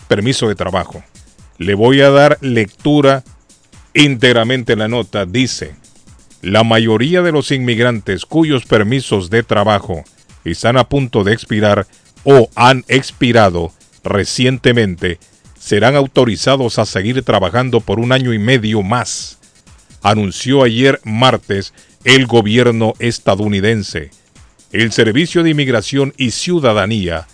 permiso 0.07 0.47
de 0.47 0.55
trabajo. 0.55 1.03
Le 1.57 1.75
voy 1.75 2.01
a 2.01 2.09
dar 2.09 2.37
lectura 2.41 3.23
íntegramente 3.93 4.73
en 4.73 4.79
la 4.79 4.87
nota. 4.87 5.25
Dice, 5.25 5.75
la 6.41 6.63
mayoría 6.63 7.21
de 7.21 7.31
los 7.31 7.51
inmigrantes 7.51 8.25
cuyos 8.25 8.65
permisos 8.65 9.29
de 9.29 9.43
trabajo 9.43 10.03
están 10.43 10.77
a 10.77 10.89
punto 10.89 11.23
de 11.23 11.33
expirar 11.33 11.87
o 12.23 12.49
han 12.55 12.83
expirado 12.87 13.71
recientemente 14.03 15.19
serán 15.57 15.95
autorizados 15.95 16.77
a 16.77 16.85
seguir 16.85 17.23
trabajando 17.23 17.79
por 17.79 17.99
un 17.99 18.11
año 18.11 18.33
y 18.33 18.39
medio 18.39 18.81
más, 18.81 19.37
anunció 20.01 20.63
ayer 20.63 20.99
martes 21.05 21.73
el 22.03 22.27
gobierno 22.27 22.95
estadounidense. 22.99 24.11
El 24.73 24.91
Servicio 24.91 25.43
de 25.43 25.51
Inmigración 25.51 26.13
y 26.17 26.31
Ciudadanía 26.31 27.27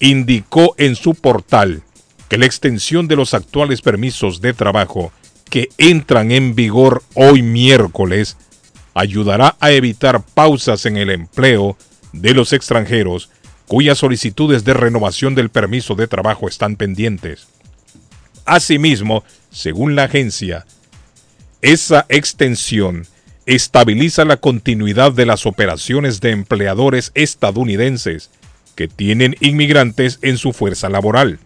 indicó 0.00 0.74
en 0.78 0.96
su 0.96 1.14
portal 1.14 1.82
que 2.28 2.38
la 2.38 2.46
extensión 2.46 3.08
de 3.08 3.16
los 3.16 3.34
actuales 3.34 3.82
permisos 3.82 4.40
de 4.40 4.54
trabajo 4.54 5.12
que 5.50 5.68
entran 5.78 6.32
en 6.32 6.54
vigor 6.54 7.02
hoy 7.14 7.42
miércoles 7.42 8.36
ayudará 8.94 9.56
a 9.60 9.72
evitar 9.72 10.22
pausas 10.22 10.86
en 10.86 10.96
el 10.96 11.10
empleo 11.10 11.76
de 12.12 12.34
los 12.34 12.52
extranjeros 12.52 13.30
cuyas 13.66 13.98
solicitudes 13.98 14.64
de 14.64 14.74
renovación 14.74 15.34
del 15.34 15.50
permiso 15.50 15.94
de 15.94 16.06
trabajo 16.06 16.48
están 16.48 16.76
pendientes. 16.76 17.48
Asimismo, 18.44 19.24
según 19.50 19.96
la 19.96 20.04
agencia, 20.04 20.66
esa 21.62 22.04
extensión 22.08 23.06
estabiliza 23.46 24.24
la 24.24 24.36
continuidad 24.36 25.12
de 25.12 25.26
las 25.26 25.46
operaciones 25.46 26.20
de 26.20 26.30
empleadores 26.30 27.10
estadounidenses 27.14 28.30
que 28.74 28.88
tienen 28.88 29.36
inmigrantes 29.40 30.18
en 30.22 30.38
su 30.38 30.52
fuerza 30.52 30.88
laboral. 30.88 31.38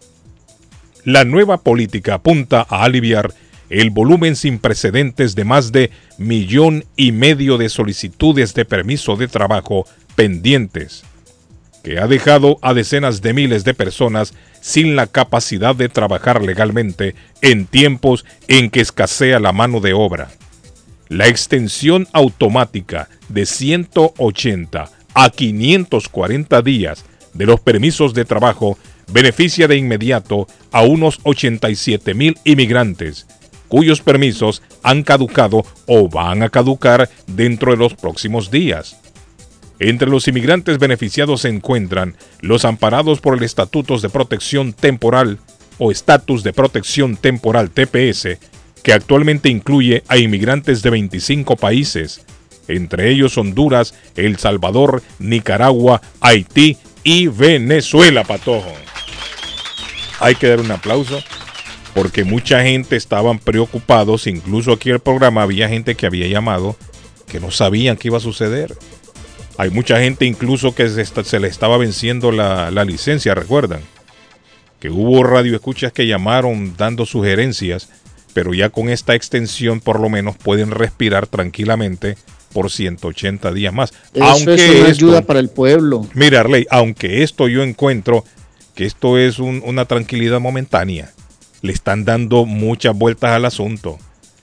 La 1.05 1.25
nueva 1.25 1.59
política 1.59 2.15
apunta 2.15 2.67
a 2.69 2.85
aliviar 2.85 3.33
el 3.71 3.91
volumen 3.91 4.37
sin 4.37 4.59
precedentes 4.59 5.35
de 5.35 5.45
más 5.45 5.73
de 5.73 5.91
millón 6.17 6.85
y 6.97 7.13
medio 7.13 7.59
de 7.59 7.69
solicitudes 7.69 8.55
de 8.55 8.65
permiso 8.65 9.17
de 9.17 9.29
trabajo 9.29 9.87
pendientes, 10.17 11.05
que 11.83 11.99
ha 11.99 12.07
dejado 12.07 12.59
a 12.63 12.75
decenas 12.75 13.21
de 13.23 13.35
miles 13.35 13.65
de 13.65 13.75
personas 13.75 14.35
sin 14.61 14.97
la 14.97 15.07
capacidad 15.07 15.77
de 15.77 15.89
trabajar 15.89 16.43
legalmente 16.43 17.15
en 17.43 17.67
tiempos 17.67 18.25
en 18.49 18.71
que 18.71 18.81
escasea 18.81 19.39
la 19.39 19.53
mano 19.53 19.81
de 19.81 19.93
obra. 19.93 20.29
La 21.09 21.29
extensión 21.29 22.07
automática 22.13 23.09
de 23.29 23.47
180 23.47 24.91
a 25.15 25.31
540 25.31 26.63
días 26.63 27.05
de 27.39 27.47
los 27.47 27.61
permisos 27.61 28.13
de 28.13 28.25
trabajo 28.25 28.77
beneficia 29.13 29.69
de 29.69 29.77
inmediato 29.77 30.49
a 30.73 30.83
unos 30.83 31.21
87 31.23 32.13
mil 32.13 32.37
inmigrantes, 32.45 33.27
cuyos 33.69 34.03
permisos 34.03 34.61
han 34.83 35.05
caducado 35.05 35.65
o 35.87 36.09
van 36.09 36.43
a 36.43 36.51
caducar 36.51 37.09
dentro 37.29 37.71
de 37.71 37.79
los 37.79 37.95
próximos 37.95 38.51
días. 38.51 38.99
Entre 39.79 40.11
los 40.11 40.27
inmigrantes 40.27 40.79
beneficiados 40.79 41.43
se 41.43 41.49
encuentran 41.49 42.17
los 42.41 42.65
amparados 42.65 43.21
por 43.21 43.39
el 43.39 43.45
Estatutos 43.45 44.03
de 44.03 44.09
Protección 44.09 44.73
Temporal 44.73 45.39
o 45.79 45.93
Estatus 45.93 46.43
de 46.43 46.53
Protección 46.53 47.17
Temporal 47.17 47.71
TPS, 47.71 48.39
que 48.83 48.93
actualmente 48.93 49.49
incluye 49.49 50.03
a 50.09 50.19
inmigrantes 50.19 50.83
de 50.83 50.91
25 50.91 51.55
países, 51.55 52.23
entre 52.67 53.11
ellos 53.11 53.39
Honduras, 53.39 53.95
El 54.17 54.39
Salvador, 54.39 55.03
Nicaragua, 55.21 56.03
Haití 56.21 56.77
y 57.09 57.27
Venezuela, 57.27 58.23
Patojo. 58.23 58.71
Hay 60.21 60.35
que 60.35 60.47
dar 60.47 60.61
un 60.61 60.71
aplauso 60.71 61.23
porque 61.95 62.23
mucha 62.23 62.63
gente 62.63 62.97
estaban 62.97 63.39
preocupados, 63.39 64.27
incluso 64.27 64.73
aquí 64.73 64.91
en 64.91 64.97
el 64.97 65.01
programa 65.01 65.41
había 65.41 65.71
gente 65.71 65.95
que 65.95 66.05
había 66.05 66.27
llamado 66.27 66.77
que 67.27 67.41
no 67.41 67.51
sabían 67.51 67.97
qué 67.97 68.09
iba 68.09 68.19
a 68.19 68.21
suceder. 68.21 68.77
Hay 69.57 69.71
mucha 69.71 69.99
gente 70.01 70.27
incluso 70.27 70.75
que 70.75 70.87
se, 70.87 71.41
le 71.41 71.49
estaba 71.49 71.79
venciendo 71.79 72.31
la, 72.31 72.71
la 72.71 72.85
licencia, 72.85 73.35
recuerdan. 73.35 73.81
Que 74.79 74.91
hubo 74.91 75.25
radioescuchas 75.25 75.95
que 75.95 76.07
llamaron 76.07 76.77
dando 76.77 77.07
sugerencias, 77.07 77.89
pero 78.35 78.53
ya 78.53 78.69
con 78.69 78.91
esta 78.91 79.15
extensión 79.15 79.81
por 79.81 79.99
lo 79.99 80.11
menos 80.11 80.37
pueden 80.37 80.73
respirar 80.73 81.27
tranquilamente 81.27 82.19
por 82.53 82.71
180 82.71 83.53
días 83.53 83.73
más. 83.75 83.93
Eso 84.15 84.25
aunque 84.25 84.55
es 84.55 84.61
una 84.61 84.89
esto- 84.89 85.07
ayuda 85.07 85.23
para 85.23 85.41
el 85.41 85.49
pueblo. 85.49 86.07
Mira, 86.15 86.41
Arley, 86.41 86.67
aunque 86.71 87.23
esto 87.23 87.49
yo 87.49 87.63
encuentro 87.63 88.25
que 88.75 88.85
esto 88.85 89.19
es 89.19 89.39
un- 89.39 89.63
una 89.65 89.85
tranquilidad 89.85 90.41
momentánea, 90.41 91.13
le 91.63 91.73
están 91.73 92.05
dando 92.05 92.45
muchas 92.47 92.97
vueltas 92.97 93.31
al 93.33 93.45
asunto. 93.45 93.99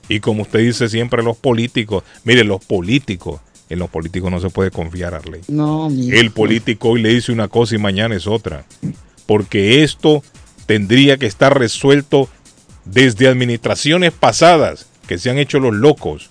Y 0.09 0.19
como 0.19 0.43
usted 0.43 0.59
dice 0.59 0.89
siempre, 0.89 1.23
los 1.23 1.37
políticos, 1.37 2.03
mire, 2.25 2.43
los 2.43 2.63
políticos, 2.63 3.39
en 3.69 3.79
los 3.79 3.89
políticos 3.89 4.29
no 4.29 4.39
se 4.39 4.49
puede 4.51 4.69
confiar, 4.69 5.15
Arley. 5.15 5.41
No, 5.47 5.87
El 5.89 6.29
político 6.31 6.89
hoy 6.89 7.01
le 7.01 7.09
dice 7.09 7.31
una 7.31 7.47
cosa 7.47 7.73
y 7.75 7.79
mañana 7.79 8.15
es 8.15 8.27
otra. 8.27 8.65
Porque 9.25 9.83
esto 9.83 10.21
tendría 10.67 11.17
que 11.17 11.25
estar 11.25 11.57
resuelto 11.57 12.29
desde 12.85 13.27
administraciones 13.27 14.11
pasadas 14.11 14.85
que 15.07 15.17
se 15.17 15.29
han 15.31 15.39
hecho 15.39 15.59
los 15.59 15.73
locos. 15.73 16.29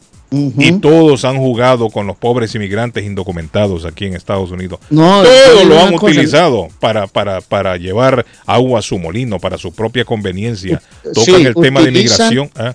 Y 0.59 0.73
todos 0.81 1.24
han 1.24 1.36
jugado 1.39 1.89
con 1.90 2.06
los 2.06 2.16
pobres 2.16 2.55
inmigrantes 2.55 3.05
indocumentados 3.05 3.85
aquí 3.85 4.06
en 4.06 4.15
Estados 4.15 4.51
Unidos. 4.51 4.81
No, 4.90 5.23
todos 5.23 5.66
lo 5.66 5.78
han 5.81 5.93
cosa. 5.97 6.12
utilizado 6.12 6.69
para, 6.81 7.06
para, 7.06 7.40
para 7.40 7.77
llevar 7.77 8.24
agua 8.47 8.78
a 8.81 8.82
su 8.82 8.98
molino, 8.98 9.39
para 9.39 9.59
su 9.59 9.73
propia 9.73 10.05
conveniencia. 10.05 10.82
Tocan 11.02 11.24
Sí, 11.24 11.32
el 11.47 11.55
tema 11.55 11.82
de 11.82 11.90
inmigración. 11.90 12.51
¿ah? 12.56 12.74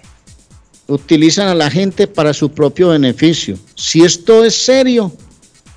utilizan 0.87 1.47
a 1.47 1.53
la 1.55 1.69
gente 1.69 2.07
para 2.07 2.33
su 2.33 2.51
propio 2.51 2.89
beneficio. 2.89 3.57
Si 3.75 4.01
esto 4.01 4.43
es 4.43 4.55
serio, 4.55 5.11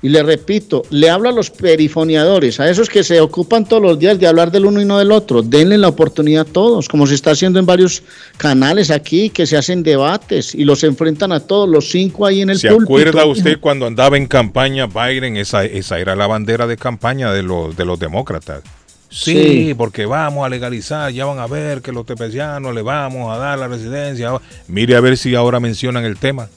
y 0.03 0.09
le 0.09 0.21
repito, 0.21 0.83
le 0.91 1.09
hablo 1.09 1.29
a 1.29 1.31
los 1.31 1.49
perifoneadores, 1.49 2.59
a 2.59 2.69
esos 2.69 2.89
que 2.89 3.03
se 3.03 3.19
ocupan 3.21 3.65
todos 3.67 3.81
los 3.81 3.97
días 3.97 4.19
de 4.19 4.27
hablar 4.27 4.51
del 4.51 4.65
uno 4.65 4.81
y 4.81 4.85
no 4.85 4.99
del 4.99 5.11
otro, 5.11 5.41
denle 5.41 5.77
la 5.79 5.87
oportunidad 5.87 6.45
a 6.47 6.51
todos, 6.51 6.87
como 6.87 7.07
se 7.07 7.15
está 7.15 7.31
haciendo 7.31 7.57
en 7.57 7.65
varios 7.65 8.03
canales 8.37 8.91
aquí, 8.91 9.29
que 9.29 9.47
se 9.47 9.57
hacen 9.57 9.81
debates 9.81 10.53
y 10.53 10.65
los 10.65 10.83
enfrentan 10.83 11.31
a 11.31 11.39
todos, 11.39 11.67
los 11.67 11.89
cinco 11.89 12.25
ahí 12.25 12.41
en 12.41 12.49
el 12.51 12.59
¿Se 12.59 12.67
púlpito. 12.67 12.83
acuerda 12.93 13.25
usted 13.25 13.59
cuando 13.59 13.85
andaba 13.87 14.17
en 14.17 14.27
campaña 14.27 14.87
Biden? 14.87 15.37
Esa, 15.37 15.63
esa 15.65 15.97
era 15.99 16.15
la 16.15 16.27
bandera 16.27 16.67
de 16.67 16.77
campaña 16.77 17.31
de 17.31 17.41
los, 17.41 17.75
de 17.75 17.85
los 17.85 17.97
demócratas. 17.97 18.61
Sí, 19.09 19.33
Sí. 19.67 19.73
porque 19.77 20.05
vamos 20.07 20.43
a 20.43 20.49
legalizar, 20.49 21.11
ya 21.11 21.25
van 21.25 21.37
a 21.39 21.45
ver 21.47 21.81
que 21.83 21.91
los 21.91 22.03
tepecianos 22.05 22.73
le 22.73 22.81
vamos 22.81 23.31
a 23.31 23.37
dar 23.37 23.59
la 23.59 23.67
residencia. 23.67 24.31
Mire 24.67 24.95
a 24.95 25.01
ver 25.01 25.17
si 25.17 25.35
ahora 25.35 25.59
mencionan 25.59 26.03
el 26.03 26.17
tema. 26.17 26.49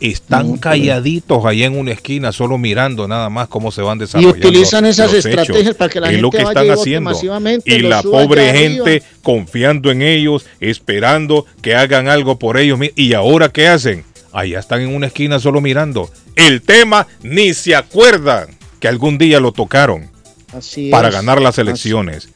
Están 0.00 0.56
calladitos 0.56 1.44
allá 1.44 1.66
en 1.66 1.78
una 1.78 1.92
esquina, 1.92 2.32
solo 2.32 2.56
mirando 2.56 3.06
nada 3.06 3.28
más 3.28 3.48
cómo 3.48 3.70
se 3.70 3.82
van 3.82 3.98
Y 3.98 4.00
desarrollando. 4.00 4.38
utilizan 4.48 4.86
esas 4.86 5.12
estrategias 5.12 5.58
hechos. 5.62 5.74
para 5.76 5.90
que 5.92 6.00
la 6.00 6.06
Es 6.06 6.10
gente 6.12 6.22
lo 6.22 6.30
que 6.30 6.36
vaya 6.38 6.48
están 6.48 6.64
y 6.64 6.68
vote 6.70 6.80
haciendo. 6.80 7.10
masivamente, 7.10 7.74
Y 7.74 7.78
la 7.80 8.02
pobre 8.02 8.48
arriba. 8.50 8.84
gente 8.84 9.02
confiando 9.22 9.90
en 9.90 10.00
ellos, 10.02 10.46
esperando 10.60 11.44
que 11.62 11.74
hagan 11.74 12.08
algo 12.08 12.38
por 12.38 12.56
ellos. 12.56 12.78
¿Y 12.96 13.12
ahora 13.12 13.50
qué 13.50 13.68
hacen? 13.68 14.04
Allá 14.32 14.58
están 14.60 14.80
en 14.80 14.94
una 14.94 15.06
esquina 15.08 15.38
solo 15.38 15.60
mirando. 15.60 16.10
El 16.36 16.62
tema 16.62 17.06
ni 17.22 17.52
se 17.52 17.74
acuerdan 17.74 18.48
que 18.78 18.88
algún 18.88 19.18
día 19.18 19.40
lo 19.40 19.52
tocaron 19.52 20.08
Así 20.56 20.88
para 20.90 21.08
es. 21.08 21.14
ganar 21.14 21.42
las 21.42 21.58
elecciones. 21.58 22.30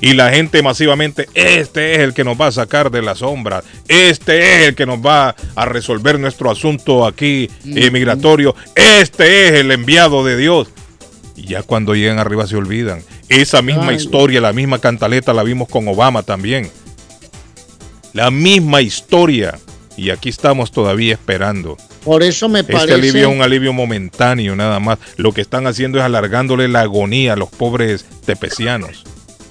Y 0.00 0.12
la 0.12 0.30
gente 0.30 0.62
masivamente, 0.62 1.28
este 1.34 1.94
es 1.94 2.00
el 2.00 2.12
que 2.12 2.22
nos 2.24 2.38
va 2.38 2.48
a 2.48 2.52
sacar 2.52 2.90
de 2.90 3.00
las 3.00 3.18
sombras, 3.18 3.64
este 3.88 4.60
es 4.60 4.68
el 4.68 4.74
que 4.74 4.84
nos 4.84 4.98
va 4.98 5.34
a 5.54 5.64
resolver 5.64 6.20
nuestro 6.20 6.50
asunto 6.50 7.06
aquí 7.06 7.50
eh, 7.64 7.90
migratorio, 7.90 8.54
este 8.74 9.48
es 9.48 9.52
el 9.54 9.70
enviado 9.70 10.22
de 10.24 10.36
Dios. 10.36 10.68
Y 11.34 11.46
ya 11.48 11.62
cuando 11.62 11.94
llegan 11.94 12.18
arriba 12.18 12.46
se 12.46 12.56
olvidan. 12.56 13.02
Esa 13.28 13.62
misma 13.62 13.88
Ay. 13.88 13.96
historia, 13.96 14.40
la 14.40 14.52
misma 14.52 14.78
cantaleta 14.78 15.32
la 15.34 15.42
vimos 15.42 15.68
con 15.68 15.86
Obama 15.88 16.22
también. 16.22 16.70
La 18.12 18.30
misma 18.30 18.80
historia. 18.80 19.58
Y 19.98 20.10
aquí 20.10 20.28
estamos 20.28 20.72
todavía 20.72 21.14
esperando. 21.14 21.76
Por 22.04 22.22
eso 22.22 22.48
me 22.48 22.60
Este 22.60 22.72
parece... 22.72 22.94
alivio 22.94 23.28
es 23.28 23.34
un 23.34 23.42
alivio 23.42 23.72
momentáneo 23.72 24.54
nada 24.56 24.78
más. 24.78 24.98
Lo 25.16 25.32
que 25.32 25.40
están 25.40 25.66
haciendo 25.66 25.98
es 25.98 26.04
alargándole 26.04 26.68
la 26.68 26.80
agonía 26.82 27.32
a 27.32 27.36
los 27.36 27.48
pobres 27.50 28.04
tepecianos, 28.24 29.04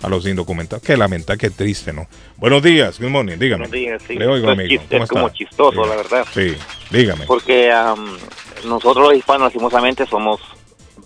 a 0.06 0.10
los 0.10 0.26
indocumentados. 0.28 0.84
Qué 0.84 0.96
lamentable, 0.96 1.40
qué 1.40 1.50
triste, 1.50 1.92
¿no? 1.92 2.08
Buenos 2.38 2.62
días, 2.62 3.00
good 3.00 3.10
morning, 3.10 3.38
dígame. 3.38 3.68
Buenos 3.68 3.72
días, 3.72 4.04
sí. 4.08 4.16
Le 4.16 4.28
oigo, 4.28 4.36
Esto 4.38 4.52
es 4.52 4.60
amigo. 4.60 4.70
chiste, 4.70 4.96
¿Cómo 4.96 5.04
es 5.04 5.10
como 5.10 5.28
está? 5.28 5.38
chistoso, 5.38 5.84
Sí. 5.84 5.90
la 5.90 5.96
verdad. 5.96 6.26
Sí, 6.34 6.56
dígame. 6.92 7.26
Porque 7.26 7.72
am, 7.72 8.18
nosotros 8.66 9.08
los 9.08 9.16
hispanos, 9.16 9.46
lastimosamente, 9.46 10.06
somos 10.06 10.40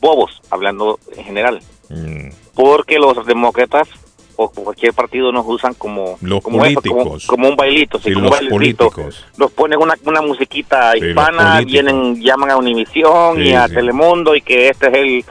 bobos, 0.02 0.42
hablando 0.50 1.00
en 1.16 1.24
general. 1.24 1.62
Mm. 1.90 2.30
Porque 2.54 3.00
los 3.00 3.26
demócratas 3.26 3.88
o 4.36 4.50
cualquier 4.50 4.94
partido 4.94 5.32
nos 5.34 5.46
usan 5.48 5.74
como, 5.74 6.18
Los 6.22 6.42
como, 6.42 6.64
eso, 6.66 6.82
como- 6.82 6.96
políticos. 7.04 7.28
como 7.28 7.50
un 7.50 7.56
bailito, 7.58 7.98
sí, 8.00 8.06
Sí, 8.10 8.14
como 8.14 8.28
un 8.28 8.32
los 8.32 8.40
bailecito. 8.50 8.90
políticos. 8.90 9.26
Nos 9.38 9.52
ponen 9.52 9.80
una, 9.82 9.96
una 10.06 10.22
musiquita 10.22 10.96
hispana, 10.98 11.62
vienen, 11.62 12.22
llaman 12.22 12.52
a 12.52 12.58
Univisión 12.58 13.42
y 13.42 13.54
a. 13.54 13.68
Telemundo 13.68 14.36
y 14.36 14.42
que 14.42 14.70
este 14.70 14.88
es 14.88 14.94
el, 14.94 15.26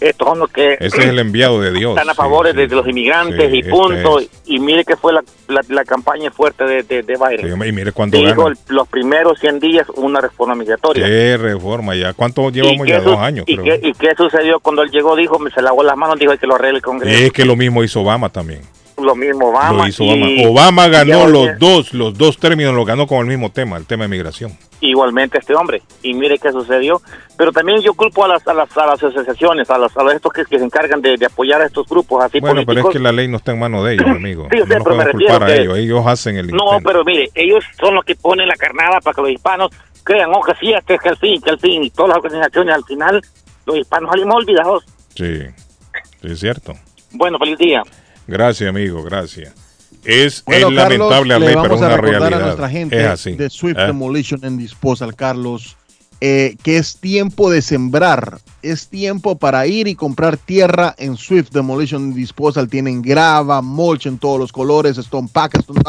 estos 0.00 0.26
son 0.28 0.38
los 0.38 0.50
que 0.50 0.74
Ese 0.80 0.98
es 0.98 1.06
el 1.06 1.18
enviado 1.18 1.60
de 1.60 1.72
Dios. 1.72 1.90
están 1.96 2.08
a 2.10 2.14
favor 2.14 2.48
sí. 2.50 2.56
de, 2.56 2.66
los 2.68 2.86
inmigrantes 2.88 3.50
Sí, 3.50 3.56
y 3.56 3.58
este 3.60 3.70
punto. 3.70 4.18
es. 4.20 4.28
Y 4.46 4.58
mire 4.58 4.84
que 4.84 4.96
fue 4.96 5.12
la, 5.12 5.22
la, 5.48 5.60
la 5.68 5.84
campaña 5.84 6.30
fuerte 6.30 6.64
de, 6.64 6.82
de, 6.82 7.02
de 7.02 7.14
Biden. 7.16 7.62
Y 7.68 7.72
mire 7.72 7.92
cuándo 7.92 8.16
Dijo 8.18 8.44
gana. 8.44 8.56
los 8.68 8.88
primeros 8.88 9.38
100 9.40 9.60
días 9.60 9.86
una 9.96 10.20
reforma 10.20 10.54
migratoria. 10.54 11.06
Qué 11.06 11.36
reforma 11.36 11.94
ya. 11.94 12.12
¿Cuánto 12.14 12.50
llevamos 12.50 12.86
¿Y 12.86 12.90
ya? 12.90 13.00
Dos 13.00 13.18
años, 13.18 13.44
¿y 13.46 13.56
creo. 13.56 13.80
qué, 13.80 13.88
¿Y 13.88 13.92
qué 13.92 14.10
sucedió 14.16 14.60
cuando 14.60 14.82
él 14.82 14.90
llegó? 14.90 15.14
Dijo, 15.16 15.38
me 15.38 15.50
se 15.50 15.62
lavó 15.62 15.82
las 15.82 15.96
manos, 15.96 16.18
dijo 16.18 16.32
"Hay 16.32 16.38
que 16.38 16.46
lo 16.46 16.54
arregle 16.56 16.78
el 16.78 16.82
Congreso. 16.82 17.24
Es 17.26 17.32
que 17.32 17.44
lo 17.44 17.56
mismo 17.56 17.82
hizo 17.84 18.00
Obama 18.00 18.28
también. 18.30 18.60
Lo 19.02 19.14
mismo 19.16 19.48
Obama. 19.50 19.82
Lo 19.84 19.88
hizo 19.88 20.04
Obama. 20.04 20.26
y- 20.30 20.44
Obama 20.46 20.86
y 20.86 20.90
ganó 20.90 21.26
los 21.26 21.58
dos, 21.58 21.92
los 21.94 22.16
dos 22.16 22.38
términos, 22.38 22.74
lo 22.74 22.84
ganó 22.84 23.06
con 23.06 23.18
el 23.20 23.26
mismo 23.26 23.50
tema, 23.50 23.76
el 23.76 23.86
tema 23.86 24.04
de 24.04 24.08
migración. 24.08 24.56
igualmente 24.82 25.36
este 25.38 25.54
hombre 25.54 25.82
y 26.02 26.14
mire 26.14 26.38
qué 26.38 26.50
sucedió 26.52 27.02
pero 27.36 27.52
también 27.52 27.82
yo 27.82 27.92
culpo 27.92 28.24
a 28.24 28.28
las 28.28 28.48
a 28.48 28.54
las, 28.54 28.74
a 28.78 28.86
las 28.86 29.02
asociaciones 29.02 29.68
a 29.68 29.76
los 29.76 29.94
a 29.94 30.02
los 30.02 30.14
estos 30.14 30.32
que, 30.32 30.42
que 30.46 30.58
se 30.58 30.64
encargan 30.64 31.02
de, 31.02 31.18
de 31.18 31.26
apoyar 31.26 31.60
a 31.60 31.66
estos 31.66 31.86
grupos 31.86 32.24
así 32.24 32.40
Bueno, 32.40 32.62
pero 32.64 32.80
es 32.80 32.86
que 32.94 32.98
la 32.98 33.12
ley 33.12 33.28
no 33.28 33.36
está 33.36 33.52
en 33.52 33.58
manos 33.58 33.84
de 33.84 33.92
ellos, 33.94 34.06
amigo. 34.22 34.48
Sí, 34.50 34.56
sé, 34.58 34.64
no 34.66 34.74
nos 34.76 34.84
pero 34.84 34.96
me 34.96 35.02
a 35.02 35.06
refiero 35.06 35.46
ellos, 35.48 35.76
ellos 35.78 36.06
hacen 36.06 36.36
el 36.38 36.46
no 36.46 36.64
pero 36.82 37.04
mire 37.04 37.28
ellos 37.34 37.62
son 37.78 37.94
los 37.94 38.04
que 38.06 38.14
ponen 38.16 38.48
la 38.48 38.54
carnada 38.56 39.00
para 39.02 39.14
que 39.14 39.20
los 39.20 39.30
hispanos 39.32 39.70
crean 40.02 40.30
oh 40.34 40.40
que 40.40 40.54
sí 40.58 40.72
este 40.72 40.94
es 40.94 41.00
que 41.02 41.08
el 41.10 41.16
fin 41.18 41.42
que 41.42 41.50
el 41.50 41.58
fin 41.58 41.84
y 41.84 41.90
todas 41.90 42.08
las 42.08 42.24
organizaciones 42.24 42.74
al 42.74 42.84
final 42.84 43.20
los 43.66 43.76
hispanos 43.76 44.10
salimos 44.10 44.34
olvidados 44.36 44.84
Sí, 45.14 45.40
sí, 46.22 46.26
es 46.26 46.40
cierto. 46.40 46.72
bueno 47.12 47.38
feliz 47.38 47.58
día 47.58 47.82
Gracias, 48.30 48.68
amigo, 48.68 49.02
gracias. 49.02 49.52
Es, 50.04 50.44
Bueno, 50.44 50.68
es 50.68 50.76
Carlos, 50.76 51.10
lamentable, 51.10 51.34
Arley, 51.34 51.56
pero 51.60 51.74
es 51.74 51.82
a 51.82 51.86
una 51.86 51.96
realidad. 51.96 52.32
a 52.34 52.44
nuestra 52.44 52.70
gente 52.70 53.00
es 53.00 53.06
así. 53.06 53.32
de 53.32 53.50
Swift 53.50 53.76
¿eh? 53.76 53.86
Demolition 53.86 54.44
and 54.44 54.56
Disposal, 54.56 55.16
Carlos, 55.16 55.76
eh, 56.20 56.56
que 56.62 56.76
es 56.76 56.96
tiempo 56.98 57.50
de 57.50 57.60
sembrar. 57.60 58.38
Es 58.62 58.86
tiempo 58.86 59.36
para 59.36 59.66
ir 59.66 59.88
y 59.88 59.96
comprar 59.96 60.36
tierra 60.36 60.94
en 60.96 61.16
Swift 61.16 61.50
Demolition 61.50 62.04
and 62.04 62.14
Disposal. 62.14 62.68
Tienen 62.68 63.02
grava, 63.02 63.62
mulch 63.62 64.06
en 64.06 64.16
todos 64.16 64.38
los 64.38 64.52
colores, 64.52 64.96
stone 64.96 65.28
pack, 65.30 65.58
stone 65.58 65.82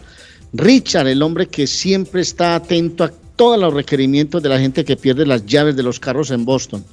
Richard, 0.53 1.07
el 1.07 1.21
hombre 1.21 1.47
que 1.47 1.67
siempre 1.67 2.21
está 2.21 2.55
atento 2.55 3.03
a 3.03 3.11
todos 3.35 3.59
los 3.59 3.73
requerimientos 3.73 4.41
de 4.41 4.47
la 4.47 4.57
gente 4.57 4.85
que 4.85 4.95
pierde 4.95 5.25
las 5.25 5.45
llaves 5.45 5.75
de 5.75 5.83
los 5.83 5.99
carros 5.99 6.31
en 6.31 6.45
Boston. 6.45 6.85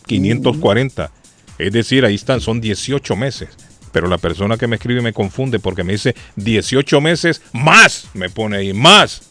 540. 0.08 1.12
Es 1.58 1.72
decir, 1.72 2.06
ahí 2.06 2.16
están, 2.16 2.42
son 2.42 2.60
18 2.60 3.16
meses. 3.16 3.50
Pero 3.92 4.08
la 4.08 4.18
persona 4.18 4.58
que 4.58 4.68
me 4.68 4.78
escribe 4.78 5.02
me 5.02 5.14
confunde 5.14 5.60
porque 5.60 5.84
me 5.84 5.94
dice 5.94 6.16
18 6.36 7.02
meses 7.02 7.42
más. 7.54 8.08
Me 8.14 8.30
pone 8.30 8.58
ahí, 8.58 8.74
más. 8.74 9.22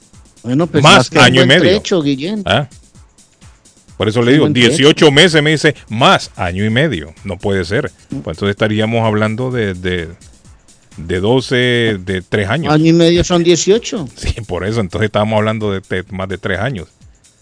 Bueno, 0.43 0.67
pues 0.67 0.83
más 0.83 1.13
más 1.13 1.25
año 1.25 1.43
y 1.43 1.47
medio. 1.47 1.61
trecho, 1.63 2.01
Guillén. 2.03 2.43
¿Ah? 2.47 2.69
Por 4.01 4.09
eso 4.09 4.22
le 4.22 4.32
digo, 4.32 4.44
buen 4.44 4.55
trecho. 4.55 4.78
18 4.78 5.10
meses 5.10 5.43
me 5.43 5.51
dice 5.51 5.74
más 5.90 6.31
año 6.36 6.64
y 6.64 6.70
medio. 6.70 7.12
No 7.22 7.36
puede 7.36 7.66
ser. 7.66 7.93
Pues 8.09 8.39
entonces 8.39 8.48
estaríamos 8.48 9.06
hablando 9.06 9.51
de, 9.51 9.74
de, 9.74 10.09
de 10.97 11.20
12, 11.20 11.98
de 12.02 12.22
3 12.27 12.48
años. 12.48 12.72
Año 12.72 12.86
y 12.86 12.93
medio 12.94 13.22
son 13.24 13.44
18. 13.44 14.09
Sí, 14.16 14.40
por 14.48 14.64
eso. 14.64 14.81
Entonces 14.81 15.05
estábamos 15.05 15.36
hablando 15.36 15.70
de, 15.70 15.81
de 15.81 16.02
más 16.12 16.31
de 16.31 16.39
3 16.39 16.60
años. 16.60 16.89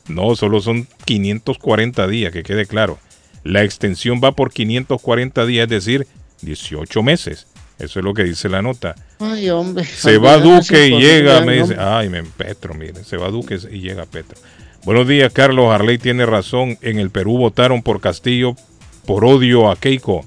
No, 0.08 0.34
solo 0.34 0.60
son 0.60 0.88
540 1.04 2.08
días, 2.08 2.32
que 2.32 2.42
quede 2.42 2.66
claro. 2.66 2.98
La 3.44 3.62
extensión 3.62 4.20
va 4.20 4.32
por 4.32 4.50
540 4.52 5.46
días, 5.46 5.62
es 5.62 5.70
decir, 5.70 6.08
18 6.42 7.04
meses. 7.04 7.46
Eso 7.78 8.00
es 8.00 8.04
lo 8.04 8.12
que 8.14 8.24
dice 8.24 8.48
la 8.48 8.62
nota. 8.62 8.96
Ay, 9.20 9.48
hombre. 9.50 9.84
Se 9.84 10.18
va 10.18 10.38
Duque 10.38 10.88
y 10.88 11.00
llega, 11.00 11.40
me 11.42 11.62
dice, 11.62 11.76
ay, 11.78 12.08
me 12.08 12.24
Petro, 12.24 12.74
mire, 12.74 13.04
se 13.04 13.16
va 13.16 13.28
Duque 13.28 13.60
y 13.70 13.78
llega 13.78 14.04
Petro. 14.06 14.36
Buenos 14.84 15.08
días, 15.08 15.32
Carlos. 15.32 15.72
Harley 15.72 15.98
tiene 15.98 16.24
razón. 16.26 16.78
En 16.80 16.98
el 16.98 17.10
Perú 17.10 17.38
votaron 17.38 17.82
por 17.82 18.00
Castillo 18.00 18.54
por 19.06 19.24
odio 19.24 19.70
a 19.70 19.76
Keiko 19.76 20.24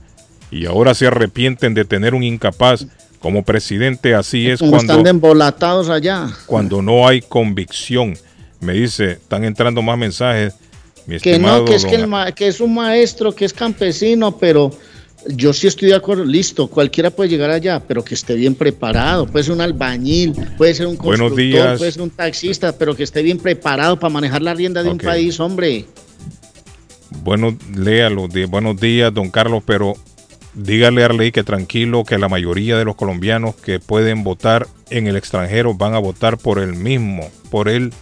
y 0.49 0.65
ahora 0.65 0.95
se 0.95 1.05
arrepienten 1.05 1.75
de 1.75 1.85
tener 1.85 2.15
un 2.15 2.23
incapaz 2.23 2.87
como 3.19 3.43
presidente. 3.43 4.15
Así 4.15 4.49
es 4.49 4.59
Como 4.59 4.77
están 4.77 4.87
de 4.87 4.93
cuando, 5.03 5.09
embolatados 5.09 5.89
allá. 5.89 6.27
cuando 6.47 6.81
no 6.81 7.07
hay 7.07 7.21
convicción. 7.21 8.17
Me 8.59 8.73
dice, 8.73 9.13
están 9.13 9.43
entrando 9.43 9.81
más 9.81 9.97
mensajes. 9.97 10.55
Mi 11.05 11.19
Que 11.19 11.39
no, 11.39 11.65
que 11.65 11.75
es, 11.75 11.85
que, 11.85 11.95
el 11.95 12.33
que 12.35 12.47
es 12.47 12.59
un 12.59 12.75
maestro, 12.75 13.33
que 13.33 13.45
es 13.45 13.53
campesino, 13.53 14.37
pero 14.37 14.71
yo 15.27 15.53
sí 15.53 15.67
estoy 15.67 15.89
de 15.89 15.95
acuerdo. 15.95 16.25
Listo, 16.25 16.67
cualquiera 16.67 17.09
puede 17.11 17.29
llegar 17.29 17.49
allá, 17.51 17.79
pero 17.87 18.03
que 18.03 18.13
esté 18.15 18.35
bien 18.35 18.55
preparado. 18.55 19.27
Puede 19.27 19.43
ser 19.43 19.53
un 19.53 19.61
albañil, 19.61 20.33
puede 20.57 20.73
ser 20.73 20.87
un 20.87 20.97
constructor, 20.97 21.37
días. 21.37 21.77
puede 21.77 21.91
ser 21.91 22.01
un 22.01 22.09
taxista, 22.09 22.71
pero 22.77 22.95
que 22.95 23.03
esté 23.03 23.21
bien 23.21 23.37
preparado 23.37 23.99
para 23.99 24.11
manejar 24.13 24.41
la 24.41 24.53
rienda 24.53 24.83
de 24.83 24.89
un 24.89 24.97
país, 24.97 25.39
hombre. 25.39 25.85
Bueno, 27.23 27.57
léalo. 27.75 28.27
di- 28.27 28.45
buenos 28.45 28.79
días, 28.79 29.13
don 29.13 29.29
Carlos, 29.29 29.63
pero 29.65 29.93
dígale 30.53 31.03
a 31.03 31.05
Arley 31.05 31.31
que 31.31 31.43
tranquilo, 31.43 32.03
que 32.03 32.17
la 32.17 32.27
mayoría 32.29 32.77
de 32.77 32.85
los 32.85 32.95
colombianos 32.95 33.55
que 33.55 33.79
pueden 33.79 34.23
votar 34.23 34.67
en 34.89 35.07
el 35.07 35.15
extranjero 35.15 35.73
van 35.73 35.93
a 35.93 35.99
votar 35.99 36.37
por 36.37 36.59
el 36.59 36.73
mismo, 36.73 37.29
por 37.49 37.69
él, 37.69 37.93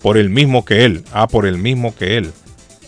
por 0.00 0.16
el 0.16 0.30
mismo 0.30 0.64
que 0.64 0.84
él. 0.84 1.04
Ah, 1.12 1.28
por 1.28 1.46
el 1.46 1.58
mismo 1.58 1.94
que 1.94 2.16
él. 2.16 2.30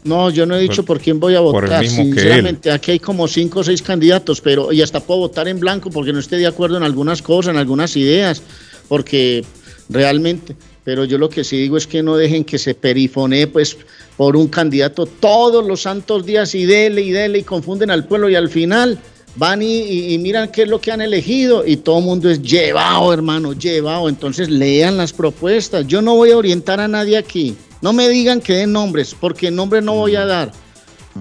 No, 0.04 0.30
yo 0.30 0.46
no 0.46 0.56
he 0.56 0.60
dicho 0.62 0.82
por, 0.84 0.98
quién 1.00 1.20
voy 1.20 1.34
a 1.34 1.40
votar. 1.40 1.68
Sinceramente, 2.14 2.70
aquí 2.70 2.92
hay 2.92 2.98
como 2.98 3.28
cinco 3.28 3.60
o 3.60 3.64
seis 3.64 3.82
candidatos, 3.82 4.40
pero 4.40 4.72
y 4.72 4.80
hasta 4.82 5.00
puedo 5.00 5.20
votar 5.20 5.46
en 5.48 5.60
blanco 5.60 5.90
porque 5.90 6.12
no 6.12 6.18
esté 6.18 6.36
de 6.36 6.46
acuerdo 6.46 6.76
en 6.78 6.82
algunas 6.82 7.20
cosas, 7.20 7.52
en 7.52 7.58
algunas 7.58 7.96
ideas, 7.96 8.42
porque 8.88 9.44
realmente. 9.88 10.56
Pero 10.84 11.04
yo 11.04 11.18
lo 11.18 11.28
que 11.28 11.44
sí 11.44 11.58
digo 11.58 11.76
es 11.76 11.86
que 11.86 12.02
no 12.02 12.16
dejen 12.16 12.44
que 12.44 12.58
se 12.58 12.74
perifonee, 12.74 13.46
pues, 13.46 13.76
por 14.16 14.36
un 14.36 14.48
candidato 14.48 15.04
todos 15.06 15.66
los 15.66 15.82
santos 15.82 16.24
días 16.24 16.54
y 16.54 16.64
dele 16.64 17.02
y 17.02 17.10
dele 17.10 17.40
y 17.40 17.42
confunden 17.42 17.90
al 17.90 18.06
pueblo 18.06 18.28
y 18.30 18.34
al 18.34 18.48
final 18.48 18.98
van 19.36 19.62
y, 19.62 19.66
y- 19.82 20.14
y 20.14 20.18
miran 20.18 20.50
qué 20.50 20.62
es 20.62 20.68
lo 20.68 20.80
que 20.80 20.90
han 20.90 21.00
elegido 21.02 21.64
y 21.66 21.76
todo 21.76 21.98
el 21.98 22.04
mundo 22.04 22.28
es 22.30 22.40
llevado, 22.42 23.12
hermano, 23.12 23.52
llevado. 23.52 24.08
Entonces 24.08 24.48
lean 24.48 24.96
las 24.96 25.12
propuestas. 25.12 25.86
Yo 25.86 26.00
no 26.02 26.16
voy 26.16 26.30
a 26.32 26.38
orientar 26.38 26.80
a 26.80 26.88
nadie 26.88 27.16
aquí. 27.18 27.54
No 27.80 27.92
me 27.92 28.08
digan 28.08 28.40
que 28.40 28.54
den 28.54 28.72
nombres, 28.72 29.14
porque 29.18 29.50
nombres 29.50 29.82
no 29.82 29.94
voy 29.94 30.16
a 30.16 30.26
dar. 30.26 30.52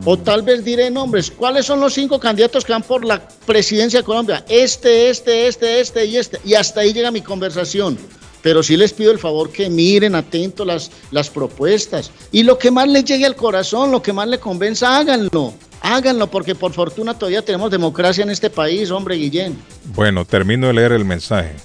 O 0.06 0.18
tal 0.18 0.44
vez 0.44 0.64
diré 0.64 0.90
nombres. 0.92 1.32
¿Cuáles 1.32 1.66
son 1.66 1.80
los 1.80 1.94
cinco 1.94 2.20
candidatos 2.20 2.64
que 2.64 2.74
van 2.74 2.84
por 2.84 3.04
la 3.06 3.28
presidencia 3.46 4.00
de 4.00 4.06
Colombia? 4.06 4.46
Este, 4.48 5.10
este, 5.10 5.48
este, 5.48 5.80
este 5.80 6.06
y 6.06 6.18
este. 6.18 6.40
Y 6.46 6.54
hasta 6.54 6.82
ahí 6.82 6.94
llega 6.94 7.12
mi 7.12 7.22
conversación. 7.22 7.98
Pero 8.42 8.64
sí 8.64 8.78
les 8.78 8.94
pido 8.94 9.12
el 9.12 9.20
favor 9.20 9.52
que 9.52 9.70
miren 9.70 10.16
atento 10.16 10.64
las, 10.64 10.92
las 11.12 11.30
propuestas. 11.30 12.12
Y 12.32 12.44
lo 12.44 12.58
que 12.58 12.72
más 12.72 12.88
les 12.88 13.04
llegue 13.04 13.26
al 13.26 13.36
corazón, 13.36 13.92
lo 13.92 14.02
que 14.02 14.14
más 14.14 14.28
le 14.28 14.40
convenza, 14.40 14.98
háganlo. 14.98 15.54
Háganlo, 15.82 16.28
porque 16.28 16.56
por 16.56 16.74
fortuna 16.74 17.18
todavía 17.18 17.42
tenemos 17.42 17.72
democracia 17.72 18.24
en 18.24 18.30
este 18.30 18.50
país, 18.50 18.92
hombre 18.92 19.16
Guillén. 19.16 19.58
Bueno, 19.96 20.24
termino 20.26 20.68
de 20.68 20.74
leer 20.74 20.92
el 20.92 21.06
mensaje. 21.06 21.56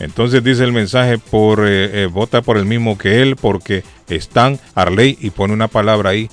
Entonces 0.00 0.42
dice 0.42 0.64
el 0.64 0.72
mensaje 0.72 1.18
por 1.18 1.60
eh, 1.66 2.02
eh, 2.04 2.06
vota 2.06 2.42
por 2.42 2.56
el 2.56 2.64
mismo 2.64 2.96
que 2.98 3.22
él 3.22 3.36
porque 3.36 3.84
están 4.08 4.58
Arley 4.74 5.16
y 5.20 5.30
pone 5.30 5.52
una 5.52 5.68
palabra 5.68 6.10
ahí 6.10 6.28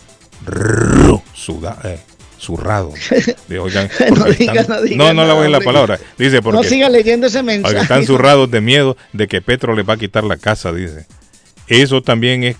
rrr, 0.45 1.19
suda, 1.33 1.77
eh, 1.83 1.99
zurrado. 2.39 2.93
De, 3.47 3.59
oigan, 3.59 3.89
No 4.15 4.25
diga, 4.25 4.53
están- 4.61 4.77
no 4.77 4.81
diga 4.81 4.97
no, 4.97 5.13
no 5.13 5.25
la 5.25 5.33
voy 5.33 5.45
en 5.47 5.51
la 5.51 5.59
palabra. 5.61 5.99
Dice 6.17 6.41
porque 6.41 6.57
no 6.57 6.63
siga 6.63 6.89
leyendo 6.89 7.27
ese 7.27 7.43
mensaje. 7.43 7.73
porque 7.73 7.83
están 7.83 8.05
zurrados 8.05 8.49
de 8.49 8.61
miedo 8.61 8.95
de 9.13 9.27
que 9.27 9.41
Petro 9.41 9.75
les 9.75 9.87
va 9.87 9.93
a 9.93 9.97
quitar 9.97 10.23
la 10.23 10.37
casa, 10.37 10.71
dice. 10.71 11.05
Eso 11.67 12.01
también 12.01 12.43
es, 12.45 12.55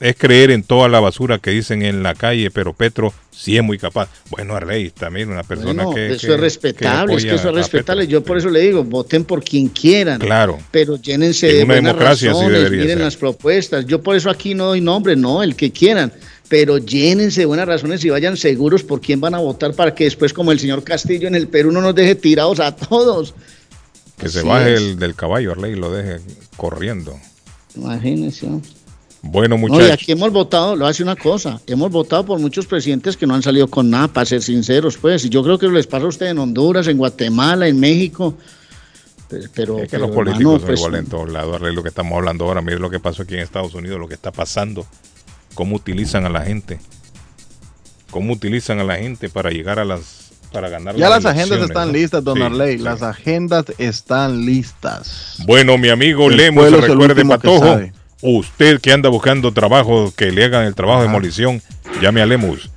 es 0.00 0.16
creer 0.16 0.50
en 0.50 0.62
toda 0.62 0.88
la 0.88 0.98
basura 0.98 1.38
que 1.38 1.50
dicen 1.50 1.82
en 1.82 2.02
la 2.02 2.14
calle, 2.14 2.50
pero 2.50 2.72
Petro 2.72 3.12
sí 3.30 3.56
es 3.56 3.62
muy 3.62 3.76
capaz. 3.78 4.08
Bueno, 4.30 4.56
Arley 4.56 4.90
también 4.90 5.30
una 5.30 5.42
persona 5.42 5.84
Bueno, 5.84 5.94
que... 5.94 6.14
eso 6.14 6.26
que- 6.26 6.34
es 6.34 6.40
respetable, 6.40 7.14
es 7.16 7.24
que 7.24 7.34
eso 7.34 7.50
es 7.50 7.54
respetable. 7.54 8.06
Yo 8.06 8.22
por 8.24 8.38
eso 8.38 8.48
le 8.48 8.60
digo, 8.60 8.82
voten 8.82 9.24
por 9.24 9.44
quien 9.44 9.68
quieran. 9.68 10.18
Claro. 10.18 10.58
Pero 10.70 10.96
llénense 10.96 11.50
En 11.50 11.56
de 11.58 11.64
una 11.64 11.74
buenas 11.74 11.92
democracia 11.92 12.30
razones, 12.32 12.70
miren 12.70 12.88
ser. 12.88 12.98
las 12.98 13.16
propuestas. 13.16 13.84
Yo 13.86 14.02
por 14.02 14.16
eso 14.16 14.30
aquí 14.30 14.54
no 14.54 14.66
doy 14.66 14.80
nombre, 14.80 15.16
no, 15.16 15.42
el 15.42 15.54
que 15.54 15.70
quieran. 15.70 16.12
Pero 16.48 16.78
llénense 16.78 17.42
de 17.42 17.46
buenas 17.46 17.68
razones 17.68 18.04
y 18.04 18.10
vayan 18.10 18.36
seguros 18.36 18.82
por 18.82 19.00
quién 19.00 19.20
van 19.20 19.34
a 19.34 19.38
votar 19.38 19.72
para 19.74 19.94
que 19.94 20.04
después, 20.04 20.32
como 20.32 20.50
el 20.50 20.58
señor 20.58 20.82
Castillo 20.82 21.28
en 21.28 21.34
el 21.36 21.46
Perú, 21.46 21.70
no 21.72 21.80
nos 21.80 21.94
deje 21.94 22.14
tirados 22.16 22.58
a 22.58 22.74
todos. 22.74 23.34
Que 24.18 24.28
se 24.28 24.42
baje 24.42 24.74
es. 24.74 24.80
el 24.80 24.98
del 24.98 25.14
caballo, 25.14 25.52
Arley, 25.52 25.72
y 25.72 25.76
lo 25.76 25.92
deje 25.92 26.20
corriendo. 26.56 27.16
Imagínense. 27.76 28.48
¿No? 29.22 29.30
Bueno, 29.30 29.56
No, 29.66 29.66
y 29.66 29.70
muchachos. 29.70 29.92
aquí 29.92 30.12
hemos 30.12 30.32
votado, 30.32 30.76
lo 30.76 30.86
hace 30.86 31.02
una 31.02 31.16
cosa, 31.16 31.60
hemos 31.66 31.90
votado 31.90 32.24
por 32.24 32.38
muchos 32.38 32.66
presidentes 32.66 33.16
que 33.16 33.26
no 33.26 33.34
han 33.34 33.42
salido 33.42 33.68
con 33.68 33.90
nada, 33.90 34.08
para 34.08 34.26
ser 34.26 34.42
sinceros, 34.42 34.96
pues. 34.96 35.24
Y 35.24 35.28
yo 35.28 35.42
creo 35.42 35.58
que 35.58 35.68
les 35.68 35.86
pasa 35.86 36.04
a 36.06 36.08
ustedes 36.08 36.32
en 36.32 36.38
Honduras, 36.38 36.86
en 36.88 36.96
Guatemala, 36.96 37.68
en 37.68 37.78
México. 37.80 38.34
Pero, 39.28 39.44
pero, 39.54 39.76
es 39.78 39.82
que 39.84 39.88
pero, 39.90 40.06
los 40.06 40.14
políticos 40.16 40.40
hermano, 40.42 40.58
son 40.58 40.66
pues, 40.66 40.80
iguales 40.80 41.00
en 41.00 41.06
todos 41.06 41.30
lados, 41.30 41.54
Arley, 41.54 41.74
lo 41.74 41.82
que 41.82 41.88
estamos 41.90 42.16
hablando 42.16 42.44
ahora, 42.46 42.62
mire 42.62 42.78
lo 42.80 42.90
que 42.90 42.98
pasó 42.98 43.22
aquí 43.22 43.34
en 43.34 43.40
Estados 43.40 43.74
Unidos, 43.74 44.00
lo 44.00 44.08
que 44.08 44.14
está 44.14 44.32
pasando, 44.32 44.86
cómo 45.54 45.76
utilizan 45.76 46.24
a 46.26 46.30
la 46.30 46.40
gente, 46.42 46.80
cómo 48.10 48.32
utilizan 48.32 48.80
a 48.80 48.84
la 48.84 48.96
gente 48.96 49.28
para 49.28 49.50
llegar 49.50 49.78
a 49.78 49.84
las, 49.84 50.32
para 50.52 50.68
ganar 50.68 50.96
Ya 50.96 51.08
las 51.08 51.24
agendas 51.26 51.60
están 51.60 51.88
¿no? 51.88 51.92
listas, 51.94 52.24
don 52.24 52.38
Sí, 52.38 52.42
Arley. 52.42 52.78
sí. 52.78 52.82
Las 52.82 53.02
agendas 53.02 53.66
están 53.78 54.44
listas. 54.44 55.36
Bueno, 55.46 55.78
mi 55.78 55.90
amigo 55.90 56.28
Lemos, 56.28 56.68
recuerde, 56.72 57.24
Patojo, 57.24 57.58
sabe. 57.60 57.92
Usted 58.22 58.80
que 58.80 58.92
anda 58.92 59.08
buscando 59.08 59.52
trabajo, 59.52 60.12
que 60.16 60.30
le 60.32 60.44
hagan 60.44 60.64
el 60.66 60.74
trabajo 60.74 61.00
de 61.00 61.06
demolición, 61.08 61.62
llame 62.00 62.22
a 62.22 62.26
Lemus. 62.26 62.70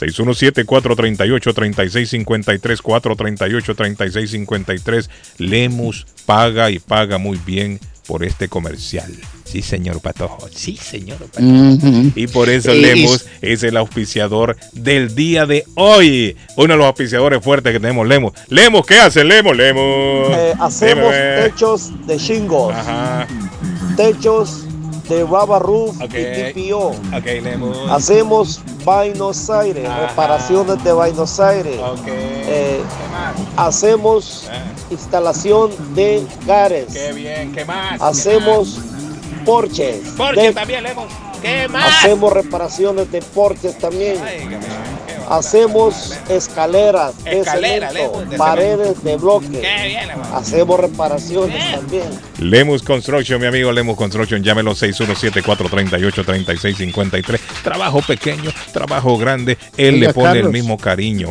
617-438-3653, 0.00 2.80
438-3653. 2.82 5.08
Lemus 5.38 6.06
paga 6.26 6.70
y 6.70 6.78
paga 6.78 7.18
muy 7.18 7.38
bien 7.44 7.78
por 8.06 8.24
este 8.24 8.48
comercial. 8.48 9.12
Sí, 9.44 9.62
señor 9.62 10.00
Patojo. 10.00 10.48
Sí, 10.52 10.76
señor 10.76 11.18
Patojo. 11.18 11.42
Y 12.14 12.26
por 12.26 12.48
eso 12.50 12.74
Y- 12.74 12.80
Lemus 12.82 13.26
es 13.40 13.62
el 13.62 13.76
auspiciador 13.76 14.56
del 14.72 15.14
día 15.14 15.46
de 15.46 15.64
hoy. 15.76 16.36
Uno 16.56 16.74
de 16.74 16.78
los 16.78 16.86
auspiciadores 16.86 17.42
fuertes 17.42 17.72
que 17.72 17.80
tenemos, 17.80 18.06
Lemus. 18.06 18.32
Lemus, 18.48 18.84
¿qué 18.86 18.98
hace 18.98 19.24
Lemus? 19.24 19.56
Lemus. 19.56 19.82
Eh, 20.36 20.54
hacemos 20.60 21.12
techos 21.12 21.92
de 22.06 22.18
shingles, 22.18 22.76
techos 23.96 24.66
de 25.08 25.22
rubber 25.24 25.62
roof 25.62 25.96
y 26.02 26.08
TPO. 26.08 26.88
Ok, 26.88 27.24
Lemus. 27.42 27.78
Hacemos 27.90 28.60
Buenos 28.84 29.48
Aires, 29.50 29.88
reparaciones 30.08 30.82
de 30.84 30.92
Buenos 30.92 31.40
Aires. 31.40 31.78
Eh, 32.06 32.80
hacemos 33.56 34.48
instalación 34.90 35.70
de 35.94 36.26
gares. 36.46 36.92
Qué 36.92 37.12
bien, 37.12 37.52
¿qué 37.52 37.64
más? 37.64 38.00
Hacemos 38.00 38.78
porches. 39.44 40.00
Porque 40.16 40.40
de- 40.40 40.52
también 40.52 40.82
Lemus. 40.84 41.06
¿Qué 41.42 41.68
más? 41.68 41.98
Hacemos 41.98 42.32
reparaciones 42.32 43.10
de 43.12 43.20
porches 43.20 43.78
también. 43.78 44.16
Hacemos 45.28 46.12
escaleras 46.28 47.24
de 47.24 47.40
Escalera, 47.40 47.88
cemento, 47.88 48.12
Lemus, 48.18 48.30
de 48.30 48.36
paredes 48.36 49.02
de 49.04 49.16
bloque. 49.16 49.60
Qué 49.60 49.86
bien, 49.86 50.08
Lemus. 50.08 50.26
Hacemos 50.34 50.80
reparaciones 50.80 51.72
también. 51.74 52.04
Lemus 52.44 52.82
Construction, 52.82 53.40
mi 53.40 53.46
amigo 53.46 53.70
Lemus 53.72 53.96
Construction, 53.96 54.42
llámelo 54.42 54.72
617-438-3653. 54.74 57.38
Trabajo 57.62 58.02
pequeño, 58.02 58.50
trabajo 58.72 59.16
grande, 59.18 59.56
él 59.76 59.94
Oiga, 59.96 60.06
le 60.08 60.14
pone 60.14 60.26
Carlos. 60.26 60.46
el 60.46 60.52
mismo 60.52 60.78
cariño. 60.78 61.28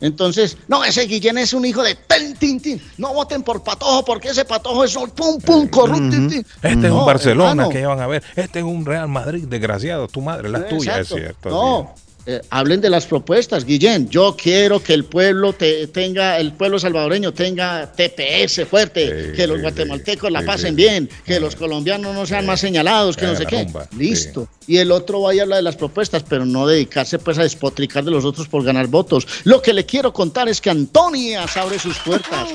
Entonces, 0.00 0.56
no, 0.68 0.84
ese 0.84 1.06
Guillén 1.06 1.38
es 1.38 1.52
un 1.52 1.64
hijo 1.64 1.82
de 1.82 1.94
ten, 1.94 2.34
tin, 2.36 2.60
tin. 2.60 2.80
No 2.98 3.14
voten 3.14 3.42
por 3.42 3.62
Patojo 3.62 4.04
porque 4.04 4.28
ese 4.28 4.44
Patojo 4.44 4.84
es 4.84 4.96
un 4.96 5.10
pum, 5.10 5.38
pum, 5.40 5.68
corrupto. 5.68 6.10
tin, 6.10 6.28
tin. 6.28 6.46
Este 6.62 6.86
es 6.86 6.92
un 6.92 7.06
Barcelona 7.06 7.50
hermano. 7.50 7.68
que 7.68 7.86
van 7.86 8.00
a 8.00 8.06
ver. 8.06 8.22
Este 8.36 8.60
es 8.60 8.64
un 8.64 8.84
Real 8.84 9.08
Madrid, 9.08 9.44
desgraciado. 9.46 10.08
Tu 10.08 10.20
madre, 10.20 10.48
la 10.48 10.66
tuya, 10.68 11.00
es 11.00 11.08
cierto. 11.08 11.50
No, 11.50 11.94
eh, 12.24 12.40
hablen 12.50 12.80
de 12.80 12.88
las 12.88 13.06
propuestas, 13.06 13.64
Guillén. 13.64 14.08
Yo 14.08 14.36
quiero 14.36 14.82
que 14.82 14.94
el 14.94 15.04
pueblo 15.04 15.52
te, 15.52 15.88
tenga, 15.88 16.38
el 16.38 16.52
pueblo 16.52 16.78
salvadoreño 16.78 17.32
tenga 17.32 17.90
TPS 17.92 18.64
fuerte, 18.68 19.32
que 19.34 19.46
los 19.46 19.60
guatemaltecos 19.60 20.30
la 20.30 20.42
pasen 20.42 20.76
bien, 20.76 21.08
que 21.24 21.40
los 21.40 21.56
colombianos 21.56 22.14
no 22.14 22.24
sean 22.24 22.46
más 22.46 22.60
señalados, 22.60 23.16
que 23.16 23.26
no 23.26 23.34
sé 23.34 23.44
qué. 23.46 23.64
rumba, 23.64 23.88
Listo. 23.96 24.48
Y 24.68 24.76
el 24.76 24.92
otro 24.92 25.22
vaya 25.22 25.42
a 25.42 25.44
hablar 25.44 25.56
de 25.56 25.64
las 25.64 25.76
propuestas, 25.76 26.22
pero 26.28 26.46
no 26.46 26.66
dedicarse 26.66 27.18
pues 27.18 27.38
a 27.38 27.42
despotricar 27.42 28.04
de 28.04 28.12
los 28.12 28.24
otros 28.24 28.46
por 28.46 28.62
ganar 28.62 28.86
votos. 28.86 29.26
Lo 29.42 29.60
que 29.60 29.72
le 29.72 29.84
quiero 29.84 30.12
contar 30.12 30.48
es 30.48 30.60
que 30.60 30.70
Antonias 30.70 31.56
abre 31.56 31.78
sus 31.80 31.98
puertas. 31.98 32.48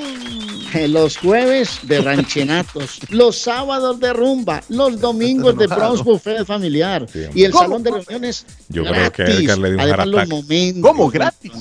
Eh, 0.74 0.88
Los 0.88 1.16
jueves 1.16 1.78
de 1.82 2.00
ranchenatos, 2.00 3.00
los 3.10 3.38
sábados 3.38 3.98
de 4.00 4.12
rumba, 4.12 4.62
los 4.68 5.00
domingos 5.00 5.56
de. 5.56 5.66
Bronx 5.66 6.02
Buffet 6.04 6.44
familiar 6.44 7.06
y 7.34 7.44
el 7.44 7.52
¿Cómo? 7.52 7.64
salón 7.64 7.82
de 7.82 7.90
reuniones 7.92 8.44
Yo 8.68 8.84
creo 8.84 9.12
que 9.12 9.22
gratis. 9.24 9.40
Edgar 9.44 9.58
le 9.58 9.70
dio 9.72 9.80
Además, 9.80 10.06
los 10.06 10.28
momentos. 10.28 10.82
¿Cómo? 10.82 11.10
¿Gratis? 11.10 11.52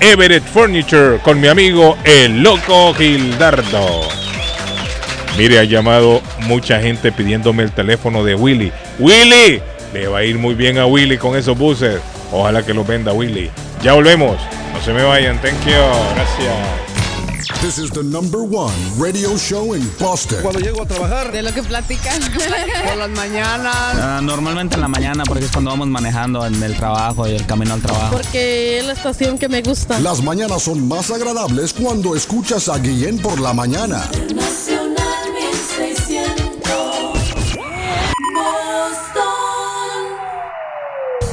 Everett 0.00 0.44
Furniture 0.44 1.18
con 1.18 1.40
mi 1.40 1.46
amigo 1.48 1.98
el 2.04 2.42
loco 2.42 2.94
Gildardo. 2.94 4.08
Mire, 5.36 5.58
ha 5.60 5.64
llamado 5.64 6.22
mucha 6.46 6.80
gente 6.80 7.12
pidiéndome 7.12 7.62
el 7.62 7.70
teléfono 7.70 8.24
de 8.24 8.34
Willy. 8.34 8.72
Willy, 8.98 9.60
le 9.98 10.06
va 10.06 10.18
a 10.18 10.24
ir 10.24 10.38
muy 10.38 10.54
bien 10.54 10.78
a 10.78 10.86
Willy 10.86 11.18
con 11.18 11.36
esos 11.36 11.58
buses. 11.58 12.00
Ojalá 12.32 12.64
que 12.64 12.72
los 12.72 12.86
venda 12.86 13.12
Willy. 13.12 13.50
Ya 13.82 13.94
volvemos. 13.94 14.36
No 14.72 14.80
se 14.80 14.92
me 14.92 15.02
vayan. 15.02 15.40
Thank 15.40 15.64
you. 15.64 15.72
Gracias. 16.14 16.88
This 17.60 17.78
is 17.78 17.90
the 17.90 18.04
number 18.04 18.42
one 18.42 18.72
radio 18.96 19.36
show 19.36 19.74
in 19.74 19.82
Boston. 19.98 20.38
Cuando 20.42 20.60
llego 20.60 20.82
a 20.82 20.86
trabajar. 20.86 21.32
De 21.32 21.42
lo 21.42 21.52
que 21.52 21.62
platican. 21.64 22.20
Por 22.86 22.96
las 22.96 23.10
mañanas. 23.10 23.74
Ah, 23.74 24.20
normalmente 24.22 24.76
en 24.76 24.82
la 24.82 24.88
mañana 24.88 25.24
porque 25.26 25.46
es 25.46 25.50
cuando 25.50 25.70
vamos 25.70 25.88
manejando 25.88 26.46
en 26.46 26.62
el 26.62 26.76
trabajo 26.76 27.26
y 27.26 27.32
el 27.32 27.44
camino 27.46 27.74
al 27.74 27.82
trabajo. 27.82 28.12
Porque 28.12 28.78
es 28.78 28.86
la 28.86 28.92
estación 28.92 29.36
que 29.36 29.48
me 29.48 29.62
gusta. 29.62 29.98
Las 29.98 30.22
mañanas 30.22 30.62
son 30.62 30.86
más 30.86 31.10
agradables 31.10 31.72
cuando 31.72 32.14
escuchas 32.14 32.68
a 32.68 32.78
Guillén 32.78 33.18
por 33.18 33.40
la 33.40 33.52
mañana. 33.52 34.08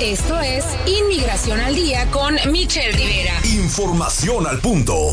Esto 0.00 0.40
es 0.40 0.64
Inmigración 0.84 1.60
al 1.60 1.76
Día 1.76 2.10
con 2.10 2.34
Michelle 2.50 2.90
Rivera. 2.90 3.34
Información 3.44 4.48
al 4.48 4.58
punto. 4.58 5.12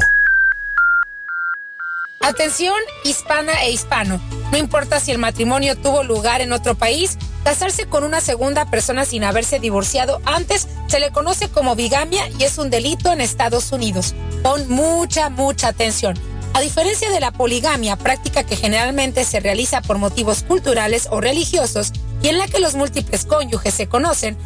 Atención 2.23 2.77
hispana 3.03 3.51
e 3.63 3.71
hispano. 3.71 4.21
No 4.49 4.57
importa 4.57 5.01
si 5.01 5.11
el 5.11 5.17
matrimonio 5.17 5.77
tuvo 5.77 6.03
lugar 6.03 6.39
en 6.39 6.53
otro 6.53 6.73
país, 6.73 7.17
casarse 7.43 7.85
con 7.85 8.05
una 8.05 8.21
segunda 8.21 8.63
persona 8.71 9.03
sin 9.03 9.25
haberse 9.25 9.59
divorciado 9.59 10.21
antes 10.23 10.69
se 10.87 11.01
le 11.01 11.11
conoce 11.11 11.49
como 11.49 11.75
bigamia 11.75 12.29
y 12.39 12.43
es 12.43 12.57
un 12.57 12.69
delito 12.69 13.11
en 13.11 13.19
Estados 13.19 13.73
Unidos. 13.73 14.15
Pon 14.41 14.69
mucha, 14.69 15.29
mucha 15.29 15.67
atención. 15.67 16.17
A 16.53 16.61
diferencia 16.61 17.09
de 17.09 17.19
la 17.19 17.31
poligamia, 17.31 17.97
práctica 17.97 18.45
que 18.45 18.55
generalmente 18.55 19.25
se 19.25 19.41
realiza 19.41 19.81
por 19.81 19.97
motivos 19.97 20.43
culturales 20.43 21.09
o 21.11 21.19
religiosos 21.19 21.91
y 22.21 22.29
en 22.29 22.37
la 22.37 22.47
que 22.47 22.61
los 22.61 22.73
múltiples 22.73 23.25
cónyuges 23.25 23.73
se 23.73 23.87
conocen, 23.87 24.37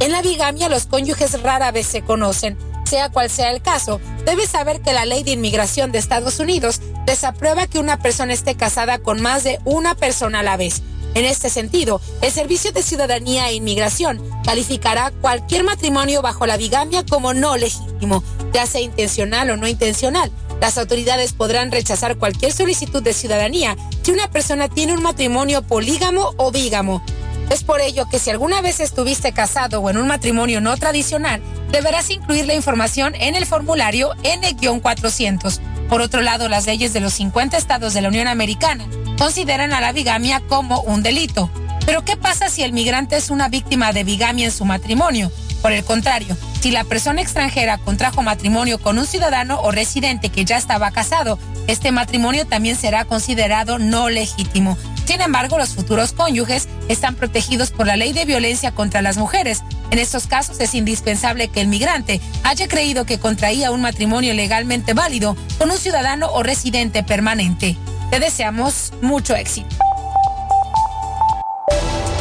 en 0.00 0.10
la 0.10 0.22
bigamia 0.22 0.70
los 0.70 0.86
cónyuges 0.86 1.42
rara 1.42 1.70
vez 1.70 1.86
se 1.86 2.00
conocen. 2.00 2.56
Sea 2.88 3.08
cual 3.10 3.28
sea 3.28 3.50
el 3.50 3.62
caso, 3.62 4.00
debes 4.24 4.50
saber 4.50 4.80
que 4.80 4.92
la 4.92 5.04
ley 5.04 5.24
de 5.24 5.32
inmigración 5.32 5.90
de 5.90 5.98
Estados 5.98 6.38
Unidos 6.38 6.80
desaprueba 7.04 7.66
que 7.66 7.80
una 7.80 7.98
persona 7.98 8.32
esté 8.32 8.54
casada 8.54 8.98
con 8.98 9.20
más 9.20 9.42
de 9.42 9.58
una 9.64 9.96
persona 9.96 10.40
a 10.40 10.42
la 10.44 10.56
vez. 10.56 10.82
En 11.14 11.24
este 11.24 11.48
sentido, 11.48 12.00
el 12.20 12.30
Servicio 12.30 12.72
de 12.72 12.82
Ciudadanía 12.82 13.48
e 13.48 13.54
Inmigración 13.54 14.22
calificará 14.44 15.10
cualquier 15.20 15.64
matrimonio 15.64 16.22
bajo 16.22 16.46
la 16.46 16.58
bigamia 16.58 17.04
como 17.04 17.34
no 17.34 17.56
legítimo, 17.56 18.22
ya 18.52 18.66
sea 18.66 18.82
intencional 18.82 19.50
o 19.50 19.56
no 19.56 19.66
intencional. 19.66 20.30
Las 20.60 20.78
autoridades 20.78 21.32
podrán 21.32 21.72
rechazar 21.72 22.16
cualquier 22.18 22.52
solicitud 22.52 23.02
de 23.02 23.14
ciudadanía 23.14 23.76
si 24.02 24.12
una 24.12 24.30
persona 24.30 24.68
tiene 24.68 24.92
un 24.92 25.02
matrimonio 25.02 25.62
polígamo 25.62 26.34
o 26.36 26.52
bígamo. 26.52 27.02
Es 27.50 27.62
por 27.62 27.80
ello 27.80 28.08
que 28.08 28.18
si 28.18 28.30
alguna 28.30 28.60
vez 28.60 28.80
estuviste 28.80 29.32
casado 29.32 29.80
o 29.80 29.90
en 29.90 29.98
un 29.98 30.08
matrimonio 30.08 30.60
no 30.60 30.76
tradicional, 30.76 31.40
deberás 31.70 32.10
incluir 32.10 32.46
la 32.46 32.54
información 32.54 33.14
en 33.14 33.34
el 33.34 33.46
formulario 33.46 34.12
N-400. 34.24 35.60
Por 35.88 36.00
otro 36.00 36.22
lado, 36.22 36.48
las 36.48 36.66
leyes 36.66 36.92
de 36.92 37.00
los 37.00 37.14
50 37.14 37.56
estados 37.56 37.94
de 37.94 38.02
la 38.02 38.08
Unión 38.08 38.26
Americana 38.26 38.86
consideran 39.18 39.72
a 39.72 39.80
la 39.80 39.92
bigamia 39.92 40.40
como 40.48 40.80
un 40.80 41.02
delito. 41.02 41.48
Pero 41.84 42.04
¿qué 42.04 42.16
pasa 42.16 42.48
si 42.48 42.62
el 42.62 42.72
migrante 42.72 43.16
es 43.16 43.30
una 43.30 43.48
víctima 43.48 43.92
de 43.92 44.02
bigamia 44.02 44.46
en 44.46 44.52
su 44.52 44.64
matrimonio? 44.64 45.30
Por 45.62 45.72
el 45.72 45.84
contrario, 45.84 46.36
si 46.60 46.72
la 46.72 46.84
persona 46.84 47.20
extranjera 47.20 47.78
contrajo 47.78 48.22
matrimonio 48.22 48.78
con 48.78 48.98
un 48.98 49.06
ciudadano 49.06 49.60
o 49.60 49.70
residente 49.70 50.30
que 50.30 50.44
ya 50.44 50.56
estaba 50.56 50.90
casado, 50.90 51.38
este 51.68 51.92
matrimonio 51.92 52.46
también 52.46 52.76
será 52.76 53.04
considerado 53.04 53.78
no 53.78 54.08
legítimo. 54.08 54.76
Sin 55.06 55.20
embargo, 55.20 55.56
los 55.56 55.70
futuros 55.70 56.12
cónyuges 56.12 56.68
están 56.88 57.14
protegidos 57.14 57.70
por 57.70 57.86
la 57.86 57.96
ley 57.96 58.12
de 58.12 58.24
violencia 58.24 58.72
contra 58.72 59.02
las 59.02 59.16
mujeres. 59.16 59.62
En 59.90 59.98
estos 59.98 60.26
casos 60.26 60.60
es 60.60 60.74
indispensable 60.74 61.48
que 61.48 61.60
el 61.60 61.68
migrante 61.68 62.20
haya 62.42 62.66
creído 62.66 63.06
que 63.06 63.20
contraía 63.20 63.70
un 63.70 63.82
matrimonio 63.82 64.34
legalmente 64.34 64.94
válido 64.94 65.36
con 65.58 65.70
un 65.70 65.78
ciudadano 65.78 66.28
o 66.32 66.42
residente 66.42 67.04
permanente. 67.04 67.76
Te 68.10 68.18
deseamos 68.18 68.92
mucho 69.00 69.36
éxito. 69.36 69.74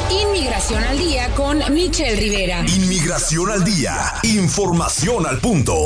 Inmigración 0.10 0.84
al 0.84 0.98
Día 0.98 1.30
con 1.36 1.60
Michelle 1.74 2.16
Rivera. 2.16 2.64
Inmigración 2.68 3.50
al 3.50 3.64
día. 3.64 3.98
Información 4.24 5.26
al 5.26 5.40
punto. 5.40 5.86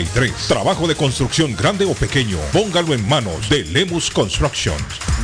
Trabajo 0.47 0.87
de 0.87 0.95
construcción 0.95 1.55
grande 1.55 1.85
o 1.85 1.93
pequeño. 1.93 2.37
Póngalo 2.51 2.93
en 2.93 3.07
manos 3.07 3.47
de 3.49 3.63
Lemus 3.65 4.09
Construction. 4.09 4.75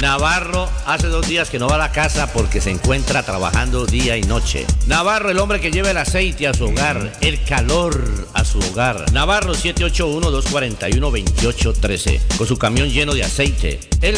Navarro 0.02 0.70
hace 0.86 1.08
dos 1.08 1.28
días 1.28 1.50
que 1.50 1.58
no 1.58 1.68
va 1.68 1.76
a 1.76 1.80
la 1.80 1.92
casa 1.92 2.32
porque 2.32 2.62
se 2.62 2.70
encuentra 2.70 3.24
trabajando 3.24 3.86
día 3.86 4.18
y 4.18 4.24
noche. 4.24 4.66
Navarro, 4.86 5.32
el 5.32 5.40
hombre 5.40 5.60
que 5.60 5.72
lleva 5.72 5.92
el 5.92 5.98
aceite 5.98 6.48
a 6.48 6.54
su 6.54 6.66
hogar, 6.66 7.14
el 7.22 7.44
calor 7.44 8.28
a 8.34 8.46
su 8.46 8.60
hogar. 8.60 9.12
Navarro 9.12 9.56
781-241-2813, 9.56 12.22
con 12.38 12.48
su 12.48 12.58
camión 12.58 12.90
lleno 12.90 13.14
de 13.14 13.24
aceite. 13.24 13.80
Él 14.02 14.18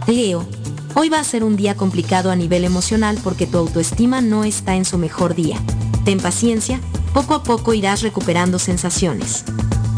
Leo, 0.07 0.47
hoy 0.95 1.09
va 1.09 1.21
a 1.21 1.25
ser 1.25 1.45
un 1.45 1.57
día 1.57 1.77
complicado 1.77 2.31
a 2.31 2.37
nivel 2.37 2.65
emocional 2.65 3.19
porque 3.23 3.47
tu 3.47 3.59
autoestima 3.59 4.21
no 4.21 4.45
está 4.45 4.77
en 4.77 4.85
su 4.85 4.99
mejor 4.99 5.35
día. 5.35 5.59
Ten 6.05 6.19
paciencia, 6.19 6.81
poco 7.13 7.35
a 7.35 7.43
poco 7.43 7.75
irás 7.75 8.03
recuperando 8.03 8.59
sensaciones. 8.59 9.45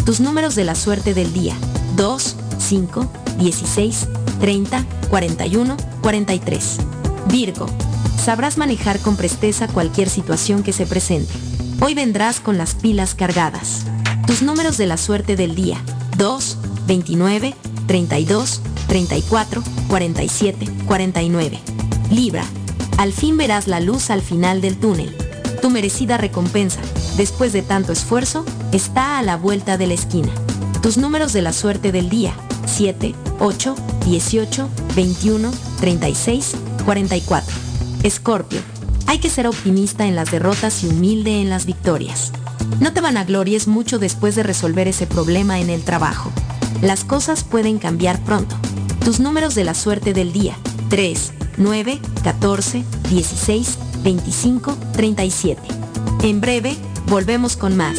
Tus 0.04 0.20
números 0.20 0.54
de 0.54 0.64
la 0.64 0.74
suerte 0.74 1.14
del 1.14 1.32
día, 1.32 1.54
2, 1.96 2.36
5, 2.58 3.10
16, 3.38 4.08
30, 4.40 4.84
41, 5.10 5.76
43. 6.02 6.76
Virgo, 7.30 7.66
sabrás 8.24 8.56
manejar 8.56 9.00
con 9.00 9.16
presteza 9.16 9.68
cualquier 9.68 10.08
situación 10.08 10.62
que 10.62 10.72
se 10.72 10.86
presente. 10.86 11.32
Hoy 11.80 11.94
vendrás 11.94 12.40
con 12.40 12.56
las 12.56 12.74
pilas 12.74 13.14
cargadas. 13.14 13.82
Tus 14.26 14.42
números 14.42 14.76
de 14.76 14.86
la 14.86 14.96
suerte 14.96 15.36
del 15.36 15.54
día, 15.54 15.80
2, 16.16 16.58
29, 16.86 17.54
32, 17.86 18.60
34, 18.88 19.62
47, 19.88 20.66
49. 20.86 21.60
Libra, 22.10 22.44
al 22.98 23.12
fin 23.12 23.36
verás 23.36 23.66
la 23.66 23.80
luz 23.80 24.10
al 24.10 24.22
final 24.22 24.60
del 24.60 24.76
túnel. 24.76 25.14
Tu 25.60 25.70
merecida 25.70 26.16
recompensa, 26.16 26.80
después 27.16 27.52
de 27.52 27.62
tanto 27.62 27.92
esfuerzo, 27.92 28.44
está 28.72 29.18
a 29.18 29.22
la 29.22 29.36
vuelta 29.36 29.76
de 29.76 29.86
la 29.86 29.94
esquina. 29.94 30.32
Tus 30.82 30.96
números 30.98 31.32
de 31.32 31.42
la 31.42 31.52
suerte 31.52 31.92
del 31.92 32.08
día, 32.08 32.34
7, 32.66 33.14
8, 33.40 33.74
18, 34.04 34.68
21, 34.94 35.50
36, 35.80 36.54
44. 36.84 37.54
Escorpio, 38.02 38.60
Hay 39.08 39.18
que 39.18 39.30
ser 39.30 39.46
optimista 39.46 40.06
en 40.06 40.16
las 40.16 40.30
derrotas 40.32 40.82
y 40.82 40.88
humilde 40.88 41.40
en 41.40 41.48
las 41.48 41.64
victorias. 41.64 42.32
No 42.80 42.92
te 42.92 43.00
vanaglories 43.00 43.68
mucho 43.68 43.98
después 43.98 44.34
de 44.34 44.42
resolver 44.42 44.88
ese 44.88 45.06
problema 45.06 45.60
en 45.60 45.70
el 45.70 45.82
trabajo. 45.82 46.32
Las 46.82 47.04
cosas 47.04 47.42
pueden 47.42 47.78
cambiar 47.78 48.22
pronto. 48.24 48.54
Tus 49.04 49.18
números 49.18 49.54
de 49.54 49.64
la 49.64 49.74
suerte 49.74 50.12
del 50.12 50.32
día. 50.32 50.56
3, 50.90 51.32
9, 51.56 52.00
14, 52.22 52.84
16, 53.10 53.78
25, 54.02 54.76
37. 54.92 55.62
En 56.22 56.40
breve, 56.40 56.76
volvemos 57.08 57.56
con 57.56 57.76
más. 57.76 57.98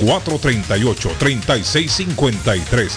617-438-3653. 0.00 2.90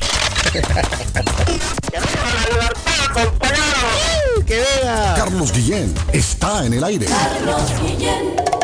Carlos 5.16 5.52
Guillén 5.52 5.94
está 6.12 6.66
en 6.66 6.74
el 6.74 6.84
aire. 6.84 7.06
Carlos 7.06 7.72
Guillén. 7.82 8.61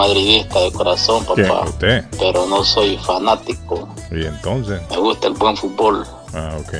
Madridista 0.00 0.60
de 0.60 0.72
corazón, 0.72 1.24
papá. 1.24 1.64
¿Usted? 1.66 2.04
Pero 2.18 2.46
no 2.46 2.64
soy 2.64 2.96
fanático. 2.98 3.88
¿Y 4.10 4.24
entonces? 4.24 4.80
Me 4.90 4.96
gusta 4.96 5.26
el 5.28 5.34
buen 5.34 5.56
fútbol. 5.56 6.06
Ah, 6.34 6.56
ok. 6.60 6.74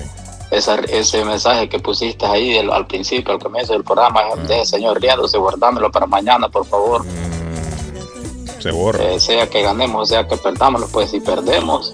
Esa- 0.50 0.80
ese 0.88 1.24
mensaje 1.24 1.68
que 1.68 1.78
pusiste 1.78 2.26
ahí 2.26 2.58
al 2.58 2.86
principio, 2.86 3.34
al 3.34 3.38
comienzo 3.40 3.72
del 3.74 3.84
programa, 3.84 4.20
Ah. 4.32 4.36
de 4.36 4.64
señor 4.66 5.00
riéndose, 5.00 5.38
guardámelo 5.38 5.90
para 5.92 6.06
mañana, 6.06 6.48
por 6.48 6.64
favor. 6.66 7.04
Se 8.58 8.70
borra. 8.72 9.04
Eh, 9.04 9.20
sea 9.20 9.48
que 9.48 9.62
ganemos, 9.62 10.08
sea 10.08 10.26
que 10.26 10.36
perdamos, 10.36 10.84
pues 10.92 11.10
si 11.10 11.20
perdemos, 11.20 11.92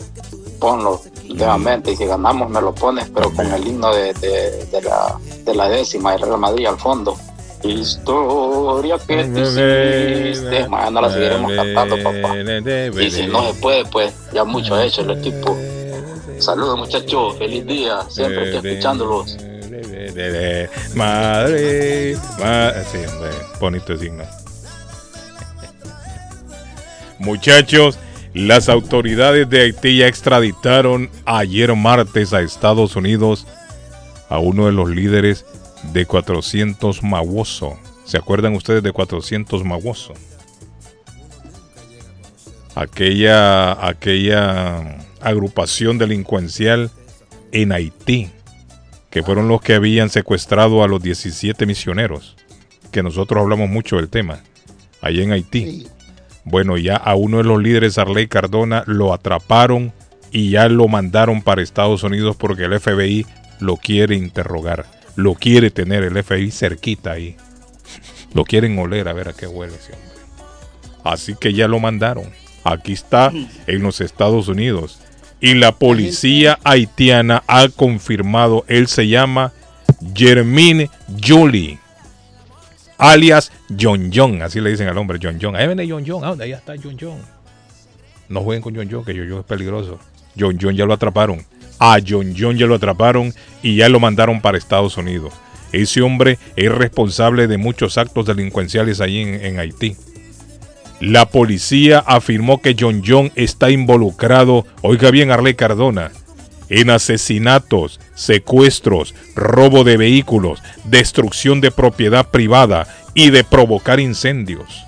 ponlo 0.59 1.01
nuevamente. 1.29 1.93
Y 1.93 1.97
si 1.97 2.07
ganamos, 2.07 2.49
me 2.51 2.61
lo 2.61 2.75
pones, 2.75 3.09
pero 3.15 3.33
con 3.33 3.53
el 3.53 3.67
himno 3.67 3.93
de, 3.95 4.13
de- 4.15 4.65
de 4.67 4.83
la, 4.83 5.19
de 5.45 5.55
la 5.55 5.69
décima 5.69 6.13
del 6.13 6.23
Real 6.23 6.39
Madrid 6.39 6.67
al 6.67 6.79
fondo. 6.79 7.17
Historia 7.65 8.99
que 9.07 9.25
tú 9.25 9.41
hiciste. 9.41 10.69
Mañana 10.69 11.03
la 11.03 11.11
seguiremos 11.11 11.53
cantando, 11.53 11.97
papá. 12.03 12.37
Y 13.03 13.11
si 13.11 13.27
no 13.27 13.53
se 13.53 13.61
puede, 13.61 13.85
pues 13.87 14.15
ya 14.33 14.45
mucho 14.45 14.75
ha 14.75 14.85
hecho 14.85 15.03
el 15.03 15.11
equipo. 15.19 15.57
Saludos, 16.39 16.79
muchachos. 16.79 17.37
Feliz 17.39 17.67
día. 17.67 18.03
Siempre 18.09 18.55
estoy 18.55 18.71
escuchándolos. 18.71 19.37
Madre, 20.95 22.17
madre. 22.39 22.85
Sí, 22.91 22.99
hombre, 23.09 23.31
bonito 23.61 23.97
signo. 23.97 24.25
Muchachos, 27.19 27.99
las 28.35 28.69
autoridades 28.69 29.49
de 29.49 29.63
Haití 29.63 29.99
ya 29.99 30.07
extraditaron 30.07 31.11
ayer 31.25 31.75
martes 31.75 32.33
a 32.33 32.41
Estados 32.41 32.95
Unidos 32.95 33.47
a 34.29 34.39
uno 34.39 34.67
de 34.67 34.73
los 34.73 34.91
líderes 34.91 35.47
de 35.93 36.07
400 36.07 37.03
Mawoso. 37.03 37.79
¿Se 38.05 38.17
acuerdan 38.17 38.55
ustedes 38.55 38.83
de 38.83 38.93
400 38.93 39.65
Mawoso? 39.65 40.15
Aquella, 42.75 43.87
aquella 43.87 44.99
agrupación 45.21 45.99
delincuencial 45.99 46.91
en 47.53 47.73
Haití, 47.73 48.31
que 49.11 49.23
fueron 49.23 49.49
los 49.49 49.63
que 49.63 49.75
habían 49.75 50.11
secuestrado 50.11 50.85
a 50.85 50.89
los 50.89 51.03
17 51.03 51.65
misioneros, 51.67 52.37
que 52.93 53.03
nosotros 53.03 53.41
hablamos 53.43 53.71
mucho 53.71 53.97
del 53.97 54.09
tema, 54.09 54.41
allí 55.01 55.23
en 55.23 55.33
Haití. 55.33 55.89
Bueno, 56.45 56.77
ya 56.77 56.97
a 56.97 57.15
uno 57.15 57.39
de 57.39 57.45
los 57.45 57.61
líderes, 57.61 57.99
Arley 57.99 58.29
Cardona, 58.29 58.85
lo 58.87 59.13
atraparon 59.13 59.93
y 60.31 60.51
ya 60.51 60.69
lo 60.69 60.87
mandaron 60.87 61.43
para 61.43 61.63
Estados 61.63 62.03
Unidos 62.03 62.37
porque 62.37 62.65
el 62.65 62.79
FBI 62.79 63.27
lo 63.59 63.77
quiere 63.77 64.17
interrogar, 64.17 64.85
lo 65.17 65.35
quiere 65.35 65.71
tener 65.71 66.05
el 66.05 66.23
FBI 66.23 66.51
cerquita 66.51 67.13
ahí. 67.13 67.37
Lo 68.35 68.45
quieren 68.45 68.79
oler 68.79 69.09
a 69.09 69.13
ver 69.13 69.29
a 69.29 69.33
qué 69.33 69.47
huele 69.47 69.75
ese 69.75 69.93
hombre. 69.93 70.09
Así 71.05 71.35
que 71.35 71.53
ya 71.53 71.69
lo 71.69 71.81
mandaron. 71.81 72.31
Aquí 72.65 72.93
está 72.93 73.33
en 73.67 73.83
los 73.83 74.01
Estados 74.01 74.49
Unidos. 74.49 75.01
Y 75.41 75.55
la 75.55 75.73
policía 75.73 76.59
haitiana 76.65 77.43
ha 77.47 77.69
confirmado, 77.69 78.65
él 78.69 78.89
se 78.89 79.07
llama 79.07 79.53
Jermine 80.15 80.91
Jolie, 81.23 81.79
alias 82.99 83.53
John 83.79 84.11
John, 84.13 84.43
así 84.43 84.61
le 84.61 84.71
dicen 84.71 84.89
al 84.89 84.99
hombre, 84.99 85.19
John 85.23 85.39
John. 85.41 85.55
Ahí 85.57 85.67
viene 85.67 85.89
John 85.89 86.05
John, 86.07 86.25
¿a? 86.25 86.31
Allá 86.31 86.57
está 86.57 86.75
John 86.83 86.97
John. 87.01 87.19
No 88.29 88.41
jueguen 88.43 88.63
con 88.63 88.75
John 88.75 88.89
John, 88.91 89.05
que 89.05 89.13
John 89.13 89.27
John 89.29 89.41
es 89.41 89.47
peligroso. 89.47 89.99
John 90.39 90.59
John 90.61 90.75
ya 90.75 90.87
lo 90.87 90.95
atraparon. 90.95 91.45
A 91.79 91.99
John 92.07 92.35
John 92.37 92.57
ya 92.57 92.67
lo 92.67 92.77
atraparon 92.77 93.35
y 93.63 93.77
ya 93.77 93.89
lo 93.89 94.01
mandaron 94.01 94.41
para 94.41 94.59
Estados 94.59 94.97
Unidos. 94.97 95.35
Ese 95.73 96.01
hombre 96.01 96.39
es 96.57 96.73
responsable 96.73 97.49
de 97.49 97.59
muchos 97.59 97.99
actos 97.99 98.27
delincuenciales 98.27 99.01
allí 99.01 99.21
en, 99.21 99.59
Haití. 99.59 99.97
La 101.01 101.29
policía 101.29 101.99
afirmó 101.99 102.63
que 102.63 102.77
John 102.79 103.03
John 103.07 103.31
está 103.35 103.71
involucrado, 103.71 104.65
oiga 104.81 105.11
bien 105.11 105.31
Arley 105.31 105.55
Cardona, 105.55 106.13
en 106.69 106.91
asesinatos, 106.91 108.01
secuestros, 108.15 109.15
robo 109.35 109.85
de 109.85 109.99
vehículos, 109.99 110.63
destrucción 110.85 111.61
de 111.61 111.71
propiedad 111.71 112.31
privada 112.31 112.87
y 113.15 113.31
de 113.31 113.45
provocar 113.45 114.01
incendios. 114.01 114.85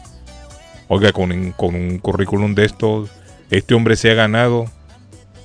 Oiga, 0.88 1.12
con, 1.12 1.52
con 1.52 1.74
un 1.74 1.98
currículum 1.98 2.54
de 2.54 2.64
estos, 2.64 3.10
este 3.50 3.74
hombre 3.74 3.96
se 3.96 4.10
ha 4.10 4.14
ganado 4.14 4.70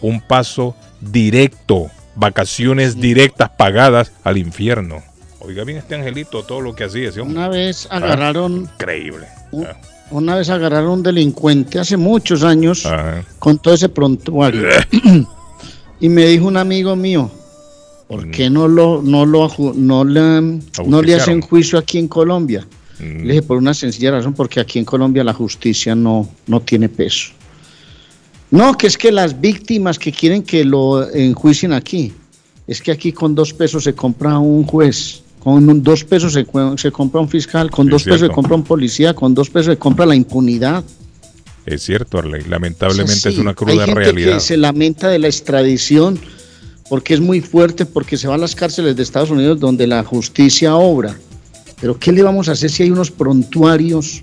un 0.01 0.21
paso 0.21 0.75
directo, 1.11 1.89
vacaciones 2.15 2.99
directas 2.99 3.49
pagadas 3.57 4.11
al 4.23 4.37
infierno. 4.37 5.01
Oiga 5.39 5.63
bien 5.63 5.77
este 5.79 5.95
angelito, 5.95 6.43
todo 6.43 6.61
lo 6.61 6.73
que 6.73 6.85
hacía 6.85 7.09
ese 7.09 7.19
hombre. 7.21 7.37
Una 7.37 7.49
vez 7.49 7.87
Ah, 7.91 7.97
agarraron, 7.97 8.69
Increíble. 8.73 9.27
un- 9.51 9.67
una 10.11 10.35
vez 10.35 10.49
agarraron 10.49 10.91
un 10.91 11.03
delincuente 11.03 11.79
hace 11.79 11.97
muchos 11.97 12.43
años 12.43 12.85
Ajá. 12.85 13.23
con 13.39 13.57
todo 13.57 13.73
ese 13.73 13.89
prontuario. 13.89 14.67
y 15.99 16.09
me 16.09 16.25
dijo 16.27 16.45
un 16.47 16.57
amigo 16.57 16.95
mío, 16.95 17.29
¿por 18.07 18.29
qué 18.31 18.49
no 18.49 18.67
lo, 18.67 19.01
no 19.01 19.25
lo, 19.25 19.49
no 19.75 20.03
le, 20.05 20.59
no 20.85 21.01
le 21.01 21.15
hacen 21.15 21.41
juicio 21.41 21.77
aquí 21.79 21.97
en 21.97 22.07
Colombia? 22.07 22.65
Mm. 22.99 23.23
Le 23.23 23.33
dije, 23.33 23.41
por 23.41 23.57
una 23.57 23.73
sencilla 23.73 24.11
razón, 24.11 24.33
porque 24.33 24.59
aquí 24.59 24.79
en 24.79 24.85
Colombia 24.85 25.23
la 25.23 25.33
justicia 25.33 25.95
no, 25.95 26.29
no 26.47 26.61
tiene 26.61 26.89
peso. 26.89 27.31
No, 28.53 28.77
que 28.77 28.85
es 28.85 28.99
que 28.99 29.11
las 29.11 29.41
víctimas 29.41 29.97
que 29.97 30.11
quieren 30.11 30.43
que 30.43 30.63
lo 30.63 31.09
enjuicien 31.11 31.73
aquí, 31.73 32.13
es 32.67 32.81
que 32.83 32.91
aquí 32.91 33.11
con 33.11 33.33
dos 33.33 33.51
pesos 33.51 33.83
se 33.83 33.95
compra 33.95 34.37
un 34.37 34.63
juez, 34.63 35.23
con 35.39 35.67
un- 35.67 35.81
dos 35.81 36.03
pesos 36.03 36.33
se, 36.33 36.45
compra 36.91 37.19
un 37.19 37.27
fiscal, 37.29 37.71
con 37.71 37.87
dos 37.89 38.03
pesos 38.03 38.19
se 38.21 38.29
compra 38.29 38.55
un 38.55 38.63
policía, 38.63 39.15
con 39.15 39.33
dos 39.33 39.49
pesos 39.49 39.73
se 39.73 39.77
compra 39.79 40.05
la 40.05 40.15
impunidad. 40.15 40.83
Es 41.65 41.81
cierto, 41.81 42.19
Arley. 42.19 42.43
Lamentablemente 42.47 43.13
O 43.13 43.15
sea, 43.21 43.31
es 43.31 43.37
una 43.39 43.49
Hay 43.51 43.55
cruda 43.55 43.85
gente 43.85 43.99
realidad. 44.01 44.33
que 44.35 44.39
se 44.39 44.55
lamenta 44.57 45.07
de 45.09 45.17
la 45.17 45.27
extradición 45.29 46.19
porque 46.89 47.15
es 47.15 47.21
muy 47.21 47.41
fuerte, 47.41 47.87
porque 47.87 48.17
se 48.17 48.27
va 48.27 48.35
a 48.35 48.37
las 48.37 48.53
cárceles 48.55 48.95
de 48.95 49.01
Estados 49.01 49.31
Unidos 49.31 49.59
donde 49.59 49.87
la 49.87 50.03
justicia 50.03 50.75
obra. 50.75 51.17
Pero 51.81 51.97
¿qué 51.97 52.11
le 52.11 52.21
vamos 52.21 52.49
a 52.49 52.51
hacer 52.51 52.69
si 52.69 52.83
hay 52.83 52.91
unos 52.91 53.09
prontuarios? 53.09 54.21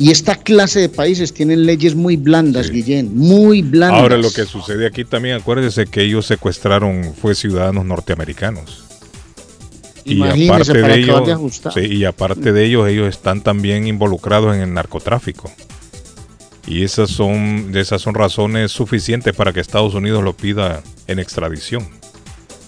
Y 0.00 0.10
esta 0.10 0.34
clase 0.34 0.80
de 0.80 0.88
países 0.88 1.34
tienen 1.34 1.66
leyes 1.66 1.94
muy 1.94 2.16
blandas, 2.16 2.70
Guillén, 2.70 3.14
muy 3.14 3.60
blandas. 3.60 4.00
Ahora 4.00 4.16
lo 4.16 4.32
que 4.32 4.46
sucede 4.46 4.86
aquí 4.86 5.04
también, 5.04 5.36
acuérdese 5.36 5.84
que 5.84 6.02
ellos 6.02 6.24
secuestraron 6.24 7.12
fue 7.20 7.34
ciudadanos 7.34 7.84
norteamericanos. 7.84 8.82
Y 10.06 10.22
aparte 10.22 10.72
para 10.72 10.94
de 10.94 11.00
ellos, 11.00 11.26
de 11.26 11.70
sí, 11.74 11.96
y 11.96 12.04
aparte 12.06 12.50
de 12.50 12.64
ellos, 12.64 12.88
ellos 12.88 13.08
están 13.10 13.42
también 13.42 13.86
involucrados 13.86 14.56
en 14.56 14.62
el 14.62 14.72
narcotráfico. 14.72 15.52
Y 16.66 16.82
esas 16.82 17.10
son, 17.10 17.70
esas 17.74 18.00
son 18.00 18.14
razones 18.14 18.72
suficientes 18.72 19.36
para 19.36 19.52
que 19.52 19.60
Estados 19.60 19.92
Unidos 19.92 20.24
lo 20.24 20.34
pida 20.34 20.82
en 21.08 21.18
extradición. 21.18 21.86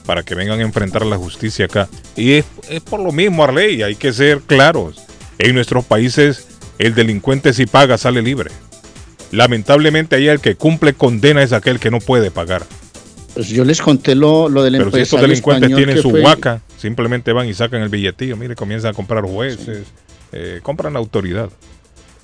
Para 0.04 0.22
que 0.22 0.34
vengan 0.34 0.60
a 0.60 0.64
enfrentar 0.64 1.06
la 1.06 1.16
justicia 1.16 1.64
acá. 1.64 1.88
Y 2.14 2.32
es, 2.32 2.44
es 2.68 2.82
por 2.82 3.00
lo 3.00 3.10
mismo, 3.10 3.42
Arley, 3.42 3.80
hay 3.80 3.94
que 3.94 4.12
ser 4.12 4.42
claros. 4.42 5.00
En 5.38 5.54
nuestros 5.54 5.86
países, 5.86 6.51
el 6.86 6.94
delincuente 6.94 7.52
si 7.52 7.66
paga 7.66 7.96
sale 7.98 8.22
libre. 8.22 8.50
Lamentablemente 9.30 10.16
ahí 10.16 10.28
el 10.28 10.40
que 10.40 10.54
cumple 10.56 10.92
condena 10.94 11.42
es 11.42 11.52
aquel 11.52 11.80
que 11.80 11.90
no 11.90 11.98
puede 11.98 12.30
pagar. 12.30 12.62
Pues 13.34 13.48
yo 13.48 13.64
les 13.64 13.80
conté 13.80 14.14
lo, 14.14 14.48
lo 14.50 14.62
del 14.62 14.76
Pero 14.76 14.90
si 14.90 15.00
estos 15.00 15.20
delincuentes 15.20 15.74
tienen 15.74 16.02
su 16.02 16.10
fue- 16.10 16.20
huaca, 16.22 16.60
simplemente 16.76 17.32
van 17.32 17.48
y 17.48 17.54
sacan 17.54 17.80
el 17.80 17.88
billetillo, 17.88 18.36
mire, 18.36 18.54
comienzan 18.54 18.90
a 18.90 18.94
comprar 18.94 19.24
jueces, 19.24 19.86
eh, 20.32 20.60
compran 20.62 20.92
la 20.92 20.98
autoridad. 20.98 21.48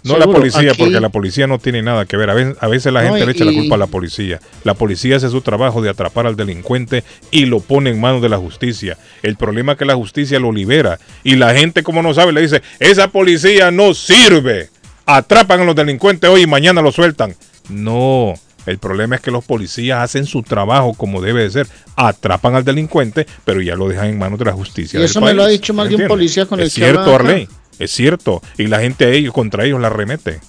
No 0.09 0.19
la 0.19 0.27
policía, 0.27 0.71
aquí- 0.73 0.83
porque 0.83 1.01
la 1.01 1.09
policía 1.09 1.47
no 1.47 1.59
tiene 1.59 1.83
nada 1.83 2.05
que 2.07 2.17
ver. 2.17 2.31
A 2.31 2.35
veces, 2.35 2.57
a 2.61 2.69
veces 2.69 2.93
la 2.93 3.03
No, 3.03 3.11
gente 3.11 3.27
le 3.27 3.33
echa 3.33 3.45
la 3.45 3.53
culpa 3.53 3.75
a 3.75 3.79
la 3.79 3.87
policía. 3.87 4.41
La 4.65 4.75
policía 4.75 5.17
hace 5.17 5.29
su 5.31 5.41
trabajo 5.41 5.81
de 5.83 5.91
atrapar 5.91 6.27
al 6.27 6.37
delincuente 6.37 7.05
y 7.31 7.47
lo 7.47 7.61
pone 7.61 7.91
en 7.91 8.01
manos 8.01 8.23
de 8.23 8.29
la 8.29 8.39
justicia. 8.39 8.99
El 9.23 9.37
problema 9.37 9.73
es 9.73 9.79
que 9.79 9.85
la 9.85 9.95
justicia 9.95 10.39
lo 10.41 10.53
libera 10.53 10.99
y 11.25 11.37
la 11.37 11.55
gente, 11.55 11.83
como 11.83 12.03
no 12.03 12.15
sabe, 12.15 12.33
le 12.33 12.41
dice, 12.43 12.63
esa 12.81 13.09
policía 13.09 13.71
no 13.71 13.95
sirve. 13.95 14.71
Atrapan 15.07 15.61
a 15.61 15.65
los 15.65 15.75
delincuentes 15.77 16.29
hoy 16.29 16.43
y 16.43 16.47
mañana 16.47 16.83
los 16.83 16.95
sueltan. 16.95 17.35
No, 17.71 18.35
el 18.67 18.79
problema 18.79 19.17
es 19.17 19.23
que 19.23 19.31
los 19.31 19.45
policías 19.45 20.03
hacen 20.03 20.27
su 20.27 20.43
trabajo 20.43 20.93
como 20.95 21.21
debe 21.23 21.43
de 21.43 21.51
ser. 21.51 21.67
Atrapan 21.97 22.55
al 22.55 22.65
delincuente, 22.65 23.27
pero 23.45 23.63
ya 23.63 23.75
lo 23.75 23.89
dejan 23.89 24.07
en 24.09 24.19
manos 24.19 24.39
de 24.39 24.45
la 24.45 24.53
justicia. 24.53 24.99
Y 24.99 25.01
del 25.01 25.11
eso 25.11 25.21
me 25.21 25.33
lo 25.35 25.43
ha 25.43 25.49
dicho 25.49 25.73
más 25.75 25.89
¿Me 25.91 25.97
de 25.97 26.03
un 26.03 26.09
policía 26.09 26.47
con 26.47 26.61
el 26.61 26.67
Es 26.67 26.75
que 26.75 26.81
cierto. 26.83 27.15
Arley. 27.15 27.49
Es 27.79 27.91
cierto. 27.93 28.43
Y 28.57 28.67
la 28.67 28.81
gente 28.81 29.05
a 29.05 29.11
ellos, 29.11 29.33
contra 29.33 29.65
ellos 29.65 29.81
la 29.81 29.89
remete. 29.89 30.41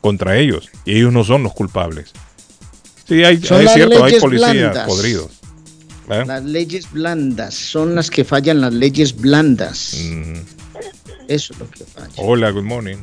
Contra 0.00 0.36
ellos. 0.36 0.70
Y 0.84 0.96
ellos 0.96 1.12
no 1.12 1.24
son 1.24 1.42
los 1.42 1.52
culpables. 1.54 2.12
Sí, 3.06 3.22
hay, 3.22 3.40
Son 3.42 3.62
es 3.62 3.72
cierto, 3.72 4.02
hay 4.02 4.18
policías 4.18 4.52
blandas. 4.52 4.86
podridos. 4.86 5.30
¿Eh? 6.10 6.24
Las 6.26 6.44
leyes 6.44 6.90
blandas 6.90 7.54
son 7.54 7.94
las 7.94 8.10
que 8.10 8.24
fallan, 8.24 8.60
las 8.60 8.72
leyes 8.72 9.16
blandas. 9.16 9.96
Mm. 10.02 10.34
Eso 11.28 11.52
es 11.54 11.58
lo 11.58 11.70
que 11.70 11.84
falla. 11.84 12.12
Hola, 12.16 12.50
good 12.50 12.64
morning. 12.64 12.96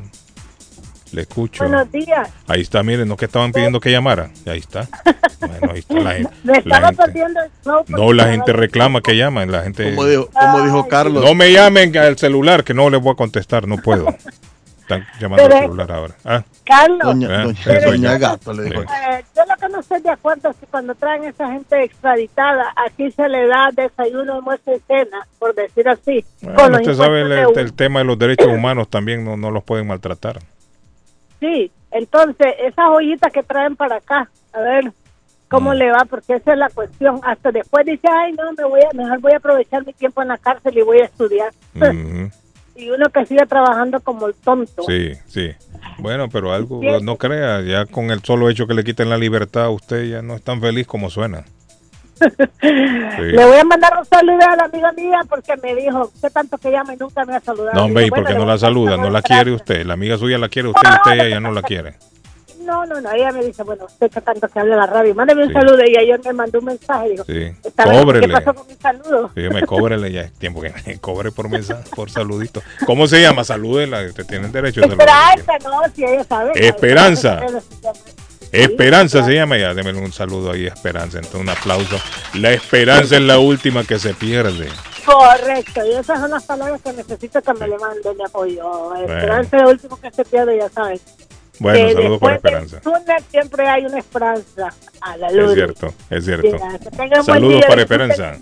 Le 1.12 1.22
escucho. 1.24 1.64
Buenos 1.66 1.92
días. 1.92 2.30
Ahí 2.48 2.62
está, 2.62 2.84
miren, 2.84 3.08
no 3.08 3.18
que 3.18 3.26
estaban 3.26 3.52
pidiendo 3.52 3.80
que 3.80 3.92
llamara. 3.92 4.30
Ahí 4.46 4.60
está. 4.60 4.88
Bueno, 5.42 5.72
ahí 5.74 5.80
está 5.80 5.96
la. 5.96 6.30
Me 6.44 6.62
la 6.66 6.82
gente- 6.82 6.96
perdiendo 7.04 7.40
el 7.42 7.50
show 7.66 7.78
porque 7.78 7.94
No, 7.94 8.14
la 8.14 8.26
gente 8.28 8.54
reclama 8.54 9.02
que 9.02 9.18
llamen. 9.18 9.52
La 9.52 9.64
gente. 9.64 9.90
Como 9.96 10.06
dijo, 10.06 10.30
como 10.32 10.62
dijo 10.62 10.88
Carlos. 10.88 11.26
No 11.26 11.34
me 11.34 11.52
llamen 11.52 11.98
al 11.98 12.16
celular 12.20 12.64
que 12.64 12.76
no 12.76 12.92
les 12.92 13.02
voy 13.02 13.14
a 13.14 13.16
contestar, 13.16 13.68
no 13.68 13.78
puedo. 13.78 14.08
están 14.82 15.04
llamando 15.20 15.44
al 15.46 15.50
Pero- 15.50 15.62
celular 15.64 15.92
ahora. 15.92 16.16
Ah, 16.24 16.44
Carlos, 16.64 17.00
Doña, 17.02 17.28
Ah, 17.42 17.44
doña- 17.46 17.80
doña. 17.86 18.18
Gato 18.20 18.54
le 18.54 18.64
dijo. 18.66 18.82
eh, 18.84 19.26
yo 19.36 19.42
lo 19.50 19.56
que 19.58 19.70
no 19.74 19.80
estoy 19.80 20.02
de 20.02 20.10
acuerdo 20.12 20.50
es 20.52 20.58
que 20.58 20.68
cuando 20.68 20.94
traen 20.94 21.24
esa 21.24 21.52
gente 21.52 21.84
extraditada, 21.86 22.72
aquí 22.88 23.12
se 23.12 23.28
le 23.28 23.48
da 23.48 23.72
desayuno, 23.74 24.36
almuerzo 24.36 24.76
y 24.76 24.80
cena, 24.88 25.26
por 25.40 25.56
decir 25.56 25.90
así. 25.90 26.24
bueno, 26.42 26.78
usted 26.78 26.94
sabe 26.94 27.22
el, 27.22 27.32
el 27.58 27.74
tema 27.74 28.00
de 28.02 28.06
los 28.06 28.20
derechos 28.20 28.48
humanos 28.48 28.90
también 28.90 29.26
no, 29.26 29.38
no 29.38 29.50
los 29.50 29.64
pueden 29.64 29.88
maltratar. 29.88 30.40
Sí, 31.42 31.70
entonces 31.92 32.48
esas 32.60 32.86
ollitas 32.88 33.34
que 33.34 33.44
traen 33.44 33.76
para 33.76 33.98
acá, 33.98 34.30
a 34.54 34.60
ver 34.62 34.86
Mm. 34.86 34.92
cómo 35.50 35.74
le 35.74 35.92
va, 35.92 36.06
porque 36.10 36.36
esa 36.36 36.54
es 36.54 36.58
la 36.58 36.70
cuestión. 36.70 37.20
Hasta 37.24 37.52
después 37.52 37.86
dice, 37.86 38.08
ay, 38.10 38.32
no, 38.32 38.54
me 38.54 38.64
voy 38.64 38.80
a, 38.82 38.96
mejor 38.96 39.20
voy 39.20 39.34
a 39.34 39.38
aprovechar 39.38 39.86
mi 39.86 39.92
tiempo 39.92 40.22
en 40.22 40.30
la 40.30 40.38
cárcel 40.38 40.78
y 40.78 40.82
voy 40.82 41.00
a 41.00 41.06
estudiar. 41.06 41.52
Y 42.74 42.90
uno 42.90 43.10
que 43.10 43.26
sigue 43.26 43.46
trabajando 43.46 44.00
como 44.00 44.28
el 44.28 44.34
tonto. 44.34 44.84
Sí, 44.88 45.12
sí. 45.28 45.52
Bueno, 46.00 46.30
pero 46.30 46.54
algo, 46.54 46.80
Sí. 46.80 46.88
no 47.04 47.18
crea, 47.18 47.60
ya 47.62 47.86
con 47.86 48.12
el 48.12 48.24
solo 48.24 48.50
hecho 48.50 48.66
que 48.66 48.74
le 48.74 48.86
quiten 48.86 49.10
la 49.10 49.18
libertad, 49.18 49.70
usted 49.72 50.06
ya 50.06 50.22
no 50.22 50.36
es 50.36 50.42
tan 50.42 50.62
feliz 50.62 50.88
como 50.88 51.10
suena. 51.10 51.44
Sí. 52.61 52.68
Le 53.23 53.45
voy 53.45 53.57
a 53.57 53.64
mandar 53.64 53.98
un 53.98 54.06
saludo 54.06 54.48
a 54.48 54.56
la 54.56 54.65
amiga 54.65 54.91
mía 54.91 55.19
porque 55.27 55.53
me 55.61 55.76
dijo, 55.76 56.11
sé 56.19 56.30
tanto 56.30 56.57
que 56.57 56.72
llama 56.72 56.93
y 56.93 56.98
nunca 56.98 57.26
me 57.26 57.35
ha 57.35 57.39
saludado. 57.39 57.76
No, 57.76 57.85
hombre, 57.85 58.03
Digo, 58.03 58.15
¿y 58.15 58.19
por 58.19 58.27
qué 58.27 58.34
bueno, 58.34 58.45
no 58.45 58.52
la 58.52 58.53
a 58.53 58.57
saluda? 58.60 58.98
No 58.98 59.10
la 59.10 59.22
quiere 59.22 59.52
usted. 59.52 59.85
La 59.85 59.93
amiga 59.93 60.18
suya 60.18 60.38
la 60.38 60.49
quiere 60.49 60.69
usted 60.69 60.88
y 60.89 60.93
usted 60.93 61.26
ella 61.26 61.39
no 61.39 61.52
la 61.52 61.61
quiere. 61.61 61.95
No, 62.65 62.85
no, 62.85 63.02
no, 63.02 63.11
ella 63.11 63.31
me 63.31 63.43
dice, 63.43 63.64
bueno, 63.64 63.85
usted 63.85 64.11
que 64.11 64.22
tanto 64.22 64.48
que 64.48 64.60
habla 64.60 64.76
la 64.76 64.85
radio, 64.85 65.15
mándeme 65.15 65.45
un 65.45 65.53
saludo 65.53 65.80
y 65.85 65.98
ayer 65.98 66.19
me 66.23 66.31
mandó 66.31 66.60
un 66.60 66.65
mensaje 66.65 67.07
y 67.07 67.11
dijo, 67.11 67.23
Sí. 67.26 67.52
¿qué 67.64 68.27
pasó 68.30 68.53
con 68.53 68.68
mi 68.68 68.76
saludo? 68.76 69.31
Sí, 69.34 69.41
me 69.49 69.65
cóbrele 69.65 70.11
ya 70.11 70.22
es 70.22 70.34
tiempo 70.34 70.61
que 70.61 70.72
me 70.85 70.99
cobre 70.99 71.31
por 71.31 71.49
mensaje, 71.49 71.84
por 71.95 72.11
saludito. 72.11 72.61
¿Cómo 72.85 73.07
se 73.07 73.22
llama? 73.22 73.43
Salúdela, 73.43 74.02
usted 74.03 74.26
tiene 74.26 74.45
el 74.45 74.52
derecho 74.52 74.81
de 74.81 74.89
saludar. 74.89 75.39
Esperanza, 75.39 75.69
no, 75.69 75.93
si 75.93 76.03
ella 76.03 76.23
sabe. 76.23 76.52
Esperanza. 76.56 77.39
Esperanza. 78.52 79.23
Se 79.23 79.34
llama 79.34 79.57
ya, 79.57 79.73
démele 79.73 79.99
un 79.99 80.11
saludo 80.11 80.52
ahí, 80.52 80.68
Esperanza, 80.68 81.18
entonces 81.18 81.41
un 81.41 81.49
aplauso. 81.49 81.98
La 82.36 82.52
esperanza 82.52 83.15
es 83.15 83.22
la 83.22 83.40
última 83.40 83.84
que 83.84 83.98
se 83.99 84.14
pierde. 84.14 84.68
Correcto, 85.06 85.82
y 85.86 85.94
esas 85.94 86.19
son 86.19 86.30
las 86.32 86.44
palabras 86.44 86.80
que 86.84 86.94
necesito 86.94 87.41
que 87.41 87.53
me 87.53 87.68
le 87.68 87.78
manden 87.78 88.18
de 88.18 88.23
apoyo. 88.23 88.95
Esperanza 88.95 89.57
es 89.57 89.64
lo 89.64 89.69
último 89.69 89.99
que 89.99 90.11
se 90.11 90.26
pierde, 90.26 90.57
ya 90.57 90.69
saben. 90.69 90.99
Bueno, 91.60 91.88
Que 91.88 91.94
saludos 91.94 92.19
por 92.19 92.32
Esperanza. 92.34 92.80
túnel 92.82 93.23
siempre 93.30 93.68
hay 93.68 93.86
una 93.86 93.99
esperanza 93.99 94.73
a 95.02 95.18
la 95.18 95.32
luz. 95.32 95.49
Es 95.49 95.53
cierto, 95.56 95.94
es 96.10 96.26
cierto. 96.26 96.57
Saludos 97.26 97.65
para. 97.68 97.82
Esperanza. 97.82 98.38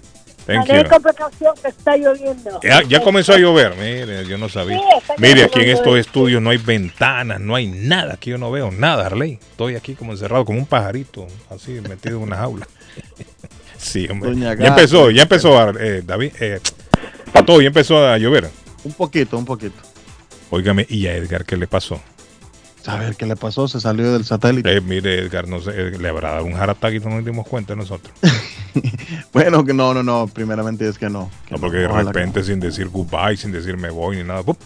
Thank 0.50 0.90
con 0.90 1.02
precaución 1.04 1.54
que 1.62 1.68
está 1.68 1.96
lloviendo. 1.96 2.60
Ya, 2.64 2.82
ya 2.84 3.02
comenzó 3.02 3.34
a 3.34 3.38
llover, 3.38 3.76
mire, 3.76 4.26
yo 4.26 4.38
no 4.38 4.50
sabía. 4.50 4.80
Sí, 4.80 5.14
Mire, 5.18 5.44
aquí 5.44 5.60
en 5.60 5.70
estos 5.70 5.98
estudios 5.98 6.42
no 6.42 6.50
hay 6.50 6.58
ventanas, 6.58 7.40
no 7.40 7.56
hay 7.56 7.68
nada, 7.68 8.16
aquí 8.16 8.32
yo 8.32 8.38
no 8.38 8.50
veo 8.50 8.72
nada, 8.72 9.06
Arley. 9.06 9.40
Estoy 9.52 9.76
aquí 9.76 9.94
como 9.94 10.14
encerrado, 10.14 10.46
como 10.46 10.58
un 10.58 10.66
pajarito, 10.66 11.28
así 11.50 11.74
metido 11.88 12.18
en 12.18 12.24
una 12.24 12.38
jaula. 12.38 12.68
Sí, 13.80 14.10
hombre. 14.10 14.32
Doña 14.32 14.56
Ya 14.56 14.68
empezó, 14.68 15.10
ya 15.10 15.22
empezó, 15.22 15.70
eh, 15.80 16.04
David, 16.06 16.34
eh, 16.42 16.60
Pato, 17.32 17.62
ya 17.62 17.68
empezó 17.68 18.06
a 18.06 18.18
llover. 18.18 18.50
Un 18.84 18.92
poquito, 18.92 19.38
un 19.38 19.46
poquito. 19.46 19.78
Óigame, 20.50 20.86
¿y 20.90 21.08
a 21.08 21.16
Edgar 21.16 21.46
qué 21.46 21.56
le 21.56 21.66
pasó? 21.66 22.02
A 22.86 22.96
ver 22.98 23.16
qué 23.16 23.26
le 23.26 23.36
pasó, 23.36 23.68
se 23.68 23.80
salió 23.80 24.14
del 24.14 24.26
satélite. 24.26 24.76
Eh, 24.76 24.82
mire, 24.82 25.20
Edgar, 25.20 25.48
no 25.48 25.60
sé, 25.62 25.72
eh, 25.76 25.98
le 26.00 26.10
habrá 26.10 26.32
dado 26.32 26.46
un 26.46 26.54
y 26.54 27.00
no 27.00 27.10
nos 27.10 27.26
dimos 27.26 27.48
cuenta 27.48 27.76
nosotros. 27.76 28.14
Bueno, 29.34 29.66
que 29.66 29.74
no, 29.74 29.94
no, 29.96 30.04
no, 30.04 30.28
primeramente 30.28 30.88
es 30.88 30.98
que 31.00 31.10
no. 31.10 31.30
que 31.48 31.56
No, 31.56 31.62
porque 31.62 31.78
de 31.78 31.88
repente, 31.88 32.44
sin 32.44 32.60
decir 32.60 32.88
goodbye, 32.88 33.36
sin 33.36 33.52
decir 33.52 33.78
me 33.78 33.90
voy 33.90 34.18
ni 34.18 34.24
nada, 34.24 34.44
¡pup! 34.44 34.58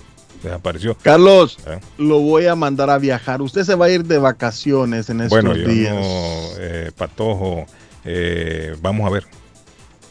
desapareció. 0.43 0.97
Carlos, 1.01 1.57
¿Eh? 1.65 1.79
lo 1.97 2.19
voy 2.19 2.47
a 2.47 2.55
mandar 2.55 2.89
a 2.89 2.97
viajar. 2.97 3.41
Usted 3.41 3.63
se 3.63 3.75
va 3.75 3.85
a 3.85 3.89
ir 3.89 4.03
de 4.03 4.17
vacaciones 4.17 5.09
en 5.09 5.21
estos 5.21 5.29
Bueno, 5.41 5.55
yo 5.55 5.67
días. 5.67 5.95
no, 5.95 6.91
Patojo, 6.97 7.65
eh, 8.03 8.75
vamos 8.81 9.07
a 9.07 9.09
ver. 9.09 9.25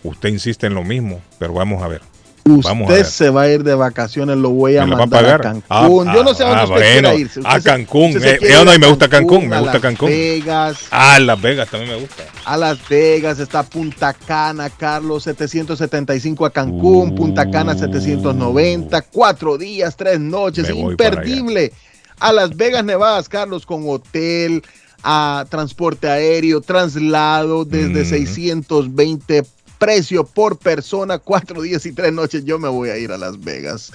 Usted 0.03 0.31
insiste 0.31 0.67
en 0.67 0.75
lo 0.75 0.83
mismo, 0.85 1.21
pero 1.39 1.53
vamos 1.53 1.83
a 1.83 1.89
ver. 1.89 2.01
A 2.45 2.73
Usted 2.73 3.05
se 3.05 3.31
va 3.31 3.43
a 3.43 3.49
ir 3.51 3.63
de 3.63 3.75
vacaciones, 3.77 4.37
lo 4.37 4.51
voy 4.51 4.77
a 4.77 4.85
¿Me 4.85 4.91
la 4.91 4.97
va 4.97 5.03
a 5.05 5.07
mandar 5.07 5.21
a, 5.21 5.39
pagar? 5.39 5.41
Cancún. 5.43 6.09
Ah, 6.09 6.13
Yo 6.15 6.25
no 6.25 6.35
sé 6.35 6.43
a 6.43 6.47
dónde 6.49 6.61
ah, 6.61 6.65
usted 6.65 6.75
bueno, 6.77 7.09
quiera 7.11 7.15
irse. 7.15 7.39
Usted 7.41 7.51
a 7.53 7.61
se- 7.61 7.69
Cancún. 7.71 8.13
se 8.13 8.19
Eh, 8.31 8.39
eh, 8.43 8.59
ir 8.59 8.65
no, 8.65 8.71
a 8.73 8.75
y 8.75 8.79
me 8.81 8.87
gusta 8.89 9.09
Cancún, 9.09 9.49
me 9.49 9.55
a 9.57 9.59
gusta 9.61 9.75
Las 9.75 9.83
Cancún. 9.83 10.09
Vegas, 10.09 10.77
Ah, 10.91 11.19
Las 11.21 11.41
Vegas 11.41 11.69
también 11.71 11.93
me 11.93 12.01
gusta. 12.01 12.25
a 12.45 12.57
Las 12.57 12.89
Vegas, 12.89 13.39
está 13.39 13.63
Punta 13.63 14.13
Cana, 14.13 14.71
Carlos, 14.71 15.23
775 15.23 16.45
a 16.45 16.51
Cancún, 16.51 17.15
Punta 17.15 17.49
Cana 17.49 17.75
790, 17.77 19.03
cuatro 19.03 19.57
días, 19.57 19.97
tres 19.97 20.19
noches, 20.19 20.69
imperdible. 20.69 21.73
A 22.19 22.33
Las 22.33 22.57
Vegas, 22.57 22.85
Nevadas, 22.85 23.29
Carlos, 23.29 23.65
con 23.67 23.85
hotel, 23.89 24.63
a 25.05 25.45
transporte 25.49 26.09
aéreo, 26.09 26.61
traslado 26.61 27.65
desde 27.65 28.05
620 28.05 29.43
precio 29.83 30.23
por 30.23 30.59
persona, 30.59 31.19
cuatro 31.19 31.61
días 31.61 31.85
y 31.87 31.93
tres 31.93 32.13
noches. 32.13 32.45
Yo 32.45 32.61
me 32.61 32.69
voy 32.69 32.91
a 32.91 32.99
ir 32.99 33.11
a 33.11 33.19
Las 33.19 33.41
Vegas. 33.41 33.91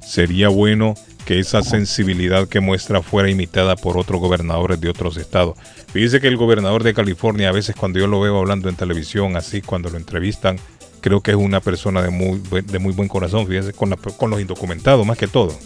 Sería 0.00 0.48
bueno 0.48 0.94
que 1.24 1.38
esa 1.38 1.62
sensibilidad 1.62 2.48
que 2.48 2.60
muestra 2.60 3.02
fuera 3.02 3.30
imitada 3.30 3.76
por 3.76 3.96
otros 3.98 4.20
gobernadores 4.20 4.80
de 4.80 4.88
otros 4.88 5.16
estados. 5.16 5.56
Fíjese 5.92 6.20
que 6.20 6.28
el 6.28 6.36
gobernador 6.36 6.82
de 6.82 6.94
California, 6.94 7.48
a 7.48 7.52
veces 7.52 7.76
cuando 7.76 7.98
yo 7.98 8.06
lo 8.06 8.20
veo 8.20 8.38
hablando 8.38 8.68
en 8.68 8.76
televisión, 8.76 9.36
así 9.36 9.62
cuando 9.62 9.88
lo 9.90 9.96
entrevistan, 9.98 10.58
creo 11.00 11.20
que 11.20 11.32
es 11.32 11.36
una 11.36 11.60
persona 11.60 12.02
de 12.02 12.10
muy, 12.10 12.38
buen- 12.38 12.66
de 12.66 12.78
muy 12.78 12.92
buen 12.92 13.08
corazón, 13.08 13.46
fíjese, 13.46 13.72
con, 13.72 13.90
la- 13.90 13.96
con 13.96 14.30
los 14.30 14.40
indocumentados 14.40 15.06
más 15.06 15.18
que 15.18 15.28
todo. 15.28 15.56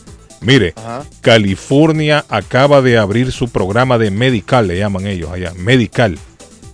Mire, 0.41 0.75
California 1.23 2.25
acaba 2.29 2.83
de 2.83 2.99
abrir 2.99 3.33
su 3.33 3.49
programa 3.49 3.97
de 3.99 4.11
medical, 4.11 4.69
le 4.69 4.79
llaman 4.79 5.07
ellos 5.07 5.31
allá, 5.31 5.53
medical. 5.57 6.19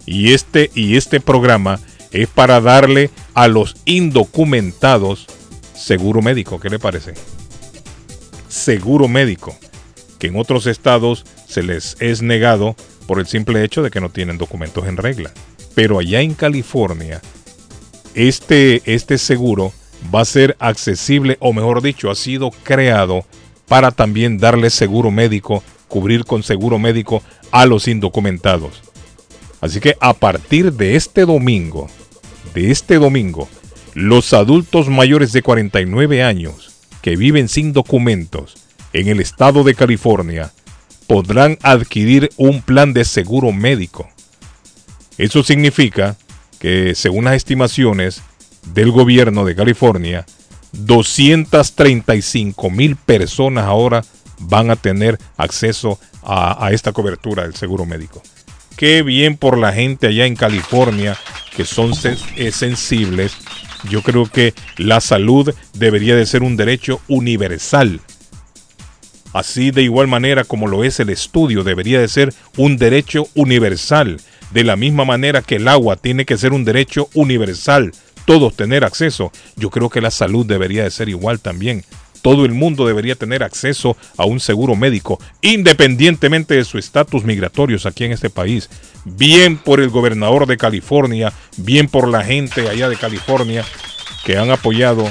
Y 0.06 0.32
este, 0.32 0.70
y 0.74 0.96
este 0.96 1.20
programa 1.20 1.78
es 2.10 2.26
para 2.28 2.60
darle 2.60 3.10
a 3.34 3.46
los 3.48 3.76
indocumentados 3.84 5.26
seguro 5.74 6.22
médico. 6.22 6.58
¿Qué 6.60 6.68
le 6.70 6.78
parece? 6.78 7.14
Seguro 8.52 9.08
médico, 9.08 9.56
que 10.18 10.26
en 10.26 10.36
otros 10.36 10.66
estados 10.66 11.24
se 11.48 11.62
les 11.62 11.96
es 12.00 12.20
negado 12.20 12.76
por 13.06 13.18
el 13.18 13.26
simple 13.26 13.64
hecho 13.64 13.82
de 13.82 13.90
que 13.90 13.98
no 13.98 14.10
tienen 14.10 14.36
documentos 14.36 14.86
en 14.86 14.98
regla. 14.98 15.32
Pero 15.74 15.98
allá 15.98 16.20
en 16.20 16.34
California, 16.34 17.22
este, 18.14 18.82
este 18.84 19.16
seguro 19.16 19.72
va 20.14 20.20
a 20.20 20.26
ser 20.26 20.54
accesible, 20.60 21.38
o 21.40 21.54
mejor 21.54 21.80
dicho, 21.80 22.10
ha 22.10 22.14
sido 22.14 22.50
creado 22.62 23.24
para 23.68 23.90
también 23.90 24.36
darle 24.36 24.68
seguro 24.68 25.10
médico, 25.10 25.64
cubrir 25.88 26.26
con 26.26 26.42
seguro 26.42 26.78
médico 26.78 27.22
a 27.52 27.64
los 27.64 27.88
indocumentados. 27.88 28.82
Así 29.62 29.80
que 29.80 29.96
a 29.98 30.12
partir 30.12 30.74
de 30.74 30.96
este 30.96 31.24
domingo, 31.24 31.88
de 32.52 32.70
este 32.70 32.96
domingo, 32.98 33.48
los 33.94 34.34
adultos 34.34 34.90
mayores 34.90 35.32
de 35.32 35.40
49 35.40 36.22
años 36.22 36.71
que 37.02 37.16
viven 37.16 37.48
sin 37.48 37.72
documentos 37.72 38.56
en 38.92 39.08
el 39.08 39.20
estado 39.20 39.64
de 39.64 39.74
California 39.74 40.52
podrán 41.06 41.58
adquirir 41.62 42.30
un 42.36 42.62
plan 42.62 42.94
de 42.94 43.04
seguro 43.04 43.52
médico. 43.52 44.08
Eso 45.18 45.42
significa 45.42 46.16
que, 46.58 46.94
según 46.94 47.24
las 47.24 47.34
estimaciones 47.34 48.22
del 48.72 48.90
gobierno 48.90 49.44
de 49.44 49.54
California, 49.54 50.24
235 50.72 52.70
mil 52.70 52.96
personas 52.96 53.66
ahora 53.66 54.04
van 54.38 54.70
a 54.70 54.76
tener 54.76 55.18
acceso 55.36 55.98
a, 56.22 56.70
esta 56.72 56.92
cobertura 56.92 57.42
del 57.42 57.56
seguro 57.56 57.84
médico. 57.84 58.22
Qué 58.76 59.02
bien 59.02 59.36
por 59.36 59.58
la 59.58 59.72
gente 59.72 60.06
allá 60.06 60.24
en 60.26 60.36
California 60.36 61.18
que 61.54 61.64
son 61.64 61.92
eh, 62.36 62.52
sensibles. 62.52 63.36
Yo 63.88 64.02
creo 64.02 64.26
que 64.26 64.54
la 64.76 65.00
salud 65.00 65.54
debería 65.74 66.16
de 66.16 66.26
ser 66.26 66.42
un 66.42 66.56
derecho 66.56 67.00
universal. 67.08 68.00
Así 69.32 69.70
de 69.70 69.82
igual 69.82 70.08
manera 70.08 70.44
como 70.44 70.68
lo 70.68 70.84
es 70.84 71.00
el 71.00 71.10
estudio, 71.10 71.64
debería 71.64 72.00
de 72.00 72.08
ser 72.08 72.34
un 72.56 72.76
derecho 72.76 73.28
universal. 73.34 74.20
De 74.50 74.64
la 74.64 74.76
misma 74.76 75.04
manera 75.04 75.40
que 75.40 75.56
el 75.56 75.68
agua 75.68 75.96
tiene 75.96 76.26
que 76.26 76.36
ser 76.36 76.52
un 76.52 76.64
derecho 76.64 77.08
universal, 77.14 77.92
todos 78.26 78.54
tener 78.54 78.84
acceso. 78.84 79.32
Yo 79.56 79.70
creo 79.70 79.88
que 79.88 80.02
la 80.02 80.10
salud 80.10 80.44
debería 80.44 80.84
de 80.84 80.90
ser 80.90 81.08
igual 81.08 81.40
también. 81.40 81.84
Todo 82.22 82.44
el 82.44 82.52
mundo 82.52 82.86
debería 82.86 83.16
tener 83.16 83.42
acceso 83.42 83.96
a 84.16 84.24
un 84.24 84.40
seguro 84.40 84.76
médico, 84.76 85.18
independientemente 85.42 86.54
de 86.54 86.64
su 86.64 86.78
estatus 86.78 87.24
migratorios 87.24 87.84
aquí 87.84 88.04
en 88.04 88.12
este 88.12 88.30
país. 88.30 88.70
Bien 89.04 89.58
por 89.58 89.80
el 89.80 89.90
gobernador 89.90 90.46
de 90.46 90.56
California, 90.56 91.32
bien 91.56 91.88
por 91.88 92.08
la 92.08 92.22
gente 92.22 92.68
allá 92.68 92.88
de 92.88 92.96
California 92.96 93.64
que 94.24 94.36
han 94.38 94.50
apoyado 94.50 95.10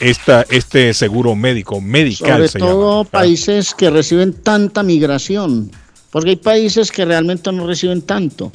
esta, 0.00 0.44
este 0.50 0.92
seguro 0.92 1.36
médico, 1.36 1.80
medical 1.80 2.36
Sobre 2.36 2.48
se 2.48 2.58
todo 2.58 3.04
llama. 3.04 3.10
países 3.10 3.74
que 3.74 3.90
reciben 3.90 4.32
tanta 4.32 4.82
migración, 4.82 5.70
porque 6.10 6.30
hay 6.30 6.36
países 6.36 6.90
que 6.90 7.04
realmente 7.04 7.52
no 7.52 7.64
reciben 7.66 8.02
tanto, 8.02 8.50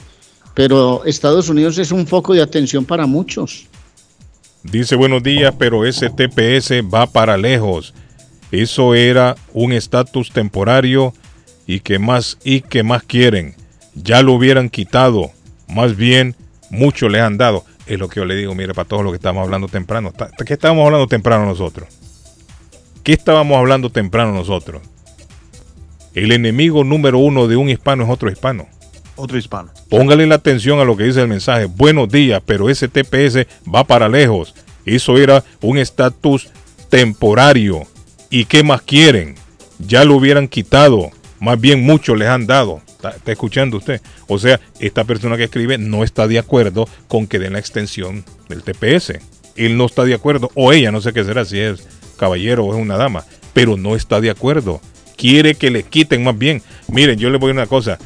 pero 0.53 1.05
Estados 1.05 1.47
Unidos 1.47 1.77
es 1.77 1.91
un 1.91 2.05
foco 2.05 2.33
de 2.33 2.41
atención 2.41 2.83
para 2.83 3.05
muchos. 3.05 3.68
Dice 4.63 4.97
buenos 4.97 5.23
días, 5.23 5.55
pero 5.57 5.85
ese 5.85 6.09
TPS 6.09 6.83
va 6.93 7.07
para 7.07 7.37
lejos. 7.37 7.93
Eso 8.51 8.93
era 8.93 9.35
un 9.53 9.71
estatus 9.71 10.31
temporario 10.31 11.13
y 11.65 11.79
que 11.79 11.97
más 11.97 12.37
y 12.43 12.61
que 12.61 12.83
más 12.83 13.03
quieren. 13.03 13.55
Ya 13.95 14.21
lo 14.21 14.33
hubieran 14.33 14.69
quitado. 14.69 15.31
Más 15.69 15.95
bien, 15.95 16.35
mucho 16.69 17.07
les 17.07 17.21
han 17.21 17.37
dado. 17.37 17.63
Es 17.87 17.97
lo 17.99 18.09
que 18.09 18.19
yo 18.19 18.25
le 18.25 18.35
digo, 18.35 18.53
mire, 18.53 18.73
para 18.73 18.87
todos 18.87 19.03
lo 19.03 19.11
que 19.11 19.15
estamos 19.15 19.43
hablando 19.43 19.69
temprano. 19.69 20.11
¿Qué 20.45 20.53
estábamos 20.53 20.85
hablando 20.85 21.07
temprano 21.07 21.45
nosotros? 21.45 21.87
¿Qué 23.03 23.13
estábamos 23.13 23.57
hablando 23.57 23.89
temprano 23.89 24.33
nosotros? 24.33 24.81
El 26.13 26.33
enemigo 26.33 26.83
número 26.83 27.19
uno 27.19 27.47
de 27.47 27.55
un 27.55 27.69
hispano 27.69 28.03
es 28.03 28.09
otro 28.09 28.29
hispano. 28.29 28.67
Otro 29.19 29.37
hispano. 29.37 29.69
Póngale 29.89 30.25
la 30.25 30.35
atención 30.35 30.79
a 30.79 30.85
lo 30.85 30.95
que 30.95 31.03
dice 31.03 31.19
el 31.21 31.27
mensaje. 31.27 31.65
Buenos 31.65 32.07
días, 32.07 32.41
pero 32.45 32.69
ese 32.69 32.87
TPS 32.87 33.45
va 33.67 33.83
para 33.83 34.07
lejos. 34.07 34.55
Eso 34.85 35.17
era 35.17 35.43
un 35.59 35.77
estatus 35.77 36.47
temporario. 36.89 37.85
¿Y 38.29 38.45
qué 38.45 38.63
más 38.63 38.81
quieren? 38.81 39.35
Ya 39.77 40.05
lo 40.05 40.15
hubieran 40.15 40.47
quitado. 40.47 41.11
Más 41.41 41.59
bien 41.59 41.83
muchos 41.83 42.17
les 42.17 42.29
han 42.29 42.47
dado. 42.47 42.81
¿Está, 42.87 43.13
escuchando 43.29 43.75
usted? 43.75 44.01
O 44.27 44.39
sea, 44.39 44.61
esta 44.79 45.03
persona 45.03 45.35
que 45.35 45.43
escribe 45.43 45.77
no 45.77 46.05
está 46.05 46.25
de 46.25 46.39
acuerdo 46.39 46.87
con 47.09 47.27
que 47.27 47.39
den 47.39 47.53
la 47.53 47.59
extensión 47.59 48.23
del 48.47 48.63
TPS. 48.63 49.19
Él 49.57 49.75
no 49.75 49.87
está 49.87 50.05
de 50.05 50.13
acuerdo. 50.13 50.49
O 50.55 50.71
ella, 50.71 50.93
no 50.93 51.01
sé 51.01 51.11
qué 51.11 51.25
será, 51.25 51.43
si 51.43 51.59
es 51.59 51.85
caballero 52.15 52.63
o 52.63 52.73
es 52.73 52.81
una 52.81 52.95
dama. 52.95 53.25
Pero 53.51 53.75
no 53.75 53.97
está 53.97 54.21
de 54.21 54.29
acuerdo. 54.29 54.79
Quiere 55.17 55.55
que 55.55 55.71
le 55.71 55.83
quiten 55.83 56.23
más 56.23 56.37
bien. 56.37 56.61
Miren, 56.87 57.19
yo 57.19 57.29
le 57.29 57.37
voy 57.37 57.49
a 57.49 57.53
una 57.55 57.67
cosa 57.67 57.99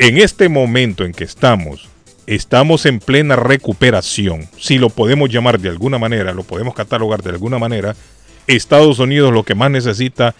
en 0.00 0.16
este 0.16 0.48
momento 0.48 1.04
en 1.04 1.12
que 1.12 1.24
estamos, 1.24 1.90
estamos 2.26 2.86
en 2.86 3.00
plena 3.00 3.36
recuperación, 3.36 4.48
si 4.58 4.78
lo 4.78 4.88
podemos 4.88 5.28
llamar 5.28 5.60
de 5.60 5.68
alguna 5.68 5.98
manera, 5.98 6.32
lo 6.32 6.42
podemos 6.42 6.74
catalogar 6.74 7.22
de 7.22 7.28
alguna 7.28 7.58
manera, 7.58 7.94
Estados 8.46 8.98
Unidos 8.98 9.30
lo 9.30 9.42
que 9.42 9.54
más 9.54 9.70
necesita 9.70 10.34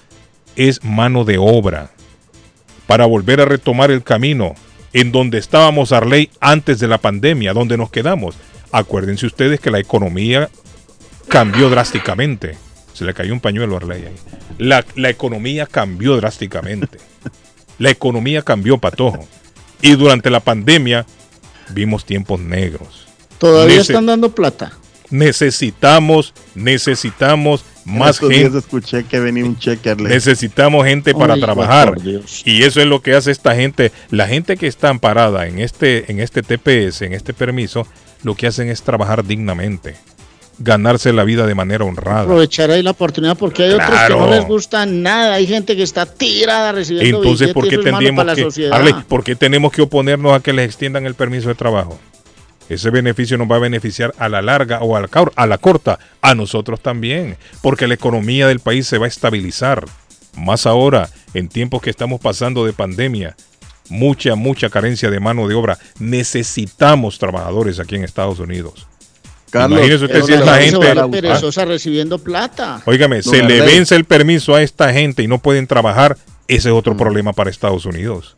es 0.57 0.83
mano 0.83 1.25
de 1.25 1.37
obra 1.37 1.91
para 2.87 3.05
volver 3.05 3.43
a 3.43 3.45
retomar 3.45 3.91
el 3.91 4.03
camino 4.03 4.55
en 4.95 5.13
donde 5.13 5.37
estábamos 5.37 5.93
Arley 5.93 6.31
antes 6.41 6.79
de 6.81 6.89
la 6.89 6.97
pandemia, 6.97 7.53
donde 7.53 7.77
nos 7.77 7.91
quedamos. 7.91 8.37
Acuérdense 8.73 9.27
ustedes 9.27 9.61
que 9.61 9.71
la 9.71 9.79
economía 9.79 10.49
cambió 11.29 11.69
drásticamente. 11.69 12.57
Se 12.95 13.05
le 13.05 13.13
cayó 13.13 13.35
un 13.35 13.41
pañuelo 13.41 13.75
a 13.75 13.77
Arley 13.77 14.07
ahí. 14.07 14.17
La, 14.57 14.87
la 14.97 15.11
economía 15.11 15.67
cambió 15.67 16.17
drásticamente. 16.17 16.97
La 17.79 17.91
economía 17.91 18.43
cambió, 18.43 18.79
patojo. 18.79 19.29
Y 19.83 19.97
durante 19.97 20.31
la 20.31 20.41
pandemia 20.41 21.07
vimos 21.71 22.05
tiempos 22.05 22.41
negros. 22.41 23.07
Todavía 23.39 23.77
Nece- 23.77 23.81
están 23.81 24.07
dando 24.07 24.35
plata. 24.35 24.73
Necesitamos, 25.11 26.35
necesitamos 26.55 27.65
más 27.85 28.17
Estos 28.17 28.29
días 28.29 28.43
gente. 28.43 28.59
escuché 28.59 29.05
que 29.05 29.19
venía 29.21 29.45
un 29.45 29.59
cheque. 29.59 29.95
Necesitamos 29.97 30.85
gente 30.87 31.15
para 31.15 31.35
Ay, 31.35 31.41
trabajar. 31.41 31.95
Y 32.45 32.63
eso 32.63 32.81
es 32.81 32.87
lo 32.87 33.01
que 33.01 33.15
hace 33.15 33.31
esta 33.31 33.55
gente. 33.55 33.91
La 34.11 34.29
gente 34.29 34.57
que 34.57 34.67
está 34.67 34.89
amparada 34.91 35.47
en 35.47 35.59
este, 35.59 36.11
en 36.13 36.21
este 36.21 36.43
TPS, 36.43 37.03
en 37.03 37.13
este 37.15 37.33
permiso, 37.33 37.87
lo 38.23 38.35
que 38.35 38.47
hacen 38.47 38.69
es 38.69 38.83
trabajar 38.83 39.25
dignamente. 39.25 39.97
Ganarse 40.63 41.13
la 41.13 41.25
vida 41.25 41.47
de 41.47 41.55
manera 41.55 41.85
honrada. 41.85 42.23
Aprovechar 42.23 42.71
ahí 42.71 42.83
la 42.83 42.93
oportunidad 42.93 43.37
porque 43.37 43.65
hay 43.65 43.73
otros 43.73 43.89
que 43.89 44.15
no 44.15 44.31
les 44.31 44.45
gusta 44.47 44.87
nada. 44.87 45.35
Hay 45.35 45.47
gente 45.47 45.75
que 45.75 45.83
está 45.83 46.07
tirada 46.07 46.73
recibiendo 46.73 47.19
Entonces, 47.19 47.53
¿por 47.53 47.67
qué 47.67 47.79
tendríamos 47.79 48.27
que. 48.35 48.69
Arley, 48.71 48.95
¿por 49.09 49.25
qué 49.25 49.35
tenemos 49.35 49.73
que 49.73 49.83
oponernos 49.83 50.33
a 50.33 50.41
que 50.41 50.53
les 50.53 50.67
extiendan 50.67 51.07
el 51.07 51.15
permiso 51.15 51.49
de 51.49 51.55
trabajo? 51.55 51.99
Ese 52.69 52.91
beneficio 52.91 53.37
nos 53.37 53.51
va 53.51 53.57
a 53.57 53.61
beneficiar 53.61 54.15
a 54.19 54.29
la 54.29 54.43
larga 54.43 54.81
o 54.81 54.95
a 54.97 55.01
la, 55.01 55.09
a 55.35 55.47
la 55.47 55.59
corta, 55.59 55.99
a 56.23 56.37
nosotros 56.37 56.81
también, 56.81 57.37
porque 57.63 57.89
la 57.89 57.95
economía 57.95 58.47
del 58.47 58.61
país 58.61 58.87
se 58.87 58.99
va 58.99 59.07
a 59.07 59.09
estabilizar. 59.09 59.87
Más 60.37 60.67
ahora, 60.67 61.09
en 61.35 61.49
tiempos 61.49 61.83
que 61.83 61.91
estamos 61.91 62.21
pasando 62.21 62.65
de 62.65 62.73
pandemia, 62.73 63.35
mucha, 63.91 64.37
mucha 64.37 64.71
carencia 64.71 65.11
de 65.11 65.21
mano 65.21 65.47
de 65.49 65.55
obra. 65.55 65.79
Necesitamos 65.99 67.19
trabajadores 67.19 67.79
aquí 67.79 67.97
en 67.97 68.05
Estados 68.05 68.39
Unidos. 68.39 68.87
Imagínese 69.53 70.05
usted 70.05 70.23
si 70.23 70.33
es 70.35 70.41
la 70.45 70.57
se 70.57 70.63
gente. 70.63 70.77
vuelve 70.77 71.01
Ah, 71.01 71.09
perezosa 71.11 71.65
recibiendo 71.65 72.19
plata. 72.19 72.81
Óigame, 72.85 73.23
se 73.23 73.43
le 73.43 73.61
vence 73.63 73.95
el 73.97 74.05
permiso 74.05 74.55
a 74.55 74.63
esta 74.63 74.93
gente 74.93 75.23
y 75.23 75.27
no 75.29 75.39
pueden 75.39 75.67
trabajar. 75.67 76.17
Ese 76.49 76.69
es 76.69 76.75
otro 76.75 76.97
problema 76.97 77.33
para 77.33 77.51
Estados 77.51 77.85
Unidos. 77.85 78.37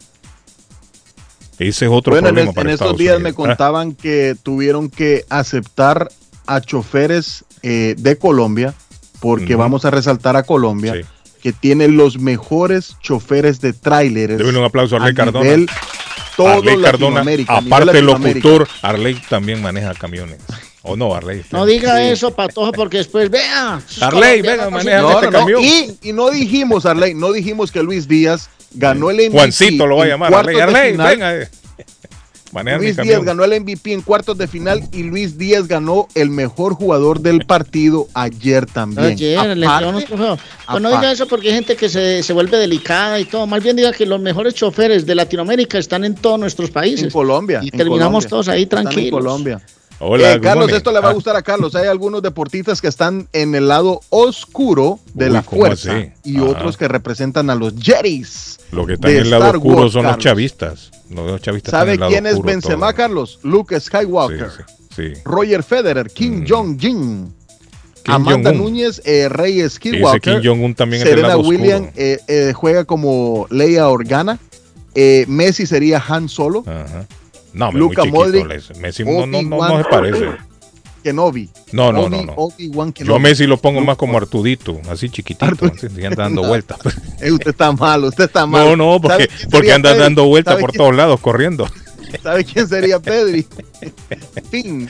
Ese 1.59 1.85
es 1.87 1.91
otro 1.91 2.13
Bueno, 2.13 2.29
en, 2.29 2.35
problema 2.35 2.51
es- 2.51 2.55
para 2.55 2.69
en 2.71 2.75
estos 2.75 2.97
días 2.99 3.17
Unidos. 3.17 3.23
me 3.23 3.29
Ah, 3.31 3.47
contaban 3.49 3.95
que 3.95 4.35
tuvieron 4.43 4.91
que 4.91 5.25
aceptar 5.29 6.09
a 6.47 6.61
choferes 6.61 7.45
eh, 7.63 7.95
de 7.97 8.19
Colombia, 8.19 8.75
porque 9.21 9.55
vamos 9.55 9.85
a 9.85 9.91
resaltar 9.93 10.37
a 10.37 10.43
Colombia, 10.43 10.95
que 11.41 11.53
tiene 11.53 11.87
los 11.89 12.19
mejores 12.19 12.97
choferes 13.01 13.61
de 13.61 13.73
tráileres. 13.73 14.39
Deben 14.39 14.57
un 14.57 14.65
aplauso 14.65 14.97
a 14.97 14.99
Arley 15.01 15.15
Cardona. 15.15 15.45
nivel 15.45 15.69
todo 16.37 16.49
Arley 16.49 16.81
Cardona, 16.83 17.21
a 17.47 17.57
aparte 17.59 18.03
locutor, 18.03 18.67
Arley 18.83 19.15
también 19.29 19.63
maneja 19.63 19.95
camiones. 19.95 20.39
¿O 20.85 20.97
no, 20.97 21.15
Arley? 21.15 21.43
No 21.53 21.65
diga 21.65 22.03
eso, 22.03 22.33
patoja, 22.35 22.73
porque 22.73 22.99
después 22.99 23.31
vea. 23.31 23.81
Arley, 24.01 24.43
venga, 24.43 24.69
maneja 24.69 25.01
No, 25.01 25.11
este 25.13 25.27
no, 25.27 25.31
no, 25.33 25.39
camión. 25.39 25.63
Y, 25.63 25.97
y 26.03 26.13
no 26.13 26.31
dijimos, 26.31 26.87
Arley, 26.87 27.15
no 27.15 27.33
dijimos 27.33 27.71
que 27.71 27.83
Luis 27.83 28.09
Díaz 28.09 28.49
ganó 28.73 29.11
el 29.11 29.17
MVP. 29.19 29.31
Juancito 29.33 29.87
lo 29.87 29.97
va 29.99 30.05
a 30.05 30.09
llamar. 30.09 30.35
Arley, 30.35 30.59
Arley, 30.61 30.91
final. 30.93 31.09
venga. 31.11 31.37
eh. 31.37 31.49
Maneja 32.53 32.77
Luis 32.77 32.97
Díaz 32.97 33.07
camión. 33.07 33.25
ganó 33.25 33.45
el 33.45 33.61
MVP 33.63 33.93
en 33.95 34.03
cuartos 34.03 34.37
de 34.37 34.47
final 34.47 34.83
y 34.93 35.05
Luis 35.05 35.39
Díaz 35.39 35.67
ganó 35.69 36.07
el 36.15 36.29
mejor 36.29 36.75
jugador 36.75 37.21
del 37.21 37.47
partido 37.47 38.09
ayer 38.13 38.67
también. 38.67 39.13
Ayer, 39.13 39.39
Aparte-. 39.39 40.07
Pues 40.71 40.83
no 40.83 40.91
diga 40.91 41.13
eso 41.13 41.27
porque 41.27 41.49
hay 41.49 41.55
gente 41.55 41.77
que 41.77 41.89
se, 41.89 42.23
se 42.23 42.33
vuelve 42.35 42.59
delicada 42.59 43.19
y 43.19 43.25
todo. 43.25 43.47
Más 43.47 43.63
bien 43.63 43.75
diga 43.77 43.91
que 43.93 44.05
los 44.05 44.21
mejores 44.21 44.53
choferes 44.55 45.07
de 45.07 45.15
Latinoamérica 45.15 45.79
están 45.79 46.05
en 46.05 46.15
todos 46.15 46.39
nuestros 46.39 46.71
países. 46.71 47.05
En 47.05 47.11
Colombia. 47.11 47.61
Y 47.63 47.69
en 47.73 47.79
terminamos 47.79 48.25
Colombia. 48.27 48.29
todos 48.29 48.49
ahí 48.49 48.63
Están 48.65 48.83
tranquilos. 48.83 49.07
En 49.07 49.11
Colombia. 49.13 49.61
Hola, 50.05 50.33
Eh, 50.35 50.41
Carlos, 50.41 50.73
esto 50.73 50.91
le 50.91 50.99
va 51.01 51.09
a 51.09 51.11
Ah. 51.11 51.15
gustar 51.15 51.37
a 51.37 51.43
Carlos. 51.43 51.77
Hay 51.77 51.87
algunos 51.87 52.23
deportistas 52.23 52.81
que 52.81 52.89
están 52.89 53.29
en 53.33 53.55
el 53.55 53.69
lado 53.69 54.01
oscuro 54.11 54.99
de 55.15 55.27
Uy, 55.27 55.33
la 55.33 55.43
¿cómo 55.43 55.61
fuerza 55.63 56.07
y 56.25 56.37
Ajá. 56.39 56.45
otros 56.47 56.77
que 56.77 56.89
representan 56.89 57.51
a 57.51 57.55
los 57.55 57.75
Jerry's. 57.81 58.59
Lo 58.73 58.85
que 58.85 58.95
están 58.95 59.11
de 59.13 59.19
en 59.19 59.25
el 59.25 59.31
lado 59.31 59.45
Star 59.45 59.57
oscuro 59.57 59.77
Wars, 59.83 59.93
son 59.93 60.03
los 60.05 60.19
chavistas. 60.19 60.91
Los 61.09 61.41
chavistas 61.41 61.71
¿Sabe 61.71 61.93
el 61.93 62.01
quién 62.01 62.27
es 62.27 62.43
Benzema, 62.43 62.87
todo. 62.89 62.97
Carlos? 62.97 63.39
Luke 63.45 63.79
Skywalker. 63.79 64.51
Sí. 64.97 65.03
Mm. 65.03 65.15
Roger 65.25 65.63
Federer, 65.63 66.11
Kim 66.11 66.45
Jong-un. 66.49 67.33
Kim 68.03 68.15
Amanda 68.15 68.51
Jong-un. 68.51 68.65
Núñez, 68.73 69.01
eh, 69.05 69.29
Rey 69.29 69.61
Ese 69.61 69.77
Skywalker. 69.77 70.41
Kim 70.41 70.51
Jong-un 70.51 70.75
también 70.75 71.03
es 71.03 71.05
del 71.05 71.13
Serena 71.15 71.29
lado 71.29 71.41
oscuro. 71.43 71.59
Williams 71.59 71.89
eh, 71.95 72.53
juega 72.57 72.85
como 72.85 73.47
Leia 73.51 73.89
Organa. 73.89 74.39
Messi 75.29 75.65
sería 75.67 76.03
Han 76.09 76.29
Solo. 76.29 76.65
Ajá. 76.67 77.07
No, 77.53 77.71
me 77.73 77.79
Luka 77.79 78.05
muy 78.05 78.11
chiquito. 78.13 78.45
Modric, 78.45 78.77
Messi 78.79 79.05
no, 79.05 79.27
no, 79.27 79.43
no, 79.43 79.69
no 79.69 79.79
se 79.79 79.85
parece. 79.85 80.29
Kenobi. 81.03 81.51
No, 81.73 81.93
no, 81.93 82.09
no, 82.09 82.23
no. 82.25 82.33
Obi-Wan 82.37 82.89
Yo 82.89 82.95
Kenobi. 82.95 83.21
Messi 83.23 83.47
lo 83.47 83.57
pongo 83.57 83.81
más 83.81 83.97
como 83.97 84.17
Artudito, 84.17 84.81
así 84.89 85.09
chiquitito, 85.09 85.67
así, 85.67 85.89
y 85.97 86.05
anda 86.05 86.23
dando 86.25 86.45
vueltas. 86.47 86.79
Eh, 87.21 87.31
usted 87.31 87.51
está 87.51 87.71
malo, 87.73 88.09
usted 88.09 88.25
está 88.25 88.47
malo. 88.47 88.75
No, 88.75 88.95
no, 88.95 89.01
porque, 89.01 89.27
¿Sabe 89.27 89.29
quién 89.29 89.51
porque 89.51 89.73
anda 89.73 89.91
Pedri? 89.91 90.03
dando 90.03 90.25
vueltas 90.27 90.53
¿Sabe 90.55 90.61
por 90.61 90.71
quién- 90.71 90.79
todos 90.79 90.97
lados, 90.97 91.21
corriendo. 91.21 91.69
¿Sabe 92.23 92.45
quién 92.45 92.69
sería 92.69 92.99
Pedri? 92.99 93.47
Fin. 94.51 94.89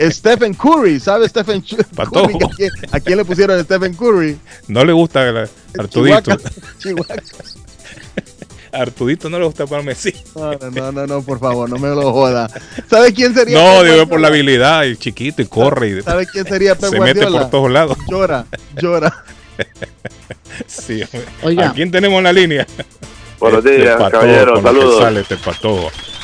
Stephen 0.00 0.54
Curry, 0.54 0.98
¿sabe 1.00 1.28
Stephen 1.28 1.62
Patojo. 1.94 2.26
Curry? 2.26 2.44
¿A 2.44 2.48
quién, 2.56 2.70
a 2.92 3.00
quién 3.00 3.18
le 3.18 3.24
pusieron 3.24 3.62
Stephen 3.62 3.94
Curry? 3.94 4.38
No 4.68 4.84
le 4.84 4.92
gusta 4.92 5.28
el 5.28 5.48
Artudito. 5.78 6.36
Chihuahua. 6.36 6.50
Chihuahua. 6.78 7.16
Artudito 8.76 9.28
no 9.30 9.38
le 9.38 9.46
gusta 9.46 9.66
para 9.66 9.82
Messi. 9.82 10.12
No, 10.34 10.52
no, 10.52 10.70
no, 10.70 10.92
no, 10.92 11.06
no, 11.06 11.22
por 11.22 11.38
favor, 11.40 11.68
no 11.68 11.78
me 11.78 11.88
lo 11.88 12.12
joda. 12.12 12.48
¿Sabe 12.88 13.12
quién 13.12 13.34
sería? 13.34 13.56
No, 13.58 13.82
digo 13.82 14.06
por 14.06 14.20
la 14.20 14.28
habilidad, 14.28 14.84
y 14.84 14.96
chiquito 14.96 15.42
y 15.42 15.46
corre 15.46 15.88
y 15.88 16.02
¿Sabe 16.02 16.26
quién 16.26 16.46
sería 16.46 16.74
Pep 16.74 16.90
se 16.90 17.00
mete 17.00 17.26
por 17.26 17.50
todos 17.50 17.70
lados. 17.70 17.96
Llora, 18.08 18.46
llora. 18.80 19.24
Sí. 20.66 21.02
Oiga. 21.42 21.70
¿A 21.70 21.72
quién 21.74 21.90
tenemos 21.90 22.16
en 22.18 22.24
la 22.24 22.32
línea? 22.32 22.66
Buenos 23.38 23.64
Este 23.64 23.82
días, 23.82 23.96
caballero, 24.10 24.62
saludos. 24.62 25.02
sale 25.02 25.20
este. 25.20 25.36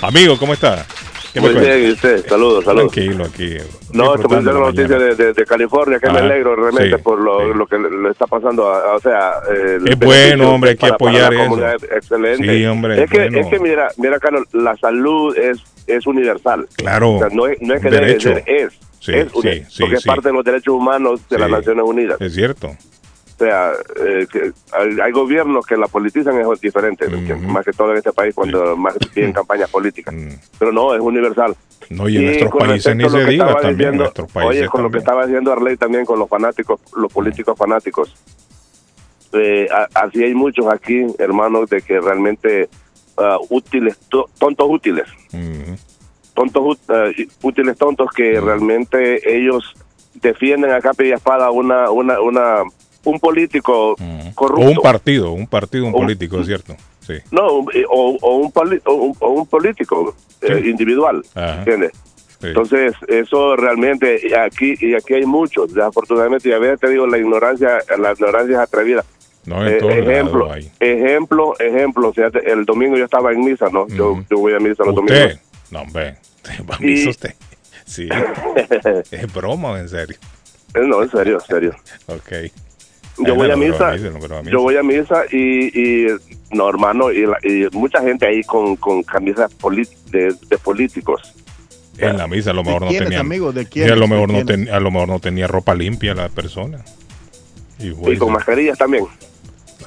Amigo, 0.00 0.38
¿cómo 0.38 0.54
está? 0.54 0.86
¿Qué 1.32 1.40
Muy 1.40 1.54
bien, 1.54 1.84
y 1.88 1.92
usted, 1.92 2.26
saludos, 2.26 2.64
saludos. 2.64 2.92
Tranquilo 2.92 3.24
aquí. 3.24 3.56
No, 3.94 4.14
te 4.16 4.22
puse 4.24 4.42
la 4.42 4.52
la 4.52 4.58
noticia 4.60 4.98
de, 4.98 5.14
de- 5.14 5.32
de 5.32 5.44
California, 5.46 5.98
que 5.98 6.10
me 6.10 6.18
alegro 6.18 6.54
realmente 6.54 6.96
sí, 6.98 7.02
por 7.02 7.18
lo, 7.20 7.54
lo 7.54 7.66
que 7.66 7.78
le 7.78 8.10
está 8.10 8.26
pasando. 8.26 8.68
a- 8.68 8.94
o 8.96 9.00
sea, 9.00 9.34
eh, 9.50 9.78
Es 9.86 9.98
bueno, 9.98 10.52
hombre, 10.54 10.70
hay 10.70 10.76
que 10.76 10.80
para- 10.80 10.94
apoyar 10.94 11.32
eso. 11.32 11.68
Excelente. 11.90 12.46
Sí, 12.58 12.66
hombre, 12.66 13.02
es 13.04 13.10
que, 13.10 13.18
bueno. 13.18 13.38
es 13.38 13.46
que 13.46 13.58
mira, 13.60 13.88
mira, 13.96 14.18
Carlos, 14.18 14.44
la 14.52 14.76
salud 14.76 15.34
es, 15.36 15.58
es 15.86 16.06
universal. 16.06 16.68
Claro. 16.76 17.12
O 17.14 17.18
sea, 17.20 17.28
no, 17.32 17.46
es, 17.46 17.60
no 17.62 17.74
es 17.74 17.80
que 17.82 17.90
debe 17.90 18.20
ser, 18.20 18.42
es. 18.46 18.72
Sí, 19.00 19.12
es 19.14 19.28
sí, 19.32 19.64
sí, 19.68 19.82
porque 19.82 19.96
es 19.96 20.04
parte 20.04 20.28
de 20.28 20.34
los 20.34 20.44
derechos 20.44 20.74
humanos 20.74 21.20
de 21.30 21.38
las. 21.38 21.50
Naciones 21.50 21.84
Unidas. 21.84 22.20
Es 22.20 22.34
cierto. 22.34 22.76
O 23.42 23.44
sea, 23.44 23.72
eh, 24.06 24.24
que 24.30 24.52
hay, 24.70 25.00
hay 25.00 25.10
gobiernos 25.10 25.66
que 25.66 25.76
la 25.76 25.88
politizan 25.88 26.38
es 26.38 26.60
diferente, 26.60 27.08
más 27.08 27.64
que 27.64 27.72
todo 27.72 27.90
en 27.90 27.96
este 27.96 28.12
país 28.12 28.32
cuando 28.36 28.76
más 28.76 28.96
piden 29.12 29.32
campañas 29.32 29.68
políticas. 29.68 30.14
Pero 30.60 30.70
no, 30.70 30.94
es 30.94 31.00
universal. 31.00 31.56
No, 31.90 32.08
y 32.08 32.18
en 32.18 32.26
nuestros 32.26 32.50
con 32.52 32.60
países 32.68 32.94
ni 32.94 33.08
se 33.10 33.24
diga 33.24 33.46
también, 33.46 33.64
en 33.64 33.76
diciendo- 33.76 34.02
nuestros 34.04 34.30
países 34.30 34.60
Oye, 34.60 34.68
con 34.68 34.84
lo 34.84 34.90
que 34.92 34.98
estaba 34.98 35.26
diciendo 35.26 35.50
Arley 35.52 35.76
también 35.76 36.04
con 36.04 36.20
los 36.20 36.28
fanáticos, 36.28 36.80
los 36.94 37.12
políticos 37.12 37.58
fanáticos. 37.58 38.14
Eh, 39.32 39.66
así 39.94 40.22
hay 40.22 40.34
muchos 40.34 40.66
aquí, 40.72 41.04
hermanos, 41.18 41.68
de 41.68 41.82
que 41.82 42.00
realmente 42.00 42.68
ah, 43.18 43.38
útiles, 43.50 43.98
to- 44.08 44.30
tontos 44.38 44.68
útiles. 44.70 45.08
Tontos 46.34 46.78
ah, 46.90 47.06
y- 47.16 47.28
útiles 47.42 47.76
tontos 47.76 48.08
que 48.14 48.40
realmente 48.40 49.36
ellos 49.36 49.74
defienden 50.14 50.70
a 50.70 50.80
capa 50.80 51.02
y 51.04 51.10
espada 51.10 51.50
una, 51.50 51.90
una, 51.90 52.20
una, 52.20 52.62
un 53.04 53.18
político 53.20 53.96
corrupto. 54.34 54.66
O 54.66 54.70
un 54.70 54.76
partido, 54.76 55.32
un 55.32 55.46
partido, 55.46 55.86
un 55.86 55.92
político, 55.92 56.38
es 56.40 56.46
cierto. 56.46 56.76
Sí. 57.00 57.14
No, 57.30 57.60
eh, 57.72 57.84
o, 57.90 58.16
o 58.20 58.36
un, 58.36 58.52
poli- 58.52 58.80
o 58.84 58.94
un, 58.94 59.16
o 59.18 59.28
un 59.30 59.46
político 59.46 60.14
eh, 60.40 60.62
individual, 60.66 61.22
Ajá. 61.34 61.58
¿entiendes? 61.58 61.92
Sí. 62.40 62.48
Entonces, 62.48 62.92
eso 63.08 63.56
realmente, 63.56 64.20
aquí 64.36 64.74
y 64.80 64.94
aquí 64.94 65.14
hay 65.14 65.26
muchos, 65.26 65.72
desafortunadamente, 65.74 66.48
y 66.48 66.52
a 66.52 66.58
veces 66.58 66.80
te 66.80 66.88
digo, 66.90 67.06
la 67.06 67.18
ignorancia, 67.18 67.78
la 67.98 68.12
ignorancia 68.12 68.54
es 68.56 68.60
atrevida. 68.60 69.04
No, 69.44 69.66
Eh, 69.66 69.78
ejemplo, 69.78 70.54
ejemplo, 70.78 71.54
ejemplo, 71.58 72.12
fíjate, 72.12 72.50
el 72.52 72.64
domingo 72.64 72.96
yo 72.96 73.04
estaba 73.04 73.32
en 73.32 73.40
misa, 73.40 73.66
¿no? 73.72 73.88
Yo, 73.88 74.22
yo 74.30 74.38
voy 74.38 74.54
a 74.54 74.60
misa 74.60 74.84
los 74.84 74.96
¿Usted? 74.96 75.14
domingos. 75.14 75.40
No, 75.72 75.80
hombre. 75.82 76.16
Va 76.70 76.76
a 76.76 76.78
Y- 76.80 76.86
misa 76.86 77.10
usted. 77.10 77.34
Sí. 77.84 78.08
es 79.10 79.32
broma, 79.34 79.78
en 79.80 79.88
serio. 79.88 80.16
Eh, 80.74 80.80
No, 80.86 81.02
en 81.02 81.10
serio, 81.10 81.34
en 81.34 81.40
serio. 81.46 81.74
Ok. 82.06 82.50
Yo 83.18 83.34
voy 83.34 83.48
no, 83.48 83.54
a 83.54 83.56
misa, 83.56 83.96
no, 83.96 84.36
a 84.36 84.42
yo 84.42 84.60
voy 84.62 84.76
a 84.76 84.82
misa 84.82 85.22
y, 85.30 86.06
y 86.06 86.06
no, 86.50 86.68
hermano, 86.68 87.10
y, 87.12 87.26
la- 87.26 87.38
y 87.42 87.66
mucha 87.72 88.00
gente 88.00 88.26
ahí 88.26 88.42
con, 88.42 88.76
con 88.76 89.02
camisas 89.02 89.50
de, 90.10 90.34
de 90.48 90.58
políticos. 90.58 91.34
En 91.98 92.16
la 92.16 92.26
misa 92.26 92.50
a 92.50 92.54
lo 92.54 92.64
mejor 92.64 92.82
no 92.82 92.88
quiénes, 92.88 93.08
tenía. 93.10 93.20
amigo? 93.20 93.52
¿De 93.52 93.62
y 93.62 93.64
a 93.66 93.68
quiénes? 93.68 93.98
lo 93.98 94.08
mejor 94.08 94.28
¿De 94.32 94.38
no 94.40 94.44
quiénes? 94.46 94.66
ten- 94.66 94.74
a 94.74 94.80
lo 94.80 94.90
mejor 94.90 95.08
no 95.08 95.20
tenía 95.20 95.46
ropa 95.46 95.74
limpia 95.74 96.14
la 96.14 96.28
persona. 96.30 96.78
Y, 97.78 98.16
con 98.16 98.32
mascarillas 98.32 98.78
también. 98.78 99.04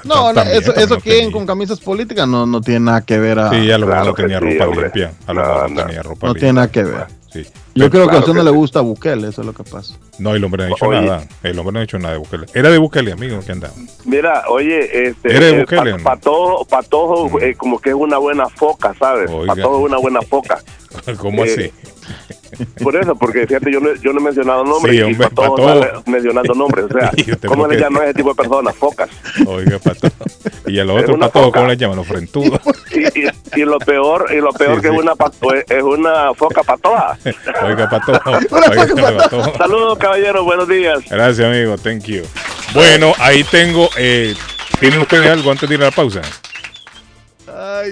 No, 0.04 0.28
no, 0.28 0.34
También, 0.34 0.58
eso, 0.62 0.74
eso 0.76 0.94
no 0.94 1.00
quieren 1.00 1.20
tenía. 1.22 1.32
con 1.32 1.46
camisas 1.46 1.80
políticas 1.80 2.28
no, 2.28 2.46
no 2.46 2.60
tiene 2.60 2.80
nada 2.80 3.00
que 3.04 3.18
ver 3.18 3.38
a... 3.40 3.50
Sí, 3.50 3.70
a 3.70 3.78
lo 3.78 3.86
mejor 3.86 4.06
no 4.06 4.14
Claro 4.14 4.28
tenía 4.28 4.38
sí, 4.38 4.44
ropa 4.58 4.64
hombre. 4.68 4.82
limpia. 4.84 5.12
A 5.26 5.32
lo 5.32 5.40
No, 5.42 5.48
mejor 5.48 5.70
no 5.70 5.76
no. 5.80 5.86
tenía 5.86 6.02
ropa 6.02 6.26
No 6.26 6.32
limpia. 6.34 6.40
tiene 6.40 6.52
nada 6.52 6.70
que 6.70 6.82
ver. 6.84 7.06
Sí. 7.44 7.50
Yo 7.74 7.90
creo 7.90 8.08
que 8.08 8.16
a 8.16 8.18
usted 8.20 8.32
no 8.32 8.42
le 8.42 8.50
gusta 8.50 8.80
Bukele, 8.80 9.28
eso 9.28 9.42
es 9.42 9.46
lo 9.46 9.52
que 9.52 9.62
pasa. 9.64 9.94
No, 10.18 10.34
el 10.34 10.42
hombre 10.44 10.62
no 10.62 10.64
ha 10.64 10.68
dicho 10.68 10.86
Oye. 10.86 11.00
nada. 11.02 11.26
El 11.42 11.58
hombre 11.58 11.72
no 11.74 11.78
ha 11.78 11.82
dicho 11.82 11.98
nada 11.98 12.12
de 12.14 12.18
Bukele. 12.20 12.46
Era 12.54 12.70
de 12.70 12.78
Bukele, 12.78 13.12
amigo, 13.12 13.40
que 13.44 13.52
andaba. 13.52 13.74
Mira, 14.04 14.44
oye, 14.48 15.08
este, 15.08 15.28
¿Eres 15.28 15.40
de 15.40 15.50
eh, 15.50 15.60
Bukele, 15.60 15.98
Pa- 15.98 16.16
no? 16.24 16.64
Patojo, 16.68 17.40
eh, 17.40 17.54
como 17.54 17.78
que 17.78 17.90
es 17.90 17.94
una 17.94 18.18
buena 18.18 18.48
foca, 18.48 18.94
¿sabes? 18.98 19.30
Oiga. 19.30 19.54
Patojo 19.54 19.78
es 19.80 19.84
una 19.90 19.98
buena 19.98 20.22
foca. 20.22 20.58
¿Cómo 21.18 21.44
Eh, 21.44 21.52
así? 21.52 22.35
Por 22.82 22.96
eso, 22.96 23.14
porque 23.16 23.46
fíjate, 23.46 23.70
yo 23.72 23.80
no, 23.80 23.94
yo 23.96 24.12
no 24.12 24.20
he 24.20 24.22
mencionado 24.24 24.64
nombres 24.64 24.94
Sí, 24.94 24.98
y 25.00 25.02
hombre, 25.02 25.28
Patojo 25.28 25.56
Patojo. 25.56 25.68
sale 25.80 25.92
mencionando 26.06 26.54
nombres. 26.54 26.84
O 26.86 26.88
sea, 26.98 27.10
Y 27.16 27.46
¿cómo 27.46 27.66
le 27.66 27.78
llaman 27.78 28.02
a 28.02 28.04
ese 28.06 28.14
tipo 28.14 28.30
de 28.30 28.34
personas? 28.34 28.74
Focas. 28.76 29.10
Oiga, 29.46 29.78
pato. 29.78 30.08
Y 30.66 30.78
a 30.78 30.84
los 30.84 30.96
Es 30.96 31.02
otros 31.02 31.16
una 31.16 31.26
patojos, 31.26 31.46
foca. 31.48 31.58
¿cómo 31.60 31.70
les 31.70 31.78
llaman? 31.78 31.96
Los 31.96 32.06
frentudos. 32.06 32.60
Y, 32.92 33.20
y- 33.20 33.30
y 33.56 33.60
lo 33.64 33.78
peor, 33.78 34.26
y 34.32 34.36
lo 34.40 34.50
peor 34.52 34.76
Sí, 34.76 34.82
que 34.82 34.88
sí. 34.88 34.94
es 34.94 35.00
una 35.02 35.14
pa- 35.14 35.30
es 35.68 35.82
una 35.82 36.34
foca 36.34 36.62
patoja. 36.62 37.18
Oiga. 37.64 37.88
Saludos, 39.58 39.98
caballeros, 39.98 40.44
buenos 40.44 40.68
días. 40.68 40.98
Gracias, 41.10 41.46
amigo. 41.46 41.76
Thank 41.78 42.04
you. 42.04 42.22
Bueno, 42.74 43.12
ahí 43.18 43.44
tengo. 43.44 43.88
Eh, 43.96 44.34
¿Tienen 44.80 45.00
ustedes 45.00 45.26
algo 45.30 45.50
antes 45.50 45.68
de 45.68 45.74
ir 45.74 45.82
a 45.82 45.86
la 45.86 45.90
pausa? 45.90 46.20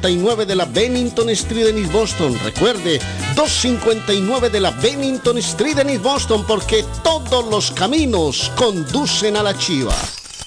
259 0.01 0.47
de 0.47 0.57
la 0.57 0.65
Bennington 0.65 1.31
Street 1.31 1.69
en 1.69 1.79
East 1.79 1.93
Boston. 1.93 2.39
Recuerde, 2.43 2.99
259 3.37 4.51
de 4.51 4.61
la 4.61 4.71
Bennington 4.71 5.39
Street 5.39 5.79
en 5.79 5.91
East 5.91 6.03
Boston 6.03 6.45
porque 6.47 6.85
todos 7.03 7.47
los 7.47 7.71
caminos 7.71 8.51
conducen 8.57 9.37
a 9.37 9.43
la 9.43 9.57
chiva. 9.57 9.95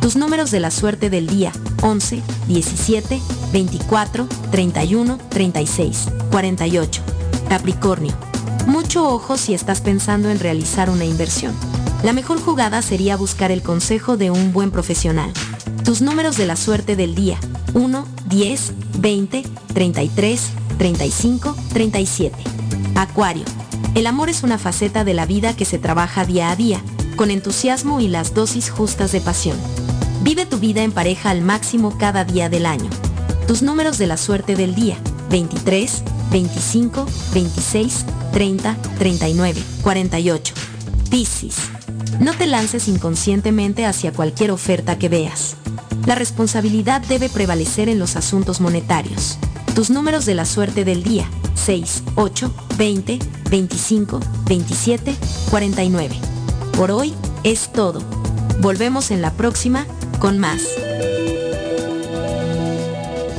Tus 0.00 0.16
números 0.16 0.50
de 0.50 0.58
la 0.58 0.72
suerte 0.72 1.10
del 1.10 1.28
día, 1.28 1.52
11, 1.82 2.20
17, 2.48 3.20
24, 3.52 4.26
31, 4.50 5.18
36, 5.30 6.08
48. 6.30 7.02
Capricornio. 7.48 8.31
Mucho 8.66 9.08
ojo 9.08 9.36
si 9.36 9.54
estás 9.54 9.80
pensando 9.80 10.30
en 10.30 10.38
realizar 10.38 10.88
una 10.88 11.04
inversión. 11.04 11.54
La 12.02 12.12
mejor 12.12 12.40
jugada 12.40 12.82
sería 12.82 13.16
buscar 13.16 13.50
el 13.50 13.62
consejo 13.62 14.16
de 14.16 14.30
un 14.30 14.52
buen 14.52 14.70
profesional. 14.70 15.32
Tus 15.84 16.00
números 16.00 16.36
de 16.36 16.46
la 16.46 16.56
suerte 16.56 16.96
del 16.96 17.14
día, 17.14 17.38
1, 17.74 18.06
10, 18.26 18.72
20, 18.98 19.42
33, 19.74 20.50
35, 20.78 21.56
37. 21.72 22.36
Acuario. 22.94 23.44
El 23.94 24.06
amor 24.06 24.30
es 24.30 24.42
una 24.42 24.58
faceta 24.58 25.04
de 25.04 25.14
la 25.14 25.26
vida 25.26 25.54
que 25.54 25.64
se 25.64 25.78
trabaja 25.78 26.24
día 26.24 26.50
a 26.50 26.56
día, 26.56 26.82
con 27.16 27.30
entusiasmo 27.30 28.00
y 28.00 28.08
las 28.08 28.32
dosis 28.32 28.70
justas 28.70 29.12
de 29.12 29.20
pasión. 29.20 29.56
Vive 30.22 30.46
tu 30.46 30.58
vida 30.58 30.82
en 30.82 30.92
pareja 30.92 31.30
al 31.30 31.42
máximo 31.42 31.98
cada 31.98 32.24
día 32.24 32.48
del 32.48 32.66
año. 32.66 32.88
Tus 33.46 33.62
números 33.62 33.98
de 33.98 34.06
la 34.06 34.16
suerte 34.16 34.54
del 34.54 34.74
día, 34.74 34.96
23, 35.30 36.02
25, 36.32 37.06
26, 37.34 38.06
30, 38.32 38.76
39, 38.98 39.62
48. 39.82 40.54
Piscis. 41.10 41.56
No 42.20 42.32
te 42.32 42.46
lances 42.46 42.88
inconscientemente 42.88 43.84
hacia 43.84 44.12
cualquier 44.12 44.50
oferta 44.50 44.98
que 44.98 45.08
veas. 45.08 45.56
La 46.06 46.14
responsabilidad 46.14 47.02
debe 47.02 47.28
prevalecer 47.28 47.88
en 47.88 47.98
los 47.98 48.16
asuntos 48.16 48.60
monetarios. 48.60 49.38
Tus 49.74 49.90
números 49.90 50.24
de 50.24 50.34
la 50.34 50.44
suerte 50.44 50.84
del 50.84 51.02
día, 51.02 51.28
6, 51.54 52.02
8, 52.16 52.54
20, 52.78 53.18
25, 53.50 54.20
27, 54.46 55.14
49. 55.50 56.16
Por 56.76 56.90
hoy 56.90 57.14
es 57.44 57.70
todo. 57.72 58.00
Volvemos 58.60 59.10
en 59.10 59.22
la 59.22 59.32
próxima 59.32 59.86
con 60.18 60.38
más. 60.38 60.62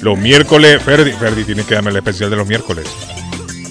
Los 0.00 0.18
miércoles, 0.18 0.82
Ferdi, 0.82 1.12
Ferdi 1.12 1.44
tiene 1.44 1.64
que 1.64 1.74
darme 1.74 1.90
el 1.90 1.96
especial 1.96 2.30
de 2.30 2.36
los 2.36 2.46
miércoles. 2.46 2.86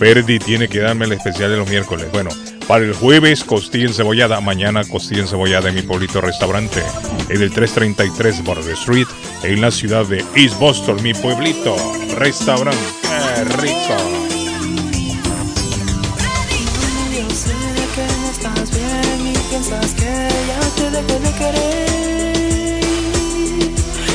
Ferdi 0.04 0.38
tiene 0.38 0.68
que 0.68 0.80
darme 0.80 1.06
el 1.06 1.14
especial 1.14 1.50
de 1.50 1.56
los 1.56 1.70
miércoles. 1.70 2.08
Bueno, 2.12 2.30
para 2.68 2.84
el 2.84 2.92
jueves, 2.92 3.46
costilla 3.46 3.86
encebollada. 3.86 4.42
Mañana, 4.42 4.84
costilla 4.84 5.22
encebollada 5.22 5.70
en 5.70 5.76
mi 5.76 5.82
pueblito 5.82 6.20
restaurante. 6.20 6.84
En 7.30 7.42
el 7.42 7.54
333 7.54 8.44
Border 8.44 8.74
Street, 8.74 9.08
en 9.44 9.62
la 9.62 9.72
ciudad 9.72 10.06
de 10.06 10.26
East 10.36 10.60
Boston, 10.60 11.02
mi 11.02 11.14
pueblito 11.14 11.78
restaurante. 12.18 12.78
¡Qué 13.02 13.46
rico! 13.62 13.96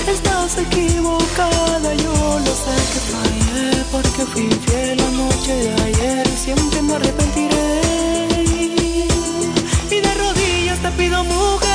Estás 0.06 0.58
equivocada, 0.58 1.94
yo 1.94 2.40
lo 2.40 2.54
sé 2.54 2.76
que 2.92 3.27
porque 4.02 4.24
fui 4.26 4.44
infiel 4.44 4.96
la 4.96 5.10
noche 5.10 5.52
de 5.54 5.82
ayer. 5.82 6.26
Siempre 6.28 6.82
me 6.82 6.94
arrepentiré. 6.94 7.80
Y 9.90 10.00
de 10.00 10.14
rodillas 10.14 10.78
te 10.80 10.90
pido, 10.92 11.24
mujer, 11.24 11.67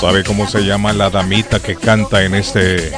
¿Sabe 0.00 0.24
cómo 0.24 0.48
se 0.48 0.64
llama 0.64 0.94
la 0.94 1.10
damita 1.10 1.60
que 1.60 1.76
canta 1.76 2.24
en 2.24 2.34
este 2.34 2.88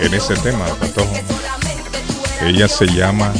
en 0.00 0.14
este 0.14 0.34
tema, 0.36 0.64
Patojo? 0.80 1.12
Ella 2.42 2.66
se 2.68 2.86
llama 2.86 3.34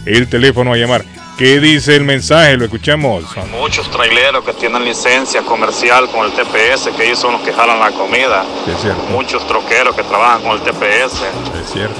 El 0.04 0.28
teléfono 0.28 0.74
a 0.74 0.76
llamar. 0.76 1.02
¿Qué 1.38 1.58
dice 1.60 1.96
el 1.96 2.04
mensaje? 2.04 2.56
Lo 2.56 2.64
escuchamos. 2.66 3.24
Muchos 3.50 3.90
traileros 3.90 4.44
que 4.44 4.52
tienen 4.52 4.84
licencia 4.84 5.42
comercial 5.42 6.08
con 6.10 6.26
el 6.26 6.32
TPS, 6.32 6.90
que 6.96 7.06
ellos 7.06 7.18
son 7.18 7.32
los 7.32 7.40
que 7.42 7.52
jalan 7.52 7.80
la 7.80 7.90
comida. 7.90 8.44
Es 8.68 8.80
cierto. 8.80 9.02
Muchos 9.10 9.46
troqueros 9.48 9.96
que 9.96 10.02
trabajan 10.02 10.42
con 10.42 10.52
el 10.52 10.62
TPS. 10.62 11.22
Es 11.62 11.72
cierto. 11.72 11.96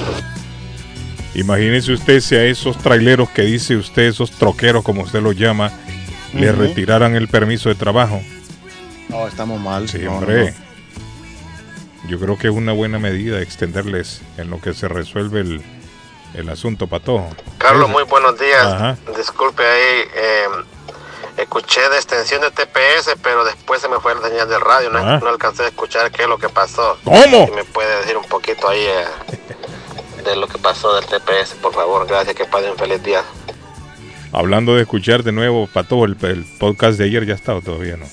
Imagínese 1.35 1.93
usted 1.93 2.19
si 2.21 2.35
a 2.35 2.45
esos 2.45 2.77
traileros 2.77 3.29
que 3.31 3.41
dice 3.41 3.75
usted, 3.75 4.03
esos 4.03 4.31
troqueros 4.31 4.83
como 4.83 5.01
usted 5.01 5.19
los 5.21 5.35
llama, 5.35 5.71
le 6.33 6.51
Ujú. 6.51 6.61
retiraran 6.61 7.15
el 7.15 7.27
permiso 7.27 7.69
de 7.69 7.75
trabajo. 7.75 8.21
No, 9.09 9.27
estamos 9.27 9.59
mal. 9.59 9.89
Sí, 9.89 9.97
No, 9.99 10.11
no, 10.11 10.17
hombre. 10.19 10.53
Yo 12.07 12.19
creo 12.19 12.37
que 12.37 12.47
es 12.49 12.53
una 12.53 12.71
buena 12.71 12.99
medida 12.99 13.41
extenderles 13.41 14.21
en 14.37 14.49
lo 14.51 14.59
que 14.61 14.73
se 14.73 14.87
resuelve 14.87 15.39
el, 15.39 15.61
el 16.33 16.49
asunto, 16.49 16.87
Patojo. 16.87 17.29
Carlos, 17.57 17.89
muy 17.89 18.03
buenos 18.03 18.39
días. 18.39 18.65
Ajá. 18.65 18.97
Disculpe 19.15 19.63
ahí, 19.63 20.01
eh, 20.15 20.47
escuché 21.37 21.81
de 21.89 21.95
extensión 21.95 22.41
de 22.41 22.51
TPS, 22.51 23.15
pero 23.21 23.43
después 23.45 23.81
se 23.81 23.89
me 23.89 23.99
fue 23.99 24.15
la 24.15 24.27
señal 24.27 24.49
del 24.49 24.61
radio, 24.61 24.89
no, 24.89 25.19
no 25.19 25.27
alcancé 25.29 25.63
a 25.63 25.67
escuchar 25.67 26.11
qué 26.11 26.23
es 26.23 26.27
lo 26.27 26.37
que 26.37 26.49
pasó. 26.49 26.97
¿Cómo? 27.03 27.45
Si 27.45 27.51
me 27.51 27.63
puede 27.63 27.97
decir 27.99 28.17
un 28.17 28.25
poquito 28.25 28.67
ahí 28.67 28.81
eh, 28.81 29.05
de 30.23 30.35
lo 30.35 30.47
que 30.47 30.57
pasó 30.57 30.95
del 30.95 31.05
TPS, 31.05 31.55
por 31.61 31.73
favor. 31.73 32.07
Gracias, 32.07 32.35
que 32.35 32.45
pasen 32.45 32.71
un 32.71 32.77
feliz 32.77 33.01
día. 33.03 33.23
Hablando 34.31 34.75
de 34.75 34.81
escuchar 34.81 35.23
de 35.23 35.31
nuevo, 35.31 35.67
Patojo, 35.67 36.05
el, 36.05 36.17
el 36.21 36.45
podcast 36.59 36.97
de 36.97 37.05
ayer 37.05 37.25
ya 37.25 37.35
está 37.35 37.53
o 37.53 37.61
todavía 37.61 37.97
no. 37.97 38.07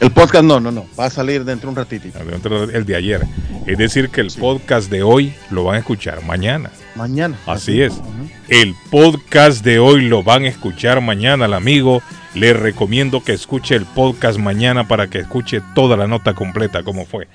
El 0.00 0.12
podcast 0.12 0.44
no, 0.44 0.60
no, 0.60 0.70
no. 0.70 0.86
Va 0.98 1.06
a 1.06 1.10
salir 1.10 1.44
dentro 1.44 1.66
de 1.68 1.70
un 1.72 1.76
ratitito. 1.76 2.18
Dentro 2.20 2.68
del 2.68 2.84
de 2.84 2.94
ayer. 2.94 3.22
Es 3.66 3.76
decir, 3.76 4.10
que 4.10 4.20
el 4.20 4.30
podcast 4.30 4.88
de 4.88 5.02
hoy 5.02 5.34
lo 5.50 5.64
van 5.64 5.74
a 5.74 5.78
escuchar 5.78 6.22
mañana. 6.22 6.70
Mañana. 6.98 7.38
Así 7.46 7.80
es. 7.80 7.94
El 8.48 8.74
podcast 8.90 9.64
de 9.64 9.78
hoy 9.78 10.02
lo 10.02 10.22
van 10.24 10.44
a 10.44 10.48
escuchar 10.48 11.00
mañana, 11.00 11.46
el 11.46 11.54
amigo. 11.54 12.02
Le 12.34 12.52
recomiendo 12.52 13.22
que 13.22 13.32
escuche 13.32 13.74
el 13.76 13.86
podcast 13.86 14.38
mañana 14.38 14.86
para 14.88 15.08
que 15.08 15.18
escuche 15.20 15.62
toda 15.74 15.96
la 15.96 16.06
nota 16.06 16.34
completa, 16.34 16.82
como 16.82 17.06
fue. 17.06 17.28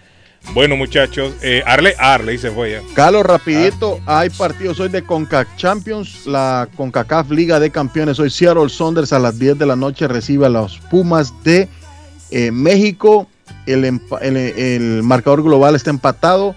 Bueno, 0.54 0.76
muchachos, 0.76 1.34
eh, 1.42 1.64
Arle, 1.66 1.96
Arle 1.98 2.38
se 2.38 2.52
fue 2.52 2.74
ya. 2.74 2.82
Carlos, 2.94 3.26
rapidito, 3.26 4.00
hay 4.06 4.30
partidos 4.30 4.78
hoy 4.82 4.90
de 4.90 5.02
CONCACAF 5.02 5.56
Champions, 5.56 6.26
la 6.28 6.68
CONCACAF 6.76 7.32
Liga 7.32 7.60
de 7.62 7.70
Campeones. 7.72 8.20
Hoy 8.20 8.30
Seattle 8.30 8.68
Saunders 8.68 9.14
a 9.14 9.20
las 9.20 9.40
10 9.40 9.58
de 9.58 9.66
la 9.66 9.78
noche 9.78 10.06
recibe 10.10 10.46
a 10.46 10.50
los 10.50 10.78
Pumas 10.92 11.34
de 11.46 11.70
eh, 12.32 12.52
México. 12.52 13.28
El, 13.66 13.86
empa- 13.86 14.20
el- 14.22 14.36
el 14.36 15.04
marcador 15.04 15.42
global 15.44 15.76
está 15.76 15.90
empatado 15.90 16.54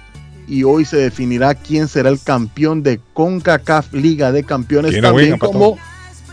y 0.46 0.62
hoy 0.64 0.84
se 0.84 0.96
definirá 0.96 1.54
quién 1.54 1.88
será 1.88 2.08
el 2.08 2.20
campeón 2.20 2.82
de 2.82 3.00
CONCACAF 3.14 3.92
Liga 3.92 4.32
de 4.32 4.44
Campeones. 4.44 4.92
¿Quiénes 4.92 5.10
También 5.10 5.38
como 5.38 5.78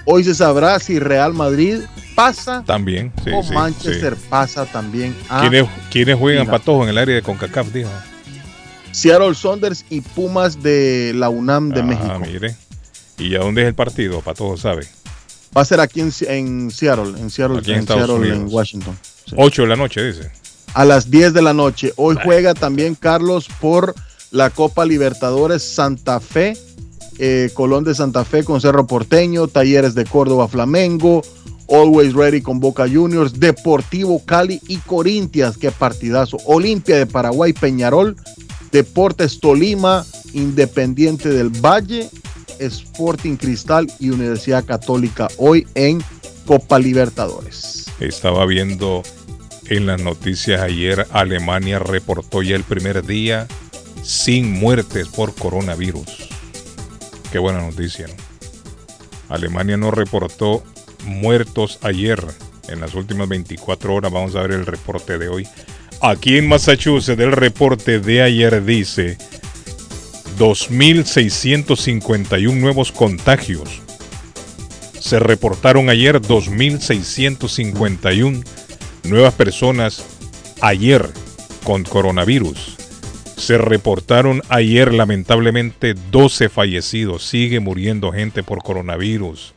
hoy 0.05 0.23
se 0.23 0.35
sabrá 0.35 0.79
si 0.79 0.99
Real 0.99 1.33
Madrid 1.33 1.79
pasa 2.15 2.63
También, 2.65 3.11
sí, 3.23 3.31
o 3.33 3.41
sí, 3.41 3.53
Manchester 3.53 4.15
pasa 4.29 4.65
también 4.65 5.15
a 5.29 5.41
¿Quiénes, 5.41 5.67
quiénes 5.89 6.15
juegan 6.17 6.45
patojo 6.45 6.83
en 6.83 6.89
el 6.89 6.97
área 6.97 7.15
de 7.15 7.21
CONCACAF? 7.21 7.71
Dijo. 7.73 7.89
Seattle 8.91 9.33
Saunders 9.33 9.85
y 9.89 10.01
Pumas 10.01 10.61
de 10.61 11.13
la 11.15 11.29
UNAM 11.29 11.69
de 11.69 11.79
ah, 11.79 11.83
México. 11.83 12.19
mire. 12.19 12.55
¿Y 13.17 13.35
a 13.35 13.39
dónde 13.39 13.63
es 13.63 13.67
el 13.67 13.75
partido? 13.75 14.21
Patojo 14.21 14.57
sabe. 14.57 14.87
Va 15.55 15.61
a 15.61 15.65
ser 15.65 15.79
aquí 15.79 16.01
en, 16.01 16.11
en 16.27 16.71
Seattle, 16.71 17.19
en 17.19 17.29
Seattle, 17.29 17.59
Aquí 17.59 17.71
en 17.71 17.79
en, 17.79 17.87
Seattle, 17.87 18.27
en 18.27 18.47
Washington. 18.49 18.97
8 19.35 19.61
de 19.63 19.67
la 19.67 19.75
noche, 19.75 20.03
dice. 20.03 20.31
A 20.73 20.85
las 20.85 21.11
10 21.11 21.33
de 21.33 21.41
la 21.41 21.53
noche. 21.53 21.93
Hoy 21.97 22.15
juega 22.23 22.53
también 22.53 22.95
Carlos 22.95 23.47
por 23.61 23.93
la 24.31 24.49
Copa 24.49 24.85
Libertadores 24.85 25.63
Santa 25.63 26.19
Fe, 26.19 26.57
eh, 27.19 27.51
Colón 27.53 27.83
de 27.83 27.93
Santa 27.93 28.25
Fe 28.25 28.43
con 28.43 28.59
Cerro 28.59 28.87
Porteño, 28.87 29.47
Talleres 29.47 29.93
de 29.93 30.05
Córdoba 30.05 30.47
Flamengo, 30.47 31.21
Always 31.69 32.13
Ready 32.13 32.41
con 32.41 32.59
Boca 32.59 32.87
Juniors, 32.89 33.39
Deportivo 33.39 34.23
Cali 34.25 34.59
y 34.67 34.77
Corintias, 34.77 35.57
qué 35.57 35.71
partidazo. 35.71 36.37
Olimpia 36.45 36.97
de 36.97 37.05
Paraguay, 37.05 37.53
Peñarol, 37.53 38.15
Deportes 38.71 39.39
Tolima, 39.39 40.03
Independiente 40.33 41.29
del 41.29 41.49
Valle, 41.49 42.09
Sporting 42.57 43.35
Cristal 43.35 43.91
y 43.99 44.09
Universidad 44.09 44.65
Católica 44.65 45.27
hoy 45.37 45.67
en 45.75 46.03
Copa 46.47 46.79
Libertadores. 46.79 47.85
Estaba 47.99 48.45
viendo 48.45 49.03
en 49.67 49.85
las 49.85 50.01
noticias 50.01 50.61
ayer, 50.61 51.05
Alemania 51.11 51.77
reportó 51.79 52.41
ya 52.41 52.55
el 52.55 52.63
primer 52.63 53.05
día 53.05 53.47
sin 54.03 54.51
muertes 54.51 55.07
por 55.07 55.33
coronavirus. 55.33 56.27
Qué 57.31 57.39
buena 57.39 57.61
noticia, 57.61 58.07
¿no? 58.07 58.13
Alemania 59.29 59.77
no 59.77 59.91
reportó 59.91 60.61
muertos 61.05 61.79
ayer. 61.81 62.21
En 62.67 62.81
las 62.81 62.93
últimas 62.93 63.29
24 63.29 63.95
horas 63.95 64.11
vamos 64.11 64.35
a 64.35 64.41
ver 64.41 64.51
el 64.51 64.65
reporte 64.65 65.17
de 65.17 65.29
hoy. 65.29 65.47
Aquí 66.01 66.37
en 66.37 66.49
Massachusetts 66.49 67.19
el 67.19 67.31
reporte 67.31 67.99
de 67.99 68.21
ayer 68.21 68.63
dice 68.63 69.17
2.651 70.37 72.53
nuevos 72.53 72.91
contagios. 72.91 73.81
Se 74.99 75.17
reportaron 75.19 75.89
ayer 75.89 76.21
2.651 76.21 78.43
nuevas 79.03 79.33
personas 79.33 80.03
ayer 80.61 81.09
con 81.63 81.83
coronavirus. 81.83 82.77
Se 83.37 83.57
reportaron 83.57 84.41
ayer 84.49 84.93
lamentablemente 84.93 85.95
12 86.11 86.49
fallecidos. 86.49 87.25
Sigue 87.25 87.59
muriendo 87.59 88.11
gente 88.11 88.43
por 88.43 88.63
coronavirus. 88.63 89.53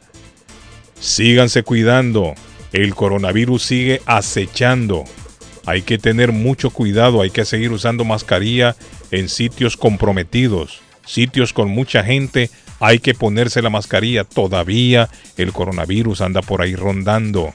Síganse 0.99 1.63
cuidando. 1.63 2.35
El 2.73 2.95
coronavirus 2.95 3.63
sigue 3.63 4.03
acechando. 4.07 5.05
Hay 5.67 5.83
que 5.83 5.99
tener 5.99 6.33
mucho 6.33 6.71
cuidado. 6.71 7.21
Hay 7.21 7.31
que 7.31 7.45
seguir 7.45 7.71
usando 7.71 8.05
mascarilla 8.05 8.77
en 9.11 9.29
sitios 9.29 9.77
comprometidos. 9.77 10.81
Sitios 11.05 11.53
con 11.53 11.69
mucha 11.71 12.03
gente. 12.03 12.51
Hay 12.81 12.99
que 12.99 13.15
ponerse 13.15 13.63
la 13.63 13.71
mascarilla. 13.71 14.25
Todavía 14.25 15.09
el 15.37 15.53
coronavirus 15.53 16.23
anda 16.23 16.43
por 16.43 16.63
ahí 16.63 16.75
rondando. 16.75 17.55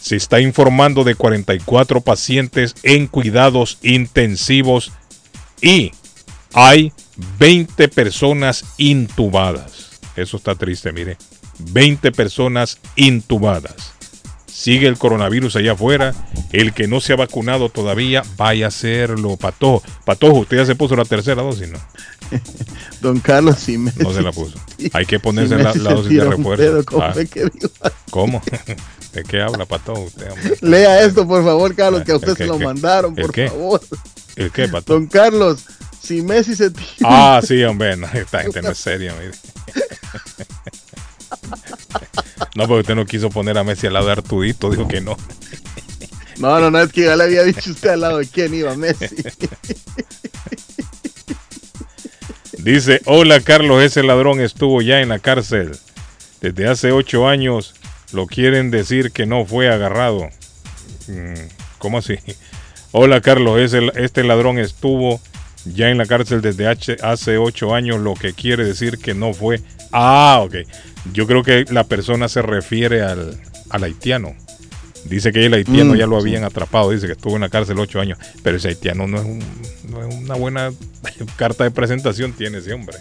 Se 0.00 0.16
está 0.16 0.40
informando 0.40 1.04
de 1.04 1.14
44 1.14 2.00
pacientes 2.00 2.74
en 2.82 3.06
cuidados 3.06 3.78
intensivos 3.82 4.92
y 5.60 5.92
hay 6.54 6.92
20 7.38 7.88
personas 7.88 8.64
intubadas. 8.78 10.00
Eso 10.16 10.36
está 10.36 10.54
triste, 10.54 10.92
mire. 10.92 11.16
20 11.58 12.12
personas 12.12 12.78
intubadas. 12.96 13.92
Sigue 14.46 14.88
el 14.88 14.98
coronavirus 14.98 15.56
allá 15.56 15.72
afuera. 15.72 16.14
El 16.52 16.72
que 16.72 16.88
no 16.88 17.00
se 17.00 17.12
ha 17.12 17.16
vacunado 17.16 17.68
todavía, 17.68 18.22
vaya 18.36 18.66
a 18.66 18.68
hacerlo. 18.68 19.36
Patojo, 19.36 19.82
Patojo, 20.04 20.38
usted 20.40 20.56
ya 20.56 20.66
se 20.66 20.74
puso 20.74 20.96
la 20.96 21.04
tercera 21.04 21.42
dosis, 21.42 21.68
¿no? 21.68 21.78
Don 23.00 23.20
Carlos, 23.20 23.56
si 23.58 23.78
me 23.78 23.92
No 23.98 24.12
se 24.12 24.22
la 24.22 24.32
puso. 24.32 24.58
Hay 24.92 25.06
que 25.06 25.20
ponerse 25.20 25.56
si 25.56 25.62
la, 25.78 25.90
la 25.90 25.94
dosis 25.94 26.16
de 26.16 26.24
refuerzo. 26.24 26.84
¿cómo 28.10 28.42
Ah. 28.52 28.54
¿De 29.12 29.24
qué 29.24 29.40
habla? 29.40 29.64
Usted, 29.64 30.30
hombre? 30.30 30.58
Lea 30.60 31.02
esto, 31.04 31.26
por 31.26 31.42
favor, 31.42 31.74
Carlos, 31.74 32.02
que 32.04 32.12
a 32.12 32.16
usted 32.16 32.30
¿El 32.30 32.36
qué, 32.36 32.42
se 32.44 32.48
lo 32.48 32.58
mandaron, 32.58 33.14
¿El 33.16 33.22
por 33.22 33.32
qué? 33.32 33.48
favor. 33.48 33.80
¿El 34.36 34.50
qué, 34.50 34.68
Patojo? 34.68 34.98
Don 34.98 35.06
Carlos, 35.06 35.64
si 36.02 36.22
Messi 36.22 36.54
se 36.54 36.70
tira 36.70 36.86
Ah, 37.04 37.40
sí, 37.44 37.62
hombre, 37.64 37.96
no, 37.96 38.06
esta 38.12 38.42
gente 38.42 38.62
no 38.62 38.70
es 38.70 38.78
seria, 38.78 39.14
mire. 39.14 39.32
No, 42.54 42.66
porque 42.68 42.80
usted 42.80 42.94
no 42.94 43.06
quiso 43.06 43.30
poner 43.30 43.56
a 43.58 43.64
Messi 43.64 43.86
al 43.86 43.94
lado 43.94 44.06
de 44.06 44.12
Artudito, 44.12 44.70
dijo 44.70 44.86
que 44.86 45.00
no. 45.00 45.16
No, 46.38 46.60
no, 46.60 46.70
no, 46.70 46.80
es 46.80 46.92
que 46.92 47.04
ya 47.04 47.16
le 47.16 47.24
había 47.24 47.42
dicho 47.42 47.70
usted 47.70 47.90
al 47.90 48.00
lado 48.00 48.18
de 48.18 48.28
quién 48.28 48.54
iba 48.54 48.74
Messi. 48.76 49.06
Dice, 52.68 53.00
hola 53.06 53.40
Carlos, 53.40 53.82
ese 53.82 54.02
ladrón 54.02 54.42
estuvo 54.42 54.82
ya 54.82 55.00
en 55.00 55.08
la 55.08 55.18
cárcel. 55.20 55.70
Desde 56.42 56.68
hace 56.68 56.92
ocho 56.92 57.26
años 57.26 57.74
lo 58.12 58.26
quieren 58.26 58.70
decir 58.70 59.10
que 59.10 59.24
no 59.24 59.46
fue 59.46 59.70
agarrado. 59.72 60.28
Mm, 61.06 61.48
¿Cómo 61.78 61.96
así? 61.96 62.18
Hola 62.92 63.22
Carlos, 63.22 63.58
ese, 63.58 63.90
este 63.94 64.22
ladrón 64.22 64.58
estuvo 64.58 65.18
ya 65.64 65.88
en 65.88 65.96
la 65.96 66.04
cárcel 66.04 66.42
desde 66.42 66.66
hace- 66.66 67.38
ocho 67.38 67.74
años, 67.74 68.00
lo 68.00 68.12
que 68.12 68.34
quiere 68.34 68.64
decir 68.66 68.98
que 68.98 69.14
no 69.14 69.32
fue. 69.32 69.62
Ah, 69.90 70.42
ok. 70.44 70.56
Yo 71.14 71.26
creo 71.26 71.42
que 71.42 71.64
la 71.70 71.84
persona 71.84 72.28
se 72.28 72.42
refiere 72.42 73.00
al, 73.00 73.40
al 73.70 73.82
haitiano. 73.84 74.34
Dice 75.04 75.32
que 75.32 75.46
el 75.46 75.54
haitiano 75.54 75.94
Mm, 75.94 75.96
ya 75.96 76.06
lo 76.06 76.20
sí. 76.20 76.28
habían 76.28 76.44
atrapado, 76.44 76.90
dice 76.90 77.06
que 77.06 77.12
estuvo 77.12 77.34
en 77.36 77.40
la 77.42 77.48
cárcel 77.48 77.78
ocho 77.78 78.00
años, 78.00 78.18
pero 78.42 78.56
ese 78.56 78.68
haitiano 78.68 79.06
no 79.06 79.18
es, 79.18 79.24
un- 79.24 79.42
no 79.90 80.06
es 80.06 80.14
una 80.14 80.34
buena 80.34 80.72
carta 81.36 81.64
de 81.64 81.70
presentación, 81.70 82.32
tiene 82.32 82.58
ese 82.58 82.72
hombre. 82.72 82.96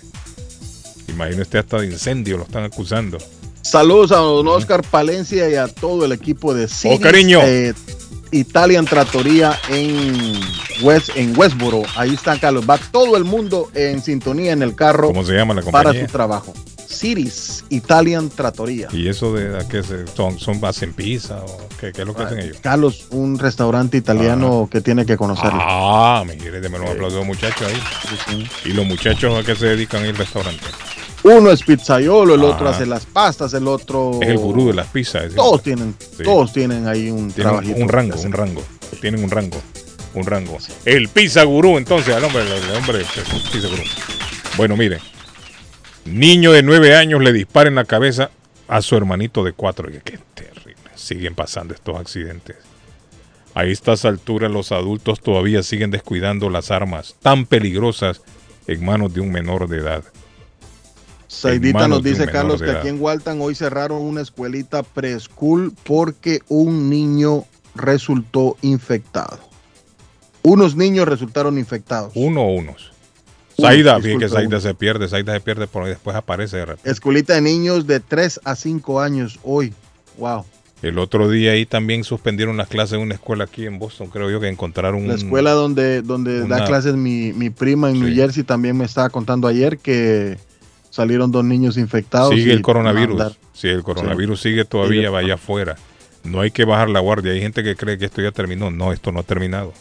Imagínese 1.09 1.57
hasta 1.57 1.79
de 1.79 1.87
incendio 1.87 2.37
lo 2.37 2.43
están 2.43 2.63
acusando. 2.63 3.17
Saludos 3.61 4.11
a 4.11 4.17
don 4.17 4.47
Oscar 4.47 4.81
Palencia 4.89 5.49
y 5.49 5.55
a 5.55 5.67
todo 5.67 6.05
el 6.05 6.11
equipo 6.13 6.53
de 6.53 6.67
Cities, 6.67 6.99
cariño. 7.01 7.39
eh, 7.43 7.73
Italian 8.31 8.85
Trattoria 8.85 9.57
en, 9.69 10.39
West, 10.81 11.09
en 11.15 11.37
Westboro. 11.37 11.81
Ahí 11.95 12.13
está 12.13 12.39
Carlos. 12.39 12.65
Va 12.69 12.77
todo 12.77 13.17
el 13.17 13.23
mundo 13.25 13.69
en 13.73 14.01
sintonía 14.01 14.51
en 14.53 14.61
el 14.61 14.75
carro 14.75 15.07
¿Cómo 15.07 15.23
se 15.25 15.33
llama 15.33 15.53
la 15.53 15.61
para 15.63 15.91
su 15.93 16.05
trabajo. 16.07 16.53
Cities 16.87 17.65
Italian 17.69 18.29
Trattoria. 18.29 18.87
¿Y 18.91 19.07
eso 19.09 19.33
de 19.33 19.57
a 19.59 19.67
qué 19.67 19.83
se, 19.83 20.07
son, 20.07 20.39
son 20.39 20.63
hacen 20.65 20.93
pizza 20.93 21.43
o 21.43 21.67
qué, 21.79 21.91
qué 21.91 22.01
es 22.01 22.07
lo 22.07 22.15
que 22.15 22.23
hacen 22.23 22.39
ellos? 22.39 22.57
Carlos, 22.61 23.05
un 23.11 23.37
restaurante 23.37 23.97
italiano 23.97 24.67
que 24.71 24.81
tiene 24.81 25.05
que 25.05 25.17
conocerlo. 25.17 25.59
Ah, 25.61 26.23
mire, 26.25 26.59
déme 26.61 26.79
un 26.79 26.87
aplauso 26.87 27.17
a 27.17 27.19
los 27.19 27.27
muchachos 27.27 27.67
ahí. 27.67 28.47
¿Y 28.65 28.69
los 28.73 28.85
muchachos 28.85 29.37
a 29.37 29.43
qué 29.45 29.55
se 29.55 29.65
dedican 29.67 30.01
en 30.03 30.07
el 30.11 30.15
restaurante? 30.17 30.63
Uno 31.23 31.51
es 31.51 31.61
pizzaiolo, 31.63 32.35
el 32.35 32.43
otro 32.43 32.67
Ah. 32.67 32.71
hace 32.71 32.85
las 32.85 33.05
pastas, 33.05 33.53
el 33.53 33.67
otro. 33.67 34.19
Es 34.21 34.29
el 34.29 34.37
gurú 34.37 34.67
de 34.67 34.73
las 34.75 34.87
pizzas. 34.87 35.33
Todos 35.35 35.61
tienen, 35.63 35.93
Sí. 35.99 36.23
todos 36.23 36.53
tienen 36.53 36.87
ahí 36.87 37.09
un 37.09 37.31
Tienen 37.31 37.53
un, 37.53 37.59
trabajito 37.61 37.79
un 37.81 37.87
que 37.87 37.93
rango, 37.93 38.15
un 38.21 38.31
rango. 38.31 38.63
Tienen 39.01 39.23
un 39.23 39.29
rango. 39.29 39.61
Un 40.13 40.25
rango. 40.25 40.57
El 40.85 41.09
pizza 41.09 41.43
gurú, 41.43 41.77
entonces, 41.77 42.15
al 42.15 42.23
hombre, 42.23 42.41
el 42.43 42.75
hombre, 42.75 42.99
el 42.99 43.05
pizza 43.51 43.67
gurú. 43.67 43.83
Bueno, 44.55 44.77
mire. 44.77 44.99
Niño 46.07 46.53
de 46.53 46.63
nueve 46.63 46.95
años 46.95 47.21
le 47.21 47.33
dispara 47.33 47.67
en 47.67 47.75
la 47.75 47.83
cabeza 47.83 48.31
a 48.67 48.81
su 48.81 48.95
hermanito 48.95 49.43
de 49.43 49.51
cuatro. 49.51 49.89
Qué 50.03 50.19
terrible. 50.33 50.75
Siguen 50.95 51.35
pasando 51.35 51.73
estos 51.73 51.97
accidentes. 51.97 52.55
A 53.53 53.65
estas 53.65 54.05
alturas 54.05 54.51
los 54.51 54.71
adultos 54.71 55.19
todavía 55.19 55.63
siguen 55.63 55.91
descuidando 55.91 56.49
las 56.49 56.71
armas 56.71 57.15
tan 57.21 57.45
peligrosas 57.45 58.21
en 58.67 58.85
manos 58.85 59.13
de 59.13 59.21
un 59.21 59.31
menor 59.31 59.67
de 59.67 59.77
edad. 59.79 60.03
Saidita 61.27 61.87
nos 61.87 62.03
dice, 62.03 62.25
Carlos, 62.27 62.61
que 62.61 62.71
aquí 62.71 62.87
en 62.87 63.01
Walton 63.01 63.41
hoy 63.41 63.55
cerraron 63.55 64.01
una 64.01 64.21
escuelita 64.21 64.83
preschool 64.83 65.73
porque 65.83 66.39
un 66.47 66.89
niño 66.89 67.43
resultó 67.75 68.55
infectado. 68.61 69.39
Unos 70.43 70.75
niños 70.75 71.07
resultaron 71.07 71.57
infectados. 71.57 72.13
Uno 72.15 72.43
o 72.43 72.53
unos. 72.53 72.93
Saida, 73.57 73.97
bien 73.99 74.19
que 74.19 74.29
Saida 74.29 74.59
se 74.59 74.73
pierde, 74.73 75.07
Saida 75.07 75.33
se 75.33 75.39
pierde 75.39 75.67
por 75.67 75.83
ahí, 75.83 75.89
después 75.89 76.15
aparece 76.15 76.57
de. 76.57 76.75
Escuelita 76.83 77.33
de 77.33 77.41
niños 77.41 77.87
de 77.87 77.99
3 77.99 78.41
a 78.43 78.55
5 78.55 79.01
años 79.01 79.39
hoy. 79.43 79.73
Wow. 80.17 80.45
El 80.83 80.99
otro 80.99 81.27
día 81.29 81.53
ahí 81.53 81.65
también 81.65 82.03
suspendieron 82.03 82.55
las 82.55 82.67
clases 82.67 82.93
en 82.93 82.99
una 82.99 83.15
escuela 83.15 83.45
aquí 83.45 83.65
en 83.65 83.79
Boston, 83.79 84.09
creo 84.09 84.29
yo 84.29 84.39
que 84.39 84.47
encontraron 84.47 85.07
La 85.07 85.15
escuela 85.15 85.51
donde, 85.51 86.03
donde 86.03 86.43
una- 86.43 86.57
da 86.57 86.65
clases 86.65 86.93
mi, 86.95 87.33
mi 87.33 87.49
prima 87.49 87.89
en 87.89 87.99
New 87.99 88.13
Jersey 88.13 88.43
también 88.43 88.77
me 88.77 88.85
estaba 88.85 89.09
contando 89.09 89.47
ayer 89.47 89.79
que 89.79 90.37
salieron 90.91 91.31
dos 91.31 91.43
niños 91.43 91.77
infectados. 91.77 92.33
Sigue 92.35 92.53
el 92.53 92.61
coronavirus. 92.61 93.37
Sí, 93.53 93.67
el 93.69 93.81
coronavirus 93.81 94.39
sigue 94.39 94.65
todavía 94.65 95.01
Sigue. 95.01 95.09
vaya 95.09 95.33
afuera. 95.33 95.77
No 96.23 96.41
hay 96.41 96.51
que 96.51 96.65
bajar 96.65 96.89
la 96.89 96.99
guardia. 96.99 97.31
Hay 97.31 97.41
gente 97.41 97.63
que 97.63 97.75
cree 97.75 97.97
que 97.97 98.05
esto 98.05 98.21
ya 98.21 98.31
terminó. 98.31 98.69
No, 98.69 98.91
esto 98.93 99.11
no 99.11 99.19
ha 99.21 99.23
terminado. 99.23 99.73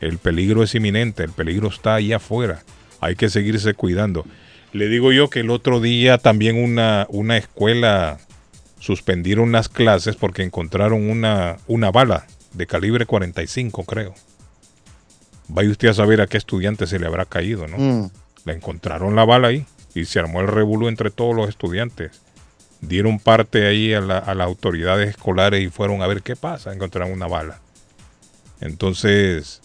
El 0.00 0.18
peligro 0.18 0.62
es 0.62 0.74
inminente. 0.74 1.22
El 1.24 1.30
peligro 1.30 1.68
está 1.68 1.94
ahí 1.96 2.12
afuera. 2.12 2.62
Hay 3.00 3.14
que 3.16 3.28
seguirse 3.28 3.74
cuidando. 3.74 4.24
Le 4.72 4.88
digo 4.88 5.12
yo 5.12 5.30
que 5.30 5.40
el 5.40 5.50
otro 5.50 5.80
día 5.80 6.18
también 6.18 6.56
una, 6.62 7.06
una 7.10 7.36
escuela 7.36 8.18
suspendieron 8.80 9.50
las 9.52 9.68
clases 9.68 10.16
porque 10.16 10.42
encontraron 10.42 11.08
una, 11.10 11.56
una 11.66 11.90
bala 11.90 12.26
de 12.52 12.66
calibre 12.66 13.06
45, 13.06 13.84
creo. 13.84 14.14
Vaya 15.48 15.70
usted 15.70 15.88
a 15.88 15.94
saber 15.94 16.20
a 16.20 16.26
qué 16.26 16.36
estudiante 16.36 16.86
se 16.86 16.98
le 16.98 17.06
habrá 17.06 17.24
caído, 17.24 17.66
¿no? 17.66 17.78
Mm. 17.78 18.10
La 18.44 18.52
encontraron 18.52 19.16
la 19.16 19.24
bala 19.24 19.48
ahí 19.48 19.64
y 19.94 20.04
se 20.04 20.18
armó 20.18 20.40
el 20.40 20.48
revuelo 20.48 20.88
entre 20.88 21.10
todos 21.10 21.34
los 21.34 21.48
estudiantes. 21.48 22.20
Dieron 22.80 23.18
parte 23.18 23.66
ahí 23.66 23.92
a, 23.94 24.00
la- 24.00 24.18
a 24.18 24.34
las 24.34 24.46
autoridades 24.46 25.08
escolares 25.08 25.64
y 25.64 25.68
fueron 25.70 26.02
a 26.02 26.06
ver 26.06 26.22
qué 26.22 26.36
pasa. 26.36 26.72
Encontraron 26.72 27.12
una 27.12 27.26
bala. 27.26 27.60
Entonces 28.60 29.60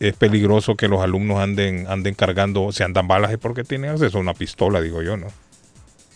es 0.00 0.14
peligroso 0.14 0.76
que 0.76 0.88
los 0.88 1.00
alumnos 1.00 1.38
anden, 1.38 1.86
anden 1.88 2.14
cargando, 2.14 2.70
se 2.72 2.84
andan 2.84 3.08
balas 3.08 3.32
es 3.32 3.38
porque 3.38 3.64
tienen 3.64 3.90
acceso 3.90 4.18
a 4.18 4.20
una 4.20 4.34
pistola, 4.34 4.80
digo 4.80 5.02
yo, 5.02 5.16
¿no? 5.16 5.26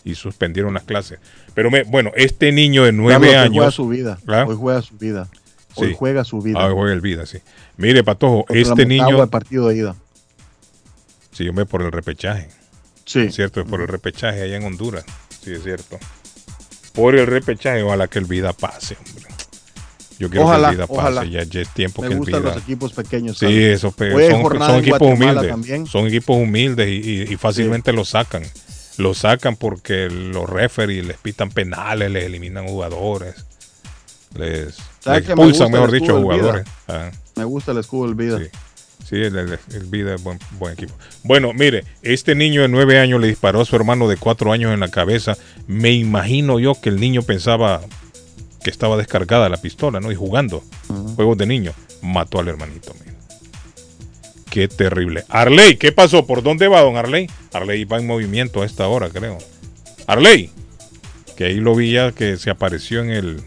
Y 0.05 0.15
suspendieron 0.15 0.73
las 0.73 0.83
clases. 0.83 1.19
Pero 1.53 1.71
me, 1.71 1.83
bueno, 1.83 2.11
este 2.15 2.51
niño 2.51 2.83
de 2.85 2.91
nueve 2.91 3.31
Carlos, 3.31 3.43
hoy 3.43 3.49
juega 3.49 3.63
años. 3.65 3.75
su 3.75 3.87
vida. 3.87 4.17
¿Ah? 4.27 4.45
Hoy 4.47 4.55
juega 4.57 4.81
su 4.81 4.97
vida. 4.97 5.27
Hoy 5.75 5.87
Sí. 5.89 5.95
juega 5.97 6.23
su 6.23 6.41
vida. 6.41 6.59
Ah, 6.61 6.67
hoy 6.67 6.73
juega 6.73 6.93
el 6.93 7.01
vida, 7.01 7.25
sí. 7.25 7.39
Mire, 7.77 8.03
Patojo, 8.03 8.45
este 8.49 8.85
niño. 8.85 9.21
el 9.23 9.29
partido 9.29 9.67
de 9.69 9.77
ida. 9.77 9.95
Sí, 11.31 11.47
hombre, 11.49 11.65
por 11.65 11.81
el 11.81 11.91
repechaje. 11.91 12.49
Sí. 13.05 13.21
Es 13.21 13.35
cierto, 13.35 13.65
por 13.65 13.81
el 13.81 13.87
repechaje 13.87 14.41
allá 14.43 14.57
en 14.57 14.65
Honduras. 14.65 15.03
Sí, 15.41 15.51
es 15.53 15.63
cierto. 15.63 15.97
Por 16.93 17.15
el 17.15 17.25
repechaje, 17.25 17.81
ojalá 17.81 18.07
que 18.07 18.19
el 18.19 18.25
vida 18.25 18.53
pase, 18.53 18.95
hombre. 18.97 19.32
Yo 20.23 20.29
quiero 20.29 20.45
Ojalá, 20.45 20.69
que 20.69 20.71
el 20.71 20.77
vida 20.77 20.85
ojalá. 20.87 21.21
pase. 21.21 21.31
Ya, 21.31 21.43
ya 21.43 21.59
es 21.61 21.69
tiempo 21.73 22.01
Me 22.01 22.07
que 22.07 22.13
el 22.13 22.19
gustan 22.19 22.41
vida. 22.43 22.53
los 22.53 22.63
equipos 22.63 22.93
pequeños. 22.93 23.37
Sí, 23.37 23.61
esos 23.63 23.93
pe- 23.93 24.11
son, 24.11 24.79
equipos 24.79 25.01
humildes. 25.01 25.47
también. 25.49 25.85
Son 25.85 26.07
equipos 26.07 26.37
humildes 26.37 26.87
y, 26.87 26.91
y- 27.09 27.21
y 27.33 27.35
fácilmente 27.35 27.91
los 27.91 28.07
sacan. 28.09 28.43
Los 28.97 29.17
sacan 29.17 29.57
porque 29.57 30.09
los 30.09 30.49
referees 30.49 31.05
les 31.05 31.17
pitan 31.17 31.49
penales, 31.49 32.09
les 32.09 32.23
eliminan 32.23 32.65
jugadores. 32.67 33.35
Les, 34.37 34.75
¿Sabe 35.01 35.17
les 35.19 35.27
que 35.27 35.35
me 35.35 35.41
expulsan, 35.43 35.71
mejor 35.73 35.91
dicho, 35.91 36.19
jugadores. 36.21 36.65
Ah. 36.87 37.11
Me 37.35 37.43
gusta 37.43 37.73
el 37.73 37.79
escudo 37.79 38.05
del 38.07 38.15
vida. 38.15 38.39
Sí, 39.03 39.17
el, 39.17 39.35
el- 39.37 39.59
el 39.73 39.83
Vida 39.87 40.15
es 40.15 40.23
buen, 40.23 40.39
buen 40.57 40.73
equipo. 40.73 40.93
Bueno, 41.25 41.51
mire, 41.51 41.83
este 42.01 42.33
niño 42.35 42.61
de 42.61 42.69
nueve 42.69 42.97
años 42.99 43.19
le 43.19 43.27
disparó 43.27 43.59
a 43.59 43.65
su 43.65 43.75
hermano 43.75 44.07
de 44.07 44.15
cuatro 44.15 44.53
años 44.53 44.73
en 44.73 44.79
la 44.79 44.87
cabeza. 44.87 45.35
Me 45.67 45.91
imagino 45.91 46.57
yo 46.59 46.79
que 46.79 46.87
el 46.87 47.01
niño 47.01 47.21
pensaba 47.23 47.81
que 48.63 48.69
estaba 48.69 48.97
descargada 48.97 49.49
la 49.49 49.57
pistola, 49.57 49.99
¿no? 49.99 50.11
Y 50.11 50.15
jugando 50.15 50.63
juegos 51.15 51.37
de 51.37 51.45
niño. 51.45 51.73
Mató 52.01 52.39
al 52.39 52.47
hermanito, 52.47 52.93
mire. 52.99 53.13
Qué 54.49 54.67
terrible. 54.67 55.25
Arley, 55.29 55.77
¿qué 55.77 55.91
pasó? 55.91 56.25
¿Por 56.25 56.43
dónde 56.43 56.67
va, 56.67 56.81
don 56.81 56.95
Arley? 56.97 57.27
Arley 57.53 57.85
va 57.85 57.97
en 57.97 58.05
movimiento 58.07 58.61
a 58.61 58.65
esta 58.65 58.87
hora, 58.87 59.09
creo. 59.09 59.37
Arley, 60.05 60.51
que 61.35 61.45
ahí 61.45 61.55
lo 61.55 61.75
vi 61.75 61.91
ya 61.93 62.11
que 62.11 62.37
se 62.37 62.49
apareció 62.51 63.01
en 63.01 63.09
el, 63.09 63.43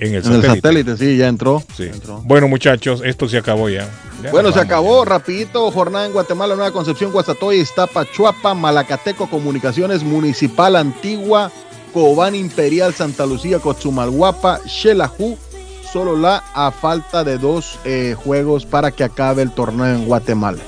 en 0.00 0.14
el 0.14 0.24
En 0.26 0.32
el 0.32 0.42
satélite. 0.42 0.56
satélite, 0.56 0.96
sí, 0.96 1.16
ya 1.16 1.28
entró. 1.28 1.62
Sí. 1.76 1.84
Entró. 1.84 2.20
Bueno, 2.24 2.48
muchachos, 2.48 3.02
esto 3.04 3.28
se 3.28 3.38
acabó 3.38 3.68
ya. 3.68 3.88
Ya 4.24 4.30
Bueno, 4.32 4.50
se 4.50 4.58
acabó 4.58 5.04
rapidito. 5.04 5.70
Jornada 5.70 6.06
en 6.06 6.12
Guatemala, 6.12 6.56
Nueva 6.56 6.72
Concepción, 6.72 7.12
Guastatoya, 7.12 7.60
Iztapa, 7.60 8.10
Chuapa, 8.10 8.54
Malacateco, 8.54 9.30
Comunicaciones 9.30 10.02
Municipal 10.02 10.74
Antigua, 10.74 11.52
Cobán 11.92 12.34
Imperial, 12.34 12.94
Santa 12.94 13.26
Lucía, 13.26 13.58
Cochumalguapa, 13.58 14.60
Xelajú, 14.66 15.36
solo 15.92 16.16
la 16.16 16.42
a 16.54 16.70
falta 16.70 17.24
de 17.24 17.36
dos 17.38 17.78
eh, 17.84 18.14
juegos 18.16 18.64
para 18.66 18.90
que 18.90 19.04
acabe 19.04 19.42
el 19.42 19.52
torneo 19.52 19.86
en 19.86 20.06
Guatemala. 20.06 20.62